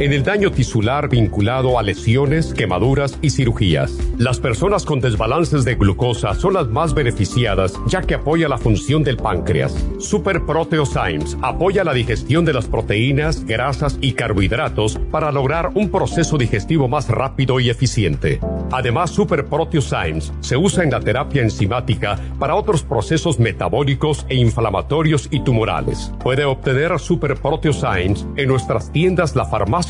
en 0.00 0.14
el 0.14 0.22
daño 0.22 0.50
tisular 0.50 1.10
vinculado 1.10 1.78
a 1.78 1.82
lesiones, 1.82 2.54
quemaduras 2.54 3.18
y 3.20 3.28
cirugías. 3.28 3.92
Las 4.16 4.40
personas 4.40 4.86
con 4.86 5.00
desbalances 5.00 5.66
de 5.66 5.74
glucosa 5.74 6.32
son 6.32 6.54
las 6.54 6.68
más 6.68 6.94
beneficiadas 6.94 7.74
ya 7.86 8.00
que 8.00 8.14
apoya 8.14 8.48
la 8.48 8.56
función 8.56 9.04
del 9.04 9.18
páncreas. 9.18 9.76
Super 9.98 10.46
Proteosymes 10.46 11.36
apoya 11.42 11.84
la 11.84 11.92
digestión 11.92 12.46
de 12.46 12.54
las 12.54 12.66
proteínas, 12.66 13.44
grasas 13.44 13.98
y 14.00 14.12
carbohidratos 14.12 14.98
para 15.10 15.30
lograr 15.30 15.72
un 15.74 15.90
proceso 15.90 16.38
digestivo 16.38 16.88
más 16.88 17.08
rápido 17.08 17.60
y 17.60 17.68
eficiente. 17.68 18.40
Además, 18.72 19.10
Super 19.10 19.44
Proteosymes 19.44 20.32
se 20.40 20.56
usa 20.56 20.82
en 20.82 20.92
la 20.92 21.00
terapia 21.00 21.42
enzimática 21.42 22.18
para 22.38 22.54
otros 22.54 22.82
procesos 22.82 23.38
metabólicos 23.38 24.24
e 24.30 24.36
inflamatorios 24.36 25.28
y 25.30 25.40
tumorales. 25.40 26.10
Puede 26.22 26.46
obtener 26.46 26.98
Super 26.98 27.34
Proteosymes 27.36 28.26
en 28.36 28.48
nuestras 28.48 28.90
tiendas 28.92 29.36
La 29.36 29.44
Farmacia 29.44 29.89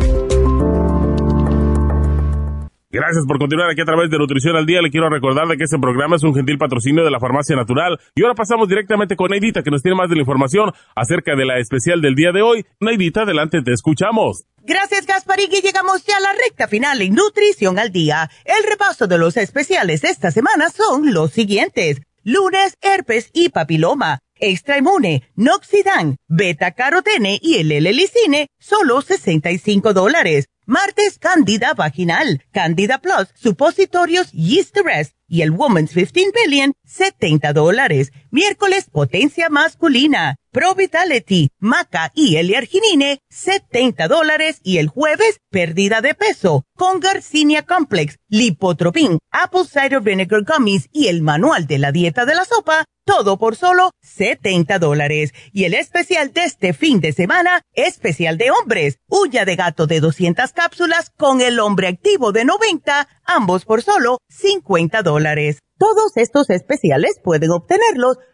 Gracias 2.93 3.23
por 3.25 3.39
continuar 3.39 3.69
aquí 3.69 3.79
a 3.79 3.85
través 3.85 4.09
de 4.09 4.17
Nutrición 4.17 4.57
al 4.57 4.65
Día. 4.65 4.81
Le 4.81 4.91
quiero 4.91 5.09
recordar 5.09 5.47
de 5.47 5.55
que 5.55 5.63
este 5.63 5.79
programa 5.79 6.17
es 6.17 6.23
un 6.23 6.35
gentil 6.35 6.57
patrocinio 6.57 7.05
de 7.05 7.11
la 7.11 7.21
Farmacia 7.21 7.55
Natural. 7.55 7.97
Y 8.15 8.21
ahora 8.21 8.35
pasamos 8.35 8.67
directamente 8.67 9.15
con 9.15 9.31
Neidita, 9.31 9.63
que 9.63 9.71
nos 9.71 9.81
tiene 9.81 9.95
más 9.95 10.09
de 10.09 10.15
la 10.15 10.23
información 10.23 10.73
acerca 10.93 11.37
de 11.37 11.45
la 11.45 11.57
especial 11.57 12.01
del 12.01 12.15
día 12.15 12.33
de 12.33 12.41
hoy. 12.41 12.65
Neidita, 12.81 13.21
adelante, 13.21 13.61
te 13.61 13.71
escuchamos. 13.71 14.43
Gracias, 14.63 15.05
Gasparín, 15.05 15.49
y 15.53 15.61
llegamos 15.61 16.05
ya 16.05 16.17
a 16.17 16.19
la 16.19 16.33
recta 16.33 16.67
final 16.67 17.01
en 17.01 17.15
Nutrición 17.15 17.79
al 17.79 17.93
Día. 17.93 18.29
El 18.43 18.69
repaso 18.69 19.07
de 19.07 19.17
los 19.17 19.37
especiales 19.37 20.01
de 20.01 20.09
esta 20.09 20.29
semana 20.31 20.69
son 20.69 21.13
los 21.13 21.31
siguientes. 21.31 22.01
Lunes, 22.23 22.77
herpes 22.81 23.29
y 23.33 23.49
papiloma. 23.49 24.19
Extra 24.35 24.77
inmune, 24.77 25.23
Noxidan, 25.35 26.17
beta 26.27 26.71
carotene 26.71 27.39
y 27.41 27.59
el 27.59 27.71
L-Licine, 27.71 28.47
solo 28.59 29.01
65 29.01 29.93
dólares. 29.93 30.47
Martes, 30.65 31.17
Candida 31.17 31.73
Vaginal, 31.73 32.43
Candida 32.51 32.99
Plus, 32.99 33.29
Supositorios 33.33 34.31
Yeast 34.31 34.77
Rest 34.83 35.15
y 35.27 35.41
el 35.41 35.51
Woman's 35.51 35.93
15 35.93 36.31
Billion, 36.35 36.73
70 36.85 37.51
dólares. 37.53 38.11
Miércoles, 38.29 38.85
Potencia 38.91 39.49
Masculina, 39.49 40.35
Pro 40.51 40.75
Vitality, 40.75 41.49
Maca 41.59 42.11
y 42.13 42.35
L-Arginine, 42.35 43.19
70 43.29 44.09
dólares. 44.09 44.59
Y 44.63 44.79
el 44.79 44.89
jueves, 44.89 45.39
Pérdida 45.49 46.01
de 46.01 46.13
Peso, 46.13 46.65
con 46.75 46.99
Garcinia 46.99 47.63
Complex, 47.63 48.17
Lipotropin, 48.27 49.17
Apple 49.31 49.63
Cider 49.63 50.01
Vinegar 50.01 50.43
Gummies 50.43 50.89
y 50.91 51.07
el 51.07 51.21
Manual 51.21 51.67
de 51.67 51.77
la 51.77 51.93
Dieta 51.93 52.25
de 52.25 52.35
la 52.35 52.43
Sopa, 52.43 52.83
todo 53.05 53.37
por 53.37 53.55
solo 53.55 53.91
70 54.01 54.77
dólares. 54.77 55.33
Y 55.53 55.63
el 55.63 55.73
especial 55.73 56.33
de 56.33 56.43
este 56.43 56.73
fin 56.73 56.99
de 56.99 57.13
semana, 57.13 57.61
especial 57.71 58.37
de 58.37 58.51
hombres, 58.51 58.97
huya 59.07 59.45
de 59.45 59.55
gato 59.55 59.87
de 59.87 60.01
200 60.01 60.51
cápsulas 60.51 61.11
con 61.15 61.39
el 61.39 61.61
hombre 61.61 61.87
activo 61.87 62.33
de 62.33 62.43
90, 62.43 63.07
ambos 63.23 63.63
por 63.63 63.83
solo 63.83 64.17
50 64.27 65.01
dólares. 65.01 65.59
Todos 65.77 66.17
estos 66.17 66.49
especiales 66.49 67.21
pueden 67.23 67.51
obtenerlos 67.51 68.17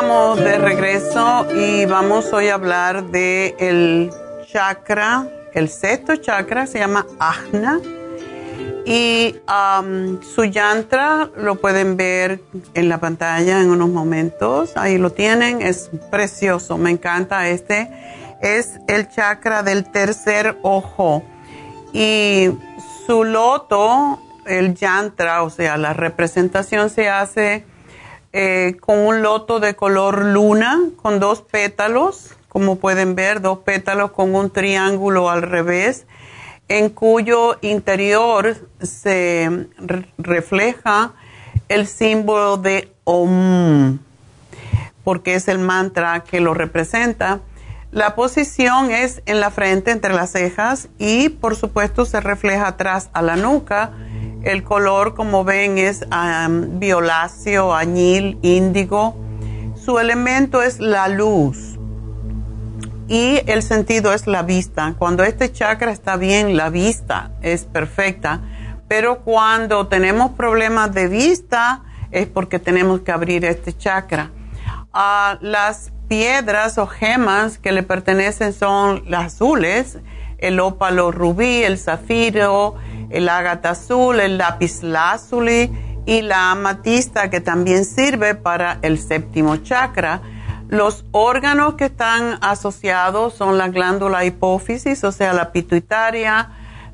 Estamos 0.00 0.38
de 0.38 0.56
regreso 0.56 1.46
y 1.54 1.84
vamos 1.84 2.32
hoy 2.32 2.48
a 2.48 2.54
hablar 2.54 3.04
de 3.10 3.54
el 3.58 4.10
chakra, 4.50 5.28
el 5.52 5.68
sexto 5.68 6.16
chakra 6.16 6.66
se 6.66 6.78
llama 6.78 7.06
Ajna. 7.18 7.78
Y 8.86 9.36
um, 9.46 10.22
su 10.22 10.46
yantra 10.46 11.28
lo 11.36 11.56
pueden 11.56 11.98
ver 11.98 12.40
en 12.72 12.88
la 12.88 12.96
pantalla 12.96 13.60
en 13.60 13.68
unos 13.68 13.90
momentos, 13.90 14.74
ahí 14.74 14.96
lo 14.96 15.12
tienen, 15.12 15.60
es 15.60 15.90
precioso, 16.10 16.78
me 16.78 16.88
encanta 16.88 17.46
este, 17.48 17.90
es 18.40 18.80
el 18.88 19.06
chakra 19.10 19.62
del 19.62 19.84
tercer 19.92 20.56
ojo. 20.62 21.22
Y 21.92 22.48
su 23.06 23.22
loto, 23.22 24.18
el 24.46 24.74
yantra, 24.74 25.42
o 25.42 25.50
sea, 25.50 25.76
la 25.76 25.92
representación 25.92 26.88
se 26.88 27.10
hace 27.10 27.66
eh, 28.32 28.76
con 28.80 28.98
un 28.98 29.22
loto 29.22 29.58
de 29.58 29.74
color 29.74 30.24
luna, 30.24 30.78
con 30.96 31.18
dos 31.18 31.42
pétalos, 31.42 32.36
como 32.48 32.76
pueden 32.76 33.14
ver, 33.16 33.40
dos 33.40 33.58
pétalos 33.58 34.12
con 34.12 34.34
un 34.34 34.50
triángulo 34.50 35.30
al 35.30 35.42
revés, 35.42 36.06
en 36.68 36.90
cuyo 36.90 37.58
interior 37.60 38.56
se 38.80 39.66
refleja 40.16 41.14
el 41.68 41.88
símbolo 41.88 42.56
de 42.56 42.92
Om, 43.02 43.98
porque 45.02 45.34
es 45.34 45.48
el 45.48 45.58
mantra 45.58 46.20
que 46.20 46.40
lo 46.40 46.54
representa. 46.54 47.40
La 47.90 48.14
posición 48.14 48.92
es 48.92 49.22
en 49.26 49.40
la 49.40 49.50
frente, 49.50 49.90
entre 49.90 50.14
las 50.14 50.30
cejas, 50.30 50.88
y 50.98 51.30
por 51.30 51.56
supuesto 51.56 52.04
se 52.04 52.20
refleja 52.20 52.68
atrás 52.68 53.10
a 53.12 53.22
la 53.22 53.34
nuca 53.34 53.92
el 54.42 54.62
color, 54.62 55.14
como 55.14 55.44
ven, 55.44 55.78
es 55.78 56.04
violáceo, 56.78 57.74
añil, 57.74 58.38
índigo. 58.42 59.16
Su 59.76 59.98
elemento 59.98 60.62
es 60.62 60.80
la 60.80 61.08
luz 61.08 61.78
y 63.08 63.40
el 63.46 63.62
sentido 63.62 64.12
es 64.14 64.26
la 64.26 64.42
vista. 64.42 64.94
Cuando 64.96 65.24
este 65.24 65.52
chakra 65.52 65.90
está 65.90 66.16
bien, 66.16 66.56
la 66.56 66.70
vista 66.70 67.32
es 67.42 67.64
perfecta, 67.64 68.40
pero 68.88 69.20
cuando 69.20 69.88
tenemos 69.88 70.30
problemas 70.32 70.94
de 70.94 71.08
vista 71.08 71.82
es 72.12 72.26
porque 72.26 72.58
tenemos 72.58 73.00
que 73.00 73.12
abrir 73.12 73.44
este 73.44 73.76
chakra. 73.76 74.30
Ah, 74.92 75.38
las 75.40 75.92
piedras 76.08 76.78
o 76.78 76.86
gemas 76.86 77.58
que 77.58 77.72
le 77.72 77.82
pertenecen 77.82 78.52
son 78.52 79.02
las 79.06 79.34
azules, 79.34 79.98
el 80.38 80.60
ópalo 80.60 81.10
rubí, 81.10 81.62
el 81.62 81.78
zafiro, 81.78 82.76
el 83.10 83.28
ágata 83.28 83.70
azul, 83.70 84.20
el 84.20 84.38
lápiz 84.38 84.82
lazuli 84.82 85.70
y 86.06 86.22
la 86.22 86.52
amatista 86.52 87.30
que 87.30 87.40
también 87.40 87.84
sirve 87.84 88.34
para 88.34 88.78
el 88.82 88.98
séptimo 88.98 89.56
chakra. 89.56 90.22
Los 90.68 91.04
órganos 91.10 91.74
que 91.74 91.86
están 91.86 92.38
asociados 92.42 93.34
son 93.34 93.58
la 93.58 93.68
glándula 93.68 94.24
hipófisis, 94.24 95.02
o 95.04 95.12
sea, 95.12 95.32
la 95.32 95.52
pituitaria, 95.52 96.50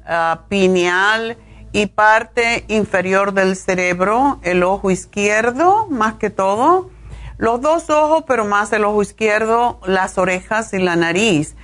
ah, 0.07 0.41
pineal 0.49 1.37
y 1.73 1.87
parte 1.87 2.65
inferior 2.69 3.35
del 3.35 3.55
cerebro, 3.55 4.41
el 4.43 4.63
ojo 4.63 4.91
izquierdo 4.91 5.87
más 5.91 6.15
que 6.15 6.31
todo, 6.31 6.91
los 7.37 7.61
dos 7.61 7.91
ojos, 7.91 8.25
pero 8.27 8.47
más 8.47 8.73
el 8.73 8.85
ojo 8.85 9.03
izquierdo, 9.03 9.79
las 9.85 10.17
orejas 10.17 10.73
y 10.73 10.79
la 10.79 10.97
nariz. 10.97 11.55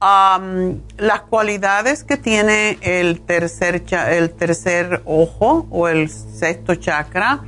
Las 0.00 1.20
cualidades 1.30 2.04
que 2.04 2.16
tiene 2.16 2.78
el 2.82 3.20
tercer, 3.20 3.82
el 4.10 4.30
tercer 4.30 5.02
ojo 5.06 5.66
o 5.70 5.88
el 5.88 6.10
sexto 6.10 6.74
chakra 6.74 7.42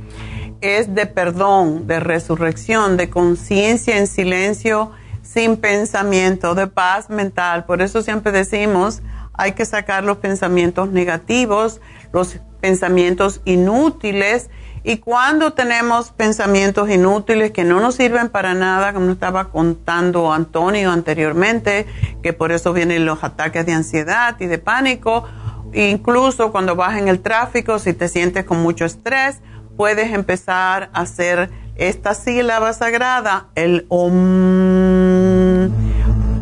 es 0.61 0.93
de 0.95 1.05
perdón, 1.05 1.87
de 1.87 1.99
resurrección, 1.99 2.97
de 2.97 3.09
conciencia 3.09 3.97
en 3.97 4.07
silencio, 4.07 4.91
sin 5.21 5.57
pensamiento, 5.57 6.55
de 6.55 6.67
paz 6.67 7.09
mental. 7.09 7.65
Por 7.65 7.81
eso 7.81 8.01
siempre 8.01 8.31
decimos, 8.31 9.01
hay 9.33 9.51
que 9.51 9.65
sacar 9.65 10.03
los 10.03 10.17
pensamientos 10.17 10.89
negativos, 10.89 11.79
los 12.11 12.39
pensamientos 12.59 13.41
inútiles. 13.45 14.49
Y 14.87 14.97
cuando 14.99 15.51
tenemos 15.51 16.11
pensamientos 16.11 16.89
inútiles 16.89 17.51
que 17.51 17.65
no 17.65 17.81
nos 17.81 17.95
sirven 17.95 18.29
para 18.29 18.53
nada, 18.53 18.93
como 18.93 19.11
estaba 19.11 19.49
contando 19.49 20.31
Antonio 20.31 20.91
anteriormente, 20.91 21.85
que 22.23 22.31
por 22.31 22.53
eso 22.53 22.71
vienen 22.71 23.05
los 23.05 23.21
ataques 23.21 23.65
de 23.65 23.73
ansiedad 23.73 24.37
y 24.39 24.45
de 24.45 24.59
pánico, 24.59 25.25
incluso 25.73 26.53
cuando 26.53 26.77
vas 26.77 26.97
en 26.97 27.09
el 27.09 27.19
tráfico, 27.19 27.79
si 27.79 27.91
te 27.91 28.07
sientes 28.07 28.45
con 28.45 28.61
mucho 28.61 28.85
estrés, 28.85 29.41
puedes 29.75 30.13
empezar 30.13 30.89
a 30.93 31.01
hacer 31.01 31.49
esta 31.75 32.13
sílaba 32.13 32.71
sagrada, 32.71 33.47
el 33.55 33.85
om 33.89 35.65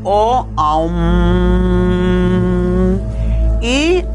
o 0.03 0.47
om. 0.55 0.93
Y 3.59 4.05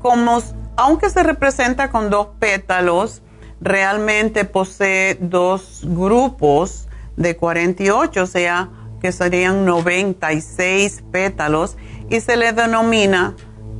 como 0.00 0.42
aunque 0.76 1.10
se 1.10 1.22
representa 1.22 1.90
con 1.90 2.08
dos 2.08 2.28
pétalos, 2.38 3.20
realmente 3.64 4.44
posee 4.44 5.16
dos 5.18 5.80
grupos 5.84 6.86
de 7.16 7.36
48, 7.36 8.22
o 8.22 8.26
sea, 8.26 8.68
que 9.00 9.10
serían 9.10 9.64
96 9.64 11.02
pétalos 11.10 11.76
y 12.10 12.20
se 12.20 12.36
le 12.36 12.52
denomina 12.52 13.34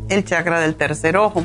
el 0.08 0.24
chakra 0.24 0.60
del 0.60 0.74
tercer 0.76 1.18
ojo. 1.18 1.44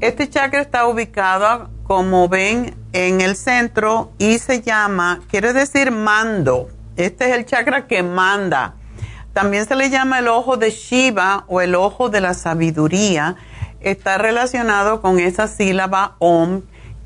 Este 0.00 0.28
chakra 0.28 0.60
está 0.60 0.86
ubicado, 0.86 1.70
como 1.84 2.28
ven, 2.28 2.76
en 2.92 3.20
el 3.22 3.34
centro 3.34 4.12
y 4.18 4.38
se 4.38 4.60
llama, 4.60 5.22
quiere 5.30 5.52
decir 5.52 5.90
mando. 5.90 6.68
Este 6.96 7.30
es 7.30 7.36
el 7.36 7.46
chakra 7.46 7.86
que 7.86 8.02
manda. 8.02 8.74
También 9.32 9.64
se 9.64 9.76
le 9.76 9.88
llama 9.88 10.18
el 10.18 10.28
ojo 10.28 10.56
de 10.56 10.70
Shiva 10.70 11.44
o 11.48 11.60
el 11.60 11.74
ojo 11.74 12.10
de 12.10 12.20
la 12.20 12.34
sabiduría 12.34 13.36
está 13.80 14.18
relacionado 14.18 15.00
con 15.00 15.18
esa 15.18 15.46
sílaba 15.46 16.16
OM 16.18 16.62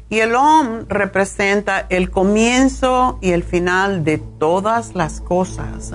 y 0.09 0.20
el 0.20 0.35
OM 0.35 0.86
representa 0.89 1.86
el 1.89 2.10
comienzo 2.10 3.18
y 3.20 3.31
el 3.32 3.43
final 3.43 4.05
de 4.05 4.18
todas 4.18 4.94
las 4.94 5.20
cosas. 5.20 5.93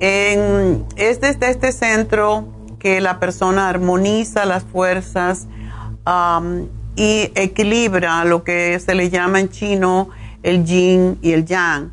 es 0.00 1.20
desde 1.20 1.50
este 1.50 1.72
centro 1.72 2.48
que 2.78 3.00
la 3.00 3.20
persona 3.20 3.68
armoniza 3.68 4.44
las 4.46 4.64
fuerzas 4.64 5.46
y 6.96 7.30
equilibra 7.34 8.24
lo 8.24 8.42
que 8.42 8.78
se 8.80 8.94
le 8.94 9.10
llama 9.10 9.40
en 9.40 9.48
chino 9.48 10.08
el 10.42 10.64
yin 10.64 11.18
y 11.22 11.32
el 11.32 11.44
yang. 11.44 11.92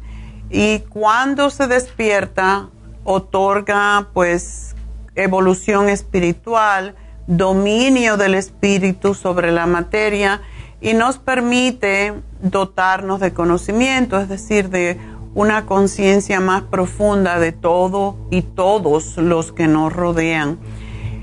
Y 0.49 0.80
cuando 0.80 1.49
se 1.49 1.68
despierta, 1.68 2.69
otorga 3.03 4.07
pues 4.14 4.76
evolución 5.15 5.89
espiritual, 5.89 6.95
dominio 7.27 8.15
del 8.18 8.35
espíritu 8.35 9.14
sobre 9.14 9.51
la 9.51 9.65
materia 9.65 10.41
y 10.80 10.94
nos 10.94 11.18
permite 11.18 12.14
dotarnos 12.41 13.20
de 13.20 13.34
conocimiento, 13.34 14.20
es 14.20 14.30
decir, 14.30 14.70
de 14.70 14.99
una 15.34 15.66
conciencia 15.66 16.40
más 16.40 16.64
profunda 16.64 17.40
de 17.40 17.52
todo 17.52 18.18
y 18.32 18.41
todos 18.41 19.18
los 19.18 19.52
que 19.52 19.68
nos 19.68 19.94
rodean. 19.94 20.58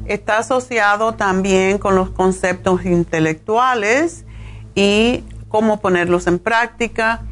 Está 0.07 0.39
asociado 0.39 1.15
también 1.15 1.79
con 1.79 1.95
los 1.95 2.11
conceptos 2.11 2.85
intelectuales 2.85 4.25
y 4.75 5.25
cómo 5.49 5.81
ponerlos 5.81 6.27
en 6.27 6.39
práctica 6.39 7.23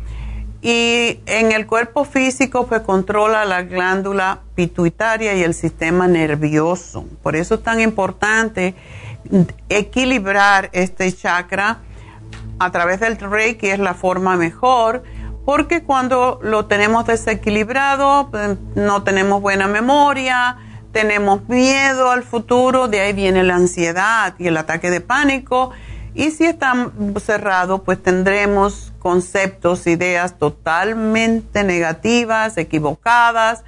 y 0.63 1.19
en 1.27 1.51
el 1.51 1.67
cuerpo 1.67 2.05
físico 2.05 2.67
pues 2.67 2.83
controla 2.83 3.45
la 3.45 3.63
glándula 3.63 4.41
pituitaria 4.55 5.35
y 5.35 5.43
el 5.43 5.55
sistema 5.55 6.07
nervioso. 6.07 7.05
Por 7.23 7.35
eso 7.37 7.57
es 7.57 7.63
tan 7.63 7.81
importante 7.81 8.75
equilibrar 9.69 10.71
este 10.73 11.13
chakra 11.13 11.81
a 12.59 12.71
través 12.71 13.01
del 13.01 13.19
Reiki 13.19 13.69
es 13.69 13.79
la 13.79 13.95
forma 13.95 14.37
mejor, 14.37 15.03
porque 15.45 15.83
cuando 15.83 16.39
lo 16.43 16.67
tenemos 16.67 17.07
desequilibrado, 17.07 18.29
pues, 18.31 18.57
no 18.75 19.03
tenemos 19.03 19.41
buena 19.41 19.67
memoria, 19.67 20.57
tenemos 20.93 21.49
miedo 21.49 22.11
al 22.11 22.23
futuro, 22.23 22.87
de 22.87 23.01
ahí 23.01 23.13
viene 23.13 23.43
la 23.43 23.57
ansiedad 23.57 24.35
y 24.39 24.47
el 24.47 24.57
ataque 24.57 24.91
de 24.91 25.01
pánico. 25.01 25.71
Y 26.15 26.31
si 26.31 26.45
está 26.45 26.91
cerrado, 27.25 27.83
pues 27.83 28.03
tendremos 28.03 28.93
conceptos, 28.99 29.87
ideas 29.87 30.39
totalmente 30.39 31.65
negativas, 31.65 32.59
equivocadas, 32.59 33.65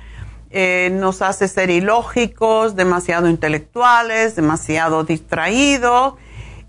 eh, 0.51 0.91
nos 0.93 1.23
hace 1.23 1.49
ser 1.49 1.71
ilógicos, 1.71 2.77
demasiado 2.77 3.29
intelectuales, 3.29 4.37
demasiado 4.37 5.03
distraídos 5.03 6.15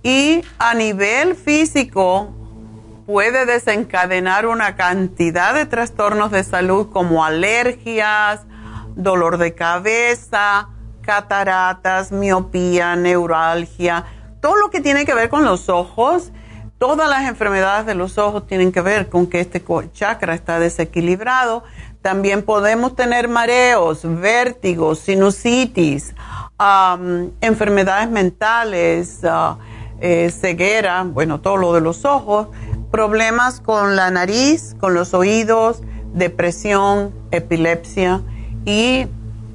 y 0.05 0.43
a 0.59 0.75
nivel 0.75 1.35
físico 1.35 2.29
puede 3.07 3.47
desencadenar 3.47 4.45
una 4.45 4.75
cantidad 4.75 5.55
de 5.55 5.65
trastornos 5.65 6.29
de 6.29 6.43
salud 6.43 6.91
como 6.93 7.25
alergias, 7.25 8.41
dolor 8.95 9.39
de 9.39 9.55
cabeza, 9.55 10.69
cataratas, 11.01 12.11
miopía, 12.11 12.95
neuralgia, 12.95 14.05
todo 14.41 14.55
lo 14.57 14.69
que 14.69 14.79
tiene 14.79 15.05
que 15.05 15.15
ver 15.15 15.27
con 15.29 15.43
los 15.43 15.69
ojos 15.69 16.31
Todas 16.77 17.09
las 17.09 17.27
enfermedades 17.29 17.85
de 17.85 17.95
los 17.95 18.17
ojos 18.17 18.47
tienen 18.47 18.73
que 18.73 18.81
ver 18.81 19.07
con 19.07 19.27
que 19.27 19.39
este 19.39 19.63
chakra 19.93 20.35
está 20.35 20.59
desequilibrado. 20.59 21.63
También 22.01 22.43
podemos 22.43 22.97
tener 22.97 23.29
mareos, 23.29 24.01
vértigos, 24.03 24.99
sinusitis, 24.99 26.13
enfermedades 27.39 28.09
mentales, 28.09 29.21
uh, 29.23 29.57
eh, 30.01 30.29
ceguera, 30.31 31.03
bueno, 31.03 31.41
todo 31.41 31.57
lo 31.57 31.73
de 31.73 31.81
los 31.81 32.05
ojos, 32.05 32.47
problemas 32.91 33.59
con 33.61 33.95
la 33.95 34.11
nariz, 34.11 34.75
con 34.79 34.93
los 34.93 35.13
oídos, 35.13 35.81
depresión, 36.13 37.13
epilepsia. 37.31 38.21
¿Y 38.65 39.07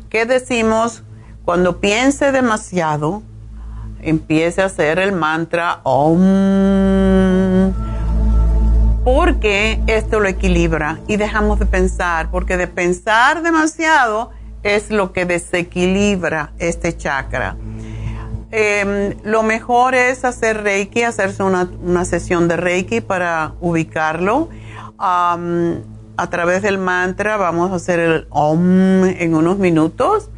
qué 0.08 0.26
decimos? 0.26 1.02
Cuando 1.44 1.80
piense 1.80 2.32
demasiado, 2.32 3.22
empiece 4.02 4.62
a 4.62 4.66
hacer 4.66 4.98
el 4.98 5.12
mantra 5.12 5.80
OM. 5.84 7.72
Porque 9.04 9.80
esto 9.86 10.20
lo 10.20 10.28
equilibra 10.28 11.00
y 11.08 11.16
dejamos 11.16 11.58
de 11.58 11.66
pensar, 11.66 12.30
porque 12.30 12.56
de 12.56 12.66
pensar 12.66 13.42
demasiado 13.42 14.30
es 14.62 14.90
lo 14.90 15.12
que 15.12 15.24
desequilibra 15.24 16.52
este 16.58 16.96
chakra. 16.96 17.56
Em, 18.52 19.14
lo 19.22 19.42
mejor 19.42 19.94
es 19.94 20.24
hacer 20.24 20.62
Reiki, 20.62 21.02
hacerse 21.02 21.42
una, 21.42 22.04
sesión 22.04 22.48
de 22.48 22.56
Reiki 22.56 23.00
para 23.00 23.54
ubicarlo. 23.60 24.48
a 24.98 26.28
través 26.28 26.60
del 26.60 26.76
mantra 26.76 27.38
vamos 27.38 27.70
a 27.72 27.76
hacer 27.76 27.98
el 27.98 28.26
OM 28.28 29.04
en 29.04 29.34
unos 29.34 29.56
minutos 29.56 30.28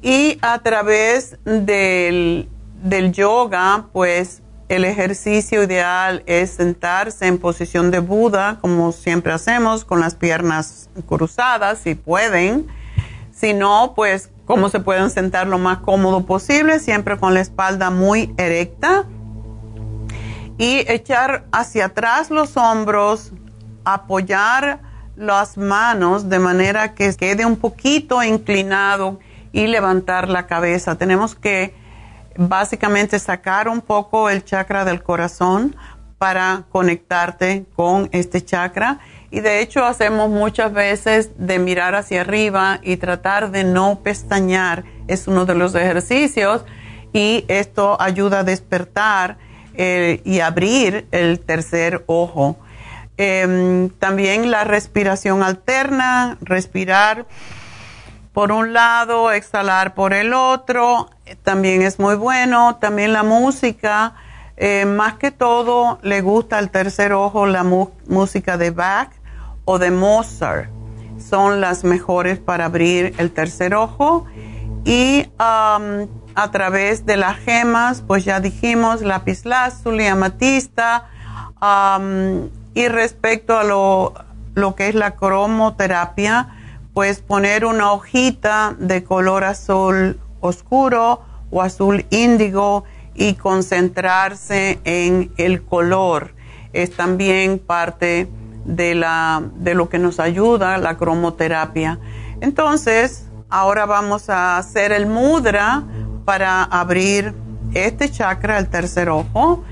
y 0.00 0.38
a 0.40 0.60
través 0.60 1.36
del 1.44 2.48
del 2.82 3.12
yoga, 3.12 3.86
pues 3.92 4.42
el 4.68 4.84
ejercicio 4.84 5.62
ideal 5.62 6.22
es 6.26 6.50
sentarse 6.50 7.26
en 7.26 7.38
posición 7.38 7.90
de 7.90 8.00
Buda, 8.00 8.58
como 8.60 8.92
siempre 8.92 9.32
hacemos, 9.32 9.84
con 9.84 10.00
las 10.00 10.14
piernas 10.14 10.90
cruzadas, 11.06 11.78
si 11.78 11.94
pueden. 11.94 12.66
Si 13.34 13.54
no, 13.54 13.94
pues 13.96 14.30
como 14.48 14.70
se 14.70 14.80
pueden 14.80 15.10
sentar 15.10 15.46
lo 15.46 15.58
más 15.58 15.80
cómodo 15.80 16.24
posible, 16.24 16.78
siempre 16.78 17.18
con 17.18 17.34
la 17.34 17.40
espalda 17.40 17.90
muy 17.90 18.34
erecta. 18.38 19.04
Y 20.56 20.90
echar 20.90 21.44
hacia 21.52 21.84
atrás 21.84 22.30
los 22.30 22.56
hombros, 22.56 23.32
apoyar 23.84 24.80
las 25.16 25.58
manos 25.58 26.30
de 26.30 26.38
manera 26.38 26.94
que 26.94 27.14
quede 27.14 27.44
un 27.44 27.56
poquito 27.56 28.22
inclinado 28.22 29.20
y 29.52 29.66
levantar 29.66 30.30
la 30.30 30.46
cabeza. 30.46 30.96
Tenemos 30.96 31.34
que 31.34 31.74
básicamente 32.38 33.18
sacar 33.18 33.68
un 33.68 33.82
poco 33.82 34.30
el 34.30 34.46
chakra 34.46 34.86
del 34.86 35.02
corazón 35.02 35.76
para 36.16 36.64
conectarte 36.70 37.66
con 37.76 38.08
este 38.12 38.42
chakra. 38.42 38.98
Y 39.30 39.40
de 39.40 39.60
hecho 39.60 39.84
hacemos 39.84 40.30
muchas 40.30 40.72
veces 40.72 41.30
de 41.36 41.58
mirar 41.58 41.94
hacia 41.94 42.22
arriba 42.22 42.80
y 42.82 42.96
tratar 42.96 43.50
de 43.50 43.64
no 43.64 44.00
pestañear. 44.02 44.84
Es 45.06 45.28
uno 45.28 45.44
de 45.44 45.54
los 45.54 45.74
ejercicios 45.74 46.64
y 47.12 47.44
esto 47.48 48.00
ayuda 48.00 48.40
a 48.40 48.44
despertar 48.44 49.36
eh, 49.74 50.22
y 50.24 50.40
abrir 50.40 51.06
el 51.10 51.40
tercer 51.40 52.04
ojo. 52.06 52.56
Em, 53.18 53.90
también 53.90 54.50
la 54.50 54.64
respiración 54.64 55.42
alterna, 55.42 56.38
respirar 56.40 57.26
por 58.32 58.52
un 58.52 58.72
lado, 58.72 59.32
exhalar 59.32 59.94
por 59.94 60.12
el 60.14 60.32
otro, 60.32 61.10
también 61.42 61.82
es 61.82 61.98
muy 61.98 62.14
bueno. 62.14 62.76
También 62.76 63.12
la 63.12 63.24
música, 63.24 64.14
eh, 64.56 64.84
más 64.86 65.14
que 65.14 65.32
todo 65.32 65.98
le 66.02 66.20
gusta 66.22 66.58
al 66.58 66.70
tercer 66.70 67.12
ojo 67.12 67.46
la 67.46 67.64
música 67.64 68.56
de 68.56 68.70
Bach 68.70 69.10
o 69.70 69.78
de 69.78 69.90
Mozart. 69.90 70.70
Son 71.18 71.60
las 71.60 71.84
mejores 71.84 72.38
para 72.38 72.64
abrir 72.64 73.14
el 73.18 73.30
tercer 73.32 73.74
ojo. 73.74 74.24
Y 74.86 75.26
a 75.38 76.50
través 76.50 77.04
de 77.04 77.18
las 77.18 77.36
gemas, 77.36 78.00
pues 78.00 78.24
ya 78.24 78.40
dijimos, 78.40 79.02
lapislázuli, 79.02 80.06
amatista. 80.06 81.08
y 82.74 82.88
respecto 82.88 83.58
a 83.58 83.64
lo, 83.64 84.14
lo 84.54 84.74
que 84.74 84.88
es 84.88 84.94
la 84.94 85.16
cromoterapia, 85.16 86.48
pues 86.94 87.20
poner 87.20 87.66
una 87.66 87.92
hojita 87.92 88.74
de 88.78 89.04
color 89.04 89.44
azul 89.44 90.18
oscuro 90.40 91.20
o 91.50 91.60
azul 91.60 92.06
índigo 92.08 92.84
y 93.14 93.34
concentrarse 93.34 94.80
en 94.84 95.30
el 95.36 95.62
color. 95.62 96.34
Es 96.72 96.96
también 96.96 97.58
parte 97.58 98.28
de, 98.68 98.94
la, 98.94 99.42
de 99.56 99.74
lo 99.74 99.88
que 99.88 99.98
nos 99.98 100.20
ayuda 100.20 100.78
la 100.78 100.96
cromoterapia. 100.96 101.98
Entonces, 102.40 103.26
ahora 103.48 103.86
vamos 103.86 104.28
a 104.28 104.58
hacer 104.58 104.92
el 104.92 105.06
mudra 105.06 105.82
para 106.24 106.62
abrir 106.62 107.34
este 107.74 108.10
chakra, 108.10 108.58
el 108.58 108.68
tercer 108.68 109.08
ojo. 109.08 109.64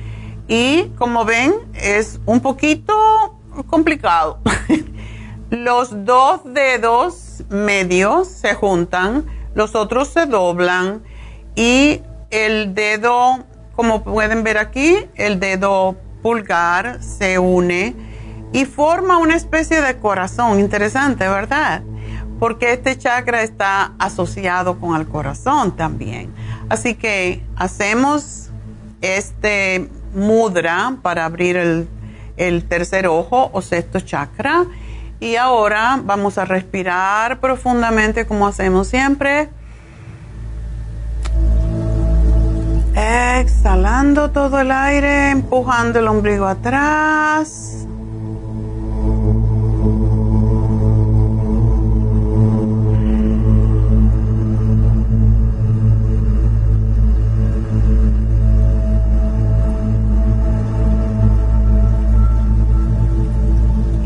Y 0.49 0.85
como 0.97 1.25
ven, 1.25 1.55
es 1.75 2.21
un 2.25 2.41
poquito 2.41 3.39
complicado. 3.69 4.41
Los 5.51 6.05
dos 6.05 6.41
dedos 6.45 7.45
medios 7.51 8.27
se 8.27 8.55
juntan, 8.55 9.27
los 9.55 9.77
otros 9.77 10.09
se 10.09 10.27
doblan 10.27 11.05
y 11.55 12.03
el 12.31 12.75
dedo, 12.75 13.45
como 13.77 14.03
pueden 14.03 14.43
ver 14.43 14.59
aquí, 14.59 14.97
el 15.15 15.39
dedo 15.39 15.95
pulgar 16.21 17.01
se 17.01 17.39
une 17.39 17.95
y 18.53 18.65
forma 18.65 19.19
una 19.19 19.37
especie 19.37 19.81
de 19.81 19.97
corazón. 19.97 20.61
Interesante, 20.61 21.29
¿verdad? 21.29 21.83
Porque 22.39 22.73
este 22.73 22.97
chakra 22.99 23.43
está 23.43 23.93
asociado 23.99 24.79
con 24.79 24.99
el 24.99 25.07
corazón 25.07 25.77
también. 25.77 26.33
Así 26.69 26.95
que 26.95 27.43
hacemos 27.57 28.51
este 29.01 29.89
mudra 30.15 30.97
para 31.03 31.25
abrir 31.25 31.57
el, 32.37 32.65
tercer 32.65 33.07
ojo 33.07 33.51
o 33.53 33.63
sexto 33.63 34.01
chakra. 34.01 34.65
Y 35.21 35.37
ahora 35.37 36.01
vamos 36.03 36.37
a 36.37 36.45
respirar 36.45 37.41
profundamente 37.41 38.27
como 38.27 38.47
hacemos 38.47 38.89
siempre. 38.89 39.49
Exhalando 42.95 44.31
todo 44.31 44.61
el 44.61 44.71
aire, 44.71 45.31
empujando 45.31 45.99
el 45.99 46.09
ombligo 46.09 46.47
atrás. 46.47 47.86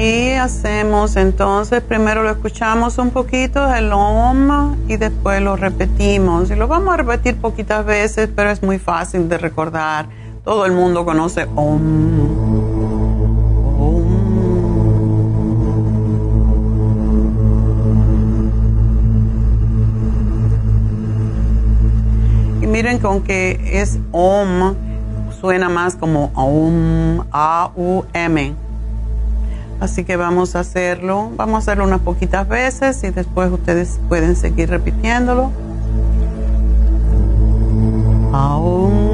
Y 0.01 0.33
hacemos 0.33 1.17
entonces, 1.17 1.83
primero 1.83 2.23
lo 2.23 2.31
escuchamos 2.31 2.97
un 2.97 3.11
poquito, 3.11 3.71
el 3.75 3.93
OM, 3.93 4.89
y 4.89 4.97
después 4.97 5.43
lo 5.43 5.57
repetimos. 5.57 6.51
Y 6.51 6.57
lo 6.57 6.69
vamos 6.69 6.95
a 6.95 6.97
repetir 6.97 7.37
poquitas 7.37 7.85
veces, 7.85 8.31
pero 8.35 8.49
es 8.49 8.63
muy 8.63 8.79
fácil 8.79 9.29
de 9.29 9.37
recordar. 9.37 10.07
Todo 10.43 10.65
el 10.65 10.73
mundo 10.73 11.05
conoce 11.05 11.47
OM. 11.55 11.83
Y 22.63 22.67
miren 22.67 23.01
que 23.01 23.07
aunque 23.07 23.81
es 23.83 23.99
OM, 24.13 24.75
suena 25.43 25.69
más 25.69 25.95
como 25.97 26.31
OM, 26.35 27.23
A-U-M 27.33 28.60
Así 29.81 30.05
que 30.05 30.17
vamos 30.17 30.57
a 30.57 30.61
hacerlo, 30.61 31.31
vamos 31.37 31.55
a 31.55 31.59
hacerlo 31.59 31.85
unas 31.85 32.01
poquitas 32.01 32.47
veces 32.47 33.03
y 33.03 33.11
después 33.11 33.51
ustedes 33.51 33.99
pueden 34.09 34.37
seguir 34.37 34.69
repitiéndolo. 34.69 35.51
como 38.33 39.10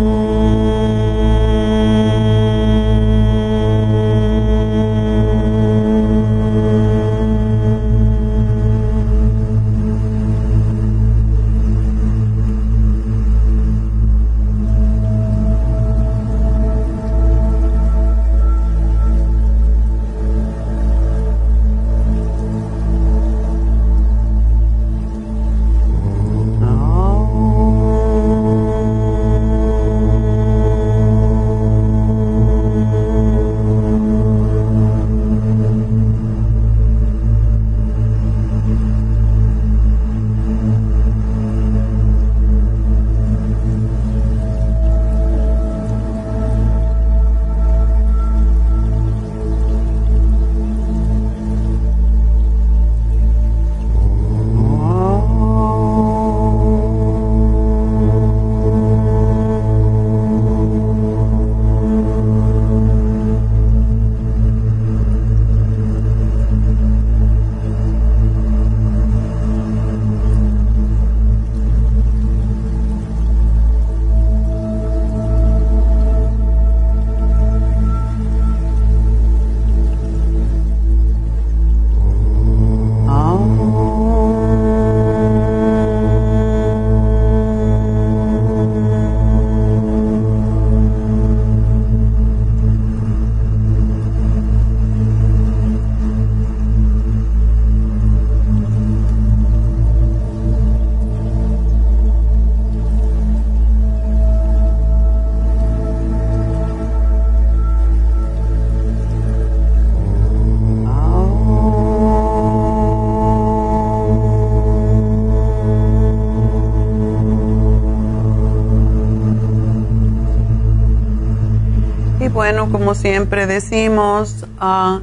siempre 122.97 123.47
decimos, 123.47 124.44
uh, 124.60 125.01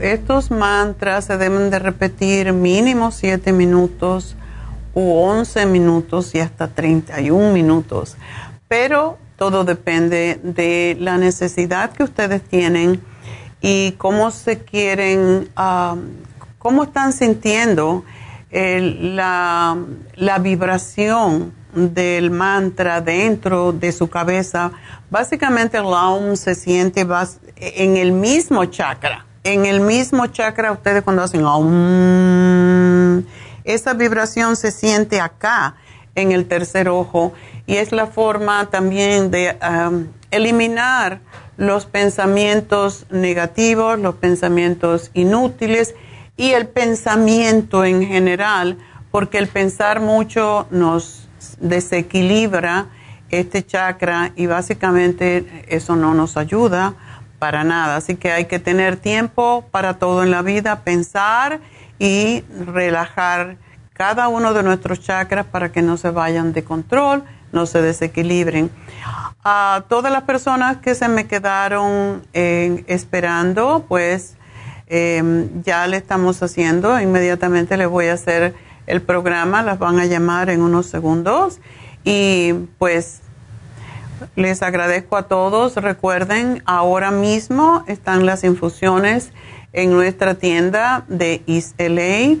estos 0.00 0.50
mantras 0.50 1.24
se 1.24 1.36
deben 1.36 1.70
de 1.70 1.78
repetir 1.78 2.52
mínimo 2.52 3.10
7 3.10 3.52
minutos 3.52 4.36
u 4.94 5.12
11 5.14 5.66
minutos 5.66 6.34
y 6.34 6.40
hasta 6.40 6.68
31 6.68 7.52
minutos. 7.52 8.16
Pero 8.68 9.18
todo 9.36 9.64
depende 9.64 10.38
de 10.42 10.96
la 11.00 11.18
necesidad 11.18 11.90
que 11.92 12.04
ustedes 12.04 12.42
tienen 12.42 13.00
y 13.60 13.92
cómo 13.92 14.30
se 14.30 14.58
quieren, 14.60 15.48
ah, 15.56 15.96
cómo 16.58 16.84
están 16.84 17.12
sintiendo 17.12 18.04
la, 18.52 19.76
la 20.14 20.38
vibración 20.38 21.52
del 21.74 22.30
mantra 22.30 23.00
dentro 23.00 23.72
de 23.72 23.92
su 23.92 24.08
cabeza. 24.08 24.72
Básicamente 25.10 25.76
el 25.76 25.84
Aum 25.84 26.36
se 26.36 26.54
siente 26.54 27.06
en 27.56 27.96
el 27.96 28.12
mismo 28.12 28.64
chakra. 28.66 29.26
En 29.42 29.66
el 29.66 29.80
mismo 29.80 30.26
chakra 30.28 30.72
ustedes 30.72 31.02
cuando 31.02 31.22
hacen 31.22 31.44
Aum, 31.44 33.24
esa 33.64 33.94
vibración 33.94 34.56
se 34.56 34.70
siente 34.70 35.20
acá 35.20 35.76
en 36.14 36.32
el 36.32 36.46
tercer 36.46 36.88
ojo 36.88 37.32
y 37.66 37.76
es 37.76 37.92
la 37.92 38.06
forma 38.06 38.70
también 38.70 39.30
de 39.30 39.58
um, 39.60 40.06
eliminar 40.30 41.20
los 41.56 41.86
pensamientos 41.86 43.06
negativos, 43.10 43.98
los 43.98 44.16
pensamientos 44.16 45.10
inútiles 45.14 45.94
y 46.36 46.50
el 46.50 46.66
pensamiento 46.66 47.84
en 47.84 48.04
general, 48.06 48.78
porque 49.10 49.38
el 49.38 49.48
pensar 49.48 50.00
mucho 50.00 50.66
nos 50.70 51.23
desequilibra 51.60 52.86
este 53.30 53.64
chakra 53.64 54.32
y 54.36 54.46
básicamente 54.46 55.64
eso 55.68 55.96
no 55.96 56.14
nos 56.14 56.36
ayuda 56.36 56.94
para 57.38 57.64
nada. 57.64 57.96
Así 57.96 58.16
que 58.16 58.32
hay 58.32 58.46
que 58.46 58.58
tener 58.58 58.96
tiempo 58.96 59.66
para 59.70 59.98
todo 59.98 60.22
en 60.22 60.30
la 60.30 60.42
vida, 60.42 60.80
pensar 60.80 61.60
y 61.98 62.42
relajar 62.66 63.56
cada 63.92 64.28
uno 64.28 64.54
de 64.54 64.62
nuestros 64.62 65.00
chakras 65.00 65.46
para 65.46 65.70
que 65.70 65.82
no 65.82 65.96
se 65.96 66.10
vayan 66.10 66.52
de 66.52 66.64
control, 66.64 67.24
no 67.52 67.66
se 67.66 67.80
desequilibren. 67.80 68.70
A 69.44 69.84
todas 69.88 70.12
las 70.12 70.22
personas 70.22 70.78
que 70.78 70.94
se 70.94 71.08
me 71.08 71.26
quedaron 71.26 72.22
eh, 72.32 72.84
esperando, 72.88 73.84
pues 73.88 74.36
em, 74.86 75.62
ya 75.62 75.86
le 75.86 75.96
estamos 75.96 76.42
haciendo, 76.42 77.00
inmediatamente 77.00 77.76
les 77.76 77.88
voy 77.88 78.06
a 78.08 78.14
hacer 78.14 78.54
el 78.86 79.02
programa, 79.02 79.62
las 79.62 79.78
van 79.78 79.98
a 79.98 80.06
llamar 80.06 80.50
en 80.50 80.62
unos 80.62 80.86
segundos 80.86 81.60
y 82.04 82.52
pues 82.78 83.20
les 84.36 84.62
agradezco 84.62 85.16
a 85.16 85.24
todos. 85.24 85.76
Recuerden, 85.76 86.62
ahora 86.66 87.10
mismo 87.10 87.84
están 87.86 88.26
las 88.26 88.44
infusiones 88.44 89.32
en 89.72 89.92
nuestra 89.92 90.34
tienda 90.34 91.04
de 91.08 91.42
East 91.46 91.80
LA 91.80 92.36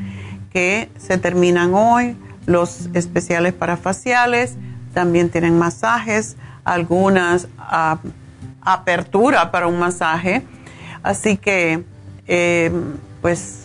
que 0.51 0.90
se 0.96 1.18
terminan 1.18 1.74
hoy. 1.74 2.16
Los 2.46 2.88
especiales 2.94 3.52
para 3.52 3.76
faciales 3.76 4.54
también 4.92 5.30
tienen 5.30 5.58
masajes, 5.58 6.36
algunas 6.64 7.48
uh, 7.58 7.96
apertura 8.62 9.50
para 9.50 9.66
un 9.66 9.78
masaje. 9.78 10.42
Así 11.02 11.36
que, 11.36 11.84
eh, 12.26 12.70
pues, 13.20 13.64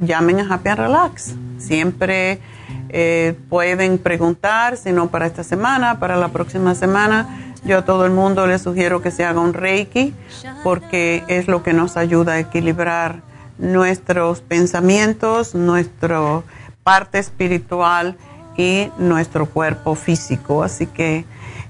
llamen 0.00 0.40
a 0.40 0.54
Happy 0.54 0.70
Relax. 0.70 1.34
Siempre 1.58 2.40
eh, 2.88 3.34
pueden 3.48 3.98
preguntar, 3.98 4.76
si 4.76 4.92
no 4.92 5.08
para 5.08 5.26
esta 5.26 5.42
semana, 5.42 5.98
para 5.98 6.16
la 6.16 6.28
próxima 6.28 6.74
semana 6.74 7.42
yo 7.66 7.78
a 7.78 7.84
todo 7.84 8.06
el 8.06 8.12
mundo 8.12 8.46
le 8.46 8.60
sugiero 8.60 9.02
que 9.02 9.10
se 9.10 9.24
haga 9.24 9.40
un 9.40 9.52
reiki 9.52 10.14
porque 10.62 11.24
es 11.26 11.48
lo 11.48 11.64
que 11.64 11.72
nos 11.72 11.96
ayuda 11.96 12.34
a 12.34 12.38
equilibrar 12.38 13.22
nuestros 13.58 14.40
pensamientos, 14.40 15.54
nuestra 15.56 16.42
parte 16.86 17.18
espiritual 17.18 18.16
y 18.56 18.92
nuestro 18.96 19.46
cuerpo 19.46 19.96
físico. 19.96 20.62
Así 20.62 20.86
que 20.86 21.24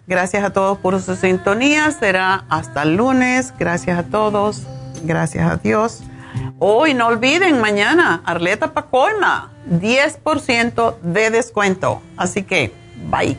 gracias 0.06 0.44
a 0.44 0.50
todos 0.50 0.76
por 0.76 1.00
su 1.00 1.16
sintonía. 1.16 1.90
Será 1.90 2.44
hasta 2.50 2.82
el 2.82 2.96
lunes. 2.96 3.54
Gracias 3.58 3.98
a 3.98 4.02
todos. 4.02 4.64
Gracias 5.04 5.50
a 5.50 5.56
Dios. 5.56 6.02
Hoy 6.58 6.92
no 6.92 7.06
olviden, 7.06 7.62
mañana, 7.62 8.20
Arleta 8.26 8.74
Pacolma, 8.74 9.52
10% 9.70 11.00
de 11.00 11.30
descuento. 11.30 12.02
Así 12.18 12.42
que, 12.42 12.74
bye. 13.10 13.38